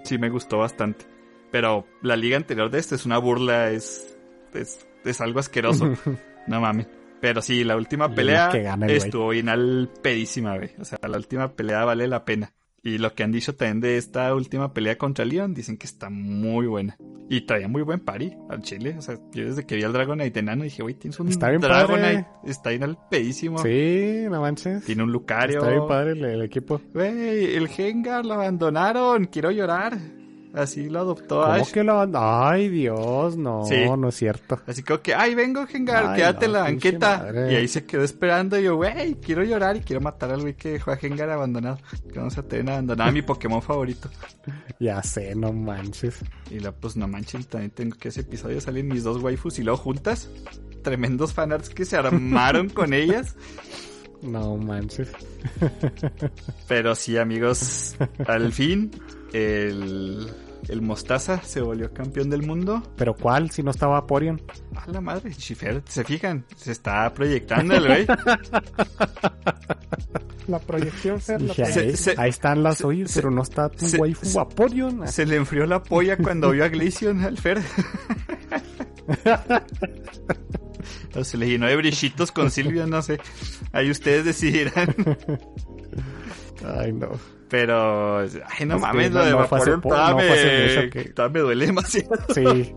Sí, 0.03 0.17
me 0.17 0.29
gustó 0.29 0.59
bastante. 0.59 1.05
Pero 1.51 1.87
la 2.01 2.15
liga 2.15 2.37
anterior 2.37 2.69
de 2.69 2.79
este 2.79 2.95
es 2.95 3.05
una 3.05 3.17
burla, 3.17 3.71
es, 3.71 4.15
es, 4.53 4.87
es 5.03 5.21
algo 5.21 5.39
asqueroso. 5.39 5.93
no 6.47 6.61
mames. 6.61 6.87
Pero 7.21 7.41
sí, 7.41 7.63
la 7.63 7.75
última 7.75 8.13
pelea 8.13 8.49
gana 8.49 8.85
estuvo 8.87 9.29
bien 9.29 9.49
al 9.49 9.89
pedísima, 10.01 10.57
güey. 10.57 10.71
O 10.79 10.85
sea, 10.85 10.99
la 11.07 11.17
última 11.17 11.53
pelea 11.53 11.83
vale 11.85 12.07
la 12.07 12.23
pena. 12.23 12.53
Y 12.85 12.99
lo 12.99 13.13
que 13.15 13.23
han 13.23 13.31
dicho 13.31 13.55
también 13.55 13.81
de 13.81 13.97
esta 13.97 14.33
última 14.35 14.71
pelea 14.71 14.95
contra 14.97 15.25
Leon, 15.25 15.55
dicen 15.55 15.75
que 15.75 15.87
está 15.87 16.09
muy 16.11 16.67
buena. 16.67 16.95
Y 17.27 17.41
traía 17.41 17.67
muy 17.67 17.81
buen 17.81 17.99
pari 17.99 18.37
al 18.47 18.61
chile. 18.61 18.93
O 18.95 19.01
sea, 19.01 19.17
yo 19.33 19.43
desde 19.45 19.65
que 19.65 19.75
vi 19.75 19.81
al 19.81 19.91
Dragonite 19.91 20.39
enano 20.39 20.63
dije, 20.63 20.83
güey, 20.83 20.93
tienes 20.93 21.19
un 21.19 21.29
Está 21.29 21.49
bien 21.49 21.61
Dragonite. 21.61 21.99
padre. 21.99 22.27
Está 22.45 22.69
bien 22.69 22.83
al 22.83 22.97
pedísimo. 23.09 23.57
Sí, 23.57 24.25
no 24.29 24.39
manches. 24.39 24.85
Tiene 24.85 25.01
un 25.01 25.11
Lucario. 25.11 25.57
Está 25.57 25.71
bien 25.71 25.87
padre 25.87 26.11
el, 26.11 26.23
el 26.25 26.41
equipo. 26.43 26.79
Güey, 26.93 27.55
el 27.55 27.67
Gengar 27.69 28.23
lo 28.23 28.35
abandonaron. 28.35 29.25
Quiero 29.25 29.49
llorar. 29.49 29.97
Así 30.55 30.89
lo 30.89 30.99
adoptó 31.01 31.41
¿Cómo 31.41 31.53
Ash. 31.53 31.71
que 31.71 31.83
lo 31.83 32.07
Ay, 32.13 32.69
Dios, 32.69 33.35
no, 33.35 33.65
Sí. 33.65 33.75
no 33.97 34.07
es 34.09 34.15
cierto. 34.15 34.61
Así 34.65 34.83
como 34.83 35.01
que, 35.01 35.13
ay, 35.13 35.35
vengo, 35.35 35.65
Gengar, 35.67 36.07
Ay, 36.07 36.15
quédate 36.17 36.45
en 36.45 36.51
no, 36.53 36.57
la 36.57 36.63
banqueta. 36.63 37.31
Y 37.51 37.55
ahí 37.55 37.67
se 37.67 37.85
quedó 37.85 38.03
esperando. 38.03 38.57
Y 38.57 38.63
yo, 38.63 38.75
güey, 38.77 39.15
quiero 39.15 39.43
llorar 39.43 39.75
y 39.75 39.81
quiero 39.81 40.01
matar 40.01 40.31
al 40.31 40.41
güey 40.41 40.55
que 40.55 40.69
dejó 40.71 40.91
a 40.91 40.97
Gengar 40.97 41.29
abandonado. 41.29 41.77
Que 42.11 42.19
vamos 42.19 42.37
a 42.37 42.43
tener 42.43 42.71
abandonado 42.71 43.09
a 43.09 43.13
mi 43.13 43.21
Pokémon 43.21 43.61
favorito. 43.61 44.09
Ya 44.79 45.01
sé, 45.03 45.35
no 45.35 45.53
manches. 45.53 46.19
Y 46.51 46.59
luego, 46.59 46.75
pues 46.81 46.97
no 46.97 47.07
manchen, 47.07 47.45
también 47.45 47.71
tengo 47.71 47.95
que 47.97 48.09
ese 48.09 48.21
episodio 48.21 48.59
salen 48.59 48.87
mis 48.89 49.03
dos 49.05 49.21
waifus 49.23 49.57
y 49.59 49.63
luego 49.63 49.77
juntas. 49.77 50.29
Tremendos 50.83 51.33
fanarts 51.33 51.69
que 51.69 51.85
se 51.85 51.95
armaron 51.95 52.67
con 52.69 52.93
ellas. 52.93 53.35
No 54.21 54.57
manches. 54.57 55.11
Pero 56.67 56.95
sí, 56.95 57.17
amigos, 57.17 57.95
al 58.27 58.51
fin, 58.51 58.91
el, 59.33 60.27
el 60.69 60.81
Mostaza 60.81 61.41
se 61.43 61.61
volvió 61.61 61.91
campeón 61.93 62.29
del 62.29 62.41
mundo. 62.45 62.81
¿Pero 62.97 63.13
cuál? 63.15 63.51
Si 63.51 63.61
no 63.63 63.71
estaba 63.71 64.05
Porion. 64.07 64.41
A 64.75 64.89
la 64.89 65.01
madre, 65.01 65.31
Chifer, 65.33 65.81
¿se 65.87 66.03
fijan? 66.03 66.45
Se 66.55 66.71
está 66.71 67.13
proyectando 67.13 67.75
el 67.75 67.87
güey. 67.87 68.07
La 70.47 70.59
proyección, 70.59 71.19
Fer, 71.19 71.41
la 71.41 71.53
ahí, 71.53 71.55
proyección. 71.73 71.97
se- 71.97 72.21
ahí 72.21 72.29
están 72.29 72.61
las 72.61 72.77
se- 72.77 73.07
se- 73.07 73.15
pero 73.19 73.31
no 73.31 73.41
está 73.41 73.67
tu 73.67 73.87
se- 73.87 73.97
waifu 73.97 74.27
se- 74.27 74.39
a 74.39 74.45
Porion. 74.47 75.07
Se 75.07 75.25
le 75.25 75.37
enfrió 75.37 75.65
la 75.65 75.81
polla 75.81 76.17
cuando 76.17 76.51
vio 76.51 76.63
a 76.63 76.67
Glaceon 76.67 77.21
al 77.23 77.37
Fer. 77.39 77.61
O 81.15 81.23
se 81.23 81.37
le 81.37 81.47
llenó 81.47 81.65
de 81.67 81.75
brillitos 81.77 82.31
con 82.31 82.51
Silvia, 82.51 82.85
no 82.85 83.01
sé. 83.01 83.19
Ahí 83.71 83.89
ustedes 83.89 84.25
decidirán. 84.25 84.93
Ay, 86.77 86.91
no. 86.91 87.09
Pero, 87.49 88.19
ay, 88.19 88.65
no 88.65 88.75
Es 88.75 88.81
mames, 88.81 89.11
no- 89.11 89.19
lo 89.19 89.25
de 89.25 89.31
no 89.31 89.47
fue 89.47 89.57
hace 89.59 89.71
Vaporeon 89.71 90.09
no 90.11 90.17
me, 90.17 90.89
que- 90.89 91.29
me 91.29 91.39
duele 91.39 91.65
demasiado. 91.67 92.09
Sí, 92.33 92.73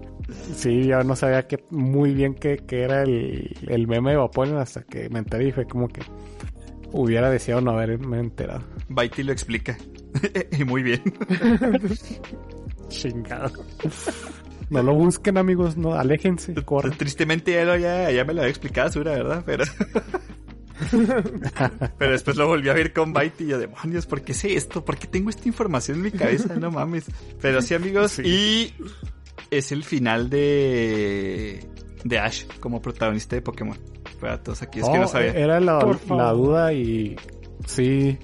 sí, 0.54 0.84
yo 0.86 1.02
no 1.04 1.16
sabía 1.16 1.46
que 1.46 1.64
muy 1.70 2.12
bien 2.12 2.34
que, 2.34 2.58
que 2.58 2.82
era 2.82 3.02
el, 3.02 3.56
el 3.66 3.86
meme 3.88 4.10
de 4.10 4.16
Vaporeon 4.18 4.58
hasta 4.58 4.82
que 4.82 5.08
me 5.08 5.20
enteré 5.20 5.48
y 5.48 5.52
fue 5.52 5.66
como 5.66 5.88
que 5.88 6.02
hubiera 6.92 7.30
deseado 7.30 7.60
no 7.62 7.70
haberme 7.72 8.18
enterado. 8.20 8.62
Baiti 8.88 9.22
lo 9.22 9.32
explica. 9.32 9.76
y 10.58 10.64
muy 10.64 10.82
bien. 10.82 11.02
Chingado. 12.88 13.52
No 14.70 14.82
lo 14.82 14.94
busquen, 14.94 15.38
amigos, 15.38 15.76
no, 15.78 15.94
aléjense, 15.94 16.54
corran. 16.64 16.92
Tristemente 16.96 17.52
ya, 17.52 17.76
ya, 17.76 18.10
ya 18.10 18.24
me 18.24 18.34
lo 18.34 18.40
había 18.42 18.50
explicado, 18.50 18.90
Sura, 18.90 19.12
¿verdad? 19.12 19.42
Pero... 19.46 19.64
Pero 21.98 22.12
después 22.12 22.36
lo 22.36 22.46
volví 22.46 22.68
a 22.68 22.72
ver 22.74 22.92
con 22.92 23.12
Baiti 23.12 23.44
y 23.44 23.48
yo, 23.48 23.58
demonios, 23.58 24.06
¿por 24.06 24.22
qué 24.22 24.34
sé 24.34 24.54
esto? 24.54 24.84
¿Por 24.84 24.96
qué 24.98 25.06
tengo 25.06 25.30
esta 25.30 25.48
información 25.48 25.98
en 25.98 26.02
mi 26.04 26.10
cabeza? 26.10 26.54
No 26.56 26.70
mames. 26.70 27.04
Pero 27.40 27.62
sí, 27.62 27.74
amigos, 27.74 28.12
Sí. 28.12 28.22
y 28.24 28.74
es 29.50 29.72
el 29.72 29.84
final 29.84 30.28
de 30.30 31.66
de 32.04 32.18
Ash 32.18 32.44
como 32.60 32.80
protagonista 32.80 33.36
de 33.36 33.42
Pokémon. 33.42 33.76
Para 34.20 34.42
todos 34.42 34.62
aquí 34.62 34.80
es 34.80 34.84
que 34.86 34.90
Oh, 34.90 34.98
no 35.00 35.08
sabía. 35.08 35.32
Era 35.32 35.60
la, 35.60 35.78
duda 36.32 36.72
y 36.72 37.16
sí, 37.66 38.18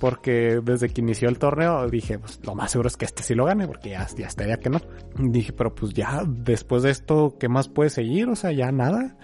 porque 0.00 0.60
desde 0.62 0.88
que 0.88 1.00
inició 1.00 1.28
el 1.28 1.38
torneo 1.38 1.88
dije, 1.88 2.18
pues 2.18 2.40
lo 2.44 2.54
más 2.54 2.70
seguro 2.72 2.88
es 2.88 2.96
que 2.96 3.04
este 3.04 3.22
sí 3.22 3.34
lo 3.34 3.44
gane, 3.44 3.66
porque 3.66 3.90
ya, 3.90 4.06
ya 4.16 4.26
estaría 4.26 4.58
que 4.58 4.70
no. 4.70 4.80
Dije, 5.18 5.52
pero 5.52 5.74
pues 5.74 5.92
ya 5.92 6.22
después 6.26 6.82
de 6.82 6.90
esto, 6.90 7.36
¿qué 7.38 7.48
más 7.48 7.68
puede 7.68 7.90
seguir? 7.90 8.28
O 8.28 8.36
sea, 8.36 8.52
ya 8.52 8.70
nada. 8.72 9.16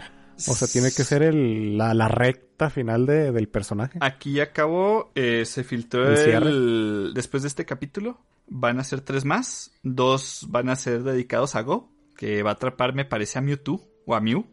O 0.49 0.55
sea, 0.55 0.69
tiene 0.69 0.89
que 0.89 1.03
ser 1.05 1.23
el, 1.23 1.79
la, 1.79 1.95
la 1.95 2.09
recta 2.09 2.69
final 2.71 3.07
de- 3.07 3.33
del 3.33 3.49
personaje. 3.49 3.99
Aquí 4.03 4.41
acabó, 4.41 5.11
eh, 5.15 5.45
se 5.47 5.65
filtró 5.65 6.09
El 6.13 6.43
el... 6.47 7.13
Después 7.15 7.43
de 7.43 7.49
este 7.49 7.65
capítulo, 7.65 8.19
van 8.47 8.79
a 8.79 8.85
ser 8.85 9.01
tres 9.01 9.25
más. 9.25 9.73
Dos 9.83 10.47
van 10.49 10.69
a 10.69 10.77
ser 10.77 11.03
dedicados 11.03 11.55
a 11.57 11.63
Go, 11.63 11.91
que 12.17 12.43
va 12.43 12.51
a 12.51 12.55
atrapar, 12.55 12.95
me 12.95 13.05
parece, 13.05 13.39
a 13.39 13.43
Mewtwo 13.43 13.81
o 14.05 14.15
a 14.15 14.21
Mew. 14.21 14.45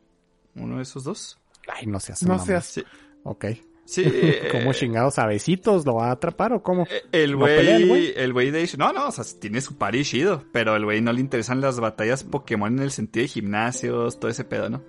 Uno 0.55 0.77
de 0.77 0.83
esos 0.83 1.03
dos. 1.03 1.37
Ay, 1.67 1.85
no 1.87 1.99
seas 1.99 2.23
No 2.23 2.39
seas- 2.39 2.65
Sí. 2.65 2.83
Ok. 3.23 3.45
Sí. 3.85 4.03
¿Cómo 4.51 4.71
eh, 4.71 4.75
chingados 4.75 5.19
a 5.19 5.25
besitos 5.27 5.85
lo 5.85 5.95
va 5.95 6.07
a 6.07 6.11
atrapar 6.11 6.53
o 6.53 6.63
cómo? 6.63 6.83
eh, 6.89 7.01
El 7.11 7.33
¿No 7.37 7.45
pelea 7.45 7.75
el 7.75 7.87
güey, 7.87 8.13
el 8.15 8.31
güey 8.31 8.51
de 8.51 8.69
no, 8.77 8.93
no, 8.93 9.07
o 9.07 9.11
sea, 9.11 9.25
tiene 9.39 9.59
su 9.59 9.77
party 9.77 10.03
chido, 10.05 10.45
pero 10.53 10.75
el 10.77 10.85
güey 10.85 11.01
no 11.01 11.11
le 11.11 11.19
interesan 11.19 11.59
las 11.59 11.79
batallas 11.81 12.23
Pokémon 12.23 12.73
en 12.77 12.83
el 12.83 12.91
sentido 12.91 13.23
de 13.23 13.27
gimnasios, 13.27 14.19
todo 14.19 14.31
ese 14.31 14.45
pedo, 14.45 14.69
¿no? 14.69 14.81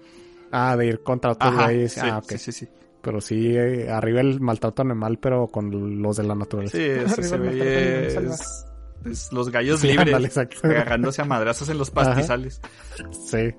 Ah, 0.56 0.76
de 0.76 0.86
ir 0.86 1.02
contra 1.02 1.32
otros 1.32 1.52
Ajá, 1.52 1.64
güeyes. 1.64 1.92
sí, 1.94 2.00
ah, 2.02 2.18
ok. 2.18 2.30
sí, 2.30 2.38
sí, 2.38 2.52
sí. 2.52 2.68
Pero 3.02 3.20
sí, 3.20 3.54
eh, 3.56 3.90
arriba 3.90 4.20
el 4.20 4.40
maltrato 4.40 4.82
animal, 4.82 5.18
pero 5.18 5.48
con 5.48 6.00
los 6.00 6.16
de 6.16 6.22
la 6.22 6.34
naturaleza. 6.34 6.76
Sí, 6.78 6.84
güey 6.88 7.04
maltrato 7.06 7.34
animal 7.34 7.58
es, 7.60 8.66
es 9.04 9.32
los 9.32 9.50
gallos 9.50 9.80
Sí, 9.80 9.88
libres 9.88 10.14
ándale, 10.14 10.30
agarrándose 10.62 11.20
a 11.22 11.24
madrazos 11.24 11.68
en 11.68 11.76
los 11.78 11.90
pastizales. 11.90 12.60
Sí, 13.26 13.50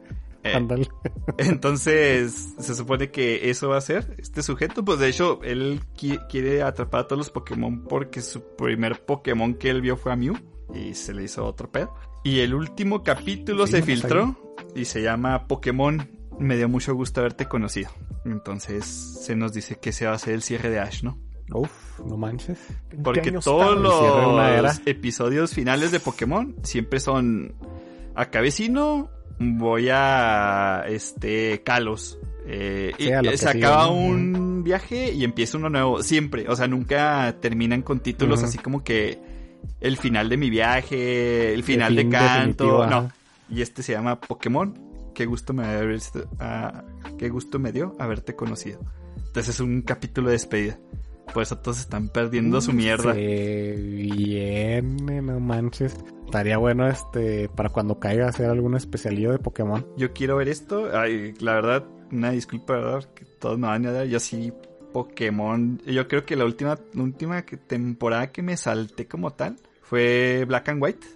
Eh, 0.43 0.53
ándale. 0.53 0.87
Entonces, 1.37 2.53
se 2.59 2.75
supone 2.75 3.09
que 3.11 3.49
eso 3.49 3.69
va 3.69 3.77
a 3.77 3.81
ser 3.81 4.15
este 4.19 4.41
sujeto. 4.43 4.85
Pues 4.85 4.99
de 4.99 5.09
hecho, 5.09 5.39
él 5.43 5.79
qui- 5.97 6.23
quiere 6.29 6.61
atrapar 6.61 7.01
a 7.01 7.07
todos 7.07 7.17
los 7.17 7.29
Pokémon 7.31 7.83
porque 7.83 8.21
su 8.21 8.41
primer 8.55 9.03
Pokémon 9.05 9.55
que 9.55 9.69
él 9.71 9.81
vio 9.81 9.97
fue 9.97 10.11
a 10.11 10.15
Mew 10.15 10.35
y 10.73 10.93
se 10.93 11.13
le 11.13 11.23
hizo 11.23 11.45
otro 11.45 11.71
pedo. 11.71 11.93
Y 12.23 12.39
el 12.41 12.53
último 12.53 13.03
capítulo 13.03 13.65
Sí, 13.65 13.73
se 13.73 13.81
filtró 13.83 14.35
y 14.75 14.85
se 14.85 15.01
llama 15.01 15.47
Pokémon. 15.47 16.09
Me 16.39 16.57
dio 16.57 16.69
mucho 16.69 16.93
gusto 16.93 17.21
haberte 17.21 17.45
conocido. 17.45 17.89
Entonces, 18.25 18.85
se 18.85 19.35
nos 19.35 19.53
dice 19.53 19.77
que 19.77 19.91
se 19.91 20.05
va 20.05 20.11
a 20.11 20.15
hacer 20.15 20.33
el 20.33 20.41
cierre 20.41 20.69
de 20.69 20.79
Ash, 20.79 21.03
¿no? 21.03 21.17
Uf, 21.53 21.99
no 22.05 22.17
manches. 22.17 22.57
¿En 22.91 22.97
qué 22.97 23.03
Porque 23.03 23.31
todos 23.31 23.77
los 23.77 24.81
episodios 24.85 25.53
finales 25.53 25.91
de 25.91 25.99
Pokémon 25.99 26.55
siempre 26.63 26.99
son 26.99 27.53
acá 28.15 28.41
vecino, 28.41 29.09
voy 29.39 29.89
a 29.91 30.85
este 30.87 31.61
Kalos. 31.63 32.17
Eh, 32.47 32.93
a 32.95 33.01
y 33.01 33.29
que 33.29 33.37
se 33.37 33.51
sigue, 33.51 33.65
acaba 33.65 33.87
un 33.89 34.63
viaje 34.63 35.11
y 35.11 35.23
empieza 35.23 35.57
uno 35.57 35.69
nuevo, 35.69 36.03
siempre. 36.03 36.47
O 36.49 36.55
sea, 36.55 36.67
nunca 36.67 37.35
terminan 37.41 37.81
con 37.81 37.99
títulos 37.99 38.43
así 38.43 38.57
como 38.57 38.83
que 38.83 39.19
el 39.81 39.97
final 39.97 40.29
de 40.29 40.37
mi 40.37 40.49
viaje, 40.49 41.53
el 41.53 41.63
final 41.63 41.95
de 41.95 42.01
fin 42.03 42.11
canto. 42.11 42.65
definitivo, 42.65 42.85
No. 42.87 43.11
Y 43.49 43.61
este 43.61 43.83
se 43.83 43.93
llama 43.93 44.19
Pokémon. 44.19 44.84
Qué 45.15 45.25
gusto 45.25 45.53
me 45.53 45.65
haber- 45.65 45.99
ah, 46.39 46.83
qué 47.17 47.29
gusto 47.29 47.57
me 47.57 47.71
dio 47.71 47.95
haberte 47.99 48.35
conocido. 48.35 48.79
Entonces 49.17 49.55
es 49.55 49.59
un 49.59 49.81
capítulo 49.81 50.27
de 50.27 50.33
despedida. 50.33 50.77
Por 51.33 51.41
eso 51.43 51.57
todos 51.57 51.79
están 51.79 52.09
perdiendo 52.09 52.61
su 52.61 52.71
mierda. 52.71 53.13
Se 53.13 53.75
viene, 53.77 55.21
no 55.21 55.39
manches. 55.39 55.95
Estaría 56.25 56.57
bueno 56.57 56.87
este 56.87 57.49
para 57.49 57.69
cuando 57.69 57.99
caiga 57.99 58.27
hacer 58.27 58.49
algún 58.49 58.75
especialillo 58.75 59.31
de 59.31 59.39
Pokémon. 59.39 59.85
Yo 59.97 60.13
quiero 60.13 60.37
ver 60.37 60.49
esto. 60.49 60.89
Ay, 60.97 61.33
la 61.39 61.53
verdad, 61.55 61.85
una 62.11 62.31
disculpa, 62.31 62.73
¿verdad? 62.73 63.03
Que 63.13 63.25
todos 63.25 63.57
me 63.57 63.67
van 63.67 63.85
a 63.85 63.91
dar. 63.91 64.05
Yo 64.07 64.19
sí, 64.19 64.53
Pokémon. 64.93 65.81
Yo 65.85 66.07
creo 66.07 66.25
que 66.25 66.35
la 66.35 66.45
última, 66.45 66.77
la 66.93 67.03
última 67.03 67.41
temporada 67.45 68.31
que 68.31 68.41
me 68.41 68.55
salté 68.57 69.07
como 69.07 69.31
tal 69.33 69.57
fue 69.81 70.45
Black 70.47 70.69
and 70.69 70.81
White. 70.81 71.07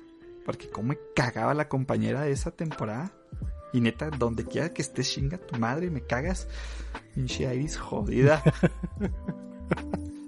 Porque 0.46 0.70
cómo 0.70 0.90
me 0.90 0.98
cagaba 1.16 1.54
la 1.54 1.70
compañera 1.70 2.22
de 2.24 2.32
esa 2.32 2.52
temporada. 2.52 3.14
Y 3.74 3.82
neta, 3.82 4.10
donde 4.10 4.46
quiera 4.46 4.74
que 4.74 4.82
estés, 4.82 5.12
chinga 5.12 5.38
tu 5.38 5.58
madre, 5.60 5.90
me 5.92 6.02
cagas. 6.02 6.48
Pinche 7.14 7.54
Iris 7.54 7.78
jodida. 7.78 8.42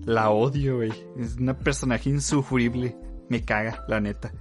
la 0.05 0.29
odio, 0.29 0.77
güey. 0.77 0.91
Es 1.17 1.37
una 1.37 1.57
personaje 1.57 2.09
insufrible. 2.09 2.95
Me 3.29 3.43
caga, 3.43 3.83
la 3.87 3.99
neta. 3.99 4.31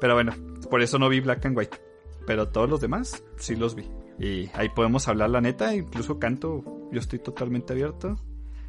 Pero 0.00 0.14
bueno, 0.14 0.32
por 0.70 0.80
eso 0.82 0.98
no 0.98 1.08
vi 1.08 1.20
Black 1.20 1.44
and 1.46 1.56
White. 1.56 1.78
Pero 2.26 2.48
todos 2.48 2.68
los 2.68 2.80
demás 2.80 3.22
sí 3.36 3.56
los 3.56 3.74
vi. 3.74 3.88
Y 4.18 4.50
ahí 4.54 4.68
podemos 4.70 5.06
hablar 5.08 5.30
la 5.30 5.40
neta, 5.40 5.74
incluso 5.74 6.18
canto, 6.18 6.64
yo 6.92 6.98
estoy 7.00 7.18
totalmente 7.20 7.72
abierto. 7.72 8.16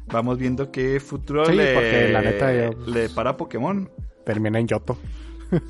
Vamos 0.06 0.38
viendo 0.38 0.70
qué 0.70 0.98
futuro 1.00 1.44
Sí, 1.46 1.52
le, 1.52 1.74
porque 1.74 2.08
la 2.12 2.22
neta 2.22 2.52
yo- 2.54 2.86
le 2.86 3.08
para 3.10 3.36
Pokémon. 3.36 3.90
Termina 4.24 4.58
en 4.58 4.66
Yoto. 4.68 4.98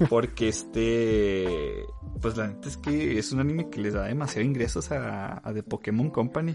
Porque 0.09 0.49
este. 0.49 1.85
Pues 2.21 2.37
la 2.37 2.49
neta 2.49 2.69
es 2.69 2.77
que 2.77 3.19
es 3.19 3.33
un 3.33 3.41
anime 3.41 3.71
que 3.71 3.81
les 3.81 3.95
da 3.95 4.05
demasiado 4.05 4.47
ingresos 4.47 4.91
a, 4.93 5.41
a 5.47 5.55
The 5.55 5.63
Pokémon 5.63 6.11
Company. 6.11 6.55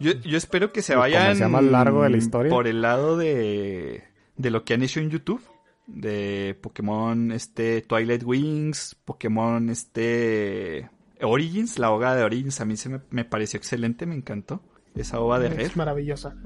Yo, 0.00 0.12
yo 0.12 0.38
espero 0.38 0.72
que 0.72 0.80
se 0.82 0.94
vayan 0.94 1.22
comercial 1.22 1.50
más 1.50 1.64
largo 1.64 2.02
de 2.04 2.10
la 2.10 2.16
historia. 2.16 2.50
por 2.50 2.68
el 2.68 2.82
lado 2.82 3.16
de, 3.16 4.04
de 4.36 4.50
lo 4.50 4.64
que 4.64 4.74
han 4.74 4.82
hecho 4.82 5.00
en 5.00 5.10
YouTube. 5.10 5.42
De 5.86 6.54
Pokémon 6.60 7.32
este 7.32 7.80
Twilight 7.80 8.22
Wings, 8.22 8.94
Pokémon 9.06 9.70
este 9.70 10.90
Origins, 11.22 11.78
la 11.78 11.90
hoga 11.90 12.14
de 12.14 12.24
Origins 12.24 12.60
a 12.60 12.66
mí 12.66 12.76
se 12.76 12.90
me, 12.90 13.00
me 13.10 13.24
pareció 13.24 13.56
excelente, 13.56 14.04
me 14.04 14.14
encantó. 14.14 14.60
Esa 14.94 15.18
ova 15.18 15.38
de 15.40 15.48
Red 15.48 15.60
Es 15.60 15.76
maravillosa. 15.76 16.36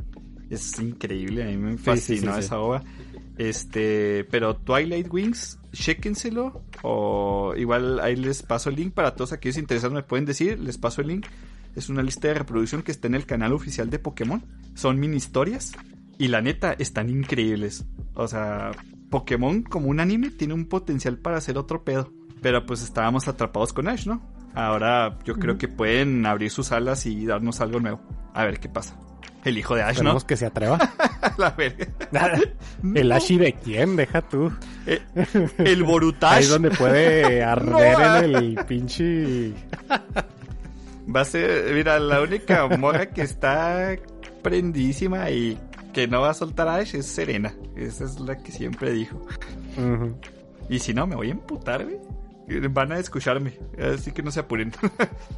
es 0.49 0.79
increíble, 0.79 1.43
a 1.43 1.47
mí 1.47 1.57
me 1.57 1.73
sí, 1.73 1.79
fascinó 1.79 2.35
sí, 2.35 2.39
sí. 2.41 2.47
esa 2.47 2.61
ova. 2.61 2.85
Este, 3.37 4.25
pero 4.31 4.57
Twilight 4.57 5.13
Wings, 5.13 5.59
chéquenselo. 5.73 6.63
O 6.83 7.55
igual 7.57 8.01
ahí 8.01 8.17
les 8.17 8.43
paso 8.43 8.71
el 8.71 8.77
link 8.77 8.93
para 8.93 9.15
todos 9.15 9.33
aquellos 9.33 9.59
interesados, 9.59 9.95
me 9.95 10.03
pueden 10.03 10.27
decir, 10.27 10.59
les 10.59 10.79
paso 10.79 11.01
el 11.01 11.09
link. 11.09 11.27
Es 11.75 11.89
una 11.89 12.03
lista 12.03 12.29
de 12.29 12.35
reproducción 12.35 12.83
que 12.83 12.93
está 12.93 13.09
en 13.09 13.15
el 13.15 13.25
canal 13.25 13.53
oficial 13.53 13.89
de 13.89 13.99
Pokémon. 13.99 14.45
Son 14.75 15.01
mini 15.01 15.17
historias. 15.17 15.73
Y 16.19 16.29
la 16.29 16.43
neta, 16.43 16.75
están 16.79 17.09
increíbles. 17.09 17.87
O 18.15 18.29
sea, 18.29 18.73
Pokémon 19.11 19.63
como 19.63 19.89
un 19.89 20.01
anime 20.01 20.31
tiene 20.31 20.55
un 20.55 20.67
potencial 20.67 21.19
para 21.19 21.39
hacer 21.39 21.57
otro 21.57 21.85
pedo. 21.85 22.13
Pero 22.43 22.67
pues 22.67 22.83
estábamos 22.83 23.29
atrapados 23.29 23.73
con 23.73 23.89
Ash, 23.89 24.07
¿no? 24.07 24.21
Ahora 24.55 25.19
yo 25.25 25.35
creo 25.35 25.57
que 25.57 25.69
pueden 25.69 26.27
abrir 26.27 26.51
sus 26.51 26.73
alas 26.73 27.07
y 27.07 27.25
darnos 27.25 27.61
algo 27.61 27.81
nuevo. 27.81 28.03
A 28.35 28.45
ver 28.45 28.61
qué 28.61 28.69
pasa. 28.69 28.99
El 29.45 29.59
hijo 29.59 29.75
de 29.75 29.83
Ash, 29.83 29.89
¿no? 29.89 29.93
Esperemos 29.99 30.25
que 30.25 30.37
se 30.37 30.47
atreva. 30.47 30.79
La 31.39 31.51
verga. 31.51 31.87
¿El 32.95 33.13
Ashi 33.13 33.39
de 33.39 33.53
quién? 33.55 33.97
Deja 33.97 34.23
tú. 34.23 34.53
Eh, 34.87 35.01
El 35.59 35.67
Ahí 35.67 35.83
Borutash 35.83 36.43
es 36.43 36.49
donde 36.51 36.71
puede 36.71 37.43
arder 37.45 37.71
No, 37.71 38.17
en 38.19 38.35
el 38.37 38.65
pinche... 38.67 39.53
va 41.15 41.23
a 41.23 41.25
ser, 41.25 41.73
mira, 41.75 41.99
la 41.99 42.21
única 42.21 42.67
morra 42.69 43.07
que 43.07 43.23
está 43.23 43.97
prendísima 44.43 45.31
y 45.31 45.59
que 45.93 46.07
no 46.07 46.21
va 46.21 46.31
a 46.31 46.35
soltar 46.35 46.69
a 46.69 46.77
Ash 46.77 46.95
es 46.95 47.07
Serena. 47.07 47.55
Esa 47.77 48.05
es 48.05 48.21
la 48.21 48.39
que 48.39 48.53
siempre 48.53 48.93
dijo. 48.93 49.27
Y 50.69 50.79
si 50.79 50.95
no, 50.95 51.07
me 51.07 51.17
voy 51.17 51.29
a 51.29 51.33
emputar, 51.33 51.85
güey. 51.85 51.99
Van 52.71 52.93
a 52.93 52.99
escucharme, 52.99 53.59
así 53.79 54.13
que 54.13 54.23
no 54.23 54.31
se 54.31 54.41
apuren. 54.41 54.73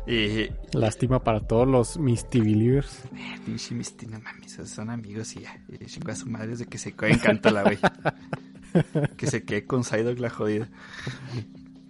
y 0.07 0.49
Lástima 0.77 1.23
para 1.23 1.41
todos 1.41 1.67
los 1.69 1.99
Misty 1.99 2.41
Believers. 2.41 3.03
pinche 3.45 3.75
Misty, 3.75 4.07
no 4.07 4.21
mames, 4.21 4.53
son 4.65 4.91
amigos 4.91 5.35
y 5.37 5.41
ya. 5.41 5.61
Y 5.69 5.85
chingo 5.87 6.13
a 6.13 6.17
su 6.17 6.27
madre 6.29 6.49
desde 6.49 6.67
que 6.67 6.79
se 6.79 6.93
quede 6.93 7.13
en 7.13 7.19
Cántala, 7.19 7.63
güey. 7.63 7.79
que 9.17 9.27
se 9.27 9.45
quede 9.45 9.67
con 9.67 9.85
Psyduck 9.85 10.19
la 10.19 10.31
jodida. 10.31 10.69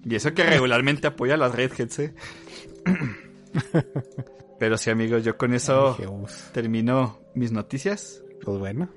Y 0.05 0.14
eso 0.14 0.34
que 0.34 0.44
regularmente 0.44 1.06
apoya 1.06 1.34
a 1.34 1.38
las 1.38 1.55
Redheads, 1.55 1.98
eh. 2.01 2.14
Pero 4.59 4.76
sí, 4.78 4.90
amigos, 4.90 5.24
yo 5.24 5.36
con 5.36 5.52
eso 5.55 5.96
Ay, 5.98 6.06
termino 6.52 7.20
mis 7.34 7.52
noticias 7.52 8.22
Pues 8.42 8.59
bueno, 8.59 8.88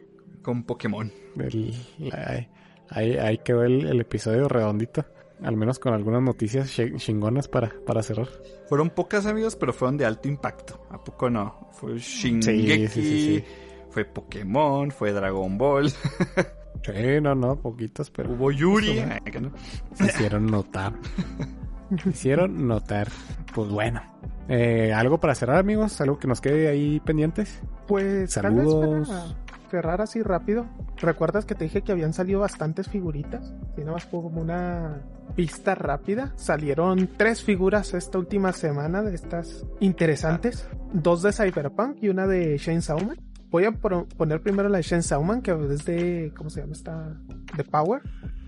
con 0.42 0.64
Pokémon. 0.64 1.12
el- 1.40 1.74
ahí, 2.14 2.48
ahí- 2.90 3.18
ahí 3.18 3.38
quedó 3.40 3.64
el, 3.64 3.88
el 3.88 4.02
episodio 4.02 4.48
redondito. 4.48 5.06
Al 5.44 5.56
menos 5.56 5.78
con 5.80 5.94
algunas 5.94 6.22
noticias 6.22 6.70
chi- 6.70 6.96
chingonas 6.98 7.48
para, 7.48 7.72
para 7.86 8.02
cerrar. 8.02 8.28
Fueron 8.70 8.90
pocas, 8.90 9.26
amigos, 9.26 9.56
pero 9.56 9.72
fueron 9.74 9.98
de 9.98 10.06
alto 10.06 10.28
impacto. 10.28 10.82
¿A 10.90 11.04
poco 11.04 11.30
no? 11.30 11.70
Fue 11.74 11.98
Shingeki, 11.98 12.68
Sí, 12.68 12.88
sí, 12.88 13.02
sí, 13.02 13.36
sí. 13.38 13.44
fue 13.90 14.06
Pokémon, 14.06 14.90
fue 14.92 15.12
Dragon 15.14 15.58
Ball, 15.58 15.92
Sí, 16.84 17.20
no, 17.22 17.36
no, 17.36 17.56
poquitos, 17.60 18.10
pero 18.12 18.32
hubo 18.32 18.52
Yuri. 18.52 19.02
No. 19.42 19.52
se 19.94 20.06
hicieron 20.06 20.46
notar. 20.48 20.94
Se 22.04 22.10
hicieron 22.10 22.68
notar. 22.68 23.08
Pues 23.56 23.70
bueno. 23.70 24.02
Eh, 24.50 24.92
¿Algo 24.94 25.20
para 25.22 25.36
cerrar, 25.36 25.58
amigos? 25.58 26.00
¿Algo 26.02 26.20
que 26.20 26.28
nos 26.28 26.42
quede 26.42 26.68
ahí 26.68 27.00
pendientes? 27.00 27.62
Pues 27.88 28.32
Saludos. 28.34 28.82
tal 28.82 28.90
vez 29.00 29.08
para 29.10 29.47
cerrar 29.70 30.02
así 30.02 30.22
rápido. 30.22 30.68
¿Recuerdas 30.98 31.46
que 31.46 31.56
te 31.56 31.66
dije 31.66 31.82
que 31.82 31.92
habían 31.92 32.14
salido 32.14 32.40
bastantes 32.40 32.88
figuritas? 32.90 33.54
Y 33.78 33.82
nada 33.82 33.94
más 33.94 34.06
como 34.06 34.42
una 34.42 35.02
pista 35.36 35.76
rápida. 35.76 36.34
Salieron 36.36 37.10
tres 37.18 37.44
figuras 37.44 37.94
esta 37.94 38.18
última 38.18 38.54
semana 38.54 39.04
de 39.04 39.16
estas 39.16 39.66
interesantes. 39.80 40.68
Dos 40.94 41.22
de 41.22 41.32
Cyberpunk 41.32 41.98
y 42.02 42.10
una 42.10 42.28
de 42.28 42.58
Shane 42.58 42.82
Sauman. 42.82 43.18
Voy 43.50 43.66
a 43.66 43.72
poner 43.72 44.42
primero 44.42 44.68
la 44.70 44.78
de 44.78 44.84
Shane 44.84 45.04
Sauman, 45.04 45.42
que 45.42 45.52
es 45.52 45.86
de... 45.86 46.34
¿Cómo 46.36 46.50
se 46.50 46.62
llama 46.62 46.74
esta? 46.74 47.18
De 47.56 47.64
Power. 47.64 48.02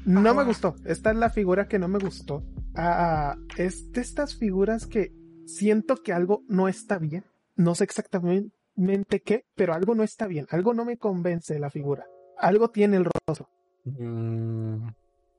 No 0.05 0.33
me 0.33 0.43
gustó. 0.43 0.75
Esta 0.85 1.11
es 1.11 1.17
la 1.17 1.29
figura 1.29 1.67
que 1.67 1.79
no 1.79 1.87
me 1.87 1.99
gustó. 1.99 2.43
Ah, 2.75 3.37
es 3.57 3.91
de 3.91 4.01
estas 4.01 4.35
figuras 4.35 4.85
que 4.85 5.13
siento 5.45 5.97
que 5.97 6.13
algo 6.13 6.43
no 6.47 6.67
está 6.67 6.97
bien. 6.97 7.25
No 7.55 7.75
sé 7.75 7.83
exactamente 7.83 8.58
qué, 9.23 9.45
pero 9.55 9.73
algo 9.73 9.95
no 9.95 10.03
está 10.03 10.27
bien. 10.27 10.47
Algo 10.49 10.73
no 10.73 10.85
me 10.85 10.97
convence 10.97 11.53
de 11.53 11.59
la 11.59 11.69
figura. 11.69 12.05
Algo 12.37 12.69
tiene 12.69 12.97
el 12.97 13.05
rostro. 13.05 13.49
Mm, 13.85 14.87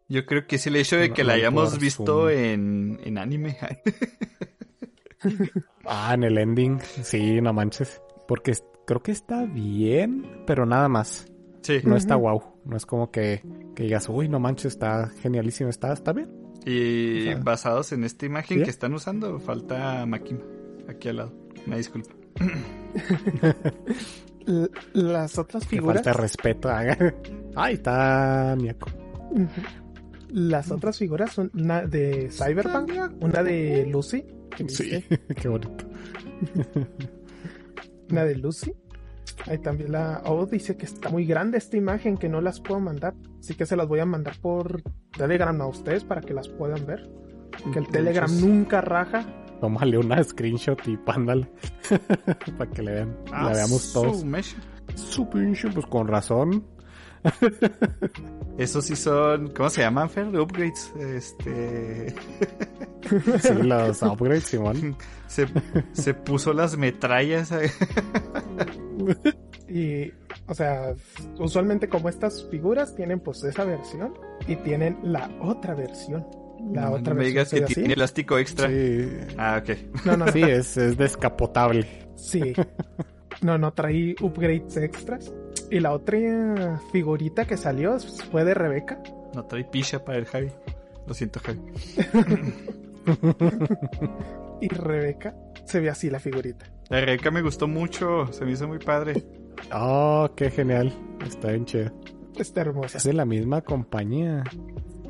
Yo 0.08 0.26
creo 0.26 0.46
que 0.46 0.56
es 0.56 0.66
el 0.66 0.76
hecho 0.76 0.96
de 0.96 1.12
que 1.12 1.22
no 1.22 1.28
la 1.28 1.34
hayamos 1.34 1.78
visto 1.78 2.28
en, 2.30 2.98
en 3.04 3.18
anime. 3.18 3.56
Ah, 5.84 6.12
en 6.14 6.24
el 6.24 6.38
ending. 6.38 6.80
Sí, 7.02 7.40
no 7.40 7.52
manches. 7.52 8.00
Porque 8.26 8.54
creo 8.86 9.02
que 9.02 9.12
está 9.12 9.44
bien, 9.44 10.44
pero 10.46 10.64
nada 10.64 10.88
más. 10.88 11.26
sí. 11.62 11.80
No 11.84 11.96
está 11.96 12.16
wow. 12.16 12.42
No 12.64 12.76
es 12.76 12.86
como 12.86 13.10
que, 13.10 13.42
que 13.74 13.82
digas, 13.84 14.08
uy, 14.08 14.28
no 14.28 14.40
manches, 14.40 14.72
está 14.72 15.08
genialísimo, 15.20 15.68
está, 15.70 15.92
está 15.92 16.12
bien. 16.12 16.30
Y 16.64 17.20
O 17.20 17.22
sea, 17.32 17.36
basados 17.42 17.92
en 17.92 18.04
esta 18.04 18.26
imagen 18.26 18.58
¿sí? 18.58 18.64
que 18.64 18.70
están 18.70 18.92
usando, 18.94 19.38
falta 19.40 20.04
Makima. 20.06 20.40
Aquí 20.88 21.08
al 21.08 21.16
lado. 21.16 21.34
Una 21.66 21.76
disculpa. 21.76 22.14
Las 24.94 25.38
otras 25.38 25.64
Que 25.64 25.76
figuras. 25.76 25.96
falta 26.02 26.10
de 26.12 26.16
respeto. 26.22 26.70
Ay, 27.56 27.74
está 27.74 28.56
Miako. 28.58 28.90
Ujú. 29.30 29.46
Las 30.30 30.70
otras 30.70 30.96
figuras 30.98 31.32
son 31.32 31.50
una 31.54 31.82
de 31.82 32.30
Cyberpunk, 32.30 32.92
una 33.20 33.42
de 33.42 33.86
Lucy, 33.86 34.24
Sí, 34.68 35.04
qué 35.40 35.48
bonito. 35.48 35.84
una 38.10 38.24
de 38.24 38.36
Lucy. 38.36 38.72
Ahí 39.46 39.58
también 39.58 39.92
la 39.92 40.22
O 40.26 40.44
dice 40.46 40.76
que 40.76 40.84
está 40.84 41.08
muy 41.08 41.24
grande 41.24 41.56
esta 41.58 41.76
imagen 41.76 42.16
que 42.18 42.28
no 42.28 42.40
las 42.40 42.60
puedo 42.60 42.78
mandar, 42.80 43.14
así 43.38 43.54
que 43.54 43.64
se 43.66 43.74
las 43.76 43.88
voy 43.88 44.00
a 44.00 44.04
mandar 44.04 44.36
por 44.40 44.82
Telegram 45.16 45.58
a 45.62 45.66
ustedes 45.66 46.04
para 46.04 46.20
que 46.20 46.34
las 46.34 46.48
puedan 46.48 46.84
ver. 46.86 47.08
Que 47.72 47.78
el 47.78 47.88
Telegram 47.88 48.30
nunca 48.40 48.80
raja. 48.80 49.24
Tómale 49.60 49.98
una 49.98 50.22
screenshot 50.22 50.80
y 50.88 50.96
pándale. 50.96 51.50
Para 52.58 52.70
que 52.70 52.82
le 52.82 52.92
vean, 52.92 53.16
la 53.30 53.40
Ah, 53.40 53.52
veamos 53.52 53.82
su 53.82 53.92
todos. 53.92 54.24
Su 54.94 55.28
pinche, 55.28 55.68
pues 55.70 55.86
con 55.86 56.08
razón. 56.08 56.64
Esos 58.58 58.86
sí 58.86 58.96
son, 58.96 59.48
¿cómo 59.48 59.68
se 59.68 59.82
llaman, 59.82 60.08
Fer? 60.08 60.26
Upgrades. 60.38 60.92
Este. 60.98 62.14
Sí, 63.40 63.54
los 63.54 64.02
upgrades, 64.02 64.44
Simón. 64.44 64.94
Se, 65.26 65.46
se 65.92 66.14
puso 66.14 66.52
las 66.52 66.76
metrallas. 66.76 67.50
Y, 69.68 70.12
o 70.46 70.54
sea, 70.54 70.94
usualmente 71.38 71.88
como 71.88 72.08
estas 72.08 72.46
figuras 72.50 72.94
tienen 72.94 73.18
pues 73.20 73.42
esa 73.44 73.64
versión 73.64 74.14
y 74.46 74.56
tienen 74.56 74.98
la 75.02 75.30
otra 75.40 75.74
versión. 75.74 76.26
La 76.72 76.82
No, 76.82 76.92
otra 76.92 77.14
no 77.14 77.20
me 77.20 77.26
digas 77.26 77.50
que 77.50 77.64
así. 77.64 77.74
tiene 77.74 77.94
elástico 77.94 78.38
extra. 78.38 78.68
Sí, 78.68 79.08
Ah, 79.38 79.60
ok. 79.62 79.76
No, 80.06 80.16
no, 80.16 80.28
sí 80.28 80.42
es, 80.42 80.76
es 80.76 80.96
descapotable. 80.96 81.86
Sí. 82.16 82.52
No, 83.42 83.56
no 83.58 83.72
trae 83.72 84.14
upgrades 84.20 84.76
extras. 84.76 85.32
Y 85.70 85.80
la 85.80 85.92
otra 85.92 86.80
figurita 86.92 87.44
que 87.46 87.56
salió 87.56 87.98
fue 88.30 88.44
de 88.44 88.54
Rebeca. 88.54 89.02
No 89.34 89.44
trae 89.46 89.64
picha 89.64 90.04
para 90.04 90.18
el 90.18 90.26
Javi. 90.26 90.48
Lo 91.06 91.14
siento, 91.14 91.40
Javi. 91.40 91.60
Y 94.60 94.68
Rebeca 94.68 95.34
se 95.64 95.80
ve 95.80 95.88
así 95.88 96.10
la 96.10 96.20
figurita. 96.20 96.66
La 96.90 97.00
Rebeca 97.00 97.30
me 97.30 97.40
gustó 97.42 97.66
mucho. 97.66 98.30
Se 98.32 98.44
me 98.44 98.52
hizo 98.52 98.68
muy 98.68 98.78
padre. 98.78 99.24
Oh, 99.72 100.28
qué 100.36 100.50
genial. 100.50 100.92
Está 101.26 101.48
bien 101.48 101.64
chido. 101.64 101.90
Está 102.36 102.60
hermosa. 102.62 102.98
¿Es 102.98 103.04
de 103.04 103.12
la 103.14 103.24
misma 103.24 103.62
compañía? 103.62 104.44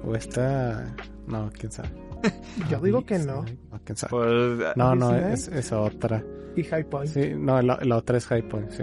¿O 0.04 0.14
está...? 0.14 0.94
No, 1.30 1.50
quién 1.58 1.70
sabe. 1.72 1.88
Yo 2.70 2.80
digo 2.80 3.04
que 3.04 3.18
no. 3.18 3.44
No, 3.70 3.80
quién 3.84 3.96
sabe. 3.96 4.10
Pues, 4.10 4.76
No, 4.76 4.94
no, 4.94 5.16
es, 5.16 5.48
es 5.48 5.72
otra. 5.72 6.22
Y 6.56 6.64
High 6.64 6.84
Point. 6.90 7.08
Sí, 7.10 7.32
no, 7.36 7.62
la, 7.62 7.78
la 7.82 7.96
otra 7.96 8.18
es 8.18 8.26
High 8.26 8.48
Point, 8.48 8.70
sí. 8.70 8.82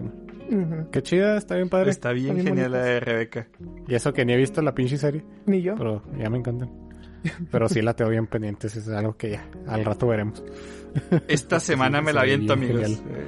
Qué 0.91 1.03
chida, 1.03 1.35
está 1.37 1.55
bien 1.55 1.67
padre. 1.67 1.89
está 1.91 2.13
bien 2.13 2.37
Está 2.37 2.43
bien 2.43 2.47
genial 2.55 2.71
la 2.71 2.83
de 2.83 2.99
Rebeca. 3.01 3.47
Y 3.87 3.95
eso 3.95 4.13
que 4.13 4.23
ni 4.25 4.31
he 4.33 4.37
visto 4.37 4.61
la 4.61 4.73
pinche 4.73 4.97
serie, 4.97 5.25
Ni 5.45 5.61
yo. 5.61 5.75
pero 5.75 6.01
ya 6.17 6.29
me 6.29 6.37
encantan. 6.37 6.71
Pero 7.51 7.67
sí 7.67 7.81
la 7.81 7.93
tengo 7.95 8.11
bien 8.11 8.27
pendiente, 8.27 8.67
es 8.67 8.87
algo 8.87 9.17
que 9.17 9.31
ya 9.31 9.45
al 9.67 9.83
rato 9.83 10.07
veremos. 10.07 10.41
Esta 11.27 11.59
semana 11.59 12.01
me 12.01 12.13
la 12.13 12.21
aviento, 12.21 12.53
amigos. 12.53 12.81
genial. 12.81 13.01
Eh, 13.09 13.25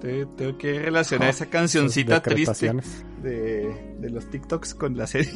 te- 0.00 0.26
tengo 0.36 0.56
que 0.58 0.78
relacionar 0.78 1.26
Oh, 1.28 1.30
esa 1.30 1.46
cancioncita 1.46 2.22
triste 2.22 2.70
de, 3.22 3.94
de 3.98 4.10
los 4.10 4.30
TikToks 4.30 4.74
con 4.74 4.96
la 4.96 5.06
serie. 5.08 5.32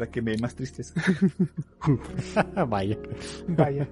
Para 0.00 0.10
que 0.10 0.22
me 0.22 0.30
dé 0.30 0.38
más 0.38 0.54
tristeza. 0.54 0.94
Vaya. 2.68 2.96
Vaya. 3.48 3.86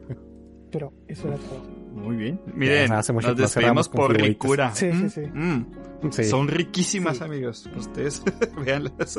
Pero 0.73 0.91
eso 1.07 1.29
era 1.29 1.37
todo. 1.37 1.61
Muy 1.93 2.17
bien. 2.17 2.41
Miren, 2.55 2.93
hace 2.93 3.13
mucho 3.13 3.29
nos 3.29 3.37
que 3.37 3.43
no 3.43 3.49
cerramos 3.49 3.87
despedimos 3.87 4.09
por 4.09 4.17
figuritas. 4.17 4.29
ricura. 4.29 4.75
Sí, 4.75 4.91
sí, 4.93 5.11
sí. 5.11 5.21
Mm, 5.31 5.67
Sí. 6.11 6.25
Son 6.25 6.49
riquísimas, 6.49 7.19
Sí. 7.19 7.25
amigos. 7.25 7.69
Ustedes 7.77 8.23
veanlas. 8.65 9.19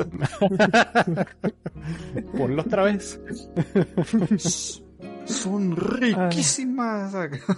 Ponlo 2.36 2.62
otra 2.62 2.82
vez. 2.84 3.20
Son 5.26 5.76
riquísimas. 5.76 7.14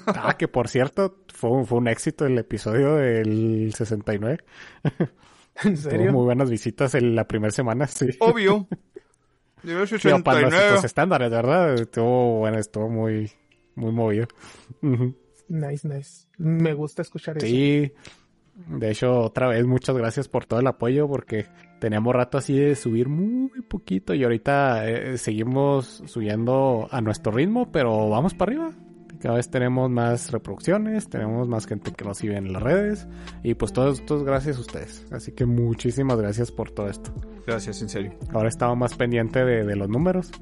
Ah, 0.09 0.37
que 0.39 0.49
por 0.49 0.69
cierto, 0.69 1.21
fue, 1.33 1.51
un- 1.51 1.67
fue 1.67 1.79
un 1.79 1.89
éxito 1.89 2.27
el 2.27 2.37
episodio 2.37 2.97
del 2.97 3.73
69. 3.75 4.45
¿En 5.65 5.75
Tuvo 5.75 5.77
serio? 5.91 6.13
muy 6.13 6.25
buenas 6.25 6.51
visitas 6.51 6.95
en 6.95 7.15
la 7.15 7.29
primera 7.29 7.51
semana, 7.53 7.87
sí. 7.87 8.07
Obvio. 8.21 8.67
Digo, 9.63 9.79
para 9.79 9.87
69. 9.87 10.51
nuestros 10.51 10.85
estándares, 10.85 11.31
¿verdad? 11.31 11.75
Estuvo 11.75 12.39
bueno, 12.39 12.59
estuvo 12.59 12.89
muy, 12.89 13.31
muy 13.75 13.93
movido. 13.93 14.27
Nice, 14.81 15.87
nice. 15.87 16.27
Me 16.39 16.75
gusta 16.75 17.03
escuchar 17.03 17.39
eso. 17.39 17.47
Sí. 17.47 17.93
De 18.55 18.91
hecho, 18.91 19.21
otra 19.21 19.49
vez, 19.49 19.65
muchas 19.67 19.97
gracias 19.97 20.29
por 20.29 20.45
todo 20.45 20.61
el 20.61 20.67
apoyo 20.67 21.09
porque 21.09 21.47
teníamos 21.81 22.15
rato 22.15 22.39
así 22.39 22.55
de 22.57 22.77
subir 22.77 23.09
muy 23.09 23.63
poquito 23.63 24.15
y 24.15 24.23
ahorita 24.23 24.89
eh, 24.89 25.19
seguimos 25.19 26.03
subiendo 26.07 26.87
a 26.91 27.01
nuestro 27.01 27.33
ritmo, 27.33 27.73
pero 27.73 28.09
vamos 28.09 28.35
para 28.35 28.53
arriba. 28.53 28.73
Cada 29.23 29.37
vez 29.37 29.49
tenemos 29.49 29.89
más 29.89 30.33
reproducciones, 30.33 31.09
tenemos 31.09 31.47
más 31.47 31.67
gente 31.67 31.93
que 31.93 32.05
nos 32.05 32.19
sigue 32.19 32.37
en 32.37 32.53
las 32.53 32.61
redes 32.61 33.07
y 33.45 33.55
pues 33.55 33.73
todo 33.73 33.93
esto 33.93 34.17
es 34.17 34.25
gracias 34.25 34.57
a 34.59 34.61
ustedes. 34.61 35.07
Así 35.13 35.31
que 35.31 35.47
muchísimas 35.47 36.19
gracias 36.19 36.51
por 36.51 36.73
todo 36.73 36.89
esto. 36.89 37.13
Gracias, 37.47 37.81
en 37.83 37.89
serio. 37.89 38.15
Ahora 38.33 38.49
estaba 38.49 38.75
más 38.75 38.97
pendiente 38.97 39.45
de, 39.45 39.65
de 39.65 39.77
los 39.77 39.89
números. 39.89 40.33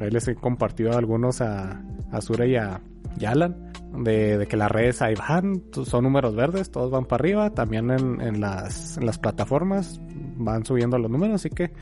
Ahí 0.00 0.10
les 0.10 0.26
he 0.26 0.34
compartido 0.36 0.96
algunos 0.96 1.42
a, 1.42 1.82
a 2.10 2.20
Sura 2.22 2.46
y 2.46 2.56
a, 2.56 2.80
y 3.18 3.26
Alan. 3.26 3.70
De, 3.92 4.38
de 4.38 4.46
que 4.46 4.56
las 4.56 4.70
redes 4.70 5.02
ahí 5.02 5.16
van, 5.16 5.64
son 5.72 6.04
números 6.04 6.34
verdes, 6.36 6.70
todos 6.70 6.90
van 6.90 7.04
para 7.04 7.20
arriba. 7.20 7.50
También 7.50 7.90
en, 7.90 8.22
en 8.22 8.40
las, 8.40 8.96
en 8.96 9.04
las 9.04 9.18
plataformas 9.18 10.00
van 10.36 10.64
subiendo 10.64 10.96
los 10.96 11.10
números, 11.10 11.34
así 11.34 11.50
que 11.50 11.72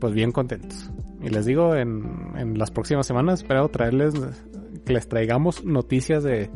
pues 0.00 0.12
bien 0.12 0.32
contentos. 0.32 0.90
Y 1.22 1.28
les 1.28 1.46
digo, 1.46 1.76
en, 1.76 2.32
en 2.36 2.58
las 2.58 2.70
próximas 2.70 3.06
semanas 3.06 3.42
espero 3.42 3.68
traerles, 3.68 4.14
les 4.90 5.08
traigamos 5.08 5.64
noticias 5.64 6.22
de, 6.22 6.50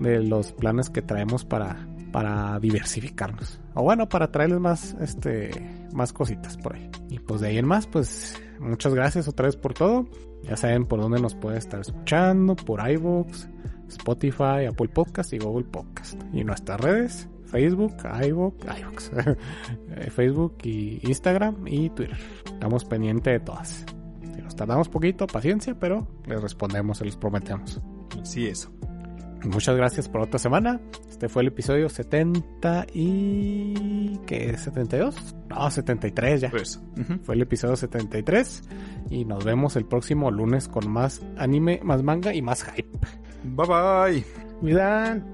de 0.00 0.22
los 0.22 0.52
planes 0.52 0.90
que 0.90 1.02
traemos 1.02 1.44
para, 1.44 1.86
para 2.10 2.58
diversificarnos. 2.60 3.60
O 3.74 3.82
bueno, 3.82 4.08
para 4.08 4.30
traerles 4.30 4.60
más, 4.60 4.96
este, 5.00 5.50
más 5.92 6.12
cositas 6.12 6.56
por 6.56 6.76
ahí. 6.76 6.90
Y 7.08 7.18
pues 7.18 7.40
de 7.40 7.48
ahí 7.48 7.58
en 7.58 7.66
más, 7.66 7.86
pues 7.86 8.40
muchas 8.58 8.94
gracias 8.94 9.28
otra 9.28 9.46
vez 9.46 9.56
por 9.56 9.74
todo. 9.74 10.06
Ya 10.42 10.56
saben 10.56 10.86
por 10.86 11.00
dónde 11.00 11.20
nos 11.20 11.34
pueden 11.34 11.58
estar 11.58 11.80
escuchando, 11.80 12.56
por 12.56 12.88
iVoox, 12.88 13.46
Spotify, 13.88 14.66
Apple 14.68 14.88
Podcast 14.88 15.32
y 15.32 15.38
Google 15.38 15.66
Podcast. 15.66 16.20
Y 16.32 16.44
nuestras 16.44 16.80
redes, 16.80 17.28
Facebook, 17.46 17.94
iVoox, 18.26 18.54
iVoox, 18.78 19.10
eh, 19.96 20.10
Facebook 20.10 20.56
y 20.62 21.00
Instagram 21.06 21.66
y 21.66 21.90
Twitter. 21.90 22.18
Estamos 22.46 22.84
pendientes 22.84 23.32
de 23.32 23.40
todas. 23.40 23.84
Si 24.34 24.42
nos 24.42 24.56
tardamos 24.56 24.88
poquito, 24.88 25.26
paciencia, 25.26 25.78
pero 25.78 26.06
les 26.26 26.40
respondemos, 26.40 26.98
se 26.98 27.04
los 27.04 27.16
prometemos. 27.16 27.80
Sí, 28.22 28.46
eso. 28.46 28.70
Muchas 29.44 29.76
gracias 29.76 30.08
por 30.08 30.20
otra 30.20 30.38
semana. 30.38 30.80
Este 31.08 31.28
fue 31.28 31.42
el 31.42 31.48
episodio 31.48 31.88
70 31.88 32.86
y... 32.92 34.18
¿Qué 34.26 34.50
es? 34.50 34.68
¿72? 34.68 35.14
No, 35.48 35.70
73 35.70 36.40
ya. 36.42 36.50
Pues. 36.50 36.80
ujú. 36.98 37.18
Fue 37.22 37.34
el 37.34 37.42
episodio 37.42 37.76
73 37.76 38.62
y 39.08 39.24
nos 39.24 39.44
vemos 39.44 39.76
el 39.76 39.86
próximo 39.86 40.30
lunes 40.30 40.68
con 40.68 40.90
más 40.90 41.22
anime, 41.38 41.80
más 41.82 42.02
manga 42.02 42.34
y 42.34 42.42
más 42.42 42.64
hype. 42.64 42.98
Bye 43.44 43.66
bye. 43.66 44.24
Cuidan. 44.60 45.24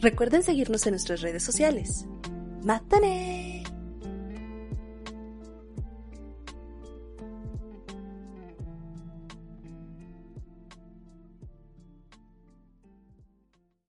Recuerden 0.00 0.42
seguirnos 0.42 0.86
en 0.86 0.92
nuestras 0.92 1.22
redes 1.22 1.42
sociales. 1.42 2.06
¡Mátane! 2.64 3.53